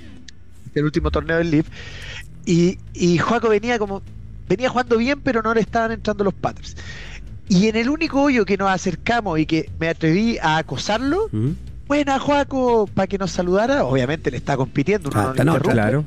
el 0.73 0.83
último 0.83 1.09
torneo 1.11 1.37
del 1.37 1.51
Live, 1.51 1.65
y, 2.45 2.77
y 2.93 3.17
Joaco 3.17 3.49
venía 3.49 3.79
como, 3.79 4.01
venía 4.47 4.69
jugando 4.69 4.97
bien, 4.97 5.19
pero 5.21 5.41
no 5.41 5.53
le 5.53 5.61
estaban 5.61 5.91
entrando 5.91 6.23
los 6.23 6.33
patterns. 6.33 6.75
Y 7.47 7.67
en 7.67 7.75
el 7.75 7.89
único 7.89 8.21
hoyo 8.21 8.43
que 8.43 8.57
nos 8.57 8.69
acercamos 8.69 9.39
y 9.39 9.45
que 9.45 9.69
me 9.79 9.87
atreví 9.87 10.37
a 10.41 10.57
acosarlo, 10.57 11.27
¿Mm? 11.31 11.51
Buena 11.87 12.19
Joaco, 12.19 12.87
para 12.93 13.07
que 13.07 13.17
nos 13.17 13.31
saludara, 13.31 13.83
obviamente 13.85 14.31
le 14.31 14.37
está 14.37 14.55
compitiendo, 14.57 15.09
uno 15.09 15.19
Ah, 15.19 15.23
no 15.35 15.41
interrumpe. 15.43 15.71
Claro. 15.71 16.03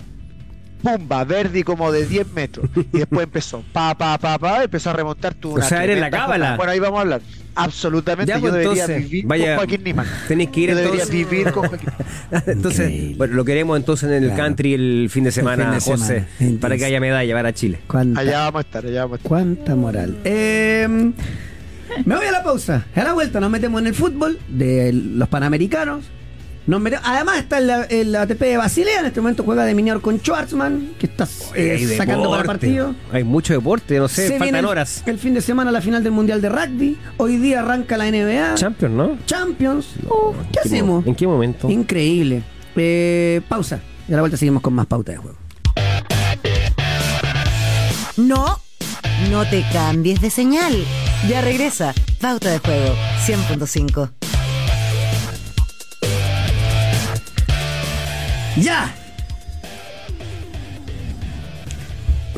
pumba, 0.83 1.25
Verdi 1.25 1.63
como 1.65 1.91
de 1.91 2.07
10 2.07 2.33
metros. 2.35 2.69
Y 2.93 2.99
después 2.99 3.25
empezó, 3.25 3.65
pa, 3.73 3.97
pa, 3.97 4.17
pa, 4.19 4.39
pa, 4.39 4.63
empezó 4.65 4.91
a 4.91 4.93
remontar 4.93 5.35
tu. 5.35 5.59
O 5.59 5.63
sea, 5.63 5.83
eres 5.85 5.99
la 6.01 6.11
cábala. 6.11 6.57
Bueno, 6.57 6.71
ahí 6.73 6.79
vamos 6.79 6.99
a 6.99 7.03
hablar. 7.03 7.21
Absolutamente, 7.61 8.29
Ya, 8.31 8.37
yo 8.37 8.43
pues, 8.43 8.53
debería 8.53 8.85
entonces, 8.85 9.11
vivir 9.11 9.27
vaya- 9.27 9.47
con 9.47 9.57
Joaquín 9.57 9.83
Niman. 9.83 10.07
Tenéis 10.29 10.51
que 10.51 10.61
ir 10.61 10.71
Yo 10.71 10.77
debería 10.77 11.03
entonces. 11.03 11.29
vivir 11.31 11.51
con 11.53 11.67
Joaquín 11.69 11.89
entonces, 12.47 12.89
Increíble. 12.89 13.15
bueno, 13.19 13.35
lo 13.35 13.45
queremos 13.45 13.77
entonces 13.77 14.09
en 14.09 14.15
el 14.23 14.25
Claro. 14.31 14.43
country 14.45 14.75
el 14.75 15.09
fin 15.11 15.25
de 15.25 15.33
semana, 15.33 15.65
fin 15.65 15.73
de 15.75 15.81
José, 15.81 16.05
semana. 16.07 16.27
Entonces. 16.39 16.61
para 16.61 16.77
que 16.77 16.85
haya 16.85 17.01
medalla 17.01 17.35
para 17.35 17.53
Chile. 17.53 17.81
¿Cuánta, 17.89 18.21
Allá 18.21 18.39
vamos 18.45 18.59
a 18.59 18.61
estar, 18.61 18.87
allá 18.87 19.01
vamos 19.01 19.13
a 19.15 19.17
estar. 19.17 19.29
cuánta 19.29 19.75
moral? 19.75 20.17
Eh, 20.23 21.11
me 22.05 22.17
voy 22.17 22.27
a 22.27 22.33
la 22.33 22.43
pausa. 22.43 22.87
A 22.95 23.05
la 23.05 23.13
vuelta 23.13 23.41
nos 23.41 23.51
metemos 23.51 23.81
en 23.81 23.87
el 23.89 23.95
fútbol 23.95 24.39
de 24.49 24.93
los 24.93 25.29
Panamericanos. 25.29 26.05
Nos 26.67 26.83
metemos- 26.83 27.03
además 27.07 27.39
está 27.39 27.59
el, 27.59 27.71
el 27.89 28.15
ATP 28.15 28.41
de 28.41 28.57
Basilea. 28.59 29.01
En 29.01 29.07
este 29.07 29.21
momento 29.23 29.43
juega 29.43 29.65
de 29.65 29.75
minior 29.75 30.03
con 30.03 30.19
Schwarzman, 30.19 30.91
que 30.99 31.07
está 31.07 31.27
eh, 31.55 31.95
sacando 31.97 32.29
para 32.29 32.43
deporte. 32.43 32.67
partido. 32.67 32.95
Hay 33.11 33.25
mucho 33.25 33.55
deporte, 33.55 33.99
no 33.99 34.07
sé, 34.09 34.29
Se 34.29 34.39
faltan 34.39 34.67
horas. 34.67 35.03
El 35.07 35.19
fin 35.19 35.33
de 35.33 35.41
semana 35.41 35.71
la 35.73 35.81
final 35.81 36.03
del 36.05 36.13
Mundial 36.13 36.43
de 36.43 36.51
Rugby. 36.51 36.99
Hoy 37.17 37.39
día 37.39 37.61
arranca 37.61 37.97
la 37.97 38.05
NBA. 38.11 38.55
Champions, 38.57 38.95
¿no? 38.95 39.19
Champions. 39.25 39.87
Uh, 40.05 40.33
¿Qué 40.53 40.59
¿En 40.65 40.67
hacemos? 40.67 41.07
¿En 41.07 41.15
qué 41.15 41.27
momento? 41.27 41.71
Increíble. 41.71 42.43
Eh, 42.77 43.41
pausa. 43.49 43.81
Y 44.07 44.13
a 44.13 44.17
la 44.17 44.23
vuelta 44.23 44.37
seguimos 44.37 44.61
con 44.63 44.75
más 44.75 44.85
pauta 44.87 45.13
de 45.13 45.19
juego. 45.19 45.39
No, 48.19 48.59
no 49.31 49.45
te 49.49 49.65
cambies 49.73 50.21
de 50.21 50.29
señal. 50.29 50.75
Ya 51.27 51.41
regresa. 51.41 51.95
Pauta 52.21 52.51
de 52.51 52.59
juego 52.59 52.95
100.5. 53.27 54.11
¡Ya! 58.57 58.95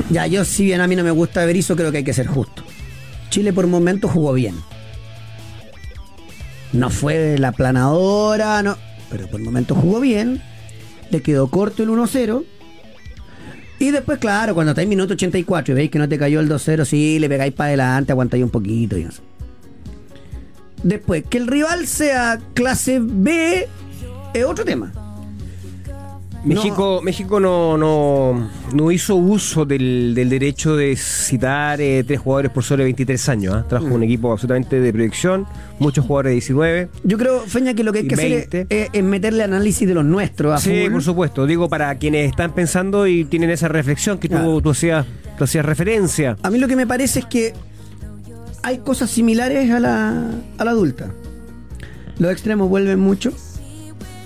Ya, 0.09 0.27
yo 0.27 0.43
si 0.43 0.65
bien 0.65 0.81
a 0.81 0.87
mí 0.87 0.95
no 0.95 1.03
me 1.03 1.11
gusta 1.11 1.45
Berizzo, 1.45 1.75
creo 1.75 1.91
que 1.91 1.99
hay 1.99 2.03
que 2.03 2.13
ser 2.13 2.27
justo. 2.27 2.63
Chile 3.29 3.53
por 3.53 3.67
momentos 3.67 4.11
jugó 4.11 4.33
bien. 4.33 4.55
No 6.73 6.89
fue 6.89 7.37
la 7.37 7.51
planadora, 7.51 8.61
no, 8.63 8.77
pero 9.09 9.27
por 9.27 9.41
momentos 9.41 9.77
jugó 9.77 9.99
bien. 9.99 10.41
Le 11.11 11.21
quedó 11.21 11.47
corto 11.49 11.83
el 11.83 11.89
1-0. 11.89 12.43
Y 13.81 13.89
después, 13.89 14.19
claro, 14.19 14.53
cuando 14.53 14.73
está 14.73 14.83
en 14.83 14.89
minuto 14.89 15.13
84 15.13 15.71
y 15.71 15.75
veis 15.75 15.89
que 15.89 15.97
no 15.97 16.07
te 16.07 16.19
cayó 16.19 16.39
el 16.39 16.47
2-0, 16.47 16.85
sí, 16.85 17.17
le 17.17 17.27
pegáis 17.27 17.51
para 17.51 17.69
adelante, 17.69 18.11
aguantáis 18.11 18.43
un 18.43 18.51
poquito 18.51 18.95
y. 18.95 19.07
Después, 20.83 21.23
que 21.27 21.39
el 21.39 21.47
rival 21.47 21.87
sea 21.87 22.39
clase 22.53 22.99
B 23.01 23.67
es 24.35 24.45
otro 24.45 24.63
tema. 24.65 24.93
México, 26.43 27.01
México 27.03 27.39
no, 27.39 27.77
no, 27.77 28.49
no 28.73 28.91
hizo 28.91 29.15
uso 29.15 29.63
del, 29.65 30.13
del 30.15 30.27
derecho 30.29 30.75
de 30.75 30.95
citar 30.95 31.79
eh, 31.81 32.03
tres 32.05 32.19
jugadores 32.19 32.51
por 32.51 32.63
sobre 32.63 32.83
23 32.85 33.29
años. 33.29 33.53
¿ah? 33.55 33.65
Trajo 33.67 33.85
Mm. 33.87 33.91
un 33.93 34.03
equipo 34.03 34.31
absolutamente 34.31 34.79
de 34.79 34.91
proyección, 34.93 35.45
muchos 35.79 36.03
jugadores 36.05 36.31
de 36.31 36.33
19. 36.35 36.89
Yo 37.03 37.17
creo, 37.19 37.41
Feña, 37.41 37.73
que 37.75 37.83
lo 37.83 37.93
que 37.93 37.99
hay 37.99 38.07
que 38.07 38.15
hacer 38.15 38.29
20. 38.49 38.61
es, 38.61 38.67
es- 38.69 38.89
es 38.93 39.03
meterle 39.03 39.43
análisis 39.43 39.87
de 39.87 39.93
los 39.93 40.03
nuestros 40.05 40.53
a 40.53 40.57
Sí, 40.57 40.81
full. 40.83 40.91
por 40.93 41.03
supuesto. 41.03 41.45
Digo, 41.45 41.69
para 41.69 41.93
quienes 41.95 42.29
están 42.29 42.53
pensando 42.53 43.05
y 43.05 43.23
tienen 43.25 43.49
esa 43.51 43.67
reflexión 43.67 44.17
que 44.17 44.27
tú, 44.27 44.35
Claro. 44.35 44.61
tú 44.61 44.71
hacías, 44.71 45.05
tú 45.37 45.43
hacías 45.43 45.63
referencia. 45.65 46.37
A 46.41 46.49
mí 46.49 46.57
lo 46.57 46.67
que 46.67 46.75
me 46.75 46.87
parece 46.87 47.19
es 47.19 47.25
que 47.25 47.53
hay 48.63 48.79
cosas 48.79 49.09
similares 49.11 49.69
a 49.69 49.79
la, 49.79 50.31
a 50.57 50.65
la 50.65 50.71
adulta. 50.71 51.11
Los 52.17 52.31
extremos 52.31 52.67
vuelven 52.69 52.99
mucho. 52.99 53.31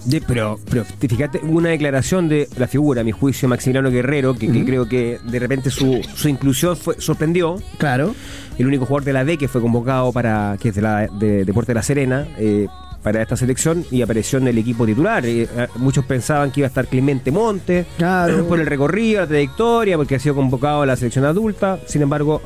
De- 0.05 0.21
pero, 0.21 0.59
pero 0.69 0.85
fíjate, 0.85 1.39
hubo 1.43 1.57
una 1.57 1.69
declaración 1.69 2.29
de 2.29 2.47
la 2.57 2.67
figura, 2.67 3.01
a 3.01 3.03
mi 3.03 3.11
juicio, 3.11 3.47
Maximiliano 3.49 3.89
Guerrero, 3.89 4.35
que, 4.35 4.47
creo 4.63 4.87
que 4.87 5.19
de 5.23 5.39
repente 5.39 5.69
su, 5.71 6.01
su 6.15 6.29
inclusión 6.29 6.77
fue, 6.77 6.95
sorprendió. 6.99 7.55
Claro. 7.77 8.13
El 8.57 8.67
único 8.67 8.85
jugador 8.85 9.03
de 9.03 9.13
la 9.13 9.25
D 9.25 9.37
que 9.37 9.47
fue 9.47 9.61
convocado 9.61 10.13
para, 10.13 10.57
que 10.61 10.69
es 10.69 10.75
de 10.75 10.81
la 10.81 11.07
de 11.07 11.43
Deporte 11.43 11.71
de 11.71 11.75
la 11.75 11.83
Serena, 11.83 12.27
eh, 12.37 12.67
para 13.05 13.21
esta 13.21 13.37
selección 13.37 13.85
y 13.91 14.01
apareció 14.01 14.39
en 14.39 14.47
el 14.47 14.57
equipo 14.57 14.83
titular. 14.83 15.23
Eh, 15.27 15.43
eh, 15.43 15.67
muchos 15.75 16.03
pensaban 16.05 16.49
que 16.51 16.61
iba 16.61 16.65
a 16.65 16.69
estar 16.69 16.87
Clemente 16.87 17.31
Monte 17.31 17.85
Claro. 17.99 18.45
por 18.49 18.59
el 18.59 18.65
recorrido, 18.65 19.21
la 19.21 19.27
trayectoria, 19.27 19.95
porque 19.95 20.15
ha 20.15 20.19
sido 20.19 20.33
convocado 20.33 20.81
a 20.81 20.85
la 20.87 20.95
selección 20.95 21.23
adulta. 21.23 21.79
Sin 21.85 22.01
embargo, 22.01 22.41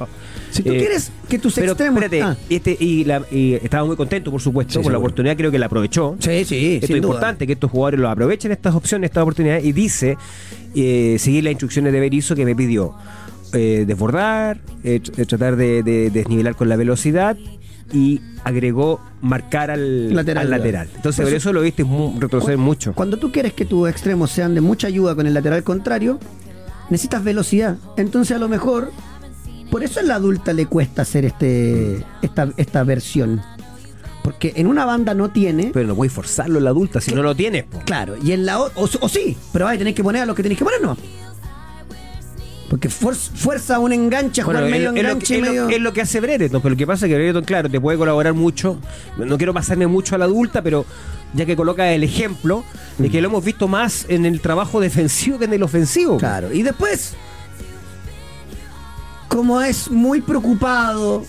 Si 0.51 0.61
tú 0.61 0.73
eh, 0.73 0.77
quieres 0.79 1.13
que 1.29 1.39
tus 1.39 1.55
pero 1.55 1.71
extremos. 1.71 2.03
espérate, 2.03 2.21
Ah, 2.21 2.35
este, 2.49 2.75
y, 2.77 3.05
la- 3.05 3.23
y 3.31 3.53
estaba 3.53 3.85
muy 3.85 3.95
contento, 3.95 4.31
por 4.31 4.41
supuesto, 4.41 4.73
Sí, 4.73 4.77
por 4.79 4.87
la 4.87 4.97
seguro. 4.97 4.99
oportunidad, 4.99 5.37
creo 5.37 5.49
que 5.49 5.59
la 5.59 5.67
aprovechó. 5.67 6.17
sí, 6.19 6.43
sí, 6.43 6.73
Esto 6.75 6.87
es 6.87 6.89
duda. 6.89 6.97
importante, 6.97 7.47
que 7.47 7.53
estos 7.53 7.71
jugadores 7.71 8.01
lo 8.01 8.09
aprovechen 8.09 8.51
estas 8.51 8.75
opciones, 8.75 9.11
estas 9.11 9.21
oportunidades, 9.21 9.63
y 9.63 9.71
dice 9.71 10.17
eh, 10.75 11.15
seguir 11.19 11.45
las 11.45 11.51
instrucciones 11.51 11.93
de 11.93 12.01
Berizzo 12.01 12.35
que 12.35 12.43
me 12.43 12.53
pidió 12.53 12.95
eh, 13.53 13.85
desbordar, 13.87 14.59
eh, 14.83 14.99
tr- 15.01 15.25
tratar 15.25 15.55
de, 15.55 15.83
de 15.83 16.09
desnivelar 16.09 16.55
con 16.55 16.67
la 16.67 16.75
velocidad 16.75 17.37
y 17.91 18.21
agregó 18.43 19.02
marcar 19.21 19.71
al 19.71 20.13
Lateral, 20.15 20.43
al 20.43 20.47
claro. 20.47 20.63
lateral. 20.63 20.89
Entonces, 20.95 21.21
Por 21.23 21.32
por 21.32 21.38
eso- 21.38 21.54
lo 21.54 21.62
viste 21.62 21.86
retroceder 22.19 22.58
mucho. 22.58 22.93
Cuando 22.93 23.17
tú 23.17 23.32
quieres 23.32 23.54
que 23.54 23.65
tus 23.65 23.89
extremos 23.89 24.32
sean 24.32 24.54
de 24.56 24.62
mucha 24.62 24.88
ayuda 24.88 25.15
con 25.15 25.25
el 25.28 25.34
lateral 25.34 25.63
contrario, 25.63 26.19
necesitas 26.89 27.23
velocidad. 27.23 27.78
Entonces, 27.97 28.36
a 28.36 28.39
lo 28.39 28.47
mejor, 28.47 28.91
por 29.71 29.84
eso 29.84 29.99
a 29.99 30.04
la 30.04 30.15
adulta 30.15 30.54
le 30.54 30.65
cuesta 30.67 31.02
hacer 31.04 31.25
este 31.25 32.04
esta, 32.21 32.49
esta 32.58 32.84
versión. 32.84 33.41
Porque 34.23 34.54
en 34.58 34.67
una 34.67 34.86
banda 34.86 35.13
no 35.13 35.30
tiene. 35.32 35.71
Pero 35.73 35.88
no 35.88 35.95
voy 35.95 36.08
a 36.10 36.12
forzarlo 36.12 36.58
en 36.58 36.65
la 36.65 36.69
adulta 36.71 36.99
si 37.02 37.13
no 37.15 37.23
lo 37.23 37.36
tienes. 37.36 37.63
po. 37.63 37.80
Claro, 37.86 38.15
y 38.21 38.34
en 38.34 38.45
la 38.45 38.60
o, 38.60 38.67
o- 38.75 38.89
o 39.02 39.10
sí, 39.10 39.38
pero 39.54 39.65
vas 39.65 39.75
a 39.75 39.78
tener 39.78 39.93
que 39.95 40.04
poner 40.04 40.21
a 40.23 40.25
los 40.25 40.36
que 40.36 40.43
tenés 40.43 40.58
que 40.58 40.65
poner, 40.65 40.82
no. 40.82 40.97
Porque 42.69 42.88
fuer- 42.89 43.15
fuerza 43.15 43.79
un 43.79 43.91
enganche, 43.93 44.43
Bueno, 44.43 44.60
jugar 44.60 44.63
es, 44.65 44.71
medio 44.71 44.89
es 44.89 44.93
lo, 44.93 44.99
enganche 45.10 45.25
que- 45.25 45.39
es 45.39 45.41
lo- 45.45 45.47
medio. 45.51 45.69
es 45.69 45.82
lo 45.82 45.93
que 45.93 46.01
hace 46.01 46.19
Brereton, 46.21 46.62
pero 46.62 46.71
lo 46.73 46.77
que 46.77 46.86
pasa 46.88 47.05
es 47.05 47.10
que 47.10 47.15
Brereton, 47.15 47.43
claro, 47.43 47.69
te 47.69 47.82
puede 47.82 47.97
colaborar 47.97 48.34
mucho. 48.34 48.77
No 49.17 49.38
quiero 49.38 49.53
pasarme 49.53 49.88
mucho 49.88 50.13
a 50.15 50.17
la 50.19 50.25
adulta, 50.25 50.62
pero 50.62 50.86
ya 51.34 51.45
que 51.45 51.55
coloca 51.55 51.91
el 51.91 52.03
ejemplo 52.03 52.63
de 52.99 53.10
que 53.10 53.21
lo 53.21 53.27
hemos 53.29 53.43
visto 53.43 53.67
más 53.67 54.05
en 54.08 54.25
el 54.25 54.39
trabajo 54.41 54.79
defensivo 54.79 55.39
que 55.39 55.45
en 55.45 55.53
el 55.53 55.63
ofensivo. 55.63 56.17
Claro, 56.17 56.53
y 56.53 56.62
después, 56.62 57.13
como 59.27 59.62
es 59.62 59.89
muy 59.91 60.21
preocupado 60.21 61.23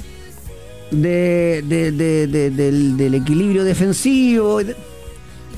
de, 0.91 1.63
de- 1.67 1.93
de- 1.93 2.27
de- 2.27 2.51
del, 2.51 2.97
del 2.97 3.15
equilibrio 3.15 3.65
defensivo, 3.65 4.61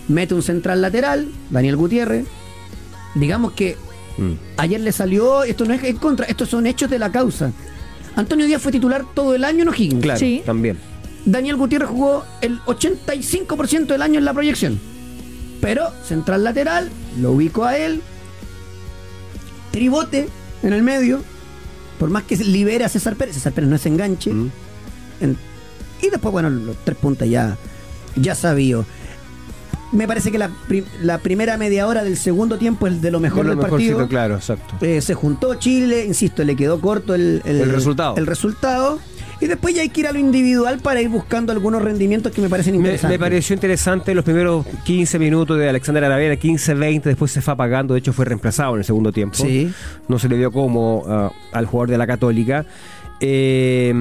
mete 0.08 0.34
un 0.34 0.42
central 0.42 0.82
lateral, 0.82 1.28
Daniel 1.50 1.76
Gutiérrez. 1.76 2.26
Digamos 3.14 3.52
que 3.52 3.76
Mm. 4.18 4.32
ayer 4.58 4.80
le 4.80 4.92
salió, 4.92 5.42
esto 5.44 5.64
no 5.64 5.74
es 5.74 5.82
en 5.84 5.96
contra, 5.96 6.26
estos 6.26 6.48
son 6.48 6.66
hechos 6.66 6.90
de 6.90 6.98
la 6.98 7.10
causa. 7.10 7.52
Antonio 8.16 8.46
Díaz 8.46 8.60
fue 8.60 8.72
titular 8.72 9.04
todo 9.14 9.34
el 9.34 9.44
año 9.44 9.62
en 9.62 9.68
O'Higgins. 9.70 10.02
Claro, 10.02 10.18
Sí. 10.18 10.42
también. 10.44 10.78
Daniel 11.24 11.56
Gutiérrez 11.56 11.88
jugó 11.88 12.24
el 12.40 12.60
85% 12.66 13.86
del 13.94 14.02
año 14.02 14.18
en 14.18 14.24
la 14.24 14.32
proyección. 14.34 14.78
Pero 15.60 15.90
central 16.04 16.42
lateral, 16.44 16.90
lo 17.20 17.32
ubico 17.32 17.64
a 17.64 17.76
él. 17.78 18.02
Tribote 19.70 20.28
en 20.62 20.72
el 20.72 20.82
medio. 20.82 21.22
Por 21.98 22.10
más 22.10 22.24
que 22.24 22.36
libere 22.36 22.84
a 22.84 22.88
César 22.88 23.14
Pérez, 23.16 23.34
César 23.36 23.52
Pérez 23.52 23.70
no 23.70 23.76
es 23.76 23.86
enganche. 23.86 24.32
Mm. 24.32 24.50
En- 25.20 25.36
y 26.02 26.10
después, 26.10 26.32
bueno, 26.32 26.50
los 26.50 26.76
tres 26.84 26.98
puntas 26.98 27.28
ya, 27.28 27.56
ya 28.16 28.34
sabía. 28.34 28.78
Me 29.92 30.06
parece 30.08 30.32
que 30.32 30.38
la, 30.38 30.48
pri- 30.68 30.84
la 31.02 31.18
primera 31.18 31.56
media 31.58 31.86
hora 31.86 32.02
del 32.02 32.16
segundo 32.16 32.56
tiempo 32.58 32.86
es 32.86 33.02
de 33.02 33.10
lo 33.10 33.20
mejor 33.20 33.40
Es 33.40 33.44
lo 33.44 33.50
del 33.50 33.58
mejorcito, 33.64 33.92
partido. 33.98 34.08
claro, 34.08 34.34
exacto. 34.36 34.74
Eh, 34.84 35.00
se 35.02 35.14
juntó 35.14 35.54
Chile, 35.56 36.04
insisto, 36.06 36.42
le 36.44 36.56
quedó 36.56 36.80
corto 36.80 37.14
el, 37.14 37.42
El 37.44 37.70
resultado. 37.70 38.16
el 38.16 38.26
resultado. 38.26 38.98
Y 39.40 39.46
después 39.48 39.74
ya 39.74 39.82
hay 39.82 39.88
que 39.88 40.02
ir 40.02 40.06
a 40.06 40.12
lo 40.12 40.20
individual 40.20 40.78
para 40.78 41.00
ir 41.02 41.08
buscando 41.08 41.50
algunos 41.52 41.82
rendimientos 41.82 42.30
que 42.32 42.40
me 42.40 42.48
parecen 42.48 42.76
interesantes. 42.76 43.18
me 43.18 43.22
pareció 43.22 43.54
interesante 43.54 44.14
los 44.14 44.24
primeros 44.24 44.64
15 44.84 45.18
minutos 45.18 45.58
de 45.58 45.68
Alexander 45.68 46.04
Aravena, 46.04 46.36
15-20, 46.36 47.02
después 47.02 47.32
se 47.32 47.40
fue 47.42 47.52
apagando, 47.52 47.94
de 47.94 47.98
hecho 48.00 48.12
fue 48.12 48.24
reemplazado 48.24 48.74
en 48.74 48.78
el 48.78 48.84
segundo 48.84 49.10
tiempo. 49.10 49.34
Sí. 49.36 49.68
No 50.06 50.20
se 50.20 50.28
le 50.28 50.36
dio 50.36 50.52
como 50.52 51.02
ah, 51.08 51.32
al 51.52 51.66
jugador 51.66 51.90
de 51.90 51.98
la 51.98 52.06
Católica. 52.06 52.64
eh, 53.20 53.92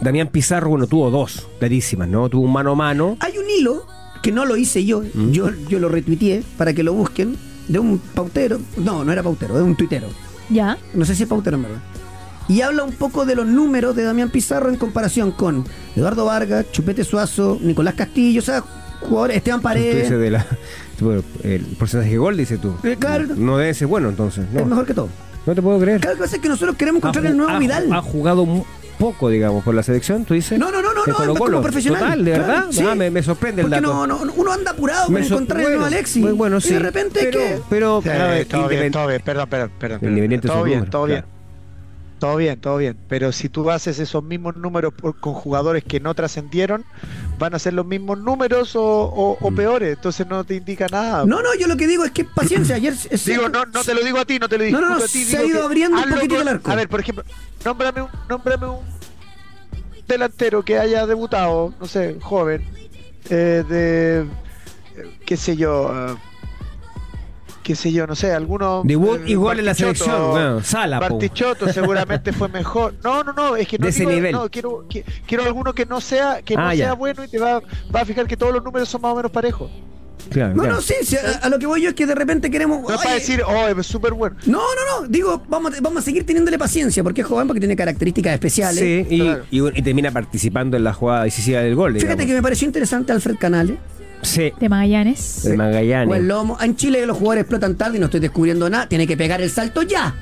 Damián 0.00 0.28
Pizarro, 0.28 0.70
bueno, 0.70 0.86
tuvo 0.86 1.10
dos 1.10 1.46
clarísimas, 1.58 2.08
¿no? 2.08 2.28
Tuvo 2.28 2.44
un 2.46 2.52
mano 2.52 2.72
a 2.72 2.74
mano. 2.74 3.16
Hay 3.20 3.36
un 3.38 3.44
hilo 3.50 3.86
que 4.26 4.32
no 4.32 4.44
lo 4.44 4.56
hice 4.56 4.84
yo, 4.84 5.02
Mm. 5.14 5.30
yo, 5.30 5.50
yo 5.68 5.78
lo 5.78 5.88
retuiteé 5.88 6.42
para 6.58 6.72
que 6.74 6.82
lo 6.82 6.92
busquen, 6.92 7.36
de 7.68 7.78
un 7.78 7.98
pautero, 8.00 8.58
no, 8.76 9.04
no 9.04 9.12
era 9.12 9.22
pautero, 9.22 9.54
de 9.56 9.62
un 9.62 9.76
tuitero, 9.76 10.08
Ya. 10.50 10.76
no 10.94 11.04
sé 11.04 11.14
si 11.14 11.22
es 11.22 11.28
pautero 11.28 11.56
en 11.58 11.62
verdad. 11.62 11.78
Y 12.48 12.60
habla 12.62 12.82
un 12.82 12.90
poco 12.92 13.24
de 13.24 13.36
los 13.36 13.46
números 13.46 13.94
de 13.94 14.02
Damián 14.02 14.30
Pizarro 14.30 14.68
en 14.68 14.74
comparación 14.76 15.30
con 15.30 15.64
Eduardo 15.94 16.24
Vargas, 16.24 16.66
Chupete 16.72 17.04
Suazo, 17.04 17.58
Nicolás 17.62 17.94
Castillo, 17.94 18.40
o 18.40 18.44
sea, 18.44 18.64
jugadores, 19.00 19.36
Esteban 19.36 19.60
Paredes, 19.60 20.10
de 20.10 20.30
la, 20.32 20.44
bueno, 21.00 21.22
el 21.44 21.60
porcentaje 21.78 22.10
de 22.10 22.18
gol, 22.18 22.36
dices 22.36 22.60
tú. 22.60 22.74
Eh, 22.82 22.96
claro. 22.98 23.26
No 23.36 23.58
debe 23.58 23.74
ser 23.74 23.86
bueno, 23.86 24.08
entonces. 24.08 24.44
No, 24.52 24.58
es 24.60 24.66
mejor 24.66 24.86
que 24.86 24.94
todo. 24.94 25.08
no 25.46 25.54
te 25.54 25.62
puedo 25.62 25.78
creer. 25.78 26.00
Cada 26.00 26.16
cosa 26.16 26.34
es 26.34 26.42
que 26.42 26.48
nosotros 26.48 26.74
queremos 26.76 27.00
Ha 27.04 27.08
encontrar 27.10 27.26
el 27.26 27.36
nuevo 27.36 27.52
ha- 27.52 27.58
Vidal. 27.60 27.92
Ha 27.92 28.02
jugado 28.02 28.44
poco, 28.96 29.28
digamos, 29.28 29.62
por 29.64 29.74
la 29.74 29.82
selección, 29.82 30.24
tú 30.24 30.34
dices. 30.34 30.58
No, 30.58 30.70
no, 30.70 30.82
no, 30.82 30.92
no, 30.94 31.04
no, 31.06 31.14
Colo 31.14 31.34
Colo. 31.34 31.52
como 31.52 31.62
profesional. 31.62 32.00
Total, 32.02 32.24
de 32.24 32.32
Claro, 32.32 32.46
verdad. 32.46 32.66
sí. 32.70 32.84
Ah, 32.88 32.94
me, 32.94 33.10
me 33.10 33.22
sorprende 33.22 33.62
el 33.62 33.68
Porque 33.68 33.80
dato. 33.82 34.06
no, 34.06 34.24
no, 34.24 34.32
uno 34.36 34.52
anda 34.52 34.70
apurado 34.72 35.08
Me 35.10 35.20
por 35.20 35.28
sor- 35.28 35.36
encontrar 35.36 35.58
el 35.60 35.64
nuevo 35.66 35.80
bueno, 35.82 35.96
Alexis. 35.96 36.22
muy 36.22 36.32
bueno, 36.32 36.60
sí. 36.60 36.70
Y 36.70 36.72
de 36.74 36.78
repente 36.80 37.20
pero, 37.22 37.40
es 37.40 37.54
que. 37.56 37.62
pero, 37.70 38.00
Sí, 38.02 38.08
a 38.08 38.26
ver, 38.26 38.46
todo 38.46 38.68
bien, 38.68 38.92
todo 38.92 39.06
bien, 39.06 39.22
perdón, 39.24 39.48
perdón, 39.48 39.70
perdón. 39.78 39.98
perdón. 40.00 40.08
Independiente 40.10 40.48
todo 40.48 40.62
bien, 40.64 40.86
todo 40.90 41.04
bien. 41.06 41.24
Todo 42.18 42.36
bien, 42.36 42.58
todo 42.58 42.78
bien. 42.78 42.96
Pero 43.08 43.30
si 43.30 43.48
tú 43.50 43.70
haces 43.70 43.98
esos 43.98 44.24
mismos 44.24 44.56
números 44.56 44.94
por- 44.94 45.20
con 45.20 45.34
jugadores 45.34 45.84
que 45.84 46.00
no 46.00 46.14
trascendieron, 46.14 46.84
van 47.38 47.54
a 47.54 47.58
ser 47.58 47.74
los 47.74 47.84
mismos 47.84 48.18
números 48.18 48.74
o, 48.74 48.82
o- 48.82 49.36
o 49.38 49.50
Mm. 49.50 49.54
peores. 49.54 49.96
Entonces 49.96 50.26
no 50.26 50.42
te 50.44 50.54
indica 50.54 50.86
nada. 50.90 51.26
No, 51.26 51.42
no, 51.42 51.54
yo 51.54 51.66
lo 51.66 51.76
que 51.76 51.86
digo 51.86 52.04
es 52.06 52.12
que 52.12 52.24
paciencia. 52.24 52.76
Ayer 52.76 52.94
es 53.10 53.24
Digo, 53.26 53.48
no, 53.50 53.66
no 53.66 53.84
te 53.84 53.94
lo 53.94 54.02
digo 54.02 54.18
a 54.18 54.24
ti, 54.24 54.38
no 54.38 54.48
te 54.48 54.56
lo 54.56 54.64
digo 54.64 54.80
No, 54.80 54.88
no, 54.88 54.98
no, 54.98 55.04
a 55.04 55.08
ti. 55.08 55.24
se 55.24 55.36
ha 55.36 55.44
ido 55.44 55.62
abriendo 55.62 55.98
un 55.98 56.26
con- 56.28 56.40
el 56.40 56.48
arco. 56.48 56.70
A 56.70 56.74
ver, 56.74 56.88
por 56.88 57.00
ejemplo, 57.00 57.22
nómbrame 57.64 58.00
un, 58.02 58.08
nómbrame 58.30 58.66
un 58.66 58.78
delantero 60.08 60.62
que 60.64 60.78
haya 60.78 61.06
debutado, 61.06 61.74
no 61.80 61.86
sé, 61.86 62.16
joven, 62.20 62.64
eh, 63.28 63.64
de, 63.68 64.20
eh, 64.20 65.18
qué 65.26 65.36
sé 65.36 65.56
yo, 65.56 65.90
eh, 65.92 66.14
qué 67.66 67.74
sé 67.74 67.90
yo, 67.90 68.06
no 68.06 68.14
sé, 68.14 68.32
alguno... 68.32 68.82
Debut 68.84 69.18
eh, 69.18 69.30
y 69.32 69.34
gol 69.34 69.58
en 69.58 69.64
la 69.64 69.74
selección. 69.74 70.30
Bueno, 70.30 70.62
Sala. 70.62 71.00
Bartichotto 71.00 71.72
seguramente 71.72 72.32
fue 72.32 72.46
mejor. 72.48 72.94
No, 73.02 73.24
no, 73.24 73.32
no, 73.32 73.56
es 73.56 73.66
que 73.66 73.76
no 73.76 73.86
De 73.86 73.90
ese 73.90 74.00
digo- 74.00 74.12
nivel. 74.12 74.32
no, 74.32 74.48
quiero, 74.48 74.86
qui- 74.88 75.02
quiero 75.26 75.42
alguno 75.44 75.72
que 75.74 75.84
no 75.84 76.00
sea, 76.00 76.42
que 76.44 76.54
no 76.54 76.62
Ah, 76.68 76.74
ya. 76.76 76.84
sea 76.86 76.92
bueno 76.94 77.24
y 77.24 77.28
te 77.28 77.38
va, 77.40 77.60
va 77.94 78.00
a 78.02 78.04
fijar 78.04 78.28
que 78.28 78.36
todos 78.36 78.52
los 78.54 78.62
números 78.62 78.88
son 78.88 79.00
más 79.02 79.12
o 79.12 79.16
menos 79.16 79.32
parejos. 79.32 79.68
Claro, 80.30 80.54
No, 80.54 80.62
claro. 80.62 80.76
no, 80.76 80.80
sí, 80.82 80.94
sí, 81.02 81.16
a, 81.16 81.44
a 81.44 81.48
lo 81.48 81.58
que 81.58 81.66
voy 81.66 81.82
yo 81.82 81.88
es 81.90 81.94
que 81.94 82.06
de 82.06 82.14
repente 82.14 82.50
queremos. 82.50 82.82
No 82.82 82.94
es 82.94 83.00
para 83.00 83.14
decir, 83.14 83.42
oh, 83.46 83.68
es 83.68 83.86
súper 83.86 84.12
bueno. 84.12 84.36
No, 84.46 84.58
no, 84.60 85.02
no. 85.02 85.08
Digo, 85.08 85.42
vamos, 85.48 85.74
a- 85.76 85.80
vamos 85.80 86.02
a 86.02 86.04
seguir 86.04 86.24
teniéndole 86.24 86.58
paciencia 86.58 87.02
porque 87.02 87.20
es 87.22 87.26
joven, 87.26 87.46
porque 87.48 87.60
tiene 87.60 87.74
características 87.76 88.32
especiales. 88.34 88.78
Sí, 88.80 89.06
y, 89.10 89.20
Claro. 89.22 89.44
y- 89.50 89.78
y 89.78 89.82
termina 89.82 90.10
participando 90.12 90.76
en 90.76 90.84
la 90.84 90.92
jugada 90.92 91.24
decisiva 91.24 91.60
del 91.60 91.74
gol. 91.74 91.92
Fíjate 91.94 92.06
digamos. 92.08 92.26
que 92.26 92.34
me 92.34 92.42
pareció 92.42 92.66
interesante 92.66 93.12
Alfred 93.12 93.36
Canales. 93.38 93.76
Sí, 94.22 94.52
De 94.58 94.68
Magallanes. 94.68 95.42
de 95.44 95.56
Magallanes. 95.56 96.22
Lomo. 96.22 96.58
En 96.60 96.76
Chile 96.76 97.04
los 97.06 97.16
jugadores 97.16 97.42
explotan 97.42 97.76
tarde 97.76 97.96
y 97.96 98.00
no 98.00 98.06
estoy 98.06 98.20
descubriendo 98.20 98.68
nada. 98.68 98.88
Tiene 98.88 99.06
que 99.06 99.16
pegar 99.16 99.40
el 99.40 99.50
salto 99.50 99.82
ya. 99.82 100.14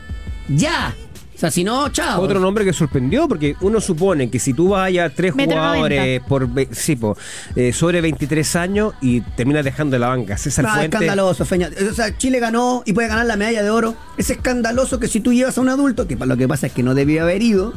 Ya. 0.48 0.94
O 1.34 1.38
sea, 1.38 1.50
si 1.50 1.64
no, 1.64 1.88
chao. 1.88 2.20
Otro 2.22 2.38
nombre 2.38 2.64
que 2.64 2.72
sorprendió, 2.72 3.26
porque 3.26 3.56
uno 3.60 3.80
supone 3.80 4.30
que 4.30 4.38
si 4.38 4.54
tú 4.54 4.68
vas 4.68 4.92
a 4.96 5.10
tres 5.10 5.34
Metro 5.34 5.56
jugadores 5.56 6.22
90. 6.22 6.26
por 6.28 6.48
sí, 6.70 6.94
po, 6.94 7.16
eh, 7.56 7.72
sobre 7.72 8.00
23 8.00 8.54
años 8.54 8.94
y 9.00 9.20
terminas 9.20 9.64
dejando 9.64 9.98
la 9.98 10.08
banca. 10.08 10.36
César 10.38 10.64
Ah, 10.68 10.74
Fuente. 10.76 10.96
escandaloso, 10.96 11.44
Feña. 11.44 11.70
O 11.90 11.94
sea, 11.94 12.16
Chile 12.16 12.38
ganó 12.38 12.82
y 12.86 12.92
puede 12.92 13.08
ganar 13.08 13.26
la 13.26 13.36
medalla 13.36 13.64
de 13.64 13.70
oro. 13.70 13.96
Es 14.16 14.30
escandaloso 14.30 15.00
que 15.00 15.08
si 15.08 15.18
tú 15.18 15.32
llevas 15.32 15.58
a 15.58 15.60
un 15.60 15.68
adulto, 15.70 16.06
que 16.06 16.14
lo 16.14 16.36
que 16.36 16.46
pasa 16.46 16.68
es 16.68 16.72
que 16.72 16.84
no 16.84 16.94
debía 16.94 17.22
haber 17.22 17.42
ido, 17.42 17.72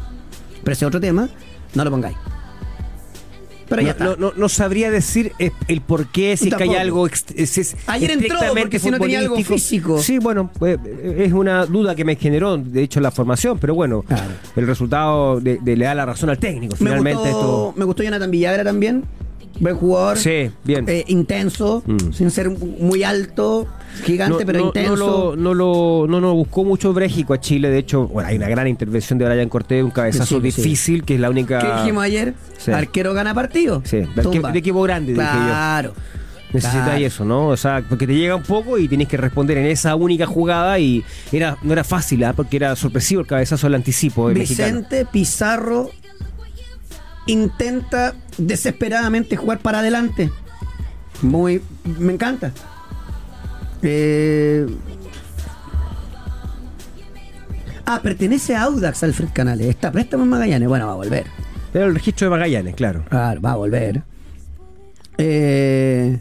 pero 0.64 0.74
ese 0.74 0.86
es 0.86 0.88
otro 0.88 1.00
tema, 1.00 1.28
no 1.74 1.84
lo 1.84 1.90
pongáis. 1.90 2.16
Pero 3.70 3.82
ya 3.82 3.88
No, 3.88 3.92
está. 3.92 4.06
no, 4.06 4.16
no- 4.16 4.34
no 4.36 4.50
sabría 4.50 4.90
decir 4.92 5.34
eh, 5.40 5.52
el 5.68 5.82
por 5.82 6.08
qué, 6.08 6.38
si 6.38 6.50
es 6.50 6.56
que 6.56 6.64
hay 6.64 6.76
algo. 6.76 7.06
ex- 7.08 7.26
es- 7.36 7.58
es 7.58 7.76
Ayer 7.88 8.12
entró 8.12 8.38
porque 8.60 8.80
si 8.80 8.90
no 8.92 9.00
tenía 9.00 9.20
algo 9.20 9.36
físico. 9.38 10.00
Sí, 10.02 10.20
bueno, 10.20 10.50
eh, 10.66 10.78
es 11.26 11.34
una 11.34 11.66
duda 11.66 11.96
que 11.96 12.06
me 12.06 12.16
generó, 12.16 12.58
de 12.58 12.84
hecho, 12.84 13.00
la 13.00 13.12
formación, 13.12 13.58
pero 13.60 13.76
bueno, 13.76 14.02
Claro. 14.04 14.24
el 14.56 14.68
resultado 14.68 15.40
de- 15.40 15.58
de- 15.62 15.76
le 15.76 15.86
da 15.86 15.96
la 15.96 16.06
razón 16.06 16.30
al 16.30 16.38
técnico. 16.40 16.76
me, 16.80 16.90
Finalmente, 16.90 17.32
gustó, 17.32 17.74
me 17.76 17.86
gustó 17.86 18.04
Jonathan 18.04 18.32
Villagra 18.32 18.64
también. 18.64 19.04
Buen 19.60 19.76
jugador. 19.76 20.18
Sí, 20.18 20.50
bien. 20.64 20.86
eh, 20.88 21.04
intenso, 21.08 21.84
Mm. 21.86 22.12
sin 22.14 22.32
ser 22.32 22.50
muy 22.50 23.04
alto, 23.04 23.68
gigante, 24.04 24.46
pero 24.46 24.60
intenso. 24.60 25.36
No 25.36 25.54
lo, 25.54 26.06
no 26.08 26.10
lo, 26.10 26.20
no 26.22 26.34
buscó 26.36 26.64
mucho 26.64 26.94
Bréjico 26.94 27.34
a 27.34 27.40
Chile. 27.40 27.70
De 27.70 27.80
hecho, 27.80 28.08
bueno, 28.08 28.30
hay 28.30 28.38
una 28.38 28.50
gran 28.50 28.68
intervención 28.68 29.18
de 29.20 29.26
Brian 29.26 29.50
Cortés, 29.50 29.84
un 29.84 29.92
cabezazo 29.92 30.40
Sí, 30.42 30.52
sí. 30.52 30.62
difícil, 30.62 31.04
que 31.04 31.16
es 31.16 31.20
la 31.20 31.30
única. 31.30 31.60
¿Qué 31.60 31.80
dijimos 31.82 32.04
ayer? 32.04 32.34
Sí. 32.58 32.72
Arquero 32.72 33.14
gana 33.14 33.34
partido. 33.34 33.82
Sí, 33.86 33.98
de, 33.98 34.58
equipo 34.60 34.82
grande, 34.84 35.14
dije 35.14 35.26
yo. 35.26 35.32
Claro. 35.32 35.94
Necesitas 36.54 36.86
Claro. 36.86 37.06
eso, 37.06 37.26
¿no? 37.26 37.48
O 37.50 37.58
sea, 37.58 37.84
porque 37.90 38.08
te 38.08 38.16
llega 38.16 38.34
un 38.36 38.44
poco 38.44 38.78
y 38.78 38.88
tienes 38.88 39.10
que 39.10 39.18
responder 39.18 39.58
en 39.58 39.66
esa 39.66 39.96
única 39.96 40.26
jugada 40.26 40.80
y 40.80 41.04
era 41.32 41.58
no 41.62 41.74
era 41.74 41.84
fácil, 41.84 42.24
¿ah? 42.24 42.32
porque 42.34 42.56
era 42.56 42.74
sorpresivo 42.78 43.20
el 43.20 43.28
cabezazo 43.28 43.68
del 43.68 43.76
anticipo 43.76 44.30
mexicano. 44.30 44.78
Vicente 44.78 45.06
Pizarro 45.12 45.90
intenta 47.28 48.16
desesperadamente 48.38 49.36
jugar 49.36 49.60
para 49.60 49.80
adelante. 49.80 50.32
Muy. 51.22 51.62
Me 52.00 52.14
encanta. 52.14 52.52
Eh, 53.82 54.66
ah, 57.86 58.00
pertenece 58.02 58.56
a 58.56 58.64
Audax 58.64 59.04
Alfred 59.04 59.30
Canales. 59.34 59.68
Está 59.68 59.92
préstamo 59.92 60.24
en 60.24 60.30
Magallanes. 60.30 60.68
Bueno, 60.68 60.88
va 60.88 60.94
a 60.94 60.96
volver. 60.96 61.26
Era 61.74 61.86
el 61.86 61.94
registro 61.94 62.26
de 62.26 62.32
Magallanes, 62.32 62.76
claro. 62.76 63.04
Claro, 63.10 63.42
va 63.42 63.52
a 63.52 63.56
volver. 63.56 64.04
Eh, 65.18 66.20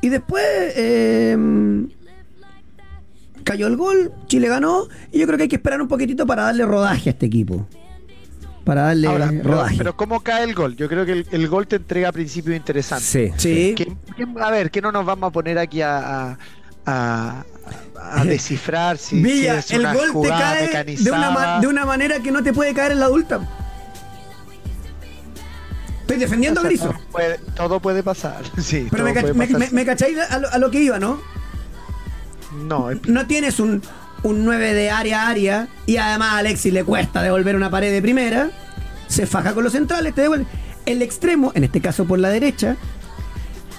y 0.00 0.08
después 0.08 0.44
eh, 0.76 1.36
cayó 3.42 3.66
el 3.66 3.76
gol, 3.76 4.12
Chile 4.26 4.48
ganó, 4.48 4.88
y 5.12 5.18
yo 5.18 5.26
creo 5.26 5.36
que 5.36 5.44
hay 5.44 5.48
que 5.48 5.56
esperar 5.56 5.80
un 5.80 5.88
poquitito 5.88 6.26
para 6.26 6.44
darle 6.44 6.66
rodaje 6.66 7.10
a 7.10 7.12
este 7.12 7.26
equipo. 7.26 7.66
Para 8.64 8.82
darle 8.82 9.06
Ahora, 9.08 9.28
pero, 9.28 9.42
rodaje. 9.50 9.76
pero 9.76 9.96
¿cómo 9.96 10.20
cae 10.20 10.44
el 10.44 10.54
gol? 10.54 10.74
Yo 10.76 10.88
creo 10.88 11.04
que 11.04 11.12
el, 11.12 11.26
el 11.30 11.48
gol 11.48 11.66
te 11.66 11.76
entrega 11.76 12.10
principios 12.12 12.56
interesantes. 12.56 13.06
Sí. 13.08 13.30
sí. 13.36 13.74
Que- 13.76 13.86
que- 14.16 14.26
a 14.40 14.50
ver, 14.50 14.70
que 14.70 14.80
no 14.80 14.90
nos 14.90 15.04
vamos 15.04 15.28
a 15.28 15.30
poner 15.32 15.58
aquí 15.58 15.82
a, 15.82 16.30
a, 16.32 16.38
a- 16.86 17.44
a 18.12 18.24
descifrar 18.24 18.96
si, 18.98 19.20
Villa, 19.22 19.60
si 19.62 19.74
es 19.74 19.80
el 19.80 19.80
una 19.80 19.94
gol 19.94 20.22
te 20.22 20.28
cae 20.28 20.60
de 20.62 20.66
mecanizada. 20.68 21.30
una, 21.30 21.60
de 21.60 21.66
una 21.66 21.84
manera 21.84 22.20
que 22.20 22.30
no 22.30 22.42
te 22.42 22.52
puede 22.52 22.72
caer 22.74 22.92
en 22.92 23.00
la 23.00 23.06
adulta. 23.06 23.40
Estoy 26.02 26.18
defendiendo 26.18 26.60
a 26.60 26.62
O 26.62 26.66
sea, 26.66 26.70
Griso. 26.70 26.88
todo 26.88 27.00
puede- 27.10 27.38
todo 27.56 27.80
puede 27.80 28.02
pasar. 28.02 28.42
Sí, 28.60 28.88
Pero 28.90 29.04
me, 29.04 29.12
puede 29.14 29.34
me, 29.34 29.46
me- 29.46 29.70
me 29.70 29.84
cacháis 29.86 30.18
a 30.18 30.38
lo, 30.38 30.50
a 30.50 30.58
lo 30.58 30.70
que 30.70 30.80
iba, 30.80 30.98
¿no? 30.98 31.20
No, 32.66 32.90
es- 32.90 33.06
No 33.08 33.26
tienes 33.26 33.58
un, 33.60 33.82
un 34.24 34.44
9 34.44 34.74
de 34.74 34.90
área 34.90 35.22
a 35.22 35.28
área 35.28 35.68
y 35.86 35.98
además 35.98 36.32
a 36.32 36.38
Alexis 36.38 36.72
le 36.72 36.82
cuesta 36.82 37.22
devolver 37.22 37.54
una 37.54 37.70
pared 37.70 37.92
de 37.92 38.02
primera. 38.02 38.50
Se 39.06 39.26
faja 39.26 39.54
con 39.54 39.62
los 39.62 39.72
centrales, 39.72 40.14
te 40.14 40.22
devuelve. 40.22 40.46
El 40.86 41.02
extremo, 41.02 41.52
en 41.54 41.62
este 41.64 41.80
caso 41.80 42.04
por 42.06 42.18
la 42.18 42.30
derecha, 42.30 42.76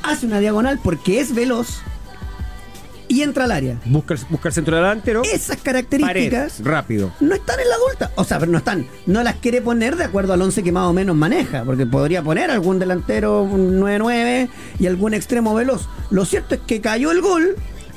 hace 0.03 0.25
una 0.25 0.39
diagonal 0.39 0.79
porque 0.81 1.19
es 1.19 1.35
veloz 1.35 1.81
y 3.07 3.23
entra 3.23 3.45
al 3.45 3.51
área. 3.51 3.79
Busca 3.85 4.15
busca 4.29 4.49
el 4.49 4.53
centro 4.53 4.75
delantero. 4.75 5.23
Esas 5.23 5.57
Pared, 5.57 5.63
características 5.63 6.63
rápido. 6.63 7.11
no 7.19 7.35
están 7.35 7.59
en 7.59 7.69
la 7.69 7.75
adulta. 7.75 8.11
O 8.15 8.23
sea, 8.23 8.39
pero 8.39 8.51
no 8.51 8.59
están. 8.59 8.87
No 9.07 9.23
las 9.23 9.35
quiere 9.35 9.61
poner 9.61 9.95
de 9.95 10.03
acuerdo 10.05 10.33
al 10.33 10.41
11 10.41 10.63
que 10.63 10.71
más 10.71 10.85
o 10.87 10.93
menos 10.93 11.15
maneja. 11.15 11.63
Porque 11.63 11.85
podría 11.85 12.21
poner 12.21 12.51
algún 12.51 12.77
delantero 12.79 13.43
un 13.43 13.79
9-9 13.79 14.49
y 14.79 14.87
algún 14.87 15.13
extremo 15.13 15.53
veloz. 15.55 15.87
Lo 16.11 16.25
cierto 16.25 16.55
es 16.55 16.61
que 16.61 16.81
cayó 16.81 17.11
el 17.11 17.21
gol 17.21 17.55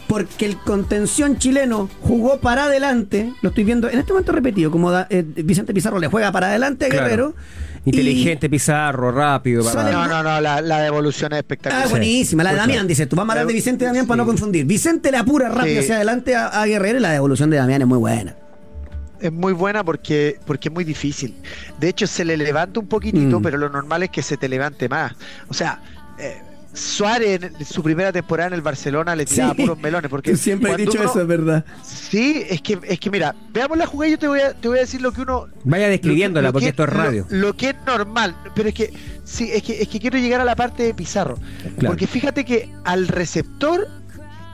porque 0.09 0.47
el 0.47 0.57
contención 0.57 1.39
chileno 1.39 1.89
jugó 2.01 2.41
para 2.41 2.65
adelante. 2.65 3.33
Lo 3.43 3.51
estoy 3.51 3.65
viendo 3.65 3.89
en 3.89 3.99
este 3.99 4.13
momento 4.13 4.33
repetido. 4.33 4.71
Como 4.71 4.91
da- 4.91 5.07
eh, 5.11 5.23
Vicente 5.23 5.73
Pizarro 5.75 5.99
le 5.99 6.09
juega 6.09 6.33
para 6.33 6.49
adelante 6.49 6.87
a 6.87 6.89
Claro. 6.89 7.05
Guerrero. 7.05 7.35
Inteligente, 7.85 8.51
Pizarro, 8.51 9.13
rápido. 9.13 9.65
Para- 9.65 9.91
no, 9.91 10.07
no, 10.09 10.23
no, 10.23 10.41
la, 10.41 10.61
la 10.61 10.81
devolución 10.81 11.33
es 11.33 11.37
Ah, 11.37 11.41
espectacular. 11.41 11.89
buenísima. 11.89 12.43
La 12.43 12.51
de 12.51 12.57
Damián, 12.57 12.87
dice 12.87 13.07
tú. 13.07 13.17
Vamos 13.17 13.31
a 13.31 13.33
hablar 13.35 13.47
de 13.47 13.55
Vicente 13.55 13.85
Damián 13.85 14.07
para 14.07 14.19
no 14.19 14.27
confundir. 14.27 14.67
Vicente 14.67 15.11
le 15.11 15.17
apura 15.19 15.49
rápido 15.49 15.75
Sí. 15.77 15.79
hacia 15.85 15.97
adelante 15.97 16.35
a, 16.35 16.49
a 16.49 16.67
Guerrero 16.67 16.99
y 16.99 17.01
la 17.03 17.13
devolución 17.13 17.49
de 17.51 17.57
Damián 17.57 17.83
es 17.83 17.89
muy 17.89 17.99
buena. 17.99 18.35
es 19.21 19.33
muy 19.33 19.53
buena 19.53 19.83
porque, 19.83 20.39
porque 20.47 20.69
es 20.69 20.73
muy 20.75 20.85
difícil. 20.85 21.35
De 21.81 21.89
hecho, 21.89 22.07
se 22.07 22.25
le 22.25 22.37
levanta 22.37 22.79
un 22.79 22.87
poquitito, 22.87 23.41
Mm. 23.41 23.43
pero 23.43 23.59
lo 23.59 23.69
normal 23.69 24.05
es 24.05 24.11
que 24.11 24.23
se 24.23 24.37
te 24.37 24.49
levante 24.49 24.89
más. 24.89 25.13
O 25.49 25.55
sea, 25.55 25.81
eh, 26.21 26.41
Suárez 26.79 27.41
en 27.43 27.65
su 27.65 27.83
primera 27.83 28.13
temporada 28.13 28.49
en 28.49 28.55
el 28.55 28.63
Barcelona 28.63 29.15
le 29.17 29.27
tiraba 29.27 29.55
Sí. 29.55 29.63
puros 29.63 29.79
melones. 29.79 30.11
Porque 30.11 30.37
Siempre 30.39 30.73
he 30.73 30.77
dicho 30.77 30.99
uno- 30.99 31.11
eso, 31.11 31.21
es 31.21 31.27
verdad. 31.27 31.65
Sí, 31.83 32.45
es 32.49 32.63
que, 32.63 32.79
es 32.83 33.01
que 33.01 33.11
mira, 33.11 33.35
veamos 33.53 33.77
la 33.79 33.87
jugada 33.87 34.09
y 34.09 34.13
yo 34.13 34.19
te 34.19 34.29
voy 34.29 34.41
a, 34.41 34.55
te 34.55 34.69
voy 34.69 34.79
a 34.79 34.81
decir 34.83 35.01
lo 35.03 35.13
que 35.13 35.23
uno. 35.23 35.47
Vaya 35.65 35.89
describiéndola, 35.89 36.49
que- 36.49 36.53
porque 36.53 36.69
esto 36.69 36.85
es 36.85 36.89
radio. 36.91 37.27
Lo, 37.31 37.49
lo 37.49 37.57
que 37.57 37.71
es 37.71 37.77
normal, 37.87 38.37
pero 38.55 38.69
es 38.69 38.75
que 38.75 38.93
sí, 39.25 39.51
es 39.53 39.63
que, 39.63 39.83
es 39.83 39.89
que 39.89 40.01
quiero 40.01 40.19
llegar 40.19 40.41
a 40.41 40.45
la 40.45 40.57
parte 40.57 40.83
de 40.85 40.95
Pizarro. 40.95 41.37
Claro. 41.79 41.89
Porque 41.95 42.07
fíjate 42.07 42.45
que 42.45 42.71
al 42.85 43.09
receptor 43.09 43.87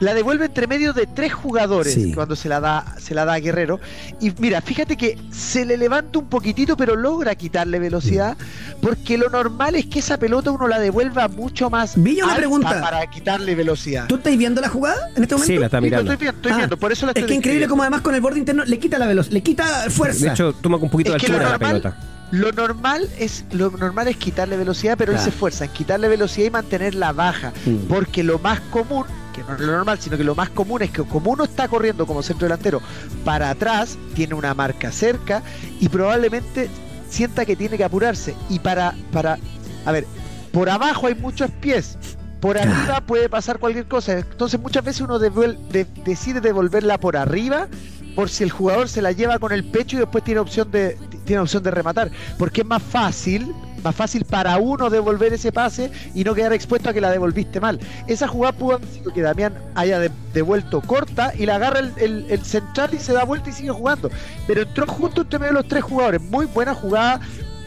la 0.01 0.13
devuelve 0.13 0.47
entre 0.47 0.67
medio 0.67 0.93
de 0.93 1.07
tres 1.07 1.33
jugadores 1.33 1.95
Sí. 1.95 2.13
cuando 2.15 2.35
se 2.37 2.49
la 2.49 2.61
da 2.61 2.97
se 2.99 3.15
la 3.15 3.25
da 3.25 3.35
a 3.35 3.39
Guerrero 3.39 3.79
y 4.21 4.33
mira 4.39 4.61
fíjate 4.61 4.97
que 4.97 5.17
se 5.31 5.65
le 5.65 5.77
levanta 5.77 6.19
un 6.19 6.27
poquitito 6.27 6.77
pero 6.77 6.97
logra 6.97 7.35
quitarle 7.37 7.79
velocidad 7.79 8.37
porque 8.83 9.17
lo 9.17 9.31
normal 9.31 9.77
es 9.77 9.87
que 9.87 10.01
esa 10.01 10.19
pelota 10.19 10.51
uno 10.51 10.67
la 10.67 10.79
devuelva 10.81 11.29
mucho 11.29 11.71
más 11.71 11.95
Villa, 11.97 12.25
una 12.25 12.33
alta 12.35 12.41
pregunta. 12.41 12.81
para 12.81 13.07
quitarle 13.09 13.55
velocidad 13.55 14.07
¿Tú 14.09 14.17
estás 14.17 14.37
viendo 14.37 14.61
la 14.61 14.69
jugada 14.69 15.11
en 15.15 15.23
este 15.23 15.37
momento? 15.37 15.53
Sí, 15.53 15.59
la 15.59 15.67
está 15.67 15.79
Sí, 15.79 15.85
mirando. 15.85 16.13
estoy 16.13 16.25
viendo, 16.25 16.37
estoy 16.39 16.53
Ah, 16.53 16.57
viendo, 16.57 16.77
por 16.77 16.93
eso 16.93 17.07
la 17.07 17.13
Es 17.13 17.17
estoy 17.17 17.29
que 17.29 17.35
increíble 17.35 17.69
como 17.69 17.83
además 17.83 18.01
con 18.01 18.15
el 18.15 18.21
borde 18.21 18.39
interno 18.41 18.65
le 18.65 18.79
quita 18.79 18.99
la 18.99 19.07
velocidad, 19.07 19.33
le 19.33 19.43
quita 19.43 19.65
fuerza. 19.91 20.25
De 20.27 20.31
hecho, 20.33 20.53
toma 20.55 20.77
con 20.79 20.85
un 20.87 20.91
poquito 20.91 21.15
Es 21.15 21.23
de 21.23 21.27
altura 21.29 21.51
la 21.51 21.59
pelota. 21.59 21.97
lo 22.33 22.51
normal 22.53 23.09
es 23.19 23.45
lo 23.53 23.71
normal 23.71 24.09
es 24.09 24.17
quitarle 24.17 24.57
velocidad, 24.57 24.97
pero 24.99 25.13
él 25.13 25.17
Claro. 25.19 25.25
se 25.25 25.31
esfuerza 25.31 25.65
en 25.67 25.71
quitarle 25.71 26.09
velocidad 26.09 26.47
y 26.49 26.51
mantenerla 26.51 27.13
baja, 27.13 27.53
Mm. 27.65 27.77
porque 27.89 28.25
lo 28.25 28.39
más 28.41 28.59
común, 28.61 29.05
que 29.35 29.43
no 29.43 29.55
es 29.55 29.61
lo 29.61 29.73
normal, 29.73 29.99
sino 30.01 30.17
que 30.17 30.25
lo 30.25 30.35
más 30.35 30.49
común 30.51 30.83
es 30.83 30.91
que 30.91 31.03
como 31.03 31.31
uno 31.33 31.45
está 31.45 31.69
corriendo 31.69 32.07
como 32.07 32.23
centro 32.23 32.47
delantero 32.47 32.81
para 33.25 33.51
atrás, 33.51 33.99
tiene 34.15 34.35
una 34.35 34.55
marca 34.55 34.91
cerca 34.93 35.43
y 35.81 35.89
probablemente 35.89 36.71
sienta 37.11 37.45
que 37.45 37.57
tiene 37.57 37.77
que 37.77 37.85
apurarse 37.85 38.35
y 38.49 38.59
para 38.61 38.95
para 39.13 39.39
a 39.85 39.93
ver, 39.93 40.07
por 40.53 40.71
abajo 40.71 41.07
hay 41.09 41.15
muchos 41.15 41.51
pies. 41.51 41.99
Por 42.41 42.57
Claro. 42.57 42.71
arriba 42.73 43.01
puede 43.01 43.29
pasar 43.31 43.59
cualquier 43.59 43.87
cosa. 43.87 44.19
Entonces 44.19 44.61
muchas 44.61 44.85
veces 44.85 45.01
uno 45.01 45.19
devuel- 45.19 45.57
de- 45.69 45.87
decide 46.05 46.41
devolverla 46.43 46.99
por 46.99 47.17
arriba 47.17 47.69
por 48.15 48.29
si 48.31 48.45
el 48.45 48.51
jugador 48.51 48.89
se 48.89 49.01
la 49.03 49.13
lleva 49.13 49.39
con 49.39 49.51
el 49.51 49.65
pecho 49.65 49.97
y 49.97 50.01
después 50.01 50.23
tiene 50.23 50.41
opción 50.41 50.71
de 50.71 50.97
tiene 51.25 51.41
opción 51.41 51.63
de 51.63 51.71
rematar, 51.71 52.11
porque 52.39 52.61
es 52.61 52.67
más 52.67 52.83
fácil, 52.83 53.53
más 53.85 53.95
fácil 53.95 54.25
para 54.25 54.57
uno 54.57 54.91
devolver 54.91 55.33
ese 55.35 55.53
pase 55.53 55.91
y 56.15 56.25
no 56.25 56.35
quedar 56.35 56.53
expuesto 56.53 56.89
a 56.91 56.93
que 56.93 57.01
la 57.01 57.11
devolviste 57.11 57.61
mal. 57.61 57.79
Esa 58.09 58.27
jugada 58.27 58.53
pudo 58.57 58.77
haber 58.77 58.89
sido 58.89 59.13
que 59.13 59.21
Damián 59.23 59.55
haya 59.75 59.99
de- 59.99 60.11
devuelto 60.33 60.81
corta 60.81 61.33
y 61.39 61.47
la 61.47 61.57
agarra 61.57 61.81
el, 61.81 61.93
el- 61.99 62.27
el 62.31 62.45
central 62.45 62.91
y 62.95 62.99
se 62.99 63.13
da 63.13 63.25
vuelta 63.25 63.51
y 63.51 63.53
sigue 63.53 63.71
jugando. 63.71 64.11
Pero 64.47 64.63
entró 64.63 64.87
justo 64.87 65.21
entre 65.21 65.39
medio 65.39 65.53
de 65.53 65.59
los 65.61 65.69
tres 65.69 65.85
jugadores. 65.85 66.21
Muy 66.23 66.47
buena 66.47 66.75
jugada, 66.75 67.21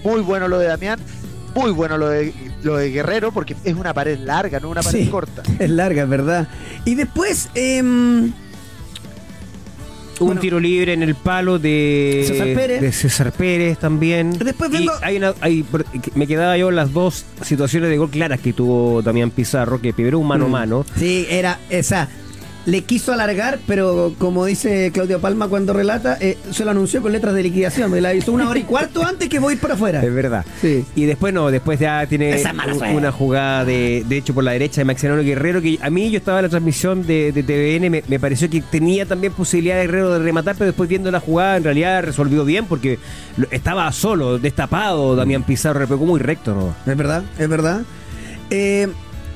muy 0.03 0.21
bueno 0.21 0.47
lo 0.47 0.57
de 0.59 0.67
Damián, 0.67 0.99
muy 1.55 1.71
bueno 1.71 1.97
lo 1.97 2.09
de 2.09 2.33
lo 2.63 2.75
de 2.77 2.89
Guerrero, 2.89 3.31
porque 3.31 3.55
es 3.63 3.75
una 3.75 3.93
pared 3.93 4.17
larga, 4.19 4.59
no 4.59 4.69
una 4.69 4.81
pared 4.81 5.03
Sí. 5.03 5.09
corta. 5.09 5.43
Es 5.59 5.69
larga, 5.69 6.03
es 6.03 6.09
verdad. 6.09 6.47
Y 6.85 6.95
después, 6.95 7.49
em, 7.53 8.33
Un 10.19 10.27
Bueno. 10.27 10.41
tiro 10.41 10.59
libre 10.59 10.93
en 10.93 11.03
el 11.03 11.13
palo 11.15 11.59
de 11.59 12.23
César 12.27 12.47
Pérez. 12.55 12.81
de 12.81 12.91
César 12.91 13.31
Pérez 13.31 13.77
también. 13.77 14.31
Después 14.31 14.69
Y 14.71 14.77
vengo- 14.77 14.93
hay 15.01 15.17
una- 15.17 15.33
hay- 15.41 15.63
me 16.15 16.25
quedaba 16.25 16.57
yo 16.57 16.71
las 16.71 16.91
dos 16.91 17.25
situaciones 17.43 17.89
de 17.89 17.97
gol 17.97 18.09
claras 18.09 18.39
que 18.39 18.51
tuvo 18.53 19.01
Damián 19.03 19.29
Pizarro, 19.29 19.79
que 19.79 19.93
primero 19.93 20.17
un 20.19 20.27
mano 20.27 20.45
a 20.45 20.47
Mm. 20.47 20.51
mano. 20.51 20.85
Sí, 20.97 21.27
era 21.29 21.59
esa. 21.69 22.09
Le 22.67 22.81
quiso 22.83 23.13
alargar, 23.13 23.59
pero 23.65 24.13
como 24.17 24.43
dice 24.45 24.91
Claudio 24.93 25.21
Palma 25.21 25.47
cuando 25.47 25.71
relata, 25.71 26.17
eh, 26.19 26.37
se 26.51 26.65
lo 26.65 26.71
anunció 26.71 27.01
con 27.01 27.13
letras 27.13 27.33
de 27.33 27.41
liquidación. 27.43 27.89
Me 27.89 28.01
la 28.01 28.13
hizo 28.13 28.33
una 28.33 28.49
hora 28.49 28.59
y 28.59 28.63
cuarto 28.63 29.05
antes 29.05 29.29
que 29.29 29.39
voy 29.39 29.55
para 29.55 29.75
afuera. 29.75 30.03
Es 30.03 30.13
verdad. 30.13 30.45
Sí. 30.59 30.83
Y 30.93 31.05
después 31.05 31.33
no, 31.33 31.49
después 31.49 31.79
ya 31.79 32.05
tiene 32.07 32.31
un- 32.73 32.95
una 32.97 33.11
jugada 33.13 33.63
de, 33.63 34.03
de 34.05 34.17
hecho 34.17 34.33
por 34.33 34.43
la 34.43 34.51
derecha 34.51 34.81
de 34.81 34.85
Maximiliano 34.85 35.23
Guerrero, 35.23 35.61
que 35.61 35.79
a 35.81 35.89
mí 35.89 36.11
yo 36.11 36.17
estaba 36.17 36.39
en 36.39 36.43
la 36.43 36.49
transmisión 36.49 37.07
de, 37.07 37.31
de 37.31 37.41
TVN, 37.41 37.89
me, 37.89 38.03
me 38.05 38.19
pareció 38.19 38.49
que 38.49 38.59
tenía 38.61 39.05
también 39.05 39.31
posibilidad 39.31 39.77
de 39.77 39.83
Guerrero 39.83 40.11
de 40.11 40.19
rematar, 40.19 40.55
pero 40.55 40.65
después 40.65 40.89
viendo 40.89 41.09
la 41.09 41.21
jugada 41.21 41.55
en 41.55 41.63
realidad 41.63 42.03
resolvió 42.03 42.43
bien 42.43 42.65
porque 42.65 42.99
estaba 43.49 43.89
solo, 43.93 44.39
destapado, 44.39 45.15
Damián 45.15 45.43
Pizarro, 45.43 45.79
repegó 45.79 46.05
muy 46.05 46.19
recto, 46.19 46.53
¿no? 46.53 46.75
Es 46.91 46.97
verdad, 46.97 47.23
es 47.39 47.47
verdad. 47.47 47.83
Eh, 48.49 48.87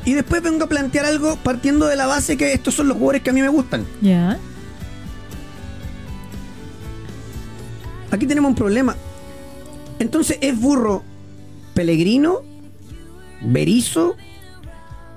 y 0.06 0.14
después 0.14 0.42
vengo 0.42 0.66
a 0.66 0.68
plantear 0.68 1.06
algo 1.06 1.36
partiendo 1.38 1.88
de 1.88 1.96
la 1.96 2.08
base 2.08 2.38
que 2.38 2.54
estos 2.54 2.74
son 2.74 2.88
los 2.88 2.98
jugadores 2.98 3.22
que 3.22 3.30
a 3.30 3.34
mí 3.34 3.42
me 3.42 3.50
gustan. 3.50 3.86
Ya. 4.02 4.38
Aquí 8.10 8.26
tenemos 8.28 8.50
un 8.50 8.56
problema. 8.56 8.96
Entonces 10.00 10.38
es 10.42 10.60
burro 10.60 11.04
Pellegrino, 11.74 12.42
Berizo 13.42 14.16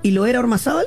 y 0.01 0.11
lo 0.11 0.25
era 0.25 0.39
Ormazábal. 0.39 0.85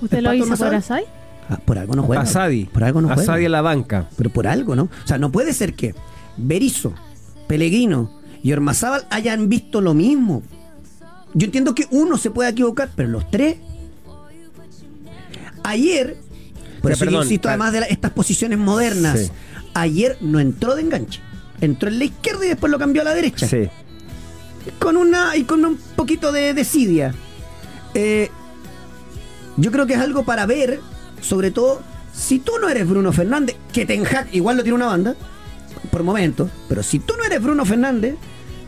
¿Usted 0.00 0.18
¿El 0.18 0.24
lo 0.24 0.34
hizo 0.34 0.56
por? 0.56 0.74
Asai? 0.74 1.04
Ah, 1.48 1.58
por 1.64 1.78
algo 1.78 1.94
no 1.94 2.04
juega. 2.04 2.22
Asadi. 2.22 2.66
Por 2.66 2.84
algo 2.84 3.00
no 3.00 3.08
juega. 3.08 3.22
Asadi 3.22 3.44
en 3.46 3.52
la 3.52 3.60
banca. 3.60 4.08
Pero 4.16 4.30
por 4.30 4.46
algo, 4.46 4.76
¿no? 4.76 4.84
O 4.84 5.06
sea, 5.06 5.18
no 5.18 5.32
puede 5.32 5.52
ser 5.52 5.74
que 5.74 5.94
Berizo, 6.36 6.92
Pellegrino 7.48 8.20
y 8.42 8.52
Ormazábal 8.52 9.06
hayan 9.10 9.48
visto 9.48 9.80
lo 9.80 9.94
mismo. 9.94 10.42
Yo 11.34 11.44
entiendo 11.46 11.74
que 11.74 11.86
uno 11.90 12.18
se 12.18 12.30
puede 12.30 12.50
equivocar, 12.50 12.90
pero 12.94 13.08
los 13.08 13.30
tres. 13.30 13.56
Ayer, 15.62 16.16
por 16.80 16.90
Ya, 16.90 16.94
eso 16.94 17.04
yo 17.04 17.22
insisto, 17.22 17.48
ah, 17.48 17.52
además 17.52 17.72
de 17.72 17.80
la- 17.80 17.86
estas 17.86 18.10
posiciones 18.12 18.58
modernas, 18.58 19.20
Sí. 19.20 19.30
ayer 19.74 20.16
no 20.20 20.40
entró 20.40 20.74
de 20.74 20.82
enganche. 20.82 21.20
Entró 21.60 21.88
en 21.88 21.98
la 21.98 22.04
izquierda 22.06 22.46
y 22.46 22.48
después 22.48 22.70
lo 22.70 22.78
cambió 22.78 23.02
a 23.02 23.04
la 23.04 23.14
derecha. 23.14 23.46
Sí. 23.46 23.68
Con 24.78 24.96
una 24.96 25.36
y 25.36 25.44
con 25.44 25.64
un 25.64 25.76
poquito 25.96 26.32
de 26.32 26.54
desidia. 26.54 27.14
Eh, 27.94 28.30
yo 29.56 29.70
creo 29.70 29.86
que 29.86 29.94
es 29.94 30.00
algo 30.00 30.24
para 30.24 30.46
ver, 30.46 30.80
sobre 31.20 31.50
todo 31.50 31.82
si 32.14 32.38
tú 32.38 32.52
no 32.60 32.68
eres 32.68 32.88
Bruno 32.88 33.12
Fernández, 33.12 33.56
que 33.72 33.84
Ten 33.84 34.06
Hag 34.06 34.28
igual 34.32 34.56
lo 34.56 34.62
tiene 34.62 34.76
una 34.76 34.86
banda, 34.86 35.14
por 35.90 36.02
momentos, 36.02 36.50
pero 36.68 36.82
si 36.82 36.98
tú 36.98 37.14
no 37.18 37.24
eres 37.24 37.42
Bruno 37.42 37.64
Fernández, 37.64 38.14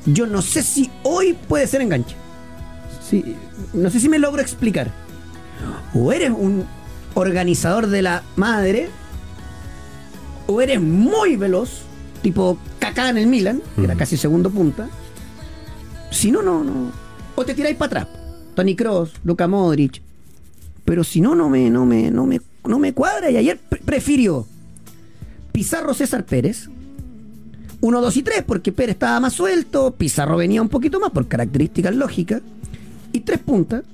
yo 0.07 0.27
no 0.27 0.43
sé 0.43 0.63
si 0.63 0.91
hoy 1.03 1.33
puede 1.49 1.67
ser 1.67 1.81
enganche. 1.81 2.17
Sí, 3.13 3.37
no 3.75 3.91
sé 3.91 4.01
si 4.01 4.09
me 4.09 4.19
logro 4.19 4.41
explicar. 4.41 4.91
O 5.95 6.13
eres 6.13 6.31
un 6.31 6.65
organizador 7.15 7.87
de 7.89 8.01
la 8.01 8.23
madre, 8.37 8.89
o 10.47 10.61
eres 10.63 10.81
muy 10.81 11.37
veloz, 11.37 11.83
tipo 12.23 12.57
Kaká 12.79 13.11
en 13.11 13.19
el 13.19 13.27
Milan, 13.27 13.61
que 13.77 13.85
era 13.85 13.95
casi 13.97 14.17
segundo 14.17 14.49
punta. 14.51 14.89
Si 16.11 16.31
no, 16.31 16.43
no, 16.43 16.65
no. 16.65 16.91
O 17.37 17.45
te 17.45 17.55
tiráis 17.55 17.77
para 17.77 18.01
atrás. 18.03 18.19
Tony 18.55 18.75
Cross, 18.75 19.13
Luka 19.25 19.47
Modric. 19.47 20.01
Pero 20.85 21.05
si 21.05 21.21
no, 21.21 21.35
no 21.35 21.49
me, 21.49 21.69
no 21.71 21.85
me, 21.87 22.11
no 22.11 22.27
me, 22.27 22.41
no 22.67 22.79
me 22.79 22.93
cuadra. 22.95 23.31
Y 23.31 23.37
ayer 23.37 23.59
pre- 23.59 23.81
prefirió 23.81 24.47
Pizarro 25.53 25.95
César 25.95 26.25
Pérez. 26.25 26.69
1, 27.83 28.01
2 28.01 28.17
y 28.17 28.23
3, 28.23 28.45
porque 28.47 28.73
Pérez 28.73 28.95
estaba 28.95 29.19
más 29.21 29.33
suelto, 29.35 29.91
Pizarro 29.93 30.37
venía 30.37 30.63
un 30.63 30.69
poquito 30.69 30.99
más 31.01 31.11
por 31.11 31.29
características 31.29 31.95
lógicas. 31.95 32.41
Y 33.13 33.21
tres 33.21 33.39
puntas. 33.39 33.85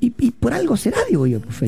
Y, 0.00 0.10
por 0.10 0.52
algo 0.52 0.76
será, 0.76 0.98
digo 1.08 1.28
yo, 1.28 1.40
pues. 1.40 1.62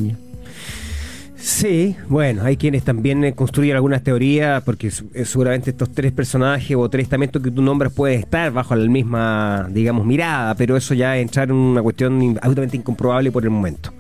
Sí, 1.37 1.95
bueno, 2.09 2.43
hay 2.43 2.57
quienes 2.57 2.85
también 2.85 3.23
eh, 3.23 3.35
construyen 3.35 3.77
algunas 3.77 4.03
teorías, 4.03 4.63
porque 4.65 4.89
eh, 4.89 5.25
seguramente 5.27 5.71
estos 5.71 5.93
tres 5.93 6.11
personajes 6.11 6.75
o 6.75 6.89
tres 6.89 7.05
estamentos 7.05 7.43
que 7.43 7.51
tú 7.51 7.61
nombras 7.61 7.93
pueden 7.93 8.19
estar 8.19 8.51
bajo 8.51 8.75
la 8.75 8.89
misma, 8.89 9.69
digamos, 9.71 10.07
mirada, 10.07 10.55
pero 10.55 10.75
eso 10.77 10.95
ya 10.95 11.19
entrar 11.19 11.51
en 11.51 11.57
una 11.57 11.83
cuestión 11.83 12.39
absolutamente 12.39 12.79
incomprobable 12.79 13.31
por 13.31 13.45
el 13.45 13.51
momento. 13.51 13.93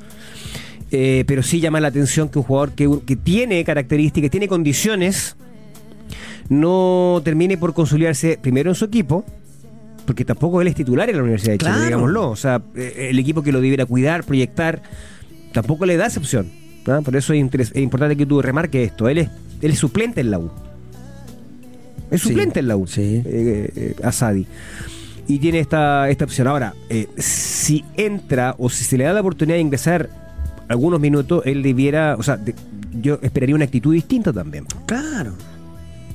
Eh, 0.91 1.25
pero 1.27 1.43
sí 1.43 1.61
llama 1.61 1.81
la 1.81 1.89
atención 1.89 2.31
que 2.31 2.39
un 2.39 2.45
jugador 2.45 2.73
que, 2.73 2.89
que 3.07 3.15
tiene 3.15 3.63
características, 3.63 4.31
tiene 4.31 4.49
condiciones, 4.49 5.37
no 6.49 7.21
termine 7.25 7.59
por 7.59 7.75
consolidarse 7.75 8.39
primero 8.41 8.71
en 8.71 8.75
su 8.75 8.87
equipo, 8.87 9.25
porque 10.07 10.25
tampoco 10.25 10.61
él 10.61 10.69
es 10.69 10.75
titular 10.75 11.09
en 11.11 11.17
la 11.17 11.23
Universidad 11.23 11.53
de 11.53 11.59
Chile, 11.59 11.71
Claro. 11.71 11.85
digámoslo. 11.87 12.31
O 12.31 12.37
sea, 12.37 12.63
eh, 12.77 13.09
el 13.11 13.19
equipo 13.19 13.43
que 13.43 13.53
lo 13.53 13.61
debiera 13.61 13.87
cuidar, 13.87 14.25
proyectar, 14.25 14.83
tampoco 15.53 15.87
le 15.87 15.97
da 15.97 16.07
esa 16.07 16.21
opción. 16.21 16.51
Por 16.85 17.17
eso 17.17 17.33
es, 17.33 17.75
importante 17.77 18.17
que 18.17 18.27
tú 18.27 18.43
remarques 18.43 18.91
esto. 18.91 19.09
Él 19.09 19.19
es, 19.19 19.29
él 19.63 19.71
es 19.71 19.79
suplente 19.79 20.21
en 20.21 20.31
la 20.31 20.39
U. 20.39 20.51
Es 22.11 22.21
Sí, 22.23 22.29
suplente 22.29 22.61
en 22.61 22.69
la 22.69 22.77
U, 22.77 22.87
sí. 22.87 23.23
eh, 23.25 23.71
eh, 23.75 23.97
Asadi. 24.03 24.47
Y 25.27 25.39
tiene 25.39 25.61
esta, 25.61 26.11
esta 26.11 26.25
opción. 26.27 26.47
Ahora, 26.49 26.75
eh, 26.91 27.09
si 27.17 27.83
entra 27.97 28.55
o 28.59 28.69
si 28.69 28.85
se 28.85 28.99
le 28.99 29.05
da 29.05 29.15
la 29.15 29.21
oportunidad 29.21 29.57
de 29.57 29.63
ingresar 29.63 30.11
algunos 30.69 31.01
minutos, 31.01 31.43
él 31.47 31.63
debiera, 31.63 32.17
o 32.19 32.23
sea, 32.23 32.37
de- 32.37 32.55
yo 33.01 33.19
esperaría 33.23 33.55
una 33.55 33.65
actitud 33.65 33.95
distinta 33.95 34.33
también. 34.33 34.67
Claro. 34.87 35.33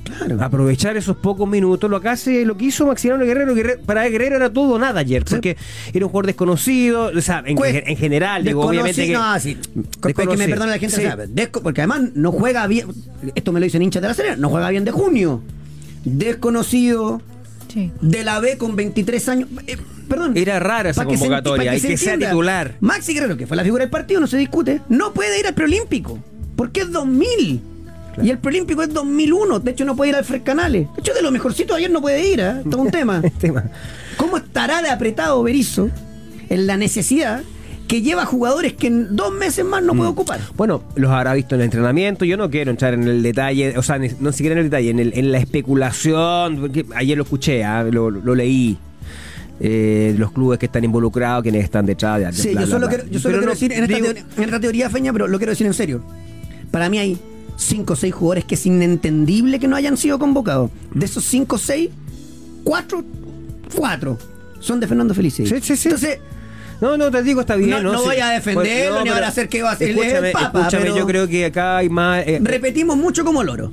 Claro. 0.04 0.42
Aprovechar 0.42 0.96
esos 0.96 1.16
pocos 1.16 1.48
minutos, 1.48 1.88
lo 1.90 2.00
que 2.00 2.08
hace, 2.08 2.44
lo 2.44 2.56
que 2.56 2.64
hizo 2.66 2.86
Maximiliano 2.86 3.24
Guerrero, 3.24 3.54
Guerrero- 3.54 3.80
para 3.86 4.08
Guerrero 4.08 4.36
era 4.36 4.50
todo 4.52 4.74
o 4.74 4.78
nada 4.78 5.00
ayer, 5.00 5.22
Sí. 5.26 5.34
porque 5.34 5.56
era 5.92 6.04
un 6.06 6.10
jugador 6.10 6.26
desconocido, 6.26 7.10
o 7.16 7.20
sea, 7.20 7.42
en, 7.46 7.56
en 7.64 7.96
general, 7.96 8.42
digo, 8.44 8.64
obviamente 8.66 9.06
que, 9.06 9.12
no, 9.12 9.38
sí. 9.38 9.54
Que 9.54 9.78
me 9.78 9.84
Desconocido. 10.08 10.48
perdone 10.50 10.70
la 10.72 10.78
gente, 10.78 10.96
Sí. 10.96 11.02
o 11.02 11.04
sea, 11.04 11.16
desco- 11.16 11.62
porque 11.62 11.82
además 11.82 12.02
no 12.14 12.32
juega 12.32 12.66
bien, 12.66 12.88
esto 13.34 13.52
me 13.52 13.60
lo 13.60 13.64
dicen 13.64 13.82
hinchas 13.82 14.02
de 14.02 14.08
la 14.08 14.14
Serena, 14.14 14.36
no 14.36 14.48
juega 14.48 14.68
bien 14.70 14.84
de 14.84 14.90
junio. 14.90 15.42
Desconocido, 16.04 17.22
Sí. 17.68 17.92
de 18.00 18.24
la 18.24 18.40
B 18.40 18.58
con 18.58 18.76
23 18.76 19.28
años. 19.28 19.48
eh, 19.66 19.76
perdón. 20.08 20.32
Era 20.36 20.58
rara 20.58 20.90
esa 20.90 21.04
que 21.06 21.14
convocatoria, 21.14 21.74
y 21.74 21.80
se 21.80 21.88
que 21.88 21.96
sea 21.96 22.18
titular. 22.18 22.74
Maxi 22.80 23.14
Guerrero, 23.14 23.36
que 23.36 23.46
fue 23.46 23.56
la 23.56 23.62
figura 23.62 23.84
del 23.84 23.90
partido, 23.90 24.20
no 24.20 24.26
se 24.26 24.36
discute, 24.36 24.80
no 24.88 25.12
puede 25.12 25.38
ir 25.38 25.46
al 25.46 25.54
preolímpico, 25.54 26.18
porque 26.56 26.80
es 26.80 26.90
2000. 26.90 27.60
Y 28.22 28.30
el 28.30 28.38
preolímpico 28.38 28.82
es 28.82 28.92
2001, 28.92 29.60
de 29.60 29.70
hecho 29.70 29.84
no 29.84 29.96
puede 29.96 30.10
ir 30.10 30.16
al 30.16 30.24
Fred 30.24 30.42
Canales. 30.42 30.86
De 30.94 31.00
hecho, 31.00 31.14
de 31.14 31.22
lo 31.22 31.30
mejorcito 31.30 31.74
ayer 31.74 31.90
no 31.90 32.00
puede 32.00 32.26
ir, 32.32 32.40
¿eh? 32.40 32.62
todo 32.70 32.82
un 32.82 32.90
tema. 32.92 33.22
Tema. 33.38 33.64
¿Cómo 34.16 34.36
estará 34.36 34.82
de 34.82 34.90
apretado 34.90 35.42
Berizzo 35.42 35.88
en 36.48 36.66
la 36.66 36.76
necesidad 36.76 37.42
que 37.88 38.02
lleva 38.02 38.24
jugadores 38.24 38.74
que 38.74 38.86
en 38.86 39.16
dos 39.16 39.32
meses 39.32 39.64
más 39.64 39.82
no 39.82 39.94
puede 39.96 40.10
ocupar. 40.10 40.38
Bueno, 40.56 40.84
los 40.94 41.10
habrá 41.10 41.34
visto 41.34 41.56
en 41.56 41.62
el 41.62 41.64
entrenamiento. 41.64 42.24
Yo 42.24 42.36
no 42.36 42.48
quiero 42.48 42.70
entrar 42.70 42.94
en 42.94 43.02
el 43.02 43.20
detalle, 43.20 43.76
o 43.76 43.82
sea, 43.82 43.98
ni- 43.98 44.10
no 44.20 44.30
siquiera 44.30 44.52
en 44.52 44.58
el 44.58 44.64
detalle, 44.70 44.90
en, 44.90 45.00
el- 45.00 45.12
en 45.16 45.32
la 45.32 45.38
especulación. 45.38 46.58
porque 46.60 46.86
ayer 46.94 47.16
lo 47.16 47.24
escuché, 47.24 47.64
ah, 47.64 47.82
lo, 47.82 48.10
lo 48.10 48.34
leí. 48.34 48.78
eh, 49.62 50.14
los 50.16 50.32
clubes 50.32 50.58
que 50.58 50.66
están 50.66 50.84
involucrados, 50.84 51.42
quienes 51.42 51.64
están 51.64 51.84
detrás. 51.84 52.18
de- 52.20 52.32
Sí, 52.32 52.50
bla, 52.52 52.60
yo 52.62 52.66
solo 52.68 52.86
bla. 52.86 52.96
quiero, 52.96 53.10
yo 53.10 53.18
solo 53.20 53.32
quiero 53.34 53.46
no, 53.46 53.52
decir 53.52 53.72
en 53.72 53.82
esta, 53.84 53.94
digo- 53.96 54.04
teoría, 54.06 54.24
en 54.36 54.42
esta 54.44 54.60
teoría 54.60 54.88
feña, 54.90 55.12
pero 55.12 55.26
lo 55.28 55.36
quiero 55.38 55.50
decir 55.50 55.66
en 55.66 55.74
serio. 55.74 56.02
Para 56.70 56.88
mí 56.88 56.98
hay 56.98 57.18
cinco 57.60 57.92
o 57.92 57.96
seis 57.96 58.14
jugadores 58.14 58.44
que 58.44 58.54
es 58.54 58.66
inentendible 58.66 59.58
que 59.60 59.68
no 59.68 59.76
hayan 59.76 59.96
sido 59.96 60.18
convocados. 60.18 60.70
De 60.94 61.04
esos 61.06 61.24
cinco 61.24 61.56
o 61.56 61.58
seis, 61.58 61.90
cuatro, 62.64 63.04
cuatro 63.74 64.18
son 64.60 64.80
de 64.80 64.86
Fernando 64.86 65.14
Felice. 65.14 65.46
Sí, 65.46 65.60
sí, 65.60 65.76
sí. 65.76 65.88
Entonces, 65.88 66.18
No, 66.80 66.96
no, 66.96 67.10
te 67.10 67.22
digo, 67.22 67.42
está 67.42 67.56
bien. 67.56 67.68
No- 67.68 67.82
no 67.82 67.98
Sí. 67.98 68.04
voy 68.06 68.16
a 68.20 68.30
defenderlo, 68.30 68.62
Pues, 68.92 68.98
ni 69.00 69.02
pero- 69.02 69.14
ahora 69.14 69.28
hacer 69.28 69.50
que 69.50 69.62
va 69.62 69.72
a 69.72 69.76
ser- 69.76 69.90
el 69.90 70.32
papa, 70.32 70.60
escúchame, 70.60 70.84
pero- 70.84 70.96
yo 70.96 71.06
creo 71.06 71.28
que 71.28 71.44
acá 71.44 71.76
hay 71.76 71.90
más. 71.90 72.26
eh, 72.26 72.40
repetimos 72.42 72.96
mucho 72.96 73.22
como 73.22 73.42
loro. 73.44 73.70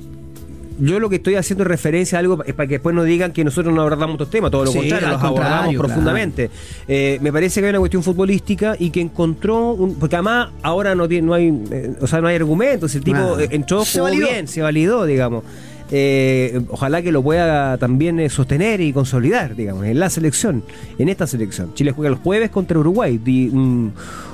Yo 0.78 1.00
lo 1.00 1.08
que 1.08 1.16
estoy 1.16 1.34
haciendo 1.34 1.64
es 1.64 1.68
referencia 1.68 2.18
a 2.18 2.20
algo 2.20 2.42
es 2.44 2.54
para 2.54 2.66
que 2.66 2.74
después 2.74 2.94
no 2.94 3.02
digan 3.04 3.32
que 3.32 3.44
nosotros 3.44 3.74
no 3.74 3.80
abordamos 3.80 4.14
estos 4.14 4.30
temas, 4.30 4.50
todo 4.50 4.64
lo 4.64 4.72
Sí, 4.72 4.78
contrario, 4.78 5.08
los 5.08 5.22
abordamos 5.22 5.74
profundamente. 5.78 6.50
Eh, 6.86 7.18
me 7.20 7.32
parece 7.32 7.60
que 7.60 7.66
hay 7.66 7.70
una 7.70 7.78
cuestión 7.80 8.02
futbolística 8.02 8.76
y 8.78 8.90
que 8.90 9.00
encontró, 9.00 9.72
un- 9.72 9.94
porque 9.96 10.16
además 10.16 10.50
ahora 10.62 10.94
no 10.94 11.08
tiene, 11.08 11.26
no 11.26 11.34
hay, 11.34 11.48
eh, 11.70 11.94
o 12.00 12.06
sea, 12.06 12.20
no 12.20 12.28
hay 12.28 12.36
argumentos, 12.36 12.94
el 12.94 13.02
tipo 13.04 13.38
eh, 13.40 13.48
entró, 13.50 13.84
jugó 14.00 14.06
bien, 14.32 14.48
se 14.48 14.62
validó, 14.62 15.04
digamos. 15.04 15.44
Eh, 15.90 16.60
ojalá 16.68 17.00
que 17.02 17.10
lo 17.12 17.22
pueda 17.22 17.78
también 17.78 18.20
eh, 18.20 18.28
sostener 18.28 18.80
y 18.80 18.92
consolidar, 18.92 19.56
digamos, 19.56 19.84
en 19.86 19.98
la 19.98 20.10
selección, 20.10 20.62
en 20.98 21.08
esta 21.08 21.26
selección. 21.26 21.72
Chile 21.74 21.92
juega 21.92 22.10
el 22.10 22.16
jueves 22.16 22.50
contra 22.50 22.78
Uruguay, 22.78 23.18
di- 23.18 23.48
un, 23.48 23.92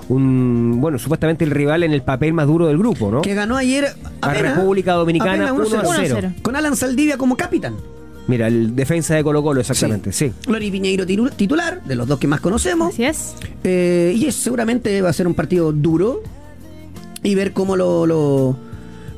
un- 0.09 0.79
bueno, 0.81 0.99
supuestamente 0.99 1.45
el 1.45 1.53
rival 1.53 1.83
en 1.85 1.93
el 1.93 2.03
papel 2.03 2.33
más 2.33 2.47
duro 2.49 2.67
del 2.67 2.79
grupo, 2.79 3.11
¿no? 3.11 3.23
Que 3.23 3.35
ganó 3.35 3.57
ayer 3.57 3.87
A 4.21 4.35
República 4.35 4.95
Dominicana 4.95 5.51
apenas 5.51 5.69
1 5.73 5.81
a 5.81 5.95
0. 5.97 6.19
1-0. 6.23 6.43
Con 6.43 6.57
Alan 6.57 6.75
Saldivia 6.77 7.17
como 7.19 7.37
capitán. 7.37 7.75
Mira, 8.27 8.47
el 8.49 8.75
defensa 8.75 9.15
de 9.15 9.23
Colo 9.23 9.43
Colo, 9.43 9.61
exactamente, 9.61 10.11
sí. 10.11 10.33
Lori 10.49 10.71
Piñeiro 10.71 11.05
titular, 11.07 11.83
de 11.85 11.95
los 11.95 12.09
dos 12.09 12.19
que 12.19 12.27
más 12.27 12.41
conocemos. 12.41 12.95
Así 12.95 13.05
es. 13.05 13.35
Eh, 13.63 14.15
y 14.17 14.25
es- 14.27 14.35
seguramente 14.35 15.03
va 15.03 15.11
a 15.11 15.13
ser 15.13 15.27
un 15.27 15.35
partido 15.35 15.73
duro. 15.73 16.23
Y 17.23 17.35
ver 17.37 17.53
cómo 17.53 17.75
lo, 17.77 18.05
lo, 18.07 18.57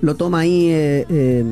lo 0.02 0.14
toma 0.14 0.40
ahí 0.40 0.68
eh, 0.70 1.06
eh, 1.08 1.44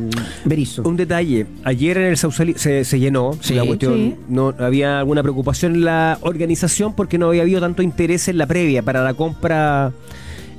Berizzo. 0.44 0.82
Un 0.82 0.96
detalle, 0.96 1.46
ayer 1.64 1.96
en 1.98 2.04
el 2.04 2.16
Sausalito 2.16 2.58
se, 2.58 2.84
se 2.84 2.98
llenó, 3.00 3.32
Sí. 3.40 3.54
la 3.54 3.64
cuestión, 3.64 3.94
Sí. 3.94 4.16
no 4.28 4.54
había 4.58 4.98
alguna 4.98 5.22
preocupación 5.22 5.74
en 5.74 5.84
la 5.84 6.18
organización 6.20 6.94
porque 6.94 7.16
no 7.18 7.28
había 7.28 7.42
habido 7.42 7.60
tanto 7.60 7.82
interés 7.82 8.28
en 8.28 8.38
la 8.38 8.46
previa 8.46 8.82
para 8.82 9.02
la 9.02 9.14
compra 9.14 9.92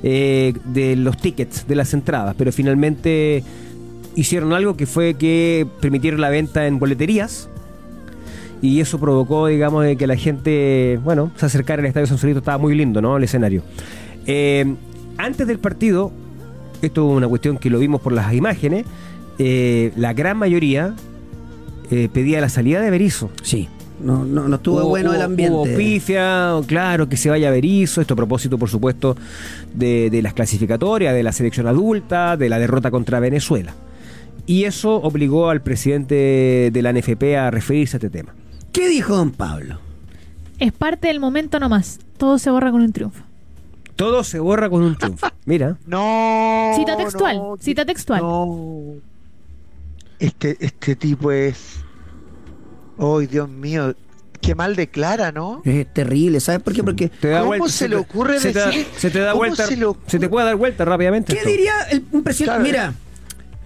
eh, 0.02 0.52
de 0.64 0.96
los 0.96 1.16
tickets, 1.16 1.66
de 1.66 1.74
las 1.74 1.94
entradas, 1.94 2.34
pero 2.36 2.52
finalmente 2.52 3.42
hicieron 4.14 4.52
algo 4.52 4.76
que 4.76 4.86
fue 4.86 5.14
que 5.14 5.66
permitieron 5.80 6.20
la 6.20 6.28
venta 6.30 6.66
en 6.66 6.78
boleterías 6.78 7.48
y 8.62 8.80
eso 8.80 8.98
provocó, 8.98 9.46
digamos, 9.46 9.84
de 9.84 9.96
que 9.96 10.06
la 10.06 10.16
gente, 10.16 10.98
bueno, 11.04 11.30
se 11.36 11.46
acercara 11.46 11.80
al 11.80 11.86
Estadio 11.86 12.06
Sausalito, 12.06 12.38
estaba 12.40 12.58
muy 12.58 12.74
lindo, 12.74 13.00
¿no? 13.02 13.16
El 13.16 13.24
escenario. 13.24 13.62
Eh, 14.26 14.74
antes 15.18 15.46
del 15.46 15.58
partido, 15.58 16.10
esto 16.82 17.10
es 17.10 17.16
una 17.16 17.28
cuestión 17.28 17.58
que 17.58 17.70
lo 17.70 17.78
vimos 17.78 18.00
por 18.00 18.12
las 18.12 18.32
imágenes, 18.34 18.84
eh, 19.38 19.92
la 19.96 20.12
gran 20.14 20.36
mayoría 20.38 20.94
eh, 21.90 22.08
pedía 22.12 22.40
la 22.40 22.48
salida 22.48 22.80
de 22.80 22.90
Berizzo. 22.90 23.30
Sí. 23.42 23.68
No, 24.02 24.24
no, 24.26 24.46
no 24.46 24.56
estuvo 24.56 24.80
Hubo- 24.80 24.88
bueno 24.90 25.14
el 25.14 25.22
ambiente. 25.22 25.54
Hubo 25.54 25.64
pifia, 25.76 26.52
claro, 26.66 27.08
que 27.08 27.16
se 27.16 27.30
vaya 27.30 27.50
Berizzo, 27.50 28.00
esto 28.02 28.12
a 28.12 28.16
propósito, 28.16 28.58
por 28.58 28.68
supuesto, 28.68 29.16
de, 29.72 30.10
de 30.10 30.20
las 30.22 30.34
clasificatorias, 30.34 31.14
de 31.14 31.22
la 31.22 31.32
selección 31.32 31.66
adulta, 31.66 32.36
de 32.36 32.48
la 32.50 32.58
derrota 32.58 32.90
contra 32.90 33.20
Venezuela. 33.20 33.74
Y 34.46 34.64
eso 34.64 34.96
obligó 34.96 35.48
al 35.48 35.62
presidente 35.62 36.70
de 36.72 36.82
la 36.82 36.92
NFP 36.92 37.36
a 37.38 37.50
referirse 37.50 37.96
a 37.96 37.98
este 37.98 38.10
tema. 38.10 38.34
¿Qué 38.70 38.88
dijo 38.88 39.16
don 39.16 39.30
Pablo? 39.30 39.78
Es 40.58 40.72
parte 40.72 41.08
del 41.08 41.18
momento 41.18 41.58
nomás. 41.58 41.98
Todo 42.18 42.38
se 42.38 42.50
borra 42.50 42.70
con 42.70 42.82
un 42.82 42.92
triunfo. 42.92 43.22
Todo 43.96 44.22
se 44.24 44.38
borra 44.38 44.68
con 44.70 44.82
un 44.82 44.96
triunfo. 44.96 45.26
Mira. 45.46 45.76
No. 45.86 46.72
Cita 46.76 46.96
textual, 46.96 47.36
no, 47.36 47.56
cita 47.58 47.84
textual. 47.84 48.20
No. 48.20 48.94
Este, 50.18 50.56
este 50.60 50.96
tipo 50.96 51.30
es. 51.32 51.80
¡Ay, 52.98 53.26
Dios 53.26 53.48
mío! 53.48 53.94
Qué 54.40 54.54
mal 54.54 54.76
declara, 54.76 55.32
¿no? 55.32 55.60
Es 55.64 55.92
terrible, 55.92 56.40
¿sabes 56.40 56.62
por 56.62 56.72
qué? 56.72 56.82
Porque 56.84 57.08
Te 57.08 57.28
da 57.28 57.38
¿Cómo 57.40 57.48
vuelta, 57.48 57.68
se 57.68 57.84
te- 57.84 57.88
le 57.90 57.96
ocurre 57.96 58.38
se 58.40 58.52
te 58.52 58.58
da- 58.58 58.66
decir- 58.70 58.86
se 58.96 59.10
te 59.10 59.18
da 59.18 59.32
cómo 59.32 59.38
vuelta. 59.40 59.66
se 60.06 60.18
te 60.18 60.28
puede 60.28 60.46
dar 60.46 60.56
vuelta 60.56 60.84
rápidamente. 60.84 61.32
¿Qué 61.32 61.38
esto. 61.40 61.50
diría 61.50 61.72
el, 61.90 62.04
un 62.12 62.22
presidente? 62.22 62.44
Claro. 62.44 62.62
Mira, 62.62 62.94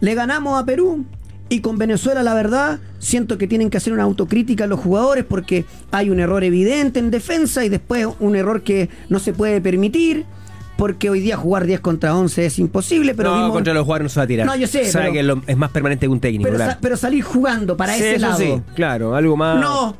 le 0.01 0.15
ganamos 0.15 0.61
a 0.61 0.65
Perú 0.65 1.05
y 1.51 1.61
con 1.61 1.77
Venezuela, 1.77 2.23
la 2.23 2.33
verdad, 2.33 2.79
siento 2.99 3.37
que 3.37 3.47
tienen 3.47 3.69
que 3.69 3.77
hacer 3.77 3.93
una 3.93 4.05
autocrítica 4.05 4.65
a 4.65 4.67
los 4.67 4.81
jugadores 4.81 5.25
porque 5.29 5.67
hay 5.91 6.09
un 6.09 6.19
error 6.21 6.43
evidente 6.45 6.99
en 7.01 7.11
defensa 7.11 7.65
y 7.65 7.69
después 7.69 8.07
un 8.21 8.37
error 8.37 8.63
que 8.63 8.89
no 9.11 9.19
se 9.19 9.33
puede 9.35 9.61
permitir 9.61 10.25
porque 10.79 11.11
hoy 11.11 11.21
día 11.21 11.37
jugar 11.37 11.67
10 11.67 11.81
contra 11.81 12.17
11 12.17 12.47
es 12.47 12.59
imposible, 12.59 13.15
pero 13.15 13.31
no, 13.33 13.37
vimos- 13.37 13.53
contra 13.53 13.75
los 13.75 13.83
jugadores 13.85 14.05
no 14.05 14.09
se 14.09 14.21
va 14.21 14.25
a 14.25 14.27
tirar. 14.27 14.47
No, 14.47 14.57
yo 14.57 14.67
sé, 14.67 14.87
Sabe 14.87 15.11
pero- 15.13 15.43
que 15.43 15.53
es 15.53 15.57
más 15.59 15.71
permanente 15.71 16.07
que 16.07 16.11
un 16.11 16.21
técnico. 16.21 16.45
pero, 16.45 16.57
claro. 16.57 16.73
sa- 16.73 16.79
pero 16.81 16.97
salir 16.97 17.23
jugando 17.23 17.77
para 17.77 17.93
Sí, 17.95 17.99
ese 18.01 18.15
eso 18.17 18.27
lado. 18.29 18.39
sí, 18.39 18.63
claro, 18.75 19.15
algo 19.15 19.37
más. 19.37 19.61
No, 19.61 19.95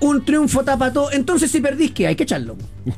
un 0.00 0.24
triunfo 0.24 0.62
tapa 0.64 0.90
todo. 0.92 1.10
Entonces 1.12 1.50
si 1.50 1.60
perdís, 1.60 1.90
¿qué? 1.92 2.06
Hay 2.06 2.16
que 2.16 2.22
echarlo. 2.22 2.56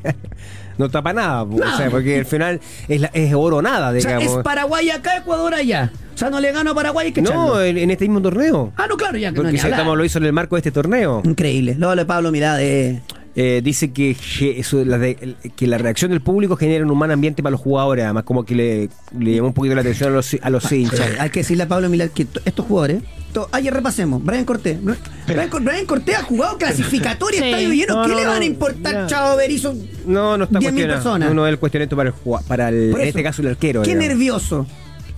No 0.77 0.89
tapa 0.89 1.11
nada, 1.11 1.45
po, 1.45 1.57
Nada. 1.57 1.73
o 1.73 1.77
sea, 1.77 1.89
porque 1.89 2.19
al 2.19 2.25
final 2.25 2.61
es, 2.87 3.01
la- 3.01 3.11
es 3.13 3.33
oro 3.33 3.61
nada, 3.61 3.89
O 3.89 3.99
sea, 3.99 4.17
digamos. 4.17 4.37
es 4.37 4.43
Paraguay 4.43 4.89
acá, 4.91 5.17
Ecuador 5.17 5.53
allá. 5.53 5.91
Sea, 6.19 6.29
no 6.29 6.39
le 6.39 6.51
gano 6.51 6.71
a 6.71 6.75
Paraguay, 6.75 7.11
que 7.11 7.21
no, 7.21 7.61
en, 7.61 7.77
en 7.77 7.91
este 7.91 8.05
mismo 8.05 8.21
torneo. 8.21 8.73
Ah, 8.77 8.87
no, 8.89 8.97
claro, 8.97 9.17
ya 9.17 9.29
que 9.29 9.37
no 9.37 9.43
Porque 9.43 9.53
ni 9.53 9.57
estamos 9.69 9.97
lo 9.97 10.03
hizo 10.05 10.17
en 10.17 10.25
el 10.25 10.33
marco 10.33 10.55
de 10.55 10.59
este 10.59 10.71
torneo. 10.71 11.21
Increíble. 11.23 11.75
Lo 11.77 11.95
de 11.95 12.05
Pablo 12.05 12.31
Mirada 12.31 12.61
es... 12.61 12.99
Eh, 13.35 13.61
dice 13.63 13.93
que, 13.93 14.17
eso, 14.57 14.83
la 14.83 14.97
de- 14.97 15.35
que 15.55 15.65
la 15.67 15.77
reacción 15.77 16.11
del 16.11 16.19
público 16.19 16.57
genera 16.57 16.85
un 16.85 16.97
mal 16.97 17.09
ambiente 17.11 17.41
para 17.41 17.51
los 17.51 17.61
jugadores, 17.61 18.03
además 18.03 18.23
como 18.23 18.43
que 18.43 18.53
le, 18.53 18.89
le 19.17 19.35
llamó 19.35 19.49
un 19.49 19.53
poquito 19.53 19.75
la 19.75 19.81
atención 19.81 20.09
a 20.09 20.15
los, 20.15 20.35
a 20.41 20.49
los 20.49 20.69
hinchas. 20.71 20.99
Eh, 20.99 21.17
Hay 21.19 21.29
que 21.29 21.39
decirle 21.41 21.63
a 21.63 21.67
Pablo 21.67 21.87
Milad 21.89 22.09
que 22.09 22.27
estos 22.43 22.65
jugadores. 22.65 23.01
to- 23.31 23.47
ayer 23.53 23.73
repasemos. 23.73 24.21
Brian 24.25 24.43
Cortés. 24.43 24.81
Br- 24.83 24.97
Brian, 25.27 25.49
Brian 25.63 25.85
Cortés 25.85 26.17
ha 26.17 26.23
jugado 26.23 26.57
clasificatoria, 26.57 27.39
Sí. 27.39 27.45
estadio 27.45 27.69
lleno. 27.71 27.95
No, 27.95 28.01
¿Qué 28.01 28.09
no, 28.09 28.15
le 28.17 28.25
van 28.25 28.35
a 28.35 28.39
no, 28.39 28.45
importar, 28.45 28.93
ya. 28.93 29.07
Chavo 29.07 29.37
Berizzo? 29.37 29.73
No, 30.05 30.35
no 30.37 30.43
está 30.43 30.59
10.000 30.59 30.61
cuestionado. 30.63 30.93
personas. 31.03 31.29
No, 31.29 31.35
no 31.35 31.47
es 31.47 31.51
el 31.53 31.59
cuestionamiento 31.59 31.95
para 31.95 32.09
el, 32.09 32.15
para 32.45 32.69
el, 32.69 32.95
en 32.99 33.07
este 33.07 33.23
caso 33.23 33.41
el 33.41 33.47
arquero. 33.49 33.83
Qué 33.83 33.91
digamos. 33.91 34.07
nervioso. 34.09 34.67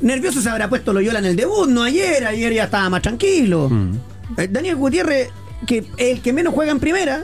Nervioso 0.02 0.42
se 0.42 0.50
habrá 0.50 0.68
puesto 0.70 0.94
Loyola 0.94 1.20
en 1.20 1.26
el 1.26 1.36
debut, 1.36 1.68
no 1.68 1.84
ayer. 1.84 2.26
Ayer 2.26 2.54
ya 2.54 2.64
estaba 2.66 2.90
más 2.90 3.02
tranquilo. 3.02 3.70
Mm. 3.70 3.94
Eh, 4.38 4.48
Daniel 4.50 4.76
Gutiérrez, 4.76 5.30
que 5.68 5.86
el 5.98 6.22
que 6.22 6.34
menos 6.34 6.54
juega 6.54 6.72
en 6.72 6.80
primera, 6.80 7.24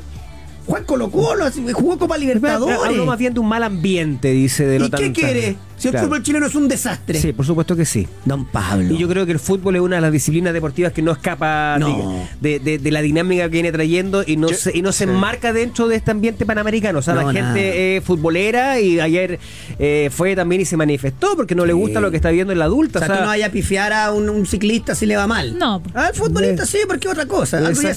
Juan 0.67 0.83
Colo 0.83 1.09
Colo, 1.09 1.45
así, 1.45 1.65
jugó 1.71 1.97
Copa 1.97 2.17
Libertadores. 2.17 2.77
Hablo 2.83 3.05
más 3.05 3.17
bien 3.17 3.33
de 3.33 3.39
un 3.39 3.47
mal 3.47 3.63
ambiente, 3.63 4.31
dice 4.31 4.65
de 4.65 4.79
no 4.79 4.85
¿Y 4.87 4.89
qué 4.91 5.11
quiere? 5.13 5.55
Si 5.77 5.87
el 5.87 5.91
Claro. 5.91 6.07
fútbol 6.07 6.23
chileno 6.23 6.45
es 6.47 6.55
un 6.55 6.67
desastre. 6.67 7.19
Sí, 7.21 7.31
por 7.33 7.45
supuesto 7.45 7.75
que 7.75 7.85
sí. 7.85 8.07
Don 8.25 8.45
Pablo. 8.45 8.93
Y 8.93 8.97
yo 8.97 9.07
creo 9.07 9.25
que 9.27 9.31
el 9.31 9.39
fútbol 9.39 9.75
es 9.75 9.81
una 9.81 9.97
de 9.97 10.01
las 10.01 10.11
disciplinas 10.11 10.51
deportivas 10.51 10.91
que 10.91 11.01
no 11.03 11.11
escapa 11.11 11.77
No. 11.79 12.27
De, 12.41 12.59
de- 12.59 12.79
de 12.79 12.91
la 12.91 13.01
dinámica 13.01 13.43
que 13.43 13.49
viene 13.49 13.71
trayendo 13.71 14.23
y 14.25 14.37
no 14.37 14.49
Yo- 14.49 14.55
se, 14.57 14.75
y 14.75 14.81
no 14.81 14.91
se 14.91 15.05
sí. 15.05 15.09
enmarca 15.11 15.53
dentro 15.53 15.87
de 15.87 15.95
este 15.95 16.11
ambiente 16.11 16.45
panamericano. 16.45 16.99
O 16.99 17.01
sea, 17.01 17.13
No, 17.13 17.21
la 17.21 17.31
nada. 17.31 17.53
gente 17.53 17.97
es 17.97 18.03
futbolera 18.03 18.79
y 18.81 18.99
ayer 18.99 19.39
eh, 19.79 20.09
fue 20.11 20.35
también 20.35 20.61
y 20.61 20.65
se 20.65 20.75
manifestó 20.77 21.35
porque 21.35 21.53
no 21.55 21.65
le 21.65 21.73
gusta 21.73 22.01
lo 22.01 22.09
que 22.11 22.17
está 22.17 22.31
viendo 22.31 22.51
en 22.51 22.59
la 22.59 22.65
adulta. 22.65 22.99
O 22.99 23.05
sea, 23.05 23.15
tú 23.15 23.21
no 23.21 23.27
vayas 23.27 23.49
a 23.49 23.51
pifiar 23.51 23.93
a 23.93 24.11
un, 24.11 24.29
un 24.29 24.45
ciclista 24.47 24.95
si 24.95 25.05
le 25.05 25.15
va 25.15 25.27
mal. 25.27 25.57
No. 25.57 25.81
Al 25.93 26.13
futbolista 26.13 26.65
sí, 26.65 26.79
porque 26.87 27.07
es 27.07 27.13
otra 27.13 27.25
cosa. 27.27 27.59
Algo 27.59 27.79
ya 27.81 27.93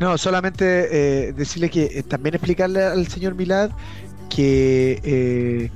No, 0.00 0.16
solamente 0.16 0.88
eh, 1.28 1.32
decirle 1.32 1.70
que 1.70 1.84
eh, 1.84 2.02
también 2.02 2.34
explicarle 2.34 2.84
al 2.84 3.08
señor 3.08 3.34
Milad 3.34 3.70
que, 4.28 5.00
eh, 5.02 5.70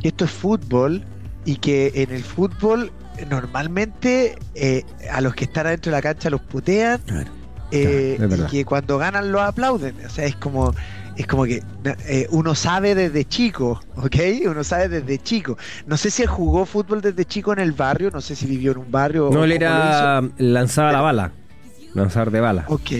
que 0.00 0.08
esto 0.08 0.24
es 0.24 0.30
fútbol 0.30 1.02
y 1.44 1.56
que 1.56 1.90
en 1.94 2.12
el 2.12 2.22
fútbol 2.22 2.92
eh, 3.18 3.26
normalmente 3.28 4.36
eh, 4.54 4.84
a 5.10 5.20
los 5.20 5.34
que 5.34 5.44
están 5.44 5.66
adentro 5.66 5.90
de 5.90 5.96
la 5.96 6.02
cancha 6.02 6.30
los 6.30 6.40
putean 6.40 7.00
eh, 7.70 8.16
Claro, 8.18 8.36
y 8.36 8.46
que 8.50 8.64
cuando 8.64 8.98
ganan 8.98 9.32
los 9.32 9.42
aplauden. 9.42 9.96
O 10.06 10.10
sea, 10.10 10.24
es 10.26 10.36
como 10.36 10.72
es 11.16 11.26
como 11.26 11.44
que 11.44 11.62
eh, 12.06 12.26
uno 12.30 12.54
sabe 12.54 12.94
desde 12.94 13.24
chico, 13.24 13.80
¿ok? 13.96 14.16
Uno 14.46 14.64
sabe 14.64 14.88
desde 14.88 15.18
chico. 15.18 15.56
No 15.86 15.96
sé 15.96 16.10
si 16.10 16.22
él 16.22 16.28
jugó 16.28 16.66
fútbol 16.66 17.00
desde 17.00 17.24
chico 17.24 17.52
en 17.52 17.60
el 17.60 17.72
barrio, 17.72 18.10
no 18.10 18.20
sé 18.20 18.34
si 18.34 18.46
vivió 18.46 18.72
en 18.72 18.78
un 18.78 18.90
barrio. 18.90 19.30
No, 19.32 19.40
o 19.40 19.44
él 19.44 19.52
era 19.52 20.22
lanzada 20.38 20.92
la 20.92 21.00
bala. 21.00 21.32
Lanzar 21.94 22.30
de 22.32 22.40
bala. 22.40 22.64
Ok, 22.68 22.90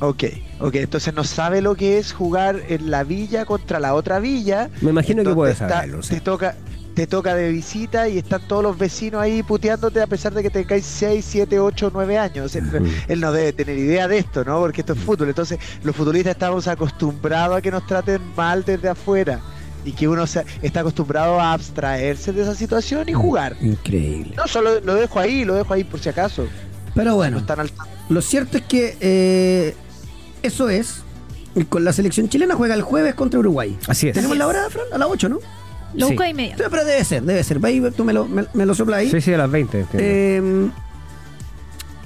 ok, 0.00 0.24
ok. 0.60 0.74
Entonces 0.76 1.14
no 1.14 1.24
sabe 1.24 1.60
lo 1.62 1.74
que 1.74 1.98
es 1.98 2.12
jugar 2.12 2.60
en 2.68 2.90
la 2.90 3.04
villa 3.04 3.44
contra 3.44 3.78
la 3.80 3.94
otra 3.94 4.18
villa. 4.20 4.70
Me 4.80 4.90
imagino 4.90 5.22
que 5.24 5.34
puede 5.34 5.54
saberlo. 5.54 6.02
sí. 6.02 6.14
Te 6.14 6.20
toca, 6.20 6.56
te 6.94 7.06
toca 7.06 7.34
de 7.34 7.50
visita 7.50 8.08
y 8.08 8.18
están 8.18 8.42
todos 8.48 8.62
los 8.62 8.76
vecinos 8.76 9.20
ahí 9.22 9.42
puteándote 9.42 10.02
a 10.02 10.06
pesar 10.06 10.34
de 10.34 10.42
que 10.42 10.50
tengáis 10.50 10.84
6, 10.84 11.24
7, 11.26 11.58
8, 11.60 11.90
9 11.94 12.18
años. 12.18 12.54
Él, 12.56 12.64
él 13.08 13.20
no 13.20 13.32
debe 13.32 13.52
tener 13.52 13.78
idea 13.78 14.08
de 14.08 14.18
esto, 14.18 14.44
¿no? 14.44 14.58
Porque 14.58 14.80
esto 14.80 14.94
es 14.94 14.98
fútbol. 14.98 15.28
Entonces, 15.28 15.58
los 15.84 15.94
futbolistas 15.94 16.32
estamos 16.32 16.66
acostumbrados 16.66 17.56
a 17.58 17.62
que 17.62 17.70
nos 17.70 17.86
traten 17.86 18.20
mal 18.36 18.64
desde 18.64 18.88
afuera 18.88 19.40
y 19.84 19.92
que 19.92 20.08
uno 20.08 20.26
se- 20.26 20.44
está 20.60 20.80
acostumbrado 20.80 21.40
a 21.40 21.52
abstraerse 21.54 22.32
de 22.32 22.42
esa 22.42 22.54
situación 22.54 23.08
y 23.08 23.12
jugar. 23.14 23.56
Increíble. 23.62 24.34
No, 24.36 24.46
solo 24.46 24.80
lo 24.80 24.94
dejo 24.94 25.18
ahí, 25.20 25.44
lo 25.44 25.54
dejo 25.54 25.72
ahí 25.72 25.84
por 25.84 26.00
si 26.00 26.08
acaso. 26.10 26.46
Pero 26.94 27.10
No 27.10 27.16
bueno, 27.16 27.38
están 27.38 27.60
al 27.60 27.70
lo 28.08 28.20
cierto 28.20 28.56
es 28.58 28.64
que 28.64 28.96
eh, 29.00 29.76
eso 30.42 30.68
es. 30.68 31.02
Y 31.54 31.64
con 31.64 31.84
la 31.84 31.92
selección 31.92 32.28
chilena 32.28 32.54
juega 32.54 32.74
el 32.74 32.82
jueves 32.82 33.14
contra 33.14 33.40
Uruguay. 33.40 33.76
Así 33.88 34.08
es. 34.08 34.14
¿Tenemos 34.14 34.36
la 34.36 34.46
hora, 34.46 34.68
Fran? 34.70 34.84
A 34.92 34.98
las 34.98 35.08
8, 35.10 35.28
¿no? 35.28 35.38
Lo 35.94 36.06
Sí. 36.06 36.12
busco 36.12 36.22
de 36.22 36.28
inmediato. 36.30 36.62
Sí, 36.62 36.68
Pero 36.70 36.84
debe 36.84 37.04
ser, 37.04 37.22
debe 37.24 37.42
ser. 37.42 37.62
Va 37.64 37.68
ahí, 37.68 37.82
tú 37.96 38.04
me 38.04 38.12
lo, 38.12 38.26
me, 38.26 38.46
me 38.54 38.64
lo 38.66 38.74
soplas 38.74 39.00
ahí. 39.00 39.10
Sí, 39.10 39.20
sí, 39.20 39.32
a 39.32 39.38
las 39.38 39.50
20. 39.50 39.80
entiendo. 39.80 39.98
Eh, 40.08 40.70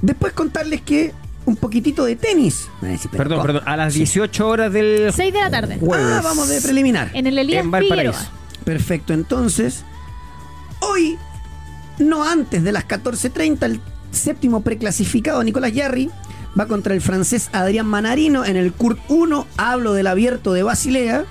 después 0.00 0.32
contarles 0.32 0.80
que 0.80 1.12
un 1.46 1.56
poquitito 1.56 2.04
de 2.06 2.16
tenis. 2.16 2.68
Decir, 2.80 3.10
perdón, 3.10 3.38
¿cómo? 3.40 3.46
perdón. 3.46 3.62
A 3.66 3.76
las 3.76 3.92
18 3.92 4.48
horas 4.48 4.72
del 4.72 5.12
6 5.12 5.32
de 5.32 5.38
la 5.40 5.50
tarde. 5.50 5.76
jueves. 5.78 6.06
Ah, 6.08 6.20
vamos 6.24 6.48
de 6.48 6.60
preliminar. 6.62 7.10
En 7.12 7.26
el 7.26 7.36
Elías 7.38 7.62
En 7.64 7.70
Valparaíso. 7.70 8.18
Perfecto, 8.64 9.12
entonces, 9.12 9.84
hoy, 10.80 11.18
no 11.98 12.24
antes 12.24 12.62
de 12.64 12.72
las 12.72 12.88
14.30, 12.88 13.66
el 13.66 13.80
séptimo 14.10 14.62
preclasificado 14.62 15.42
Nicolás 15.44 15.72
Yarri 15.74 16.10
va 16.58 16.66
contra 16.66 16.94
el 16.94 17.00
francés 17.00 17.50
Adrián 17.52 17.86
Manarino 17.86 18.44
en 18.44 18.56
el 18.56 18.72
Kurt 18.72 18.98
1, 19.08 19.46
hablo 19.56 19.92
del 19.92 20.06
abierto 20.06 20.52
de 20.52 20.62
Basilea, 20.62 21.24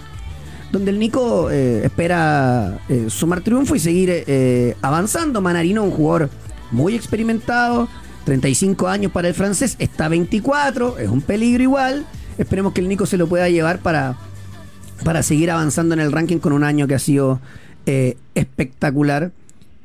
donde 0.71 0.91
el 0.91 0.99
Nico 0.99 1.49
eh, 1.49 1.86
espera 1.86 2.80
eh, 2.89 3.05
sumar 3.09 3.41
triunfo 3.41 3.76
y 3.76 3.80
seguir 3.80 4.09
eh, 4.11 4.76
avanzando. 4.82 5.41
Manarino, 5.41 5.84
un 5.84 5.91
jugador 5.91 6.30
muy 6.71 6.95
experimentado, 6.95 7.88
35 8.26 8.88
años 8.88 9.11
para 9.11 9.28
el 9.28 9.34
francés, 9.34 9.76
está 9.80 10.07
24, 10.07 10.97
es 10.97 11.09
un 11.09 11.21
peligro 11.21 11.63
igual. 11.63 12.05
Esperemos 12.38 12.74
que 12.74 12.82
el 12.82 12.89
Nico 12.89 13.05
se 13.05 13.17
lo 13.17 13.28
pueda 13.28 13.47
llevar 13.49 13.80
para, 13.80 14.17
para 15.03 15.21
seguir 15.24 15.51
avanzando 15.51 15.93
en 15.93 15.99
el 15.99 16.11
ranking 16.11 16.39
con 16.39 16.51
un 16.51 16.63
año 16.63 16.88
que 16.88 16.95
ha 16.95 16.99
sido 16.99 17.39
espectacular. 18.34 19.32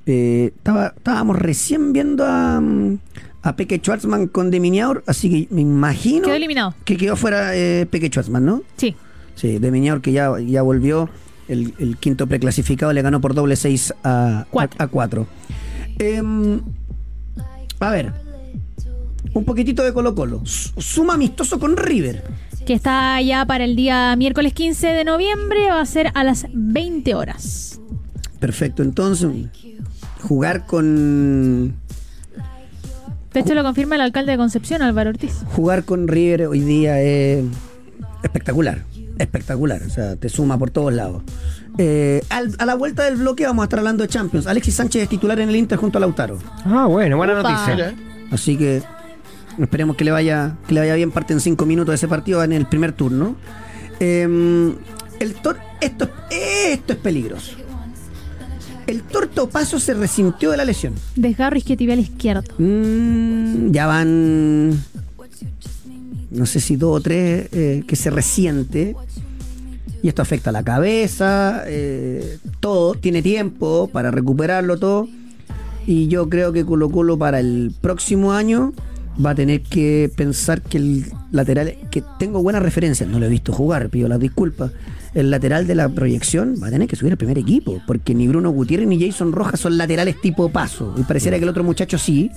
Estaba, 0.07 0.95
estábamos 0.97 1.39
recién 1.39 1.93
viendo 1.93 2.25
a, 2.25 2.59
mm, 2.61 2.99
a 3.43 3.57
Peque 3.57 3.79
Schwartzman 3.79 4.27
con 4.29 4.51
De 4.51 4.61
Miniaur, 4.61 5.05
así 5.07 5.31
que 5.47 5.55
me 5.55 5.61
imagino 5.61 6.25
Quedó 6.25 6.35
eliminado. 6.35 6.75
que 6.85 6.97
quedó 6.97 7.17
fuera 7.17 7.55
eh, 7.57 7.87
Peque 7.87 8.09
Schwartzman, 8.09 8.45
¿no? 8.45 8.63
Sí. 8.77 8.95
Sí, 9.35 9.59
De 9.59 9.71
Miniaur 9.71 10.01
que 10.03 10.13
ya, 10.13 10.33
ya 10.41 10.63
volvió. 10.63 11.09
El, 11.49 11.73
el 11.79 11.97
quinto 11.97 12.27
preclasificado 12.27 12.93
le 12.93 13.01
ganó 13.01 13.21
por 13.23 13.33
doble 13.35 13.57
6 13.57 13.95
a 14.05 14.47
Cuatro. 14.51 14.77
A, 14.85 14.87
4. 14.89 15.27
a 17.81 17.91
ver, 17.91 18.13
un 19.35 19.45
poquitito 19.45 19.83
de 19.83 19.93
Colo 19.93 20.15
Colo. 20.15 20.43
Su- 20.45 20.79
Suma 20.81 21.15
amistoso 21.15 21.59
con 21.59 21.77
River. 21.77 22.25
Que 22.67 22.75
está 22.75 23.21
ya 23.23 23.47
para 23.47 23.65
el 23.65 23.77
día 23.77 24.15
miércoles 24.17 24.53
15 24.53 24.89
de 24.89 25.05
noviembre. 25.05 25.69
Va 25.71 25.81
a 25.81 25.87
ser 25.87 26.11
a 26.15 26.23
las 26.25 26.47
20 26.53 27.15
horas. 27.15 27.81
Perfecto, 28.41 28.83
entonces 28.83 29.31
jugar 30.23 30.67
con 30.67 31.75
De 33.39 33.43
hecho, 33.45 33.55
lo 33.55 33.63
confirma 33.63 33.95
el 33.95 34.01
alcalde 34.01 34.33
de 34.33 34.37
Concepción, 34.39 34.83
Álvaro 34.83 35.11
Ortiz. 35.11 35.45
jugar 35.55 35.85
con 35.85 36.09
River 36.09 36.49
hoy 36.49 36.59
día 36.59 37.01
es 37.01 37.45
espectacular. 38.25 38.83
Espectacular, 39.17 39.81
o 39.87 39.91
sea, 39.91 40.17
te 40.17 40.29
suma 40.29 40.59
por 40.59 40.71
todos 40.71 40.93
lados. 40.93 41.23
Eh, 41.79 42.21
al- 42.31 42.57
a 42.59 42.67
la 42.67 42.75
vuelta 42.75 43.05
del 43.05 43.15
bloque 43.15 43.47
vamos 43.47 43.63
a 43.63 43.67
estar 43.67 43.79
hablando 43.79 44.03
de 44.03 44.09
Champions. 44.09 44.49
Alexis 44.49 44.75
Sánchez 44.75 45.05
es 45.05 45.09
titular 45.09 45.39
en 45.39 45.51
el 45.51 45.55
Inter 45.55 45.79
junto 45.79 45.99
a 45.99 46.01
Lautaro. 46.01 46.37
Ah, 46.65 46.87
bueno, 46.87 47.17
buena 47.17 47.39
Opa. 47.39 47.53
noticia. 47.69 47.95
Así 48.33 48.57
que 48.57 48.83
esperemos 49.57 49.95
que 49.95 50.03
le 50.05 50.11
vaya, 50.11 50.57
que 50.67 50.75
le 50.75 50.81
vaya 50.81 50.97
bien. 50.97 51.13
Parten 51.13 51.39
cinco 51.39 51.65
minutos 51.65 51.93
de 51.93 51.95
ese 51.95 52.09
partido 52.09 52.43
en 52.43 52.53
el 52.53 52.67
primer 52.67 52.91
turno. 52.91 53.37
Eh, 54.01 54.75
el 55.21 55.35
tor 55.35 55.59
esto, 55.81 56.11
esto 56.29 56.93
es 56.93 56.99
peligroso. 56.99 57.53
El 58.89 59.03
torto 59.03 59.51
paso 59.51 59.79
se 59.79 59.93
resintió 59.93 60.51
de 60.51 60.57
la 60.57 60.65
lesión. 60.65 60.95
Desgarro 61.15 61.59
isquiotibial 61.59 61.99
izquierdo. 61.99 62.55
Mm, 62.57 63.71
ya 63.71 63.87
van. 63.87 64.83
No 66.31 66.47
sé 66.47 66.59
si 66.59 66.77
dos 66.77 66.97
o 66.97 67.01
tres 67.03 67.49
eh, 67.53 67.85
que 67.87 67.97
se 67.97 68.09
resiente. 68.09 68.97
Y 70.03 70.09
esto 70.09 70.23
afecta 70.23 70.49
a 70.49 70.53
la 70.55 70.63
cabeza, 70.63 71.65
eh, 71.67 72.39
todo. 72.61 72.95
Tiene 72.95 73.21
tiempo 73.21 73.91
para 73.93 74.11
recuperarlo 74.11 74.79
todo. 74.79 75.07
Y 75.87 76.09
yo 76.09 76.31
creo 76.31 76.55
que 76.55 76.65
Colo 76.65 76.89
Colo 76.89 77.19
para 77.19 77.41
el 77.41 77.75
próximo 77.79 78.33
año 78.33 78.73
va 79.25 79.31
a 79.31 79.35
tener 79.35 79.61
que 79.65 80.11
pensar 80.17 80.63
que 80.63 80.79
el 80.79 81.05
lateral, 81.31 81.77
que 81.91 82.03
tengo 82.19 82.43
buenas 82.43 82.63
referencias, 82.63 83.07
no 83.07 83.19
lo 83.19 83.27
he 83.27 83.29
visto 83.29 83.53
jugar, 83.53 83.91
pido 83.91 84.09
las 84.09 84.21
disculpas. 84.21 84.71
El 85.15 85.31
lateral 85.31 85.67
de 85.67 85.75
la 85.75 85.89
proyección 85.89 86.57
va 86.63 86.69
a 86.69 86.71
tener 86.71 86.87
que 86.89 86.95
subir 86.97 87.13
al 87.13 87.19
primer 87.19 87.39
equipo, 87.39 87.81
porque 87.87 88.15
ni 88.15 88.29
Bruno 88.29 88.51
Gutiérrez 88.51 88.87
ni 88.89 89.01
Jason 89.05 89.33
Rojas 89.33 89.59
son 89.61 89.77
laterales 89.79 90.21
tipo 90.21 90.49
paso. 90.51 90.95
Y 90.99 91.03
pareciera 91.03 91.39
que 91.39 91.45
el 91.45 91.49
otro 91.49 91.65
muchacho 91.65 91.97
sí. 91.99 92.31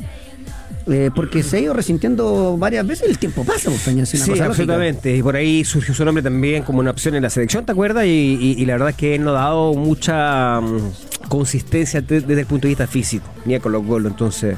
eh, 0.87 1.11
porque 1.13 1.43
se 1.43 1.57
ha 1.57 1.59
ido 1.59 1.73
resintiendo 1.73 2.57
varias 2.57 2.87
veces 2.87 3.07
el 3.09 3.17
tiempo 3.19 3.43
pasa, 3.43 3.69
pues, 3.69 3.81
Peña, 3.83 4.05
Sí, 4.05 4.17
cosa 4.17 4.29
lógica. 4.31 4.45
absolutamente. 4.47 5.15
Y 5.15 5.21
por 5.21 5.35
ahí 5.35 5.63
surgió 5.63 5.93
su 5.93 6.03
nombre 6.03 6.23
también 6.23 6.63
como 6.63 6.79
una 6.79 6.89
opción 6.91 7.13
en 7.13 7.21
la 7.23 7.29
selección, 7.29 7.65
¿te 7.65 7.71
acuerdas? 7.73 8.05
Y, 8.05 8.09
y- 8.09 8.55
y 8.61 8.65
la 8.65 8.73
verdad 8.73 8.89
es 8.89 8.95
que 8.95 9.13
él 9.15 9.23
no 9.23 9.29
ha 9.31 9.33
dado 9.33 9.73
mucha 9.75 10.59
mm, 10.61 10.79
consistencia 11.27 12.01
de- 12.01 12.21
desde 12.21 12.41
el 12.41 12.47
punto 12.47 12.63
de 12.67 12.69
vista 12.69 12.87
físico, 12.87 13.25
ni 13.45 13.53
a 13.53 13.59
Colo 13.59 13.83
Colo, 13.83 14.07
entonces 14.09 14.57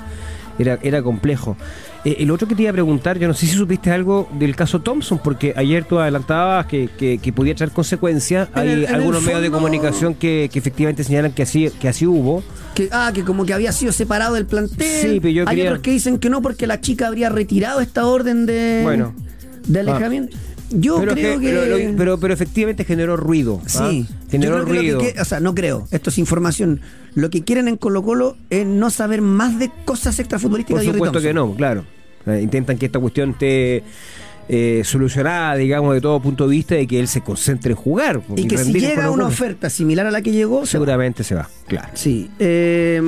era, 0.58 0.80
era 0.82 1.02
complejo. 1.04 1.58
Eh, 2.06 2.18
el 2.20 2.32
otro 2.32 2.48
que 2.48 2.56
te 2.56 2.64
iba 2.64 2.70
a 2.70 2.74
preguntar, 2.74 3.18
yo 3.18 3.28
no 3.30 3.34
sé 3.34 3.46
si 3.46 3.54
supiste 3.56 3.90
algo 3.90 4.28
del 4.38 4.56
caso 4.56 4.82
Thompson, 4.82 5.20
porque 5.24 5.54
ayer 5.56 5.86
tú 5.86 6.00
adelantabas 6.00 6.66
que, 6.66 6.90
que, 6.98 7.18
que 7.18 7.32
podía 7.32 7.56
traer 7.56 7.72
consecuencias. 7.72 8.50
En 8.56 8.60
Hay 8.62 8.70
el- 8.72 8.86
algunos 8.88 9.24
medios 9.24 9.42
de 9.42 9.50
comunicación 9.52 10.14
que, 10.16 10.50
que 10.52 10.60
efectivamente 10.60 11.04
señalan 11.06 11.32
que 11.32 11.44
así, 11.44 11.70
que 11.80 11.88
así 11.88 12.06
hubo. 12.06 12.44
Que, 12.76 12.90
ah, 12.92 13.12
que 13.14 13.24
como 13.24 13.46
que 13.46 13.54
había 13.54 13.72
sido 13.72 13.92
separado 13.94 14.34
del 14.36 14.46
plantel. 14.46 15.02
Sí, 15.02 15.20
pero 15.22 15.30
yo 15.34 15.44
Hay 15.48 15.56
quería- 15.56 15.72
otros 15.72 15.82
que 15.84 15.92
dicen 15.92 16.18
que 16.18 16.30
no 16.30 16.42
porque 16.42 16.68
la 16.68 16.82
chica 16.82 17.08
habría 17.08 17.30
retirado 17.30 17.80
esta 17.80 18.06
orden 18.06 18.46
de, 18.46 18.82
Bueno. 18.84 19.14
de 19.66 19.80
alejamiento. 19.80 20.36
Yo 20.74 21.00
pero, 21.00 21.14
creo 21.14 21.40
que... 21.40 21.48
pero, 21.48 21.66
lo- 21.66 21.98
pero- 21.98 22.20
pero 22.20 22.34
efectivamente 22.34 22.84
generó 22.86 23.16
ruido. 23.18 23.62
¿ah? 23.64 23.90
Sí, 23.90 24.08
generó 24.30 24.60
Yo 24.60 24.64
creo 24.64 24.66
que 24.66 24.74
lo 24.74 24.80
ruido. 24.82 25.00
que 25.00 25.14
que- 25.14 25.22
o 25.22 25.26
sea, 25.26 25.40
no 25.40 25.54
creo, 25.56 25.88
esto 25.92 26.10
es 26.10 26.18
información. 26.18 26.82
Lo 27.16 27.30
que 27.30 27.44
quieren 27.44 27.68
en 27.68 27.78
Colo 27.78 28.02
Colo 28.04 28.38
es 28.50 28.66
no 28.66 28.90
saber 28.90 29.22
más 29.22 29.60
de 29.60 29.70
cosas 29.86 30.18
extrafutbolísticas 30.20 30.84
Por 30.84 30.92
de 30.94 30.98
supuesto 30.98 31.22
que 31.22 31.34
no, 31.34 31.54
claro. 31.56 31.86
Eh, 32.26 32.40
intentan 32.42 32.78
que 32.78 32.86
esta 32.88 33.00
cuestión 33.00 33.32
esté 33.32 33.84
eh, 34.50 34.82
solucionada, 34.84 35.56
digamos, 35.56 35.94
de 35.94 36.02
todo 36.02 36.22
punto 36.22 36.48
de 36.48 36.52
vista, 36.56 36.78
y 36.80 36.88
que 36.88 37.00
él 37.00 37.08
se 37.08 37.22
concentre 37.22 37.72
en 37.72 37.78
jugar. 37.78 38.22
Y 38.36 38.48
que 38.48 38.58
si 38.58 38.74
llega 38.74 38.96
Colo-Colo. 38.96 39.14
una 39.14 39.26
oferta 39.28 39.70
similar 39.70 40.06
a 40.08 40.12
la 40.12 40.22
que 40.22 40.32
llegó, 40.32 40.58
se 40.66 40.78
va. 40.78 40.86
seguramente 40.86 41.24
se 41.24 41.36
va, 41.36 41.50
claro. 41.68 41.90
Sí. 41.94 42.30
eh, 42.40 43.02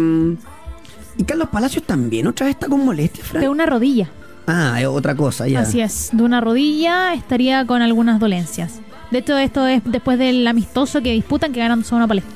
y 1.18 1.24
Carlos 1.24 1.48
Palacios 1.50 1.84
también 1.86 2.28
otra 2.28 2.46
vez 2.46 2.56
está 2.56 2.68
con 2.68 2.84
molestia, 2.86 3.24
Fran. 3.24 3.42
De 3.42 3.48
una 3.50 3.66
rodilla. 3.66 4.10
Ah, 4.48 4.80
es 4.80 4.88
otra 4.88 5.16
cosa, 5.16 5.48
ya. 5.48 5.62
Así 5.62 5.82
es. 5.82 6.10
De 6.14 6.22
una 6.24 6.40
rodilla 6.42 7.14
estaría 7.14 7.66
con 7.66 7.82
algunas 7.82 8.20
dolencias. 8.20 8.80
De 9.12 9.20
hecho, 9.20 9.38
esto 9.38 9.66
es 9.68 9.82
después 9.86 10.20
del 10.20 10.46
amistoso 10.48 11.02
que 11.02 11.12
disputan 11.14 11.52
que 11.52 11.60
ganan 11.60 11.84
zona 11.84 12.08
palestina. 12.08 12.36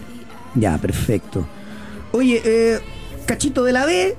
Ya, 0.55 0.77
perfecto. 0.77 1.45
Oye, 2.11 2.41
eh, 2.43 2.79
Cachito 3.25 3.63
de 3.63 3.73
la 3.73 3.85
B, 3.85 4.15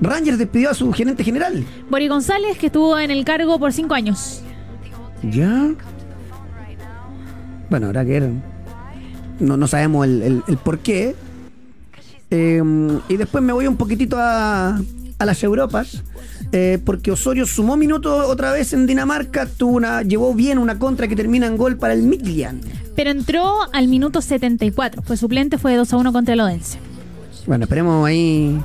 Rangers 0.00 0.38
despidió 0.38 0.70
a 0.70 0.74
su 0.74 0.92
gerente 0.92 1.24
general. 1.24 1.64
Boris 1.90 2.08
González, 2.08 2.56
que 2.58 2.66
estuvo 2.66 2.98
en 2.98 3.10
el 3.10 3.24
cargo 3.24 3.58
por 3.58 3.72
cinco 3.72 3.94
años. 3.94 4.42
¿Ya? 5.22 5.70
Bueno, 7.70 7.86
habrá 7.86 8.04
que 8.04 8.20
ver. 8.20 8.30
No, 9.40 9.56
no 9.56 9.66
sabemos 9.66 10.04
el, 10.06 10.22
el- 10.22 10.42
el 10.46 10.56
por 10.58 10.78
qué. 10.78 11.16
Eh, 12.30 12.62
y 13.08 13.16
después 13.16 13.42
me 13.42 13.52
voy 13.52 13.66
un 13.66 13.76
poquitito 13.76 14.16
a, 14.18 14.80
a 15.18 15.24
las 15.24 15.42
Europas. 15.42 16.02
Eh, 16.56 16.78
porque 16.84 17.10
Osorio 17.10 17.46
sumó 17.46 17.76
minutos 17.76 18.26
otra 18.28 18.52
vez 18.52 18.72
en 18.72 18.86
Dinamarca. 18.86 19.46
Tuvo 19.46 19.72
una, 19.76 20.02
llevó 20.02 20.32
bien 20.34 20.58
una 20.58 20.78
contra 20.78 21.08
que 21.08 21.16
termina 21.16 21.46
en 21.48 21.56
gol 21.56 21.76
para 21.76 21.94
el 21.94 22.02
Midland. 22.04 22.62
Pero 22.94 23.10
entró 23.10 23.56
al 23.72 23.88
minuto 23.88 24.22
74. 24.22 25.02
Fue 25.02 25.16
suplente, 25.16 25.58
fue 25.58 25.74
2 25.74 25.92
a 25.92 25.96
1 25.96 26.12
contra 26.12 26.34
el 26.34 26.40
Odense. 26.40 26.78
Bueno, 27.46 27.64
esperemos 27.64 28.06
ahí. 28.06 28.56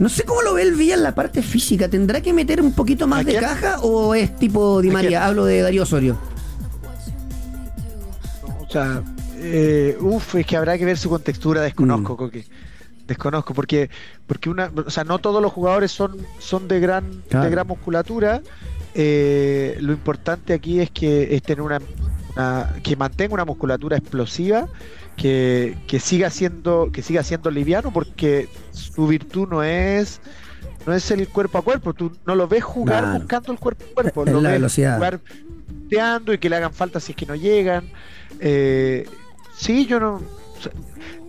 No 0.00 0.08
sé 0.08 0.24
cómo 0.24 0.42
lo 0.42 0.54
ve 0.54 0.62
el 0.62 0.74
Villa 0.74 0.94
en 0.94 1.02
la 1.04 1.14
parte 1.14 1.42
física. 1.42 1.88
¿Tendrá 1.88 2.20
que 2.20 2.32
meter 2.32 2.60
un 2.60 2.72
poquito 2.72 3.06
más 3.06 3.20
¿A 3.20 3.24
de 3.24 3.30
quién? 3.32 3.40
caja 3.42 3.78
o 3.80 4.14
es 4.14 4.34
tipo 4.36 4.80
Di 4.82 4.90
¿A 4.90 4.92
María? 4.92 5.08
quién? 5.10 5.22
Hablo 5.22 5.44
de 5.44 5.60
Darío 5.62 5.84
Osorio. 5.84 6.18
O 8.60 8.70
sea, 8.70 9.02
eh, 9.36 9.96
uf, 10.00 10.34
es 10.34 10.46
que 10.46 10.56
habrá 10.56 10.76
que 10.76 10.84
ver 10.84 10.98
su 10.98 11.08
contextura, 11.08 11.62
desconozco, 11.62 12.14
Mm. 12.14 12.16
Coque. 12.16 12.44
Desconozco, 13.08 13.54
porque, 13.54 13.90
porque 14.26 14.50
una, 14.50 14.70
o 14.86 14.90
sea, 14.90 15.02
no 15.02 15.18
todos 15.18 15.42
los 15.42 15.50
jugadores 15.52 15.90
son, 15.90 16.16
son 16.38 16.68
de 16.68 16.78
gran, 16.78 17.22
Claro. 17.28 17.46
de 17.46 17.50
gran 17.50 17.66
musculatura. 17.66 18.42
Eh, 18.94 19.76
lo 19.80 19.92
importante 19.92 20.52
aquí 20.52 20.80
es 20.80 20.90
que 20.90 21.34
es 21.34 21.42
tener 21.42 21.62
una, 21.62 21.80
una- 22.36 22.74
que 22.82 22.94
mantenga 22.96 23.34
una 23.34 23.44
musculatura 23.44 23.96
explosiva, 23.96 24.68
que, 25.16 25.76
que 25.88 25.98
siga 26.00 26.30
siendo, 26.30 26.90
que 26.92 27.02
siga 27.02 27.22
siendo 27.24 27.50
liviano, 27.50 27.92
porque 27.92 28.48
su 28.72 29.06
virtud 29.08 29.48
no 29.48 29.62
es 29.64 30.20
no 30.86 30.94
es 30.94 31.10
el 31.10 31.28
cuerpo 31.28 31.58
a 31.58 31.62
cuerpo, 31.62 31.92
tú 31.92 32.12
no 32.24 32.34
lo 32.34 32.46
ves 32.48 32.62
jugar 32.64 33.18
buscando 33.18 33.52
el 33.52 33.58
cuerpo 33.58 33.84
a 33.90 33.94
cuerpo, 33.94 34.24
lo 34.24 34.40
la 34.40 34.50
ves 34.50 34.58
velocidad. 34.58 34.94
jugar 34.96 35.20
y 35.90 36.38
que 36.38 36.48
le 36.48 36.56
hagan 36.56 36.72
falta 36.72 37.00
si 37.00 37.12
es 37.12 37.16
que 37.16 37.26
no 37.26 37.34
llegan. 37.34 37.84
Eh, 38.40 39.06
sí, 39.56 39.86
yo 39.86 39.98
no 40.00 40.14
o 40.14 40.62
sea, 40.62 40.72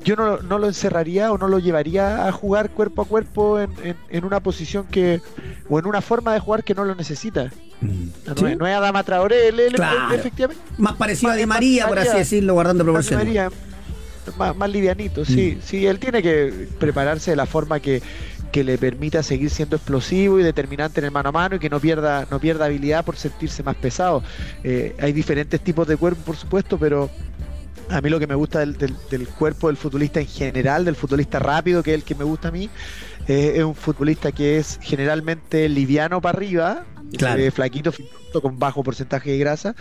yo 0.04 0.16
no, 0.16 0.38
no 0.38 0.58
lo 0.60 0.68
encerraría 0.68 1.32
o 1.32 1.38
no 1.38 1.48
lo 1.48 1.60
llevaría 1.60 2.28
a 2.28 2.32
jugar 2.32 2.70
cuerpo 2.70 3.02
a 3.02 3.06
cuerpo 3.06 3.60
en, 3.60 3.72
en- 3.84 3.96
en 4.10 4.26
una 4.26 4.40
posición 4.40 4.86
que 4.88 5.22
o 5.70 5.78
en 5.80 5.86
una 5.86 6.02
forma 6.02 6.34
de 6.34 6.40
jugar 6.40 6.64
que 6.64 6.74
no 6.74 6.86
lo 6.86 6.96
necesita. 6.96 7.52
Sí. 7.82 8.12
es, 8.46 8.58
no 8.58 8.68
es 8.68 8.76
Adama 8.76 9.04
Traoré, 9.04 9.48
él- 9.50 9.72
Claro. 9.74 10.14
efectivamente. 10.14 10.62
Más 10.78 10.96
parecido 10.96 11.32
a 11.32 11.36
Di 11.36 11.46
Más- 11.46 11.56
María, 11.58 11.84
más 11.84 11.90
por 11.90 12.00
así 12.00 12.18
decirlo, 12.18 12.54
guardando 12.54 12.84
Más, 12.84 12.88
proporciones. 12.92 13.26
María, 13.26 13.50
más, 14.38 14.56
más 14.56 14.70
livianito, 14.70 15.26
sí, 15.26 15.56
Mm. 15.58 15.62
sí, 15.64 15.86
él 15.88 15.98
tiene 16.00 16.22
que 16.22 16.68
prepararse 16.80 17.32
de 17.32 17.38
la 17.38 17.46
forma 17.46 17.80
que, 17.80 18.02
que 18.52 18.64
le 18.64 18.78
permita 18.78 19.24
seguir 19.24 19.50
siendo 19.50 19.76
explosivo 19.76 20.40
y 20.40 20.44
determinante 20.44 21.00
en 21.00 21.06
el 21.06 21.12
mano 21.12 21.30
a 21.30 21.32
mano 21.32 21.56
y 21.56 21.60
que 21.60 21.70
no 21.70 21.80
pierda, 21.80 22.28
no 22.30 22.40
pierda 22.40 22.66
habilidad 22.66 23.06
por 23.06 23.16
sentirse 23.16 23.64
más 23.64 23.76
pesado. 23.76 24.24
Eh, 24.64 24.96
hay 25.00 25.14
diferentes 25.14 25.60
tipos 25.62 25.88
de 25.88 25.98
cuerpo, 25.98 26.22
por 26.26 26.36
supuesto, 26.36 26.78
pero 26.78 27.10
a 27.90 28.02
mí 28.02 28.10
lo 28.10 28.20
que 28.20 28.28
me 28.28 28.36
gusta 28.36 28.60
del, 28.60 28.78
del- 28.78 28.96
del 29.10 29.28
cuerpo 29.28 29.68
del 29.68 29.78
futbolista 29.78 30.20
en 30.20 30.28
general, 30.28 30.86
del 30.86 30.96
futbolista 30.96 31.40
rápido, 31.40 31.82
que 31.84 31.92
es 31.92 31.96
el 32.00 32.04
que 32.04 32.16
me 32.16 32.24
gusta 32.24 32.50
a 32.50 32.52
mí, 32.52 32.70
eh, 33.28 33.54
es 33.58 33.64
un 33.64 33.76
futbolista 33.76 34.32
que 34.32 34.58
es 34.58 34.80
generalmente 34.82 35.68
liviano 35.70 36.22
para 36.22 36.38
arriba, 36.38 36.86
Claro. 37.18 37.42
eh, 37.42 37.50
flaquito, 37.52 37.92
con 38.42 38.60
bajo 38.60 38.84
porcentaje 38.84 39.32
de 39.32 39.38
grasa, 39.40 39.76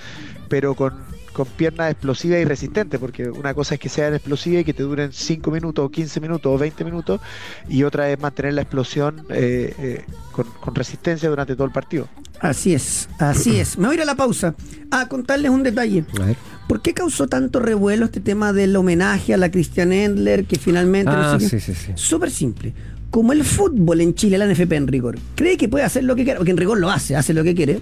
pero 0.48 0.74
con, 0.74 0.94
con 1.38 1.46
piernas 1.46 1.92
explosivas 1.92 2.40
y 2.40 2.44
resistentes, 2.44 2.98
porque 2.98 3.30
una 3.30 3.54
cosa 3.54 3.74
es 3.74 3.80
que 3.80 3.88
sean 3.88 4.12
explosivas 4.12 4.62
y 4.62 4.64
que 4.64 4.74
te 4.74 4.82
duren 4.82 5.12
5 5.12 5.52
minutos, 5.52 5.84
o 5.84 5.88
15 5.88 6.20
minutos, 6.20 6.52
o 6.52 6.58
20 6.58 6.84
minutos, 6.84 7.20
y 7.68 7.84
otra 7.84 8.10
es 8.10 8.18
mantener 8.18 8.54
la 8.54 8.62
explosión 8.62 9.24
eh, 9.30 9.72
eh, 9.78 10.04
con, 10.32 10.46
con 10.60 10.74
resistencia 10.74 11.28
durante 11.28 11.54
todo 11.54 11.64
el 11.64 11.70
partido. 11.72 12.08
Así 12.40 12.74
es, 12.74 13.08
así 13.20 13.60
es. 13.60 13.78
Me 13.78 13.86
voy 13.86 13.92
a 13.92 13.94
ir 13.98 14.02
a 14.02 14.04
la 14.04 14.16
pausa 14.16 14.56
a 14.90 15.06
contarles 15.06 15.52
un 15.52 15.62
detalle. 15.62 16.04
A 16.20 16.24
ver. 16.26 16.36
¿Por 16.66 16.82
qué 16.82 16.92
causó 16.92 17.28
tanto 17.28 17.60
revuelo 17.60 18.06
este 18.06 18.18
tema 18.18 18.52
del 18.52 18.74
homenaje 18.74 19.32
a 19.32 19.36
la 19.36 19.48
Christian 19.52 19.92
Endler 19.92 20.44
que 20.44 20.58
finalmente... 20.58 21.12
no 21.12 21.18
Ah, 21.18 21.38
sé 21.38 21.48
sí, 21.48 21.60
sí, 21.60 21.74
sí. 21.74 21.92
Súper 21.94 22.32
simple. 22.32 22.74
Como 23.10 23.32
el 23.32 23.44
fútbol 23.44 24.00
en 24.00 24.14
Chile, 24.16 24.38
la 24.38 24.46
NFP 24.52 24.72
en 24.72 24.88
rigor, 24.88 25.18
cree 25.36 25.56
que 25.56 25.68
puede 25.68 25.84
hacer 25.84 26.02
lo 26.02 26.16
que 26.16 26.24
quiera, 26.24 26.38
porque 26.38 26.50
en 26.50 26.56
rigor 26.56 26.78
lo 26.80 26.90
hace, 26.90 27.14
hace 27.14 27.32
lo 27.32 27.44
que 27.44 27.54
quiere. 27.54 27.78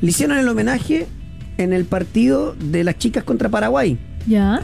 Le 0.00 0.08
hicieron 0.10 0.38
el 0.38 0.46
homenaje 0.48 1.08
en 1.58 1.72
el 1.72 1.84
partido 1.84 2.54
de 2.54 2.84
las 2.84 2.98
chicas 2.98 3.24
contra 3.24 3.48
Paraguay. 3.48 3.98
Ya. 4.26 4.62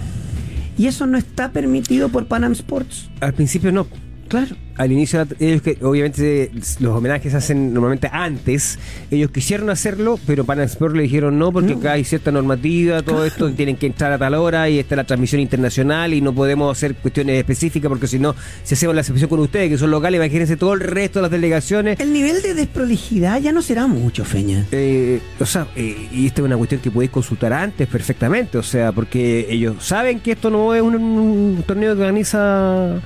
Y 0.76 0.86
eso 0.86 1.06
no 1.06 1.18
está 1.18 1.50
permitido 1.50 2.08
por 2.08 2.26
Panam 2.26 2.52
Sports. 2.52 3.10
Al 3.20 3.34
principio 3.34 3.72
no. 3.72 3.86
Claro. 4.28 4.56
Al 4.76 4.92
inicio, 4.92 5.26
ellos 5.40 5.60
que 5.62 5.76
obviamente 5.82 6.52
los 6.78 6.96
homenajes 6.96 7.32
se 7.32 7.38
hacen 7.38 7.74
normalmente 7.74 8.08
antes. 8.12 8.78
Ellos 9.10 9.30
quisieron 9.32 9.70
hacerlo, 9.70 10.20
pero 10.24 10.44
Pan 10.44 10.60
Sport 10.60 10.94
le 10.94 11.02
dijeron 11.02 11.36
no, 11.36 11.50
porque 11.50 11.72
No. 11.72 11.78
acá 11.80 11.92
hay 11.94 12.04
cierta 12.04 12.30
normativa, 12.30 13.02
todo 13.02 13.24
esto, 13.24 13.48
y 13.48 13.54
tienen 13.54 13.76
que 13.76 13.86
entrar 13.86 14.12
a 14.12 14.18
tal 14.18 14.34
hora 14.34 14.68
y 14.68 14.78
está 14.78 14.94
la 14.94 15.02
transmisión 15.02 15.40
internacional 15.40 16.14
y 16.14 16.20
no 16.20 16.32
podemos 16.32 16.70
hacer 16.76 16.94
cuestiones 16.94 17.38
específicas 17.38 17.88
porque 17.88 18.06
si 18.06 18.20
no, 18.20 18.36
si 18.62 18.74
hacemos 18.74 18.94
la 18.94 19.00
excepción 19.00 19.28
con 19.28 19.40
ustedes, 19.40 19.68
que 19.70 19.78
son 19.78 19.90
locales, 19.90 20.18
imagínense 20.18 20.56
todo 20.56 20.74
el 20.74 20.80
resto 20.80 21.18
de 21.18 21.22
las 21.22 21.30
delegaciones. 21.32 21.98
El 21.98 22.12
nivel 22.12 22.40
de 22.42 22.54
desprolijidad 22.54 23.40
ya 23.40 23.50
no 23.50 23.62
será 23.62 23.88
mucho, 23.88 24.24
Feña. 24.24 24.64
Eh, 24.70 25.20
o 25.40 25.46
sea, 25.46 25.66
eh, 25.74 26.06
y 26.12 26.26
esta 26.26 26.42
es 26.42 26.44
una 26.44 26.56
cuestión 26.56 26.80
que 26.80 26.92
podéis 26.92 27.10
consultar 27.10 27.52
antes 27.52 27.88
perfectamente, 27.88 28.58
o 28.58 28.62
sea, 28.62 28.92
porque 28.92 29.46
ellos 29.50 29.76
saben 29.84 30.20
que 30.20 30.32
esto 30.32 30.50
no 30.50 30.72
es 30.72 30.82
un, 30.82 30.94
un 30.94 31.64
torneo 31.66 31.96
que 31.96 32.02
organiza, 32.02 33.00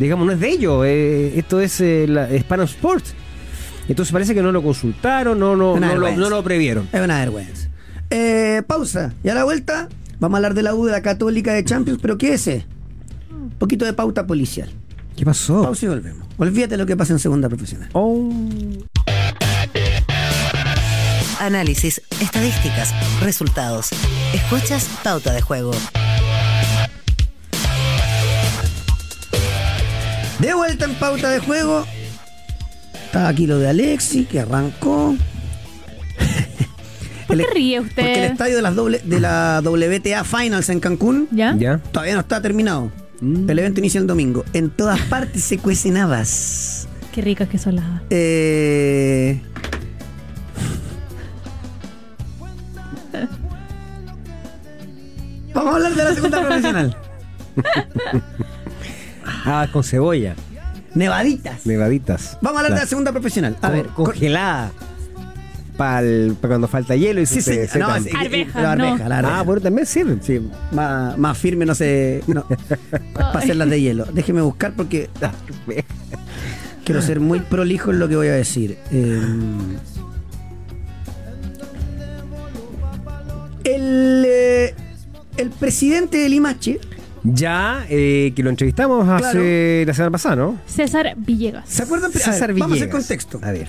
digamos, 0.00 0.26
no 0.26 0.32
es 0.32 0.40
de 0.40 0.48
ellos, 0.48 0.84
eh, 0.86 1.38
esto 1.38 1.60
es, 1.60 1.80
eh, 1.80 2.06
la, 2.08 2.28
Sports. 2.64 3.14
Entonces 3.88 4.12
parece 4.12 4.34
que 4.34 4.42
no 4.42 4.50
lo 4.50 4.62
consultaron, 4.62 5.38
no, 5.38 5.56
no, 5.56 5.76
lo, 5.76 6.16
no 6.16 6.30
lo 6.30 6.42
previeron. 6.42 6.88
Es 6.92 7.00
una 7.00 7.18
vergüenza. 7.18 7.68
Eh, 8.08 8.62
pausa. 8.66 9.12
Y 9.22 9.28
a 9.28 9.34
la 9.34 9.44
vuelta 9.44 9.88
vamos 10.18 10.36
a 10.36 10.38
hablar 10.38 10.54
de 10.54 10.62
la 10.62 10.74
U 10.74 10.86
de 10.86 10.92
la 10.92 11.02
Católica 11.02 11.52
de 11.52 11.64
Champions, 11.64 11.98
pero 12.00 12.16
¿qué 12.16 12.32
es 12.32 12.46
ese? 12.46 12.66
Un 13.30 13.50
poquito 13.50 13.84
de 13.84 13.92
pauta 13.92 14.26
policial. 14.26 14.70
¿Qué 15.16 15.24
pasó? 15.24 15.62
Pausa 15.62 15.86
y 15.86 15.88
volvemos. 15.88 16.26
Olvídate 16.38 16.76
lo 16.76 16.86
que 16.86 16.96
pasa 16.96 17.12
en 17.12 17.18
segunda 17.18 17.48
profesional. 17.48 17.90
Oh. 17.92 18.32
Análisis, 21.40 22.02
estadísticas, 22.20 22.94
resultados. 23.22 23.90
Escuchas 24.34 24.88
Pauta 25.02 25.32
de 25.32 25.40
Juego. 25.40 25.72
De 30.40 30.54
vuelta 30.54 30.86
en 30.86 30.94
pauta 30.94 31.30
de 31.30 31.38
juego. 31.40 31.84
Está 33.06 33.28
aquí 33.28 33.46
lo 33.46 33.58
de 33.58 33.68
Alexi, 33.68 34.24
que 34.24 34.40
arrancó. 34.40 35.14
¿Por 37.26 37.36
qué 37.36 37.46
ríe 37.52 37.80
Porque 37.82 38.00
el 38.00 38.08
usted? 38.08 38.32
estadio 38.32 38.56
de, 38.56 38.62
las 38.62 38.74
doble, 38.74 39.00
de 39.04 39.20
la 39.20 39.60
WTA 39.64 40.24
Finals 40.24 40.68
en 40.68 40.80
Cancún 40.80 41.28
¿Ya? 41.30 41.54
¿Ya? 41.56 41.78
todavía 41.78 42.14
no 42.14 42.20
está 42.20 42.40
terminado. 42.40 42.90
Mm. 43.20 43.50
El 43.50 43.58
evento 43.58 43.80
inicia 43.80 44.00
el 44.00 44.06
domingo. 44.06 44.44
En 44.52 44.70
todas 44.70 45.00
partes 45.02 45.44
se 45.44 45.58
cuecen 45.58 45.96
habas. 45.96 46.88
Qué 47.12 47.20
ricas 47.20 47.48
que 47.48 47.58
son 47.58 47.76
las 47.76 47.84
habas. 47.84 48.02
Eh... 48.10 49.40
Vamos 55.54 55.72
a 55.72 55.76
hablar 55.76 55.94
de 55.94 56.04
la 56.04 56.14
segunda 56.14 56.40
profesional. 56.40 56.96
Ah, 59.44 59.66
con 59.72 59.82
cebolla, 59.84 60.34
Nevaditas. 60.94 61.64
nevaditas. 61.66 62.38
Vamos 62.42 62.58
a 62.58 62.64
hablar 62.64 62.74
de 62.78 62.84
la 62.84 62.86
segunda 62.88 63.12
profesional. 63.12 63.56
A 63.60 63.68
Con- 63.68 63.72
ver, 63.76 63.86
con- 63.88 64.04
congelada. 64.06 64.72
Para 65.76 66.02
cuando 66.42 66.68
falta 66.68 66.94
hielo 66.94 67.22
y 67.22 67.26
Sí, 67.26 67.40
se 67.40 67.66
sí, 67.66 67.78
no, 67.78 67.86
secan. 67.86 68.04
sí, 68.04 68.10
Arveja, 68.14 68.60
la 68.60 68.72
arveja, 68.72 68.98
no. 68.98 69.08
la 69.08 69.18
arveja. 69.18 69.38
Ah, 69.38 69.42
bueno, 69.42 69.62
también 69.62 69.86
sirven. 69.86 70.20
Sí, 70.22 70.38
más, 70.72 71.16
más 71.16 71.38
firme 71.38 71.64
no 71.64 71.74
sé. 71.74 72.22
No, 72.26 72.44
para 73.14 73.38
hacerlas 73.38 73.70
de 73.70 73.80
hielo. 73.80 74.04
Déjeme 74.12 74.42
buscar 74.42 74.74
porque 74.76 75.08
quiero 76.84 77.00
ser 77.00 77.20
muy 77.20 77.40
prolijo 77.40 77.92
en 77.92 77.98
lo 77.98 78.08
que 78.10 78.16
voy 78.16 78.26
a 78.28 78.32
decir. 78.32 78.76
Eh, 78.92 79.22
el, 83.64 84.24
eh, 84.26 84.74
el 85.36 85.50
presidente 85.50 86.18
de 86.18 86.28
Limache, 86.28 86.80
Ya, 87.22 87.84
eh, 87.90 88.32
que 88.34 88.42
lo 88.42 88.50
entrevistamos 88.50 89.08
hace 89.08 89.84
la 89.86 89.92
semana 89.94 90.10
pasada, 90.12 90.36
¿no? 90.36 90.58
César 90.66 91.14
Villegas. 91.16 91.68
¿se 91.68 91.82
acuerdan? 91.82 92.10
A 92.10 92.14
ver, 92.14 92.22
César 92.22 92.52
vamos 92.52 92.62
a 92.62 92.64
hacer 92.74 92.78
Villegas. 92.88 92.90
contexto. 92.92 93.40
A 93.42 93.52
ver. 93.52 93.68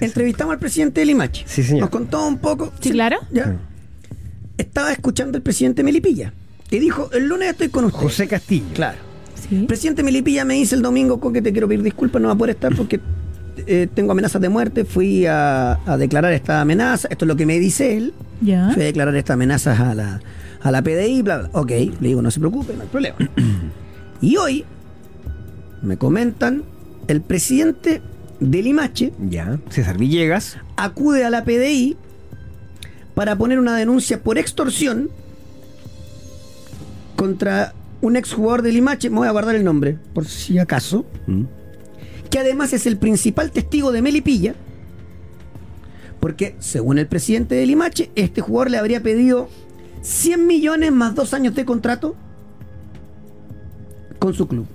Entrevistamos 0.00 0.52
al 0.52 0.58
presidente 0.58 1.00
de 1.00 1.06
Limache. 1.06 1.44
Sí, 1.46 1.62
señor. 1.62 1.80
Nos 1.82 1.90
contó 1.90 2.26
un 2.26 2.38
poco. 2.38 2.72
Sí, 2.80 2.90
claro. 2.90 3.18
Ya. 3.32 3.56
Estaba 4.58 4.92
escuchando 4.92 5.36
el 5.38 5.42
presidente 5.42 5.82
Melipilla. 5.82 6.32
Y 6.70 6.78
dijo, 6.78 7.10
el 7.12 7.26
lunes 7.28 7.50
estoy 7.50 7.68
con 7.68 7.84
usted. 7.86 7.98
José 8.00 8.28
Castillo. 8.28 8.66
Claro. 8.74 8.98
Sí. 9.48 9.56
El 9.56 9.66
presidente 9.66 10.02
Melipilla 10.02 10.44
me 10.44 10.54
dice 10.54 10.74
el 10.74 10.82
domingo 10.82 11.18
con 11.20 11.32
que 11.32 11.40
te 11.42 11.52
quiero 11.52 11.68
pedir 11.68 11.82
disculpas, 11.82 12.20
no 12.20 12.28
va 12.28 12.34
a 12.34 12.38
poder 12.38 12.56
estar 12.56 12.74
porque 12.74 13.00
eh, 13.66 13.86
tengo 13.94 14.12
amenazas 14.12 14.40
de 14.42 14.48
muerte. 14.48 14.84
Fui 14.84 15.24
a, 15.26 15.78
a 15.86 15.96
declarar 15.96 16.32
esta 16.32 16.60
amenaza. 16.60 17.08
Esto 17.10 17.24
es 17.24 17.28
lo 17.28 17.36
que 17.36 17.46
me 17.46 17.58
dice 17.58 17.96
él. 17.96 18.14
Ya. 18.40 18.70
Fui 18.74 18.82
a 18.82 18.86
declarar 18.86 19.14
estas 19.16 19.34
amenazas 19.34 19.78
a 19.80 19.94
la, 19.94 20.20
a 20.62 20.70
la 20.70 20.82
PDI, 20.82 21.22
bla, 21.22 21.38
bla. 21.38 21.50
Ok, 21.52 21.70
le 21.70 22.08
digo, 22.08 22.22
no 22.22 22.30
se 22.30 22.40
preocupe, 22.40 22.74
no 22.74 22.82
hay 22.82 22.88
problema. 22.88 23.16
y 24.20 24.36
hoy 24.36 24.64
me 25.82 25.96
comentan, 25.96 26.64
el 27.08 27.20
presidente 27.20 28.02
de 28.40 28.62
Limache 28.62 29.12
Ya, 29.28 29.58
César 29.70 29.98
Villegas. 29.98 30.58
acude 30.76 31.24
a 31.24 31.30
la 31.30 31.44
PDI 31.44 31.96
para 33.14 33.36
poner 33.36 33.58
una 33.58 33.76
denuncia 33.76 34.22
por 34.22 34.38
extorsión 34.38 35.10
contra 37.16 37.74
un 38.02 38.16
exjugador 38.16 38.62
de 38.62 38.72
Limache, 38.72 39.08
me 39.10 39.16
voy 39.18 39.28
a 39.28 39.30
guardar 39.30 39.54
el 39.54 39.64
nombre, 39.64 39.98
por 40.14 40.26
si 40.26 40.58
acaso, 40.58 41.06
Mm. 41.26 41.44
que 42.30 42.38
además 42.38 42.72
es 42.72 42.86
el 42.86 42.98
principal 42.98 43.50
testigo 43.50 43.90
de 43.90 44.02
Melipilla, 44.02 44.54
porque 46.20 46.56
según 46.58 46.98
el 46.98 47.06
presidente 47.06 47.54
de 47.54 47.64
Limache, 47.66 48.10
este 48.16 48.40
jugador 48.42 48.70
le 48.70 48.78
habría 48.78 49.00
pedido 49.02 49.48
100 50.02 50.46
millones 50.46 50.92
más 50.92 51.14
dos 51.14 51.34
años 51.34 51.54
de 51.54 51.64
contrato 51.64 52.14
con 54.18 54.34
su 54.34 54.46
club. 54.48 54.66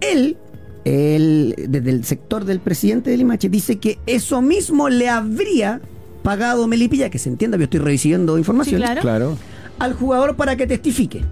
Él, 0.00 0.36
él, 0.84 1.54
desde 1.68 1.90
el 1.90 2.04
sector 2.04 2.44
del 2.44 2.60
presidente 2.60 3.10
de 3.10 3.16
Limache, 3.16 3.48
dice 3.48 3.78
que 3.78 3.98
eso 4.06 4.42
mismo 4.42 4.88
le 4.88 5.08
habría 5.08 5.80
pagado 6.22 6.66
Melipilla, 6.66 7.10
que 7.10 7.18
se 7.18 7.28
entienda, 7.28 7.56
yo 7.56 7.64
estoy 7.64 7.80
recibiendo 7.80 8.38
información, 8.38 8.80
Sí, 8.80 8.84
claro. 8.84 9.00
Claro. 9.00 9.38
al 9.78 9.92
jugador 9.94 10.36
para 10.36 10.56
que 10.56 10.66
testifique. 10.66 11.22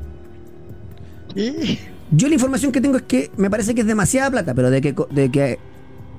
Y- 1.35 1.79
Yo 2.11 2.29
la 2.29 2.35
información 2.35 2.71
que 2.71 2.81
tengo 2.81 2.97
es 2.99 3.03
que 3.03 3.31
me 3.37 3.51
parece 3.51 3.75
que 3.75 3.81
es 3.81 3.87
demasiada 3.87 4.31
plata, 4.31 4.55
pero 4.55 4.71
de 4.71 4.81
que, 4.81 4.95
co- 4.95 5.09
de 5.11 5.31
que 5.31 5.59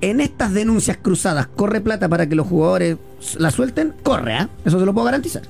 en 0.02 0.20
estas 0.20 0.54
denuncias 0.54 0.98
cruzadas 0.98 1.48
corre 1.48 1.80
plata 1.80 2.10
para 2.10 2.28
que 2.28 2.36
los 2.36 2.48
jugadores 2.48 2.98
la 3.38 3.50
suelten, 3.52 3.94
corre, 4.04 4.34
¿ah? 4.34 4.50
Eso 4.66 4.78
se 4.80 4.86
lo 4.86 4.94
puedo 4.94 5.06
garantizar. 5.06 5.44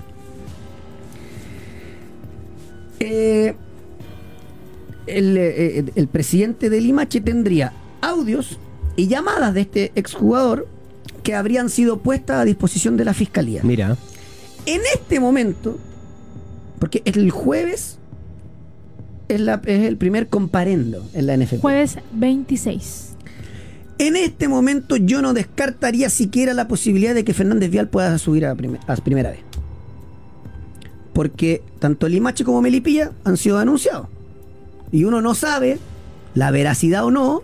Eh, 2.99 3.55
el, 5.07 5.37
eh, 5.37 5.85
el 5.95 6.07
presidente 6.07 6.69
del 6.69 6.83
Limache 6.83 7.21
tendría 7.21 7.73
audios 8.01 8.57
y 8.95 9.07
llamadas 9.07 9.53
de 9.53 9.61
este 9.61 9.91
exjugador 9.95 10.67
que 11.23 11.35
habrían 11.35 11.69
sido 11.69 11.97
puestas 11.99 12.37
a 12.37 12.45
disposición 12.45 12.97
de 12.97 13.05
la 13.05 13.13
fiscalía. 13.13 13.61
Mira. 13.63 13.97
En 14.65 14.81
este 14.93 15.19
momento, 15.19 15.77
porque 16.79 17.01
el 17.05 17.29
jueves 17.31 17.97
es, 19.27 19.39
la- 19.39 19.61
es 19.65 19.85
el 19.85 19.97
primer 19.97 20.27
comparendo 20.27 21.05
en 21.13 21.27
la 21.27 21.35
NFP. 21.37 21.59
Jueves 21.61 21.97
26. 22.13 23.11
En 23.97 24.15
este 24.17 24.47
momento 24.47 24.97
yo 24.97 25.21
no 25.21 25.33
descartaría 25.33 26.09
siquiera 26.09 26.53
la 26.53 26.67
posibilidad 26.67 27.13
de 27.15 27.23
que 27.23 27.33
Fernández 27.33 27.69
Vial 27.71 27.87
pueda 27.89 28.17
subir 28.17 28.45
a, 28.45 28.51
a 28.51 28.95
primera 28.97 29.31
vez. 29.31 29.39
Porque 31.15 31.63
tanto 31.79 32.07
Limache 32.09 32.43
como 32.43 32.61
Melipilla 32.61 33.11
han 33.23 33.37
sido 33.37 33.57
denunciados. 33.57 34.07
Y 34.91 35.05
uno 35.05 35.21
no 35.21 35.33
sabe 35.33 35.79
la 36.33 36.51
veracidad 36.51 37.05
o 37.05 37.09
no 37.11 37.41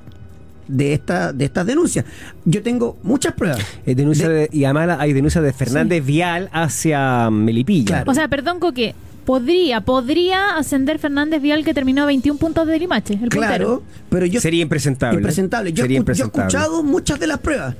de, 0.68 0.94
esta, 0.94 1.32
de 1.32 1.46
estas 1.46 1.66
denuncias. 1.66 2.04
Yo 2.44 2.62
tengo 2.64 2.98
muchas 3.02 3.34
pruebas. 3.34 3.60
Eh, 3.86 3.96
denuncia 3.96 4.28
De- 4.28 4.36
de- 4.36 4.50
y 4.52 4.66
además 4.66 4.98
hay 5.00 5.14
denuncias 5.14 5.42
de 5.44 5.54
Fernández 5.54 6.06
Vial 6.06 6.50
hacia 6.52 7.30
Melipilla. 7.32 7.86
Claro. 8.04 8.12
O 8.12 8.14
sea, 8.14 8.28
perdón, 8.28 8.60
Coque. 8.60 8.94
Podría, 9.26 9.82
podría 9.82 10.58
ascender 10.58 11.00
Fernández 11.00 11.42
Vial 11.42 11.64
que 11.64 11.74
terminó 11.74 12.04
a 12.04 12.06
21 12.08 12.38
puntos 12.40 12.68
de 12.68 12.78
Limache, 12.80 13.14
el 13.22 13.30
Claro, 13.30 13.66
puntero. 13.80 13.84
pero 14.10 14.26
yo 14.26 14.42
Sería 14.42 14.64
impresentable. 14.64 15.18
impresentable. 15.18 15.72
Yo, 15.72 15.84
Sería 15.84 16.00
escu- 16.00 16.04
yo 16.06 16.12
he 16.12 16.28
impresentable. 16.28 16.48
escuchado 16.48 16.84
muchas 16.84 17.20
de 17.20 17.28
las 17.28 17.38
pruebas. 17.38 17.76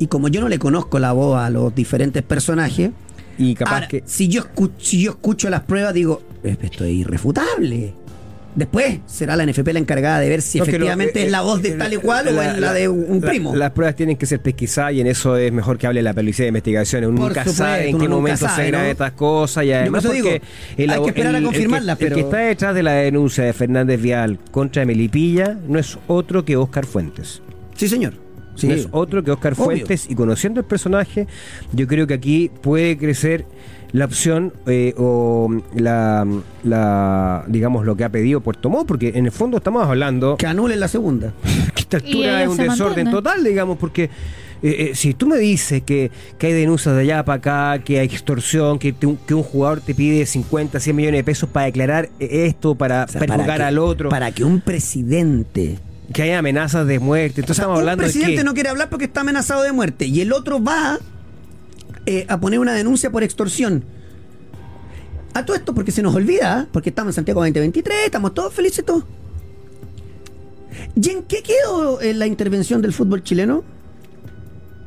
Y 0.00 0.08
como 0.08 0.28
yo 0.28 0.40
no 0.40 0.48
le 0.48 0.58
conozco 0.58 0.98
la 0.98 1.12
voz 1.12 1.38
a 1.38 1.48
los 1.48 1.72
diferentes 1.74 2.22
personajes, 2.24 2.90
Y 3.38 3.54
capaz 3.54 3.74
ahora, 3.74 3.88
que. 3.88 4.02
si, 4.06 4.28
yo 4.28 4.42
escu- 4.42 4.72
si 4.78 5.02
yo 5.02 5.10
escucho 5.12 5.48
las 5.50 5.62
pruebas, 5.62 5.94
digo, 5.94 6.22
"Eh, 6.42 6.56
esto 6.62 6.84
es 6.84 6.92
irrefutable. 6.92 7.94
Después 8.56 9.00
será 9.06 9.34
la 9.34 9.42
NFP 9.42 9.72
la 9.72 9.80
encargada 9.80 10.20
de 10.20 10.28
ver 10.28 10.40
si 10.40 10.58
No, 10.60 10.64
que 10.64 10.70
lo- 10.70 10.76
efectivamente 10.76 11.22
eh, 11.22 11.24
es 11.26 11.32
la 11.32 11.40
voz 11.40 11.60
de 11.60 11.70
eh, 11.70 11.72
tal 11.72 11.92
y 11.92 11.96
cual 11.96 12.28
o 12.28 12.40
es 12.40 12.56
la 12.60 12.72
de 12.72 12.88
un 12.88 13.20
primo. 13.20 13.56
Las 13.56 13.72
pruebas 13.72 13.96
tienen 13.96 14.16
que 14.16 14.26
ser 14.26 14.40
pesquisadas 14.40 14.92
y 14.92 15.00
en 15.00 15.08
eso 15.08 15.36
es 15.36 15.52
mejor 15.52 15.76
que 15.76 15.88
hable 15.88 16.00
la 16.02 16.14
policía 16.14 16.44
de 16.44 16.48
investigaciones. 16.50 17.08
Uno 17.08 17.18
Por 17.18 17.28
nunca 17.30 17.40
supuesto, 17.40 17.64
sabe 17.64 17.88
en 17.88 17.98
qué 17.98 18.08
momento 18.08 18.46
sabe, 18.46 18.62
se 18.62 18.68
graban 18.68 18.86
¿no? 18.86 18.92
estas 18.92 19.12
cosas 19.14 19.64
y 19.64 19.72
además 19.72 20.04
digo, 20.04 20.12
porque 20.30 20.42
hay 20.78 20.86
que 21.02 21.06
esperar 21.08 21.34
a 21.34 21.38
el- 21.38 21.44
confirmarlas, 21.44 21.94
el 21.94 21.98
que, 21.98 22.04
el 22.04 22.10
que 22.10 22.14
pero- 22.22 22.26
está 22.28 22.38
detrás 22.46 22.74
de 22.76 22.82
la 22.84 22.92
denuncia 22.92 23.42
de 23.42 23.52
Fernández 23.52 24.00
Vial 24.00 24.38
contra 24.52 24.84
Melipilla 24.84 25.58
no 25.66 25.80
es 25.80 25.98
otro 26.06 26.44
que 26.44 26.56
Oscar 26.56 26.86
Fuentes. 26.86 27.42
Sí, 27.74 27.88
señor. 27.88 28.14
Sí. 28.54 28.68
No 28.68 28.74
es 28.74 28.88
otro 28.92 29.22
que 29.24 29.30
Oscar 29.32 29.52
Obvio. 29.54 29.64
Fuentes 29.64 30.06
y 30.08 30.14
conociendo 30.14 30.60
el 30.60 30.66
personaje, 30.66 31.26
yo 31.72 31.86
creo 31.86 32.06
que 32.06 32.14
aquí 32.14 32.50
puede 32.60 32.96
crecer 32.96 33.44
la 33.92 34.04
opción 34.06 34.52
eh, 34.66 34.92
o 34.96 35.48
la, 35.76 36.26
la, 36.64 37.44
digamos, 37.48 37.84
lo 37.86 37.96
que 37.96 38.04
ha 38.04 38.08
pedido 38.08 38.40
Puerto 38.40 38.68
Montt, 38.68 38.86
porque 38.88 39.12
en 39.14 39.26
el 39.26 39.32
fondo 39.32 39.56
estamos 39.58 39.86
hablando 39.86 40.36
Que 40.36 40.46
anulen 40.48 40.80
la 40.80 40.88
segunda. 40.88 41.32
que 41.74 41.80
esta 41.82 41.98
altura 41.98 42.42
es 42.42 42.48
un 42.48 42.56
desorden 42.56 43.04
mantiene. 43.04 43.10
total, 43.12 43.44
digamos, 43.44 43.78
porque 43.78 44.04
eh, 44.04 44.10
eh, 44.62 44.90
si 44.94 45.14
tú 45.14 45.26
me 45.28 45.36
dices 45.36 45.82
que, 45.82 46.10
que 46.38 46.46
hay 46.48 46.52
denuncias 46.54 46.94
de 46.96 47.02
allá 47.02 47.24
para 47.24 47.36
acá, 47.74 47.84
que 47.84 48.00
hay 48.00 48.06
extorsión, 48.06 48.78
que, 48.80 48.92
te- 48.92 49.16
que 49.26 49.34
un 49.34 49.42
jugador 49.44 49.80
te 49.80 49.94
pide 49.94 50.26
50, 50.26 50.80
100 50.80 50.96
millones 50.96 51.18
de 51.20 51.24
pesos 51.24 51.48
para 51.48 51.66
declarar 51.66 52.08
esto, 52.18 52.74
para 52.74 53.04
O 53.04 53.08
sea, 53.08 53.20
perjudicar 53.20 53.58
que- 53.58 53.62
al 53.64 53.78
otro, 53.78 54.08
Para 54.08 54.32
que 54.32 54.42
un 54.42 54.60
presidente 54.60 55.78
que 56.12 56.22
hay 56.22 56.32
amenazas 56.32 56.86
de 56.86 56.98
muerte, 56.98 57.40
entonces 57.40 57.58
estamos 57.60 57.78
hablando 57.78 58.02
de 58.02 58.08
presidente 58.08 58.36
que... 58.36 58.44
no 58.44 58.54
quiere 58.54 58.68
hablar 58.68 58.90
porque 58.90 59.06
está 59.06 59.22
amenazado 59.22 59.62
de 59.62 59.72
muerte 59.72 60.06
y 60.06 60.20
el 60.20 60.32
otro 60.32 60.62
va 60.62 60.98
eh, 62.06 62.26
a 62.28 62.38
poner 62.38 62.58
una 62.58 62.74
denuncia 62.74 63.10
por 63.10 63.22
extorsión. 63.22 63.84
A 65.32 65.44
todo 65.44 65.56
esto 65.56 65.74
porque 65.74 65.90
se 65.90 66.02
nos 66.02 66.14
olvida, 66.14 66.68
porque 66.72 66.90
estamos 66.90 67.12
en 67.12 67.14
Santiago 67.14 67.40
2023, 67.40 68.04
estamos 68.04 68.34
todos 68.34 68.52
felices 68.52 68.84
todos. 68.84 69.04
¿Y 70.94 71.10
en 71.10 71.22
qué 71.24 71.42
quedó 71.42 72.00
eh, 72.00 72.14
la 72.14 72.26
intervención 72.26 72.82
del 72.82 72.92
fútbol 72.92 73.22
chileno? 73.22 73.64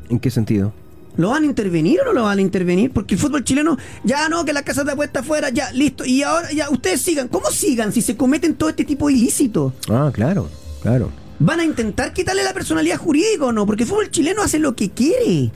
¿En 0.09 0.20
qué 0.20 0.30
sentido? 0.30 0.74
¿Lo 1.18 1.30
van 1.30 1.43
a 1.43 1.45
intervenir 1.47 1.99
o 2.01 2.05
no 2.05 2.13
lo 2.13 2.24
van 2.24 2.38
a 2.38 2.41
intervenir? 2.41 2.91
Porque 2.91 3.15
el 3.15 3.20
fútbol 3.22 3.43
chileno, 3.43 3.78
ya 4.03 4.30
no, 4.30 4.45
que 4.45 4.53
las 4.53 4.63
casas 4.63 4.86
de 4.86 4.91
apuestas 4.91 5.26
fuera, 5.26 5.49
ya, 5.49 5.72
listo. 5.72 6.05
Y 6.05 6.22
ahora, 6.22 6.51
ya, 6.53 6.70
ustedes 6.70 7.01
sigan. 7.01 7.28
¿Cómo 7.28 7.49
sigan 7.49 7.91
si 7.91 8.01
se 8.01 8.15
cometen 8.15 8.53
todo 8.53 8.70
este 8.70 8.86
tipo 8.86 9.07
de 9.07 9.13
ilícitos? 9.13 9.74
Ah, 9.89 10.11
claro, 10.13 10.49
claro. 10.88 11.11
¿Van 11.39 11.59
a 11.59 11.65
intentar 11.65 12.13
quitarle 12.13 12.43
la 12.43 12.53
personalidad 12.53 12.97
jurídica 12.97 13.45
o 13.45 13.51
no? 13.51 13.65
Porque 13.65 13.83
el 13.83 13.89
fútbol 13.89 14.09
chileno 14.09 14.41
hace 14.41 14.57
lo 14.57 14.75
que 14.75 14.89
quiere. 14.89 15.51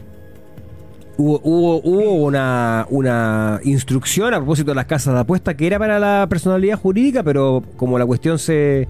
Hubo, 1.17 1.39
hubo, 1.43 1.81
hubo 1.83 2.13
una, 2.25 2.85
una 2.89 3.59
instrucción 3.63 4.33
a 4.33 4.37
propósito 4.37 4.71
de 4.71 4.75
las 4.75 4.85
casas 4.85 5.13
de 5.13 5.19
apuesta 5.19 5.55
que 5.55 5.67
era 5.67 5.79
para 5.79 5.99
la 5.99 6.27
personalidad 6.29 6.77
jurídica, 6.77 7.23
pero 7.23 7.63
como 7.77 7.97
la 7.97 8.05
cuestión 8.05 8.39
se 8.39 8.87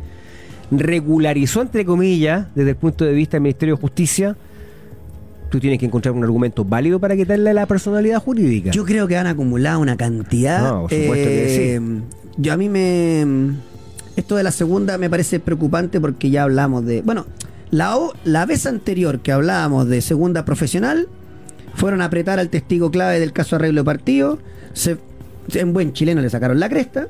regularizó, 0.70 1.62
entre 1.62 1.86
comillas, 1.86 2.48
desde 2.56 2.72
el 2.72 2.76
punto 2.76 3.06
de 3.06 3.14
vista 3.14 3.38
del 3.38 3.44
Ministerio 3.44 3.76
de 3.76 3.82
Justicia, 3.82 4.36
tú 5.50 5.60
tienes 5.60 5.80
que 5.80 5.86
encontrar 5.86 6.14
un 6.14 6.24
argumento 6.24 6.64
válido 6.64 7.00
para 7.00 7.16
quitarle 7.16 7.54
la 7.54 7.66
personalidad 7.66 8.22
jurídica. 8.22 8.72
Yo 8.72 8.86
creo 8.86 9.08
que 9.08 9.18
han 9.18 9.28
acumulado 9.28 9.80
una 9.80 9.98
cantidad. 9.98 10.62
No, 10.62 10.82
por 10.82 10.90
supuesto 10.90 11.28
que 11.28 11.76
eh, 11.76 11.82
Yo 12.38 12.54
a 12.54 12.58
mí 12.58 12.70
me. 12.70 13.71
Esto 14.16 14.36
de 14.36 14.44
la 14.44 14.52
segunda 14.52 14.98
me 14.98 15.10
parece 15.10 15.40
preocupante 15.40 16.00
porque 16.02 16.30
ya 16.30 16.44
hablamos 16.44 16.86
de. 16.86 17.02
Bueno, 17.02 17.26
la, 17.70 17.98
o- 17.98 18.14
la 18.26 18.46
vez 18.46 18.66
anterior 18.66 19.20
que 19.20 19.32
hablábamos 19.32 19.88
de 19.88 20.02
segunda 20.02 20.44
profesional, 20.46 21.08
fueron 21.76 22.02
a 22.02 22.06
apretar 22.06 22.38
al 22.40 22.50
testigo 22.50 22.92
clave 22.92 23.20
del 23.20 23.32
caso 23.34 23.56
arreglo 23.56 23.82
de 23.82 23.86
partido. 23.86 24.40
Se, 24.74 24.98
en 25.54 25.74
buen 25.74 25.94
chileno 25.94 26.22
le 26.22 26.30
sacaron 26.30 26.60
la 26.60 26.68
cresta. 26.70 27.08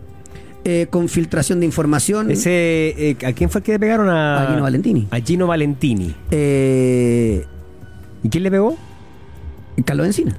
eh, 0.63 0.85
con 0.91 1.09
filtración 1.09 1.59
de 1.59 1.65
información. 1.65 2.29
Ese, 2.29 2.49
eh, 2.95 3.17
¿A 3.25 3.33
quién 3.33 3.49
fue 3.49 3.59
el 3.59 3.63
que 3.65 3.71
le 3.71 3.79
pegaron 3.79 4.09
a, 4.09 4.43
A 4.43 4.47
Gino 4.51 4.61
Valentini. 4.61 5.07
A 5.09 5.19
Gino 5.19 5.47
Valentini. 5.47 6.15
eh, 6.29 7.43
¿Y 8.21 8.29
quién 8.29 8.43
le 8.43 8.51
pegó? 8.51 8.77
Carlos 9.85 10.05
Encina. 10.05 10.37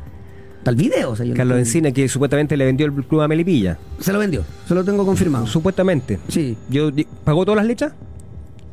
Está 0.63 0.71
el 0.71 0.77
video. 0.77 1.11
o 1.11 1.17
sea, 1.17 1.27
yo 1.27 1.33
no- 1.33 1.37
Carlos 1.37 1.59
Encina, 1.59 1.91
que 1.91 2.09
supuestamente 2.09 2.57
le 2.57 2.65
vendió 2.65 2.87
el 2.87 2.93
club 2.93 3.21
a 3.21 3.27
Melipilla. 3.29 3.79
Se 3.99 4.13
lo 4.13 4.21
vendió. 4.21 4.45
Se 4.69 4.75
lo 4.75 4.85
tengo 4.85 5.05
confirmado. 5.05 5.45
Supuestamente. 5.49 6.21
Sí. 6.29 6.57
Yo, 6.71 6.91
¿Pagó 7.25 7.45
todas 7.45 7.57
las 7.57 7.67
lechas? 7.67 7.93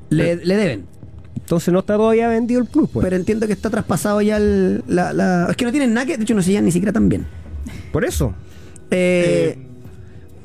Le, 0.09 0.35
le 0.35 0.55
deben. 0.55 0.85
Entonces 1.35 1.73
no 1.73 1.79
está 1.79 1.95
todavía 1.97 2.27
vendido 2.27 2.61
el 2.61 2.67
club, 2.67 2.87
pues. 2.93 3.03
Pero 3.03 3.15
entiendo 3.15 3.47
que 3.47 3.53
está 3.53 3.71
traspasado 3.71 4.21
ya 4.21 4.37
el, 4.37 4.83
la, 4.87 5.13
la- 5.13 5.47
Es 5.49 5.55
que 5.57 5.65
no 5.65 5.71
tienen 5.71 5.93
nada 5.95 6.05
que... 6.05 6.15
De 6.17 6.23
hecho, 6.23 6.35
no 6.35 6.43
se 6.43 6.51
llevan 6.51 6.65
ni 6.65 6.71
siquiera 6.71 6.93
tan 6.93 7.09
bien. 7.09 7.25
Por 7.91 8.05
eso. 8.05 8.35
Eh, 8.91 9.57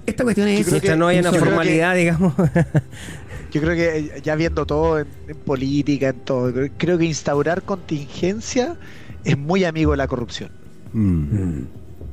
esta 0.07 0.25
cuestión 0.25 0.49
es... 0.49 0.61
Mientras 0.67 0.81
que- 0.81 0.97
no 0.97 1.07
haya 1.09 1.21
una 1.21 1.31
que- 1.31 1.39
formalidad, 1.41 1.95
digamos. 1.95 2.33
Yo 3.53 3.61
creo 3.61 3.75
que 3.77 3.99
eh, 3.99 4.21
ya 4.23 4.35
viendo 4.35 4.65
todo 4.67 4.99
en, 4.99 5.07
en 5.29 5.37
política, 5.37 6.09
en 6.09 6.21
todo, 6.21 6.53
creo 6.79 6.97
que 6.99 7.05
instaurar 7.05 7.63
contingencia 7.63 8.77
es 9.25 9.39
muy 9.39 9.65
amigo 9.65 9.91
de 9.93 9.99
la 9.99 10.09
corrupción. 10.09 10.51
Mm. 10.95 11.63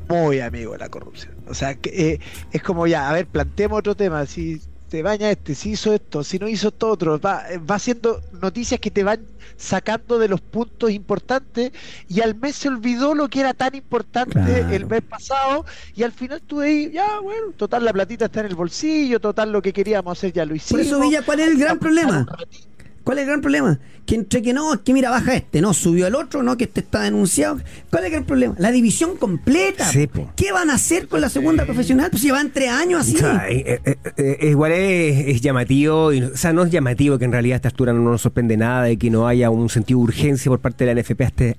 Muy 0.09 0.39
amigo 0.41 0.73
de 0.73 0.79
la 0.79 0.89
corrupción. 0.89 1.33
O 1.47 1.53
sea, 1.53 1.75
que, 1.75 1.89
eh, 2.13 2.19
es 2.51 2.61
como 2.61 2.85
ya, 2.87 3.09
a 3.09 3.13
ver, 3.13 3.27
planteemos 3.27 3.79
otro 3.79 3.95
tema. 3.95 4.25
Si 4.25 4.61
te 4.89 5.01
baña 5.03 5.31
este, 5.31 5.55
si 5.55 5.71
hizo 5.71 5.93
esto, 5.93 6.21
si 6.21 6.37
no 6.37 6.49
hizo 6.49 6.67
esto 6.67 6.89
otro, 6.89 7.17
va, 7.17 7.49
eh, 7.49 7.57
va 7.59 7.75
haciendo 7.75 8.19
noticias 8.41 8.77
que 8.81 8.91
te 8.91 9.05
van 9.05 9.21
sacando 9.55 10.19
de 10.19 10.27
los 10.27 10.41
puntos 10.41 10.91
importantes 10.91 11.71
y 12.09 12.19
al 12.19 12.35
mes 12.35 12.55
se 12.57 12.67
olvidó 12.67 13.15
lo 13.15 13.29
que 13.29 13.39
era 13.39 13.53
tan 13.53 13.73
importante 13.75 14.33
Claro. 14.33 14.69
el 14.69 14.85
mes 14.87 15.01
pasado 15.03 15.65
y 15.95 16.03
al 16.03 16.11
final 16.11 16.41
tú 16.41 16.59
ahí, 16.59 16.91
ya, 16.91 17.19
bueno, 17.21 17.51
total 17.55 17.85
la 17.85 17.93
platita 17.93 18.25
está 18.25 18.41
en 18.41 18.47
el 18.47 18.55
bolsillo, 18.55 19.19
total 19.21 19.51
lo 19.53 19.61
que 19.61 19.71
queríamos 19.71 20.17
hacer 20.17 20.33
ya 20.33 20.43
lo 20.43 20.49
Por 20.49 20.57
hicimos. 20.57 20.81
eso, 20.87 20.99
Villa, 20.99 21.21
¿cuál 21.21 21.39
es 21.39 21.47
el 21.49 21.57
gran 21.57 21.79
problema? 21.79 22.25
Ratito. 22.29 22.67
¿Cuál 23.03 23.17
es 23.17 23.23
el 23.23 23.27
gran 23.29 23.41
problema? 23.41 23.79
Que 24.05 24.15
entre 24.15 24.41
que 24.41 24.53
no, 24.53 24.73
es 24.73 24.79
que 24.81 24.93
mira, 24.93 25.09
baja 25.09 25.35
este, 25.35 25.61
no, 25.61 25.73
subió 25.73 26.07
el 26.07 26.15
otro, 26.15 26.43
no, 26.43 26.57
que 26.57 26.65
este 26.65 26.81
está 26.81 27.01
denunciado. 27.03 27.59
¿Cuál 27.89 28.03
es 28.03 28.07
el 28.07 28.11
gran 28.11 28.25
problema? 28.25 28.55
La 28.57 28.71
división 28.71 29.17
completa. 29.17 29.85
Sí. 29.85 30.09
¿Qué 30.35 30.51
van 30.51 30.69
a 30.69 30.75
hacer 30.75 31.07
con 31.07 31.21
la 31.21 31.29
segunda 31.29 31.65
profesional? 31.65 32.09
Pues 32.11 32.21
llevan 32.23 32.51
tres 32.51 32.69
años 32.69 33.01
así. 33.01 33.15
O 33.15 33.19
sea, 33.19 33.47
eh, 33.49 33.79
eh, 33.85 33.95
eh, 34.17 34.49
igual 34.49 34.71
es, 34.73 35.27
es 35.35 35.41
llamativo, 35.41 36.13
y- 36.13 36.23
o 36.23 36.37
sea, 36.37 36.53
no 36.53 36.63
es 36.63 36.71
llamativo 36.71 37.17
que 37.17 37.25
en 37.25 37.31
realidad 37.31 37.55
a 37.55 37.57
esta 37.57 37.69
altura 37.69 37.93
no 37.93 38.01
nos 38.01 38.21
sorprende 38.21 38.57
nada 38.57 38.83
de 38.83 38.97
que 38.97 39.09
no 39.09 39.27
haya 39.27 39.49
un 39.49 39.69
sentido 39.69 39.99
de 39.99 40.03
urgencia 40.05 40.49
por 40.49 40.59
parte 40.59 40.85
de 40.85 40.93
la 40.93 41.01
NFP 41.01 41.21
ante, 41.25 41.57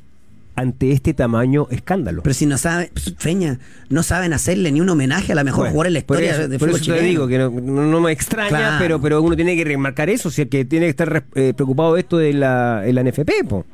ante 0.54 0.92
este 0.92 1.14
tamaño 1.14 1.66
escándalo. 1.70 2.22
Pero 2.22 2.34
si 2.34 2.44
no 2.46 2.58
saben, 2.58 2.90
pues, 2.92 3.14
Feña, 3.18 3.58
no 3.88 4.02
saben 4.02 4.32
hacerle 4.34 4.70
ni 4.70 4.80
un 4.80 4.88
homenaje 4.90 5.32
a 5.32 5.34
la 5.34 5.44
mejor 5.44 5.60
Bueno, 5.60 5.70
jugadora 5.72 5.88
en 5.88 5.94
la 5.94 6.00
por 6.02 6.16
historia 6.16 6.32
eso, 6.42 6.48
de 6.48 6.58
por 6.58 6.68
fútbol 6.68 6.80
eso 6.82 6.94
te 6.94 7.00
digo 7.02 7.26
que 7.26 7.38
no, 7.38 7.50
no- 7.50 7.86
no 7.86 8.00
me 8.00 8.12
extraña, 8.12 8.48
Claro. 8.50 8.76
pero, 8.78 9.00
pero 9.00 9.22
uno 9.22 9.34
tiene 9.36 9.56
que 9.56 9.64
remarcar 9.64 10.10
eso, 10.10 10.30
si 10.30 10.42
el 10.42 10.48
que 10.48 10.64
tiene 10.64 10.86
que 10.86 10.90
estar 10.90 11.24
eh, 11.34 11.52
preocupado 11.56 11.94
de 11.94 12.00
esto 12.00 12.18
de 12.18 12.34
la, 12.34 12.80
de 12.82 12.92
la 12.92 13.02
NFP, 13.02 13.30
po. 13.48 13.64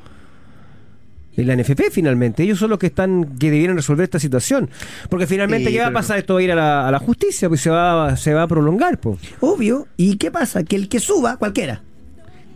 De 1.35 1.45
la 1.45 1.55
NFP 1.55 1.83
finalmente, 1.91 2.43
ellos 2.43 2.59
son 2.59 2.69
los 2.69 2.79
que 2.79 2.87
están 2.87 3.37
que 3.37 3.49
debieran 3.49 3.77
resolver 3.77 4.03
esta 4.03 4.19
situación, 4.19 4.69
porque 5.09 5.25
finalmente 5.25 5.71
qué 5.71 5.79
va 5.79 5.87
a 5.87 5.91
pasar 5.93 6.17
esto 6.19 6.33
va 6.33 6.39
a 6.41 6.43
ir 6.43 6.51
a 6.51 6.55
la, 6.55 6.87
a 6.87 6.91
la 6.91 6.99
justicia, 6.99 7.47
pues 7.47 7.61
se 7.61 7.69
va 7.69 8.17
se 8.17 8.33
va 8.33 8.43
a 8.43 8.47
prolongar, 8.47 8.99
po. 8.99 9.17
Obvio. 9.39 9.87
¿Y 9.95 10.17
qué 10.17 10.31
pasa? 10.31 10.63
Que 10.63 10.75
el 10.75 10.89
que 10.89 10.99
suba, 10.99 11.37
cualquiera, 11.37 11.81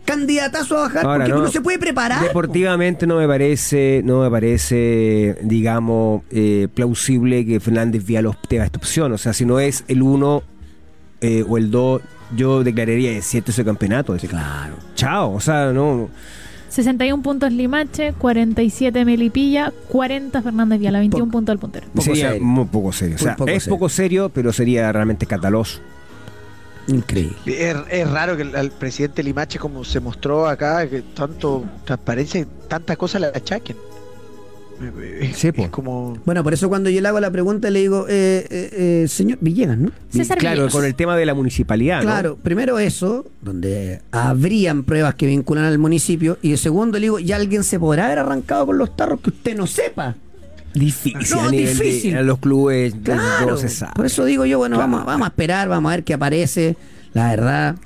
candidatazo 0.04 0.78
a 0.78 0.80
bajar, 0.82 1.04
Ahora, 1.06 1.24
porque 1.24 1.32
no, 1.32 1.40
uno 1.40 1.50
se 1.50 1.60
puede 1.60 1.78
preparar. 1.78 2.22
Deportivamente 2.22 3.06
no 3.06 3.16
me 3.16 3.26
parece, 3.26 4.02
no 4.04 4.22
me 4.22 4.30
parece, 4.30 5.36
digamos, 5.42 6.22
eh, 6.30 6.68
plausible 6.72 7.44
que 7.46 7.60
Fernández 7.60 8.04
Vial 8.04 8.26
obtenga 8.26 8.64
esta 8.64 8.78
opción. 8.78 9.12
O 9.12 9.18
sea, 9.18 9.32
si 9.32 9.44
no 9.44 9.60
es 9.60 9.84
el 9.88 10.02
uno, 10.02 10.42
eh, 11.20 11.44
o 11.48 11.56
el 11.56 11.70
2, 11.70 12.02
yo 12.36 12.62
declararía 12.64 13.12
de 13.12 13.22
7 13.22 13.50
ese 13.50 13.64
campeonato. 13.64 14.14
Ese, 14.14 14.28
Claro. 14.28 14.74
Chao, 14.94 15.32
o 15.32 15.40
sea, 15.40 15.72
no. 15.72 16.08
61 16.68 17.22
puntos 17.22 17.52
Limache, 17.52 18.12
47 18.14 19.04
Melipilla, 19.04 19.72
40 19.88 20.42
Fernández 20.42 20.80
Viala, 20.80 20.98
21 20.98 21.30
puntos 21.30 21.52
al 21.52 21.58
puntero. 21.58 21.86
Poco 21.86 22.02
sería 22.02 22.32
serio. 22.32 22.44
muy 22.44 22.64
poco 22.64 22.92
serio. 22.92 23.16
O 23.16 23.18
sea, 23.18 23.36
poco 23.36 23.50
es 23.50 23.62
serio. 23.62 23.76
poco 23.76 23.88
serio, 23.88 24.30
pero 24.34 24.52
sería 24.52 24.90
realmente 24.90 25.24
escandaloso. 25.24 25.80
Increíble. 26.88 27.36
Es, 27.46 27.76
es 27.90 28.10
raro 28.10 28.36
que 28.36 28.42
el, 28.42 28.56
al 28.56 28.70
presidente 28.70 29.22
Limache, 29.22 29.58
como 29.58 29.84
se 29.84 30.00
mostró 30.00 30.46
acá, 30.46 30.86
que 30.88 31.02
tanto 31.02 31.64
transparencia 31.84 32.40
y 32.40 32.46
tantas 32.68 32.96
cosas 32.96 33.20
le 33.22 33.26
achaquen. 33.28 33.76
Es, 35.20 35.36
Sí, 35.36 35.50
es 35.54 35.68
como. 35.70 36.18
Bueno, 36.24 36.42
por 36.42 36.52
eso 36.52 36.68
cuando 36.68 36.90
yo 36.90 37.00
le 37.00 37.08
hago 37.08 37.20
la 37.20 37.30
pregunta 37.30 37.70
le 37.70 37.80
digo, 37.80 38.06
eh, 38.08 38.46
eh, 38.50 39.02
eh, 39.04 39.08
señor 39.08 39.38
Villegas, 39.40 39.78
¿no? 39.78 39.90
César 40.10 40.36
claro, 40.38 40.56
Villegas. 40.56 40.72
con 40.74 40.84
el 40.84 40.94
tema 40.94 41.16
de 41.16 41.26
la 41.26 41.34
municipalidad. 41.34 41.98
¿no? 41.98 42.02
Claro, 42.02 42.36
primero 42.42 42.78
eso, 42.78 43.24
donde 43.40 44.02
habrían 44.10 44.82
pruebas 44.84 45.14
que 45.14 45.26
vinculan 45.26 45.64
al 45.64 45.78
municipio, 45.78 46.38
y 46.42 46.50
de 46.50 46.56
segundo 46.56 46.98
le 46.98 47.06
digo, 47.06 47.18
¿y 47.18 47.32
alguien 47.32 47.64
se 47.64 47.78
podrá 47.78 48.06
haber 48.06 48.18
arrancado 48.18 48.66
con 48.66 48.78
los 48.78 48.96
tarros 48.96 49.20
que 49.20 49.30
usted 49.30 49.56
no 49.56 49.66
sepa? 49.66 50.16
Difícil. 50.74 51.18
No, 51.36 51.40
a 51.42 51.50
nivel 51.50 51.78
de- 51.78 51.84
difícil. 51.84 52.16
a 52.16 52.22
los 52.22 52.38
clubes, 52.38 52.94
Claro. 53.02 53.46
no 53.52 53.56
se 53.56 53.68
sabe. 53.68 53.92
Por 53.94 54.06
eso 54.06 54.24
digo 54.24 54.44
yo, 54.44 54.58
bueno, 54.58 54.76
vamos, 54.76 55.04
vamos 55.06 55.24
a 55.26 55.28
esperar, 55.28 55.68
vamos 55.68 55.90
a 55.92 55.96
ver 55.96 56.04
qué 56.04 56.14
aparece. 56.14 56.76
La 57.12 57.30
verdad, 57.30 57.76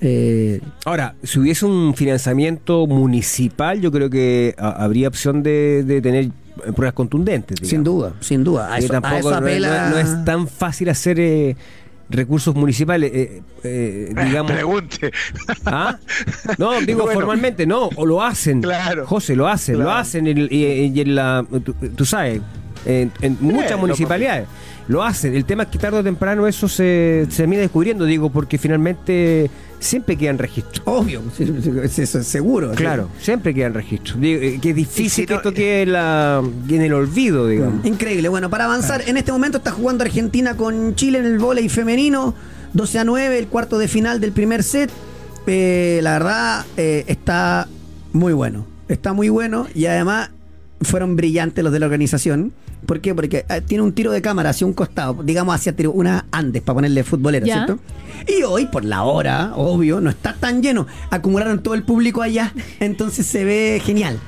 eh, 0.00 0.60
Ahora, 0.84 1.14
si 1.22 1.38
hubiese 1.40 1.66
un 1.66 1.94
financiamiento 1.94 2.86
municipal, 2.86 3.80
yo 3.80 3.90
creo 3.92 4.08
que 4.08 4.54
ha- 4.58 4.82
habría 4.84 5.08
opción 5.08 5.42
de, 5.42 5.82
de 5.84 6.00
tener 6.00 6.30
pruebas 6.76 6.94
contundentes. 6.94 7.66
sin 7.68 7.82
duda, 7.84 8.12
sin 8.20 8.44
duda. 8.44 8.72
A 8.72 8.78
eso, 8.78 8.88
a 8.94 9.00
tampoco 9.00 9.30
eso 9.30 9.40
no 9.40 9.46
es- 9.48 9.60
no, 9.60 9.98
es 9.98 10.24
tan 10.24 10.46
fácil 10.46 10.88
hacer 10.90 11.18
eh, 11.18 11.56
recursos 12.10 12.54
municipales, 12.54 13.10
eh, 13.14 13.42
eh, 13.64 14.12
digamos. 14.26 14.52
Pregunte. 14.52 15.12
¿Ah? 15.64 15.98
No, 16.58 16.80
digo 16.80 17.04
Bueno. 17.04 17.20
formalmente, 17.20 17.66
no, 17.66 17.88
o 17.96 18.04
lo 18.06 18.22
hacen. 18.22 18.60
Claro. 18.62 19.06
José, 19.06 19.36
lo 19.36 19.48
hacen, 19.48 19.78
lo 19.78 19.90
hacen 19.90 20.26
y, 20.26 20.30
y- 20.54 21.00
en 21.00 21.14
la, 21.14 21.44
tú, 21.64 21.74
tú 21.94 22.04
sabes, 22.04 22.40
en, 22.84 23.12
en 23.20 23.36
muchas 23.40 23.78
municipalidades. 23.78 24.46
Lo 24.88 25.04
hacen. 25.04 25.34
El 25.36 25.44
tema 25.44 25.62
es 25.64 25.68
que 25.68 25.78
tarde 25.78 25.98
o 25.98 26.02
temprano 26.02 26.46
eso 26.48 26.66
se, 26.68 27.26
se 27.30 27.46
descubriendo, 27.60 28.04
digo, 28.04 28.30
porque 28.30 28.58
finalmente 28.58 29.48
siempre 29.80 30.16
quedan 30.16 30.38
registros. 30.38 30.82
Obvio, 30.86 31.22
eso 31.82 32.18
es 32.20 32.26
seguro. 32.26 32.70
Claro, 32.72 33.08
siempre 33.20 33.52
quedan 33.52 33.74
registros. 33.74 34.20
Digo, 34.20 34.40
eh, 34.40 34.58
que 34.62 34.70
es 34.70 34.76
difícil 34.76 35.10
si 35.10 35.26
que 35.26 35.32
no- 35.32 35.38
esto 35.38 35.52
quede 35.52 35.82
en, 35.82 35.92
la, 35.92 36.42
en 36.68 36.80
el 36.82 36.92
olvido, 36.94 37.48
digamos. 37.48 37.84
Increíble. 37.84 38.28
Bueno, 38.28 38.48
para 38.50 38.66
avanzar, 38.66 39.02
en 39.08 39.16
este 39.16 39.32
momento 39.32 39.58
está 39.58 39.72
jugando 39.72 40.04
Argentina 40.04 40.56
con 40.56 40.94
Chile 40.94 41.18
en 41.18 41.26
el 41.26 41.38
vóley 41.38 41.68
femenino. 41.68 42.34
12 42.74 42.98
a 43.00 43.04
9, 43.04 43.36
el 43.38 43.48
cuarto 43.48 43.78
de 43.78 43.88
final 43.88 44.20
del 44.20 44.30
primer 44.32 44.62
set. 44.62 44.90
Eh, 45.46 45.98
la 46.02 46.12
verdad, 46.12 46.66
eh, 46.76 47.04
está 47.08 47.66
muy 48.12 48.32
bueno. 48.32 48.66
Está 48.88 49.12
muy 49.12 49.28
bueno 49.28 49.66
y 49.74 49.86
además 49.86 50.30
fueron 50.82 51.16
brillantes 51.16 51.64
los 51.64 51.72
de 51.72 51.80
la 51.80 51.86
organización. 51.86 52.52
¿Por 52.86 53.00
qué? 53.00 53.14
Porque 53.14 53.44
eh, 53.48 53.60
tiene 53.60 53.82
un 53.84 53.92
tiro 53.92 54.10
de 54.10 54.20
cámara 54.22 54.50
hacia 54.50 54.66
un 54.66 54.72
costado, 54.72 55.22
digamos 55.22 55.54
hacia 55.54 55.74
tiro- 55.76 55.92
una 55.92 56.26
Andes, 56.32 56.62
para 56.62 56.74
ponerle 56.74 57.04
futbolera, 57.04 57.46
Ya. 57.46 57.54
¿cierto? 57.66 57.78
Y 58.26 58.42
hoy, 58.42 58.66
por 58.66 58.84
la 58.84 59.04
hora, 59.04 59.52
obvio, 59.56 60.00
no 60.00 60.10
está 60.10 60.34
tan 60.34 60.62
lleno. 60.62 60.86
Acumularon 61.10 61.62
todo 61.62 61.74
el 61.74 61.82
público 61.84 62.20
allá, 62.22 62.52
entonces 62.80 63.26
se 63.26 63.44
ve 63.44 63.80
genial. 63.84 64.18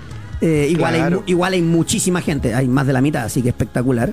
Eh, 0.41 0.69
igual, 0.71 0.95
hay, 0.95 1.01
Claro. 1.01 1.23
igual 1.27 1.53
hay 1.53 1.63
muchísima 1.63 2.21
gente, 2.21 2.55
hay 2.55 2.67
más 2.69 2.87
de 2.87 2.93
la 2.93 3.01
mitad, 3.01 3.25
así 3.25 3.43
que 3.43 3.49
espectacular. 3.51 4.13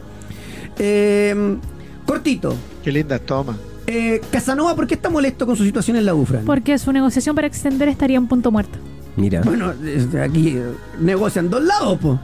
Eh, 0.78 1.58
cortito. 2.06 2.56
Qué 2.84 2.92
linda 2.92 3.20
toma. 3.20 3.58
Eh, 3.88 4.22
Casanova, 4.32 4.76
¿por 4.76 4.86
qué 4.88 4.94
está 4.94 5.10
molesto 5.10 5.46
con 5.46 5.56
su 5.56 5.64
situación 5.64 5.98
en 5.98 6.06
la 6.06 6.14
UFRA? 6.14 6.42
Porque 6.46 6.78
su 6.78 6.92
negociación 6.92 7.36
para 7.36 7.48
extender 7.48 7.88
estaría 7.90 8.18
en 8.18 8.28
punto 8.28 8.52
muerto. 8.52 8.78
Mira. 9.16 9.42
Bueno, 9.42 9.74
desde 9.74 10.22
aquí 10.22 10.50
eh, 10.50 10.64
negocian 11.00 11.50
dos 11.50 11.64
lados, 11.64 11.98
po. 12.00 12.20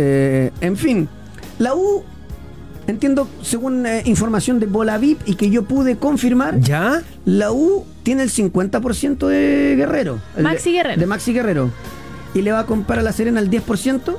Eh, 0.00 0.52
en 0.60 0.76
fin, 0.76 1.08
la 1.58 1.74
U, 1.74 2.04
entiendo, 2.86 3.28
según 3.42 3.84
eh, 3.84 4.02
información 4.04 4.60
de 4.60 4.66
Bola 4.66 4.96
VIP 4.96 5.20
y 5.26 5.34
que 5.34 5.50
yo 5.50 5.64
pude 5.64 5.96
confirmar, 5.96 6.60
¿Ya? 6.60 7.02
la 7.24 7.50
U 7.50 7.84
tiene 8.04 8.22
el 8.22 8.30
50% 8.30 9.26
de 9.26 9.74
Guerrero. 9.76 10.20
Maxi 10.40 10.70
de- 10.70 10.76
Guerrero. 10.78 11.00
De 11.00 11.06
Maxi 11.06 11.32
Guerrero. 11.32 11.70
Y 12.34 12.42
le 12.42 12.52
va 12.52 12.60
a 12.60 12.66
comprar 12.66 13.00
a 13.00 13.02
la 13.02 13.10
Serena 13.12 13.40
el 13.40 13.50
10%. 13.50 14.16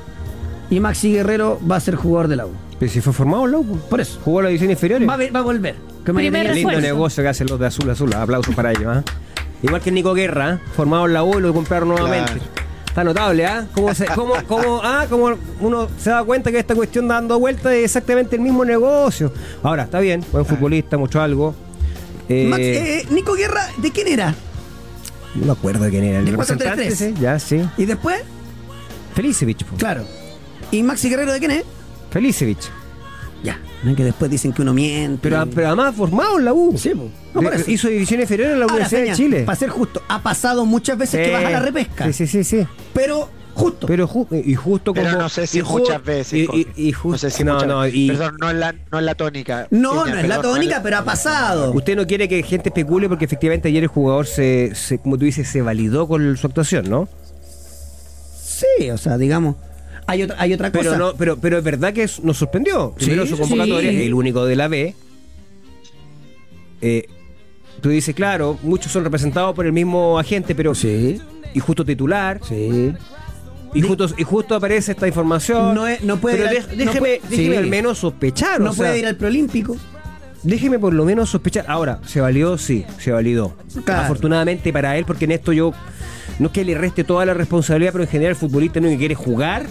Y 0.68 0.78
Maxi 0.80 1.12
Guerrero 1.12 1.58
va 1.68 1.76
a 1.76 1.80
ser 1.80 1.96
jugador 1.96 2.28
de 2.28 2.36
la 2.36 2.46
U. 2.46 2.50
Pero 2.78 2.92
si 2.92 3.00
fue 3.00 3.12
formado, 3.12 3.46
loco. 3.46 3.76
Por 3.88 4.00
eso. 4.00 4.20
Jugó 4.24 4.40
a 4.40 4.42
la 4.44 4.48
división 4.50 4.70
inferior. 4.70 5.08
Va 5.08 5.14
a, 5.14 5.16
ver- 5.16 5.34
va 5.34 5.40
a 5.40 5.42
volver. 5.42 5.76
Que 6.04 6.12
Primer 6.14 6.54
Lindo 6.54 6.80
negocio 6.80 7.22
que 7.22 7.28
hacen 7.28 7.46
los 7.48 7.58
de 7.58 7.66
azul 7.66 7.88
azul. 7.90 8.12
Aplausos 8.14 8.54
para 8.54 8.70
ellos. 8.70 8.84
¿ah? 8.86 9.02
Igual 9.62 9.80
que 9.80 9.90
Nico 9.90 10.14
Guerra, 10.14 10.54
¿eh? 10.54 10.58
formado 10.76 11.06
en 11.06 11.12
la 11.14 11.24
U 11.24 11.38
y 11.38 11.42
lo 11.42 11.52
compraron 11.54 11.88
nuevamente. 11.88 12.32
Claro. 12.34 12.59
Está 12.90 13.04
notable, 13.04 13.46
¿ah? 13.46 13.66
¿Cómo, 13.72 13.94
se- 13.94 14.06
cómo, 14.06 14.34
cómo, 14.48 14.80
ah, 14.82 15.06
cómo 15.08 15.30
uno 15.60 15.88
se 15.98 16.10
da 16.10 16.24
cuenta 16.24 16.50
que 16.50 16.58
esta 16.58 16.74
cuestión 16.74 17.06
dando 17.06 17.38
vuelta 17.38 17.72
es 17.74 17.84
exactamente 17.84 18.34
el 18.36 18.42
mismo 18.42 18.64
negocio. 18.64 19.32
Ahora, 19.62 19.84
está 19.84 20.00
bien, 20.00 20.24
buen 20.32 20.44
futbolista, 20.44 20.98
mucho 20.98 21.20
algo. 21.22 21.54
Eh, 22.28 22.46
Max- 22.48 22.60
eh, 22.62 23.06
Nico 23.10 23.34
Guerra, 23.34 23.68
¿de 23.78 23.90
quién 23.92 24.08
era? 24.08 24.34
no 25.36 25.46
me 25.46 25.52
acuerdo 25.52 25.84
de 25.84 25.90
quién 25.90 26.02
era 26.02 26.18
el 26.18 26.24
de 26.24 26.30
representante. 26.32 26.88
4-3-3. 26.88 26.92
ese, 26.92 27.14
Ya, 27.20 27.38
sí. 27.38 27.64
Y 27.76 27.86
después, 27.86 28.20
Felicevich. 29.14 29.64
claro. 29.78 30.04
¿Y 30.72 30.82
Maxi 30.82 31.08
Guerrero 31.08 31.32
de 31.32 31.38
quién 31.38 31.50
es? 31.52 31.64
Felicevich. 32.10 32.68
No 33.82 33.90
es 33.92 33.96
que 33.96 34.04
después 34.04 34.30
dicen 34.30 34.52
que 34.52 34.60
uno 34.62 34.74
miente. 34.74 35.20
Pero, 35.22 35.46
pero 35.54 35.68
además 35.68 35.94
formado 35.94 36.38
en 36.38 36.44
la 36.44 36.52
U. 36.52 36.76
Sí, 36.76 36.90
po. 36.90 37.08
No, 37.34 37.40
por 37.42 37.50
De- 37.54 37.62
eso. 37.62 37.70
hizo 37.70 37.88
división 37.88 38.20
inferior 38.20 38.50
en 38.50 38.58
la 38.58 38.64
Ahora, 38.64 38.74
Universidad 38.74 39.00
Peña, 39.02 39.12
de 39.12 39.16
Chile. 39.16 39.42
Para 39.44 39.58
ser 39.58 39.70
justo, 39.70 40.02
ha 40.08 40.22
pasado 40.22 40.66
muchas 40.66 40.98
veces 40.98 41.24
que 41.26 41.32
vas 41.32 41.44
a 41.44 41.50
la 41.50 41.60
repesca. 41.60 42.04
Sí, 42.06 42.12
sí, 42.12 42.26
sí, 42.26 42.44
sí. 42.44 42.66
Pero 42.92 43.30
justo. 43.54 43.86
Pero 43.86 44.06
ju- 44.06 44.26
y 44.44 44.54
justo 44.54 44.92
Pero 44.92 45.10
como 45.10 45.22
no 45.22 45.28
sé 45.30 45.46
si 45.46 45.62
muchas 45.62 46.04
veces. 46.04 46.34
y, 46.34 46.42
y, 46.76 46.88
y 46.88 46.92
justo 46.92 47.26
no 47.26 47.30
sé 47.30 47.30
si 47.30 47.42
no, 47.44 47.54
muchas 47.54 47.68
no, 47.68 47.80
veces. 47.80 47.96
y 47.98 48.08
Perdón, 48.08 48.36
no 48.38 48.50
es 48.50 48.56
la, 48.56 48.74
no 48.92 48.98
es 48.98 49.04
la 49.04 49.14
tónica. 49.14 49.66
no, 49.70 49.90
Peña, 50.04 50.14
no 50.14 50.20
es 50.20 50.28
la 50.28 50.36
perdón, 50.36 50.54
tónica, 50.56 50.76
es- 50.76 50.82
pero 50.82 50.98
ha 50.98 51.04
pasado. 51.04 51.72
usted 51.72 51.96
no 51.96 52.06
quiere 52.06 52.28
que 52.28 52.42
gente 52.42 52.68
especule 52.68 53.08
porque 53.08 53.24
efectivamente 53.24 53.68
ayer 53.68 53.82
el 53.82 53.88
jugador 53.88 54.26
se, 54.26 54.74
se 54.74 54.98
como 54.98 55.16
tú 55.16 55.24
dices 55.24 55.48
se 55.48 55.62
validó 55.62 56.06
con 56.06 56.36
su 56.36 56.46
actuación, 56.46 56.88
¿no? 56.90 57.08
Sí, 58.42 58.90
o 58.90 58.98
sea, 58.98 59.16
digamos. 59.16 59.56
Hay 60.10 60.22
otra, 60.24 60.36
hay 60.38 60.52
otra 60.52 60.70
Pero 60.72 60.84
cosa. 60.84 60.98
no, 60.98 61.14
pero 61.14 61.36
pero 61.38 61.58
es 61.58 61.64
verdad 61.64 61.92
que 61.92 62.08
nos 62.22 62.36
sorprendió. 62.36 62.92
Primero 62.96 63.22
Sí, 63.24 63.30
su 63.30 63.36
sí. 63.36 63.42
convocatoria, 63.42 63.90
el 63.90 64.14
único 64.14 64.44
de 64.44 64.56
la 64.56 64.68
B. 64.68 64.94
Eh, 66.80 67.06
tú 67.80 67.88
dices, 67.90 68.14
claro, 68.14 68.58
muchos 68.62 68.90
son 68.92 69.04
representados 69.04 69.54
por 69.54 69.66
el 69.66 69.72
mismo 69.72 70.18
agente, 70.18 70.54
pero 70.54 70.74
Sí, 70.74 71.20
y 71.54 71.60
justo 71.60 71.84
titular. 71.84 72.40
sí. 72.46 72.92
Y 73.72 73.82
justo, 73.82 74.08
y 74.18 74.24
justo 74.24 74.56
aparece 74.56 74.90
esta 74.90 75.06
información. 75.06 75.76
No 75.76 75.86
es- 75.86 76.02
no 76.02 76.16
puede 76.16 76.38
Pero 76.38 76.50
ir 76.52 76.58
al- 76.58 76.64
dej- 76.66 76.70
no 76.72 76.76
déjeme, 76.76 76.98
puede- 76.98 77.20
déjeme 77.30 77.52
sí. 77.54 77.56
al 77.56 77.66
menos 77.68 77.98
sospechar. 77.98 78.60
No 78.60 78.70
o 78.70 78.72
sea, 78.72 78.86
puede 78.86 78.98
ir 78.98 79.06
al 79.06 79.14
preolímpico. 79.16 79.76
Déjeme 80.42 80.80
por 80.80 80.92
lo 80.92 81.04
menos 81.04 81.30
sospechar. 81.30 81.66
Ahora, 81.68 82.00
¿se 82.04 82.20
validó? 82.20 82.58
Sí, 82.58 82.84
se 82.98 83.12
validó. 83.12 83.54
Claro. 83.84 84.02
Afortunadamente 84.02 84.72
para 84.72 84.96
él, 84.98 85.04
porque 85.04 85.26
en 85.26 85.30
esto 85.32 85.52
yo 85.52 85.72
no 86.40 86.46
es 86.46 86.52
que 86.52 86.64
le 86.64 86.76
reste 86.76 87.04
toda 87.04 87.24
la 87.24 87.32
responsabilidad, 87.34 87.92
pero 87.92 88.02
en 88.02 88.10
general 88.10 88.30
el 88.30 88.36
futbolista 88.36 88.80
no 88.80 88.88
que 88.88 88.98
quiere 88.98 89.14
jugar 89.14 89.66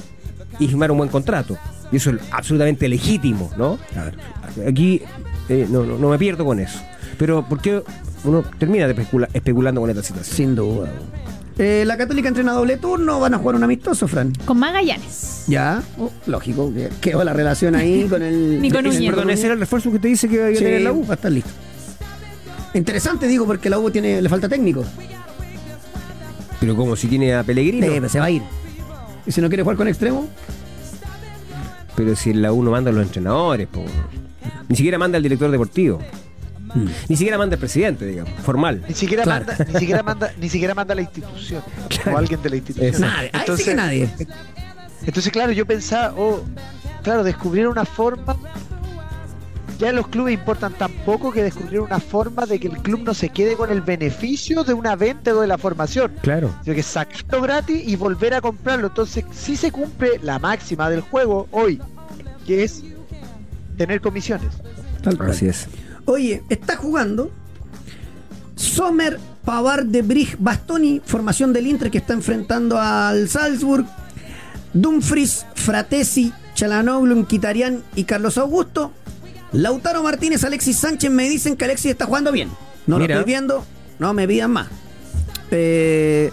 y 0.59 0.67
firmar 0.67 0.91
un 0.91 0.97
buen 0.97 1.09
contrato. 1.09 1.57
Y 1.91 1.95
eso 1.97 2.11
es 2.11 2.17
absolutamente 2.31 2.87
legítimo, 2.87 3.49
¿no? 3.57 3.79
Aquí 4.67 5.01
eh, 5.47 5.65
no, 5.69 5.83
no, 5.83 5.97
no 5.97 6.09
me 6.09 6.17
pierdo 6.19 6.45
con 6.45 6.59
eso. 6.59 6.79
Pero 7.17 7.47
¿por 7.47 7.59
qué 7.61 7.81
uno 8.23 8.43
termina 8.57 8.87
de 8.87 8.93
especula- 8.95 9.29
especulando 9.33 9.81
con 9.81 9.89
esta 9.89 10.03
situación? 10.03 10.35
Sin 10.35 10.55
duda. 10.55 10.89
Eh, 11.57 11.83
la 11.85 11.97
Católica 11.97 12.29
entrena 12.29 12.53
doble 12.53 12.77
turno, 12.77 13.19
van 13.19 13.33
a 13.33 13.37
jugar 13.37 13.55
un 13.55 13.63
amistoso, 13.63 14.07
Fran. 14.07 14.31
Con 14.45 14.59
Magallanes. 14.59 15.43
Ya, 15.47 15.81
oh, 15.97 16.09
lógico, 16.27 16.71
que 16.73 16.89
quedó 17.01 17.23
la 17.25 17.33
relación 17.33 17.75
ahí 17.75 18.05
con 18.07 18.21
el. 18.21 18.61
Nico 18.61 18.81
Núñez. 18.81 19.01
Perdón, 19.09 19.29
ese 19.31 19.45
era 19.45 19.55
el 19.55 19.59
refuerzo 19.59 19.91
que 19.91 19.99
te 19.99 20.07
dice 20.07 20.29
que 20.29 20.35
iba 20.35 20.45
a 20.45 20.49
Sí, 20.51 20.55
tener 20.59 20.81
la 20.81 20.93
U. 20.93 21.05
va 21.05 21.11
a 21.11 21.15
estar 21.15 21.31
listo. 21.31 21.49
Interesante, 22.73 23.27
digo, 23.27 23.45
porque 23.45 23.69
la 23.69 23.77
U 23.79 23.89
tiene, 23.91 24.21
le 24.21 24.29
falta 24.29 24.47
técnico. 24.47 24.85
Pero 26.59 26.75
como 26.75 26.95
si 26.95 27.07
tiene 27.07 27.33
a 27.33 27.43
Pellegrino. 27.43 27.87
Eh, 27.87 28.09
se 28.09 28.19
va 28.19 28.25
a 28.25 28.31
ir. 28.31 28.41
Y 29.25 29.31
si 29.31 29.41
no 29.41 29.47
quiere 29.47 29.63
jugar 29.63 29.77
con 29.77 29.87
extremo, 29.87 30.27
Pero 31.95 32.15
si 32.15 32.33
la 32.33 32.51
U 32.53 32.63
no 32.63 32.71
manda 32.71 32.89
a 32.91 32.93
los 32.93 33.03
entrenadores, 33.03 33.67
po. 33.67 33.83
ni 34.69 34.75
siquiera 34.75 34.97
manda 34.97 35.17
al 35.17 35.23
director 35.23 35.51
deportivo. 35.51 35.99
Ni 37.07 37.15
siquiera 37.17 37.37
manda 37.37 37.55
al 37.55 37.59
presidente, 37.59 38.05
digamos, 38.05 38.31
formal. 38.43 38.83
Ni 38.87 38.93
siquiera, 38.93 39.23
Claro. 39.23 39.45
manda, 39.45 39.65
ni, 39.65 39.79
siquiera 39.79 40.03
manda, 40.03 40.31
ni 40.39 40.49
siquiera 40.49 40.75
manda 40.75 40.91
a 40.93 40.95
la 40.95 41.01
institución 41.01 41.63
o 42.13 42.17
alguien 42.17 42.41
de 42.41 42.49
la 42.49 42.55
institución. 42.57 43.01
Nadie. 43.01 43.31
Sí 43.57 43.63
que 43.63 43.75
nadie. 43.75 44.09
Entonces, 45.05 45.31
claro, 45.31 45.51
yo 45.51 45.65
pensaba, 45.65 46.13
oh, 46.15 46.43
claro, 47.03 47.23
descubrir 47.23 47.67
una 47.67 47.85
forma. 47.85 48.37
Ya 49.79 49.93
los 49.93 50.09
clubes 50.09 50.33
importan 50.33 50.73
tan 50.73 50.91
poco 51.05 51.31
que 51.31 51.41
descubrir 51.41 51.79
una 51.79 52.01
forma 52.01 52.45
de 52.45 52.59
que 52.59 52.67
el 52.67 52.77
club 52.79 53.01
no 53.05 53.13
se 53.13 53.29
quede 53.29 53.55
con 53.55 53.71
el 53.71 53.81
beneficio 53.81 54.65
de 54.65 54.73
una 54.73 54.97
venta 54.97 55.33
o 55.33 55.39
de 55.39 55.47
la 55.47 55.57
formación. 55.57 56.11
Claro. 56.21 56.53
Sino 56.63 56.75
que 56.75 56.83
sacarlo 56.83 57.41
gratis 57.41 57.87
y 57.87 57.95
volver 57.95 58.33
a 58.33 58.41
comprarlo. 58.41 58.87
Entonces, 58.87 59.23
sí 59.31 59.55
se 59.55 59.71
cumple 59.71 60.19
la 60.21 60.37
máxima 60.37 60.89
del 60.89 60.99
juego 60.99 61.47
hoy, 61.51 61.81
que 62.45 62.65
es 62.65 62.83
tener 63.77 64.01
comisiones. 64.01 64.49
Tal 65.01 65.17
cual. 65.17 65.31
Así 65.31 65.47
es. 65.47 65.67
Oye, 66.03 66.43
está 66.49 66.75
jugando 66.75 67.31
Sommer, 68.55 69.17
Pavard, 69.45 69.85
de 69.85 70.01
Brig, 70.01 70.35
Bastoni, 70.39 71.01
formación 71.05 71.53
del 71.53 71.67
Inter 71.67 71.89
que 71.89 71.99
está 71.99 72.11
enfrentando 72.11 72.77
al 72.77 73.29
Salzburg. 73.29 73.85
Dumfries, 74.73 75.45
Fratesi, 75.55 76.33
Chalanoglu, 76.53 77.15
Nquitarian 77.15 77.81
y 77.95 78.03
Carlos 78.03 78.37
Augusto. 78.37 78.91
Lautaro 79.51 80.03
Martínez, 80.03 80.43
Alexis 80.43 80.77
Sánchez 80.77 81.09
me 81.11 81.27
dicen 81.29 81.55
que 81.55 81.65
Alexis 81.65 81.91
está 81.91 82.05
jugando 82.05 82.31
bien. 82.31 82.49
No 82.87 82.97
Mira. 82.97 83.15
lo 83.15 83.19
estoy 83.21 83.33
viendo, 83.33 83.65
no 83.99 84.13
me 84.13 84.27
pidan 84.27 84.51
más. 84.51 84.67
Eh, 85.51 86.31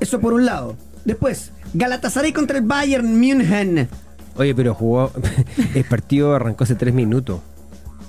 eso 0.00 0.20
por 0.20 0.32
un 0.32 0.46
lado. 0.46 0.76
Después, 1.04 1.50
Galatasaray 1.74 2.32
contra 2.32 2.58
el 2.58 2.64
Bayern 2.64 3.18
München. 3.18 3.88
Oye, 4.36 4.54
pero 4.54 4.74
jugó. 4.74 5.10
El 5.74 5.84
partido 5.84 6.34
arrancó 6.34 6.64
hace 6.64 6.74
tres 6.74 6.94
minutos. 6.94 7.40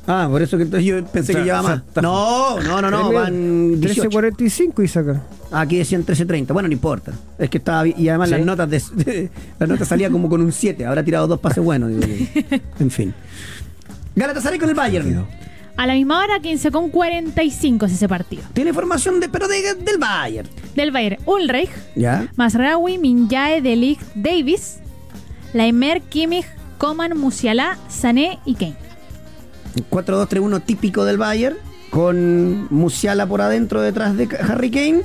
Ah, 0.07 0.27
por 0.29 0.41
eso 0.41 0.57
que 0.57 0.63
entonces 0.63 0.85
yo 0.85 1.03
pensé 1.05 1.31
O 1.31 1.35
sea, 1.35 1.41
que 1.41 1.45
llevaba 1.45 1.61
o 1.63 1.67
sea, 1.67 1.75
más. 1.77 1.87
está- 1.87 2.01
No, 2.01 2.59
no, 2.61 2.81
no, 2.81 2.89
no, 2.89 3.11
van 3.11 3.79
18. 3.79 4.09
13.45 4.09 4.83
y 4.83 4.87
saca. 4.87 5.21
Aquí 5.51 5.77
decían 5.77 6.03
13.30. 6.05 6.53
Bueno, 6.53 6.67
no 6.69 6.73
importa. 6.73 7.11
Es 7.37 7.49
que 7.49 7.59
estaba 7.59 7.87
y 7.87 8.09
además 8.09 8.29
¿Sí? 8.29 8.35
las 8.35 8.45
notas 8.45 8.69
de, 8.69 9.29
las 9.59 9.69
notas 9.69 9.87
salía 9.87 10.09
como 10.09 10.27
con 10.29 10.41
un 10.41 10.51
7. 10.51 10.85
Habrá 10.85 11.03
tirado 11.03 11.27
dos 11.27 11.39
pases 11.39 11.63
buenos. 11.63 11.91
En 12.79 12.89
fin. 12.91 13.13
Galatasaray 14.15 14.59
con 14.59 14.69
el 14.69 14.75
Bayern. 14.75 15.25
A 15.77 15.87
la 15.87 15.93
misma 15.93 16.19
hora, 16.23 16.39
15 16.39 16.69
con 16.71 16.89
45 16.89 17.85
es 17.85 17.93
ese 17.93 18.07
partido. 18.07 18.43
Tiene 18.53 18.73
formación 18.73 19.19
de 19.19 19.29
pero 19.29 19.47
de- 19.47 19.73
del 19.75 19.97
Bayern. 19.97 20.47
Del 20.75 20.91
Bayern, 20.91 21.17
Ulreich, 21.25 21.69
¿Ya? 21.95 22.27
Masraoui, 22.35 22.97
Minjae, 22.97 23.61
Delict, 23.61 24.01
Davis, 24.15 24.77
Laimer, 25.53 26.01
Kimmich, 26.01 26.45
Coman, 26.77 27.17
Musiala, 27.17 27.77
Sané 27.89 28.39
y 28.45 28.55
Kane. 28.55 28.75
4-2-3-1 29.89 30.59
típico 30.61 31.05
del 31.05 31.17
Bayern. 31.17 31.55
Con 31.89 32.67
Musiala 32.73 33.25
por 33.27 33.41
adentro 33.41 33.81
detrás 33.81 34.15
de 34.17 34.27
Harry 34.47 34.71
Kane. 34.71 35.01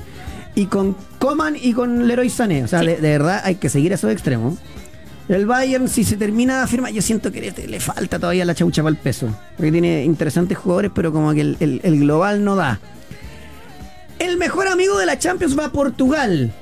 Y 0.55 0.67
con 0.67 0.97
Coman 1.19 1.57
y 1.61 1.73
con 1.75 2.07
Leroy 2.09 2.31
Sané. 2.31 2.65
O 2.65 2.69
sea, 2.69 2.81
Sí. 2.81 2.87
de, 2.87 2.97
de 2.97 3.09
verdad 3.11 3.41
hay 3.45 3.57
que 3.57 3.69
seguir 3.69 3.93
esos 3.93 4.11
extremos. 4.11 4.59
El 5.29 5.45
Bayern, 5.47 5.89
si 5.89 6.05
se 6.05 6.17
termina 6.17 6.59
de 6.59 6.63
afirmar, 6.65 6.93
yo 6.93 7.03
siento 7.03 7.33
que 7.33 7.41
le, 7.41 7.67
le 7.67 7.81
falta 7.81 8.19
todavía 8.19 8.45
la 8.45 8.55
chaucha 8.55 8.83
para 8.83 8.91
el 8.95 8.97
peso. 8.97 9.29
Porque 9.57 9.73
tiene 9.73 10.05
interesantes 10.05 10.57
jugadores, 10.57 10.93
pero 10.95 11.13
como 11.13 11.33
que 11.35 11.41
el, 11.41 11.57
el- 11.61 11.81
el 11.83 11.99
global 12.01 12.45
no 12.45 12.55
da. 12.55 12.79
El 14.19 14.37
mejor 14.37 14.69
amigo 14.69 14.99
de 14.99 15.07
la 15.07 15.19
Champions 15.19 15.59
va 15.59 15.67
a 15.67 15.73
Portugal. 15.73 16.53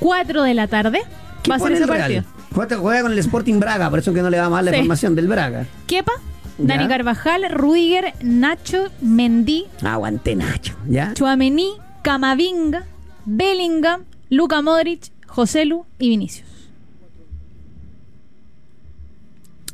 4 0.00 0.42
de 0.42 0.54
la 0.54 0.66
tarde 0.68 1.00
¿Qué 1.42 1.50
va 1.50 1.56
a 1.56 1.58
ser 1.60 1.72
ese 1.72 1.86
partido. 1.86 2.24
Juega, 2.54 2.76
juega 2.78 3.02
con 3.02 3.12
el 3.12 3.18
Sporting 3.18 3.60
Braga, 3.60 3.90
por 3.90 3.98
eso 3.98 4.12
que 4.14 4.22
no 4.22 4.30
le 4.30 4.38
va 4.38 4.48
mal 4.48 4.64
la 4.64 4.70
Sí. 4.70 4.76
información 4.78 5.14
del 5.14 5.28
Braga. 5.28 5.66
Kepa, 5.86 6.12
Ya. 6.58 6.64
Dani 6.76 6.88
Carvajal, 6.88 7.44
Rudiger, 7.50 8.14
Nacho, 8.22 8.86
Mendy, 9.02 9.66
Aguante 9.82 10.34
Nacho, 10.34 10.74
¿ya? 10.88 11.12
Chuamení, 11.14 11.68
Camavinga, 12.02 12.84
Bellingham, 13.26 14.04
Luka 14.30 14.62
Modric, 14.62 15.12
Joselu 15.26 15.84
y 15.98 16.08
Vinicius. 16.08 16.46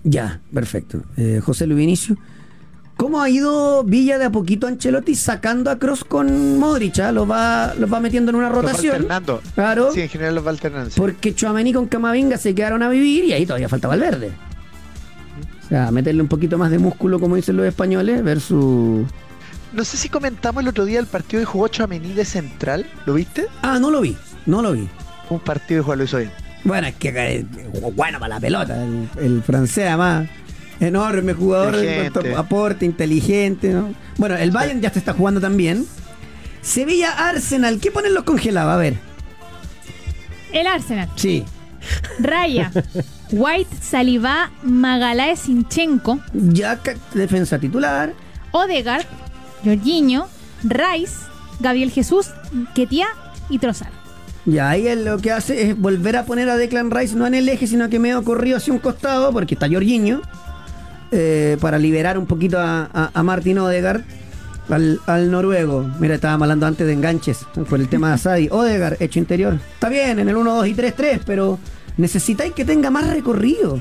Ya, 0.05 0.41
perfecto. 0.53 1.03
Eh, 1.17 1.41
José 1.45 1.67
Luis 1.67 1.79
Vinicio. 1.79 2.17
¿Cómo 2.97 3.21
ha 3.21 3.29
ido 3.31 3.83
Villa 3.85 4.19
de 4.19 4.27
a 4.27 4.31
poquito 4.31 4.67
Ancelotti 4.67 5.15
sacando 5.15 5.71
a 5.71 5.79
Cross 5.79 6.05
con 6.05 6.59
Modric? 6.59 6.99
ah? 7.01 7.11
Los, 7.11 7.29
va, 7.29 7.75
los 7.75 7.93
va 7.93 8.01
metiendo 8.01 8.31
en 8.31 8.37
una 8.37 8.49
Los 8.49 8.59
va 8.59 8.63
rotación. 8.63 8.95
alternando. 8.97 9.41
Claro. 9.55 9.91
Sí, 9.93 10.03
en 10.03 10.09
general 10.09 10.35
los 10.37 10.47
va 10.47 10.51
alternando. 10.51 10.91
Porque 10.97 11.35
Chuamení 11.35 11.73
con 11.73 11.87
Camavinga 11.87 12.37
se 12.37 12.55
quedaron 12.55 12.83
a 12.83 12.89
vivir 12.89 13.25
y 13.25 13.33
ahí 13.33 13.47
todavía 13.47 13.69
falta 13.69 13.89
Valverde. 13.89 14.31
O 15.65 15.69
sea, 15.69 15.91
meterle 15.91 16.21
un 16.23 16.29
poquito 16.29 16.59
más 16.59 16.71
de 16.71 16.79
músculo, 16.79 17.19
como 17.19 17.37
dicen 17.37 17.57
los 17.57 17.67
españoles, 17.67 18.23
versus. 18.23 19.07
No 19.73 19.85
sé 19.85 19.97
si 19.97 20.09
comentamos 20.11 20.63
el 20.63 20.69
otro 20.69 20.85
día 20.85 21.01
el 21.01 21.07
partido 21.07 21.41
que 21.41 21.47
jugó 21.47 21.69
Chouameni 21.69 22.13
de 22.13 22.25
central. 22.27 22.87
¿Lo 23.07 23.15
viste? 23.15 23.47
Ah, 23.63 23.79
no 23.81 23.91
lo 23.91 24.03
vi, 24.03 24.17
no 24.45 24.61
lo 24.61 24.73
vi. 24.73 24.87
Un 25.31 25.41
partido 25.41 25.81
que 25.81 25.85
jugó 25.85 25.97
lo 25.97 26.05
hizo 26.05 26.19
bien. 26.19 26.31
Bueno, 26.65 26.87
es 26.89 26.95
que 26.95 27.09
eh, 27.09 27.47
bueno 27.95 28.19
para 28.21 28.35
la 28.37 28.41
pelota. 28.41 28.83
El, 28.85 29.09
el 29.19 29.43
francés, 29.43 29.87
además, 29.89 30.29
enorme 30.81 31.33
jugador, 31.35 31.75
a 32.37 32.39
aporte, 32.39 32.85
inteligente. 32.85 33.71
¿no? 33.71 33.93
Bueno, 34.17 34.37
el 34.37 34.51
Bayern 34.51 34.81
ya 34.81 34.91
se 34.91 34.99
está 35.01 35.13
jugando 35.13 35.41
también. 35.41 35.87
Sevilla 36.61 37.29
Arsenal, 37.29 37.81
¿qué 37.81 37.91
ponen 37.91 38.15
los 38.15 38.23
congelados? 38.25 38.73
A 38.73 38.77
ver, 38.77 38.95
El 40.53 40.67
Arsenal, 40.67 41.09
sí. 41.17 41.45
Raya, 42.21 42.71
White, 43.33 43.77
Saliba, 43.81 44.53
Magalae, 44.63 45.35
Sinchenko, 45.37 46.21
Ya 46.33 46.77
ca- 46.79 46.95
defensa 47.15 47.59
titular. 47.59 48.13
Odegaard, 48.53 49.05
Jorginho, 49.65 50.29
Rice, 50.63 51.15
Gabriel 51.59 51.91
Jesús, 51.91 52.29
Ketia 52.75 53.09
y 53.49 53.59
Trossard. 53.59 53.91
Y 54.45 54.59
ahí 54.59 54.89
él 54.89 55.05
lo 55.05 55.19
que 55.19 55.31
hace 55.31 55.71
es 55.71 55.79
volver 55.79 56.17
a 56.17 56.25
poner 56.25 56.49
a 56.51 56.57
Declan 56.57 56.91
Rice 56.91 57.15
no 57.15 57.27
en 57.27 57.35
el 57.35 57.49
eje, 57.49 57.67
sino 57.67 57.89
que 57.89 57.99
medio 58.01 58.23
corrido 58.25 58.57
hacia 58.57 58.73
un 58.73 58.81
costado, 58.81 59.33
porque 59.33 59.55
está 59.55 59.69
Jorginho, 59.71 60.21
eh, 61.13 61.57
para 61.61 61.79
liberar 61.79 62.19
un 62.19 62.27
poquito 62.27 62.59
a, 62.59 62.89
a- 62.93 63.11
a 63.15 63.23
Martin 63.23 63.59
Odegaard, 63.59 64.03
al, 64.69 65.01
al 65.07 65.31
noruego. 65.31 65.89
Mira, 66.01 66.15
estábamos 66.17 66.47
hablando 66.47 66.67
antes 66.67 66.87
de 66.87 66.93
enganches, 66.93 67.39
por 67.69 67.79
el 67.81 67.89
tema 67.89 68.09
de 68.09 68.15
Asadi. 68.15 68.49
Odegaard, 68.51 68.97
hecho 69.01 69.19
interior. 69.19 69.59
Está 69.75 69.89
bien, 69.89 70.19
en 70.19 70.29
el 70.29 70.37
1, 70.37 70.55
2 70.57 70.67
y 70.67 70.75
3, 70.75 70.95
3, 70.97 71.21
pero 71.25 71.59
necesitáis 71.97 72.53
que 72.53 72.65
tenga 72.65 72.91
más 72.91 73.07
recorrido. 73.09 73.81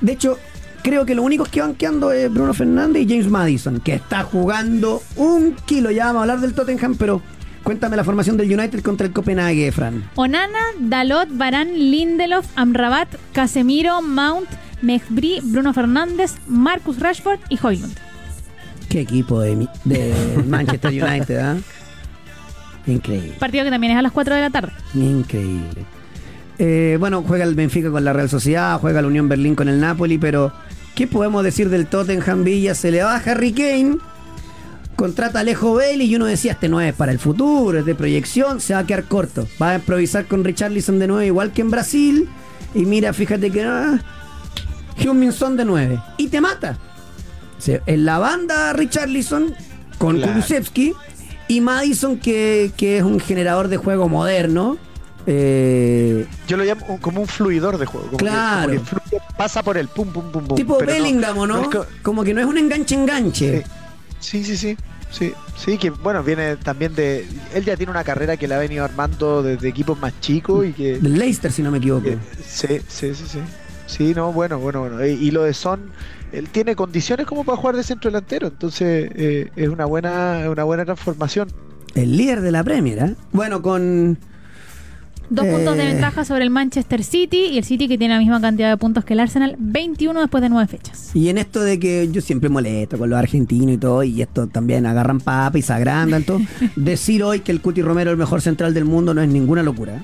De 0.00 0.12
hecho, 0.12 0.38
creo 0.82 1.04
que 1.06 1.14
los 1.16 1.24
únicos 1.24 1.48
que 1.48 1.60
van 1.62 1.74
quedando 1.74 2.12
es 2.12 2.32
Bruno 2.32 2.54
Fernández 2.54 3.02
y 3.02 3.08
James 3.08 3.28
Madison, 3.28 3.80
que 3.80 3.94
está 3.94 4.22
jugando 4.22 5.02
un 5.16 5.56
kilo. 5.66 5.90
Ya 5.90 6.04
vamos 6.06 6.20
a 6.20 6.22
hablar 6.22 6.40
del 6.40 6.52
Tottenham, 6.54 6.94
pero 6.96 7.22
cuéntame 7.66 7.96
la 7.96 8.04
formación 8.04 8.36
del 8.36 8.46
United 8.56 8.80
contra 8.80 9.08
el 9.08 9.12
Copenhague, 9.12 9.72
Fran. 9.72 10.08
Onana, 10.14 10.60
Dalot, 10.78 11.28
Barán, 11.32 11.74
Lindelof, 11.74 12.46
Amrabat, 12.54 13.08
Casemiro, 13.32 14.02
Mount, 14.02 14.48
Mejbri, 14.82 15.40
Bruno 15.42 15.72
Fernández, 15.74 16.36
Marcus 16.46 17.00
Rashford 17.00 17.40
y 17.48 17.58
Hoylund. 17.60 17.96
Qué 18.88 19.00
equipo 19.00 19.40
de, 19.40 19.68
Manchester 20.46 20.92
United, 20.92 21.38
¿ah? 21.38 21.56
Increíble, 22.86 23.34
Partido 23.40 23.64
que 23.64 23.70
también 23.70 23.94
es 23.94 23.98
a 23.98 24.02
las 24.02 24.12
4 24.12 24.36
de 24.36 24.40
la 24.42 24.50
tarde. 24.50 24.72
increíble. 24.94 25.84
Eh, 26.60 26.96
bueno, 27.00 27.24
juega 27.26 27.42
el 27.42 27.56
Benfica 27.56 27.90
con 27.90 28.04
la 28.04 28.12
Real 28.12 28.30
Sociedad, 28.30 28.78
juega 28.78 29.02
la 29.02 29.08
Unión 29.08 29.28
Berlín 29.28 29.56
con 29.56 29.68
el 29.68 29.80
Napoli, 29.80 30.18
pero 30.18 30.52
¿qué 30.94 31.08
podemos 31.08 31.42
decir 31.42 31.68
del 31.68 31.88
Tottenham 31.88 32.44
Villa? 32.44 32.76
Se 32.76 32.92
le 32.92 33.02
va 33.02 33.16
a 33.16 33.18
Harry 33.18 33.50
Kane, 33.50 33.96
contrata 34.96 35.38
a 35.38 35.40
Alejo 35.42 35.74
Bailey 35.74 36.06
y 36.10 36.16
uno 36.16 36.24
decía, 36.26 36.52
este 36.52 36.68
no 36.68 36.80
es 36.80 36.94
para 36.94 37.12
el 37.12 37.18
futuro, 37.18 37.78
es 37.78 37.84
de 37.84 37.94
proyección, 37.94 38.60
se 38.60 38.74
va 38.74 38.80
a 38.80 38.86
quedar 38.86 39.04
corto. 39.04 39.46
Va 39.60 39.70
a 39.70 39.74
improvisar 39.76 40.26
con 40.26 40.42
Richarlison 40.42 40.98
de 40.98 41.06
nuevo, 41.06 41.22
igual 41.22 41.52
que 41.52 41.60
en 41.62 41.70
Brasil, 41.70 42.28
y 42.74 42.84
mira, 42.86 43.12
fíjate 43.12 43.50
que... 43.50 43.62
Ah, 43.64 44.00
de 44.98 45.64
9. 45.64 46.00
Y 46.16 46.28
te 46.28 46.40
mata. 46.40 46.78
En 47.66 48.04
la 48.04 48.18
banda 48.18 48.72
Richarlison 48.72 49.54
con 49.98 50.16
Claro. 50.16 50.32
Kulusevski 50.32 50.94
y 51.48 51.60
Madison 51.60 52.18
que, 52.18 52.72
que 52.76 52.98
es 52.98 53.02
un 53.02 53.20
generador 53.20 53.68
de 53.68 53.76
juego 53.76 54.08
moderno. 54.08 54.78
Eh, 55.26 56.26
Yo 56.48 56.56
lo 56.56 56.64
llamo 56.64 56.98
como 57.00 57.20
un 57.20 57.26
fluidor 57.26 57.78
de 57.78 57.86
juego. 57.86 58.06
Como 58.06 58.18
Claro. 58.18 58.70
Que, 58.72 58.78
como 58.78 58.84
que 59.00 59.00
fluye, 59.00 59.22
pasa 59.36 59.62
por 59.62 59.76
el 59.76 59.88
pum, 59.88 60.08
pum, 60.08 60.30
pum, 60.32 60.44
pum. 60.46 60.56
tipo 60.56 60.78
no- 60.80 60.86
Bellingham, 60.86 61.38
¿o 61.38 61.46
¿no? 61.46 61.62
es 61.62 61.68
que- 61.68 61.80
Como 62.02 62.22
que 62.24 62.32
no 62.34 62.40
es 62.40 62.46
un 62.46 62.56
enganche-enganche. 62.58 63.64
Sí, 64.20 64.44
sí, 64.44 64.56
sí. 64.56 64.76
Sí, 65.10 65.32
sí, 65.56 65.78
que 65.78 65.90
bueno, 65.90 66.22
viene 66.22 66.56
también 66.56 66.94
de. 66.94 67.26
Él 67.54 67.64
ya 67.64 67.76
tiene 67.76 67.90
una 67.92 68.02
carrera 68.04 68.36
que 68.36 68.48
la 68.48 68.56
ha 68.56 68.58
venido 68.58 68.84
armando 68.84 69.42
desde 69.42 69.68
equipos 69.68 69.98
más 69.98 70.18
chicos 70.20 70.66
y 70.66 70.72
que. 70.72 70.98
Del 70.98 71.18
Leicester, 71.18 71.52
si 71.52 71.62
no 71.62 71.70
me 71.70 71.78
equivoco. 71.78 72.02
que- 72.04 72.18
sí, 72.44 72.80
sí, 72.88 73.14
sí, 73.14 73.24
sí. 73.28 73.38
Sí, 73.86 74.14
no, 74.14 74.32
bueno, 74.32 74.58
bueno, 74.58 74.80
bueno. 74.80 75.06
Y, 75.06 75.10
y 75.12 75.30
lo 75.30 75.44
de 75.44 75.54
Son, 75.54 75.90
él 76.32 76.48
tiene 76.48 76.74
condiciones 76.74 77.24
como 77.26 77.44
para 77.44 77.56
jugar 77.56 77.76
de 77.76 77.84
centro 77.84 78.10
delantero, 78.10 78.48
entonces 78.48 79.10
eh, 79.14 79.50
es 79.54 79.68
una 79.68 79.84
buena, 79.84 80.42
es 80.42 80.48
una 80.48 80.64
buena 80.64 80.84
transformación. 80.84 81.48
El 81.94 82.16
líder 82.16 82.40
de 82.40 82.50
la 82.50 82.64
Premier, 82.64 82.98
¿eh? 82.98 83.14
Bueno, 83.32 83.62
con. 83.62 84.18
Dos 85.28 85.44
Eh. 85.46 85.52
puntos 85.52 85.76
de 85.76 85.84
ventaja 85.86 86.24
sobre 86.24 86.44
el 86.44 86.50
Manchester 86.50 87.02
City 87.02 87.46
y 87.52 87.58
el 87.58 87.64
City 87.64 87.88
que 87.88 87.98
tiene 87.98 88.14
la 88.14 88.20
misma 88.20 88.40
cantidad 88.40 88.70
de 88.70 88.76
puntos 88.76 89.04
que 89.04 89.14
el 89.14 89.20
Arsenal, 89.20 89.56
21 89.58 90.20
después 90.20 90.40
de 90.42 90.48
9 90.48 90.68
fechas. 90.68 91.10
Y 91.14 91.28
en 91.28 91.38
esto 91.38 91.60
de 91.62 91.78
que 91.80 92.08
yo 92.12 92.20
siempre 92.20 92.48
molesto 92.48 92.96
con 92.98 93.10
los 93.10 93.18
argentinos 93.18 93.74
y 93.74 93.78
todo, 93.78 94.02
y 94.04 94.22
esto 94.22 94.46
también 94.46 94.86
agarran 94.86 95.20
papa 95.20 95.58
y 95.58 95.62
se 95.62 95.72
agrandan 95.72 96.22
todo. 96.24 96.40
Decir 96.76 97.22
hoy 97.24 97.40
que 97.40 97.50
el 97.52 97.60
Cuti 97.60 97.82
Romero 97.82 98.10
es 98.10 98.12
el 98.12 98.18
mejor 98.18 98.40
central 98.40 98.72
del 98.74 98.84
mundo 98.84 99.14
no 99.14 99.20
es 99.22 99.28
ninguna 99.28 99.62
locura. 99.62 99.96
¿eh? 99.96 100.02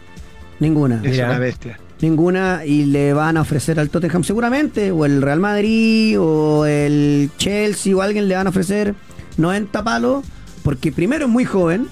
Ninguna. 0.61 0.97
Es 1.05 1.13
Mira. 1.13 1.27
una 1.31 1.39
bestia. 1.39 1.79
Ninguna 2.01 2.63
y 2.67 2.87
le 2.87 3.13
van 3.13 3.37
a 3.37 3.43
ofrecer 3.43 3.79
al 3.79 3.89
Tottenham 3.91 4.25
seguramente, 4.25 4.91
o 4.91 5.05
el 5.07 5.23
Real 5.23 5.39
Madrid, 5.39 6.19
o 6.21 6.67
el 6.67 7.31
Chelsea, 7.37 7.95
o 7.97 8.03
alguien 8.03 8.27
le 8.27 8.35
van 8.35 8.49
a 8.49 8.51
ofrecer 8.51 8.95
90 9.37 9.85
palos, 9.85 10.25
porque 10.65 10.91
primero 10.91 11.27
es 11.27 11.31
muy 11.31 11.45
joven, 11.45 11.87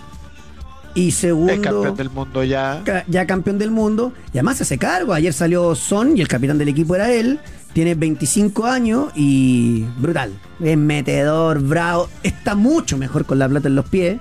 Y 0.94 1.12
segundo. 1.12 1.52
Es 1.52 1.60
campeón 1.60 1.96
del 1.96 2.10
mundo 2.10 2.44
ya. 2.44 2.82
ya 3.06 3.26
campeón 3.26 3.58
del 3.58 3.70
mundo. 3.70 4.12
Y 4.32 4.38
además 4.38 4.56
se 4.56 4.64
hace 4.64 4.78
cargo. 4.78 5.12
Ayer 5.12 5.32
salió 5.32 5.74
Son 5.74 6.16
y 6.16 6.20
el 6.20 6.28
capitán 6.28 6.58
del 6.58 6.68
equipo 6.68 6.94
era 6.94 7.12
él. 7.12 7.38
Tiene 7.72 7.94
25 7.94 8.66
años 8.66 9.12
y 9.14 9.84
brutal. 9.98 10.32
Es 10.60 10.76
metedor, 10.76 11.62
bravo. 11.62 12.08
Está 12.22 12.56
mucho 12.56 12.98
mejor 12.98 13.24
con 13.24 13.38
la 13.38 13.48
plata 13.48 13.68
en 13.68 13.76
los 13.76 13.88
pies. 13.88 14.18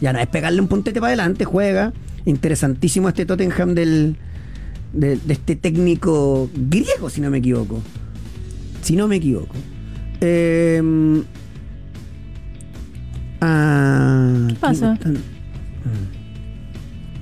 Ya 0.00 0.12
no 0.12 0.18
es 0.18 0.26
pegarle 0.26 0.60
un 0.60 0.68
puntete 0.68 0.98
para 1.00 1.08
adelante, 1.08 1.44
juega. 1.44 1.92
Interesantísimo 2.24 3.08
este 3.08 3.26
Tottenham 3.26 3.74
del, 3.74 4.16
de, 4.92 5.16
de 5.16 5.32
este 5.32 5.56
técnico 5.56 6.50
griego, 6.54 7.10
si 7.10 7.20
no 7.20 7.30
me 7.30 7.38
equivoco. 7.38 7.80
Si 8.82 8.96
no 8.96 9.06
me 9.06 9.16
equivoco. 9.16 9.54
Eh, 10.20 11.22
ah, 13.40 14.46
¿Qué 14.48 14.54
pasa? 14.56 14.98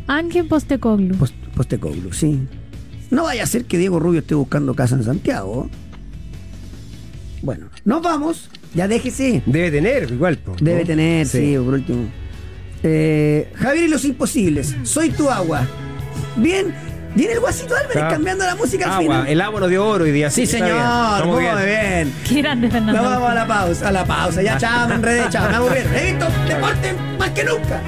Ángel 0.06 0.47
Postecoglu. 0.47 1.16
Post- 1.16 1.35
Postecoglou, 1.55 2.12
sí. 2.12 2.40
No 3.10 3.24
vaya 3.24 3.43
a 3.43 3.47
ser 3.47 3.64
que 3.64 3.78
Diego 3.78 3.98
Rubio 4.01 4.20
esté 4.20 4.35
buscando 4.35 4.74
casa 4.74 4.94
en 4.94 5.02
Santiago. 5.05 5.68
Bueno, 7.43 7.66
nos 7.85 8.02
vamos. 8.02 8.51
Ya 8.74 8.89
déjese. 8.89 9.43
Debe 9.47 9.70
tener, 9.70 10.10
igual. 10.10 10.39
Debe 10.60 10.85
tener, 10.85 11.26
sí, 11.26 11.55
por 11.56 11.74
último. 11.74 12.09
Eh, 12.82 13.51
Javier 13.55 13.85
y 13.85 13.89
los 13.89 14.05
imposibles. 14.05 14.76
Soy 14.82 15.10
tu 15.10 15.28
agua. 15.30 15.66
Bien. 16.36 16.74
Viene 17.14 17.32
el 17.32 17.40
guasito 17.40 17.74
Álvarez 17.74 17.93
Claro. 17.97 18.10
cambiando 18.10 18.44
la 18.44 18.55
música 18.55 18.85
al 18.85 18.90
Agua, 18.93 19.02
final. 19.02 19.26
el 19.28 19.40
agua 19.40 19.60
nos 19.60 19.70
dio 19.70 19.85
oro 19.86 20.05
hoy 20.05 20.12
día. 20.12 20.30
Sí, 20.30 20.43
está 20.43 20.59
señor. 20.59 21.26
Muy 21.26 21.43
bien. 21.43 21.56
bien. 21.64 22.12
Qué 22.28 22.43
grande 22.43 22.70
Fernando. 22.70 23.01
Nos 23.02 23.10
vamos 23.10 23.30
a 23.30 23.35
la 23.35 23.47
pausa. 23.47 23.89
A 23.89 23.93
la 23.93 24.05
pausa. 24.05 24.43
Ya, 24.43 24.59
chao, 24.59 24.89
me 24.89 24.94
enredé. 24.97 25.24
Chao, 25.30 25.48
me 25.48 25.56
aburrieron. 25.56 25.94
He 25.94 26.12
visto 26.12 26.26
deporte 26.47 26.94
más 27.18 27.30
que 27.30 27.44
nunca. 27.44 27.80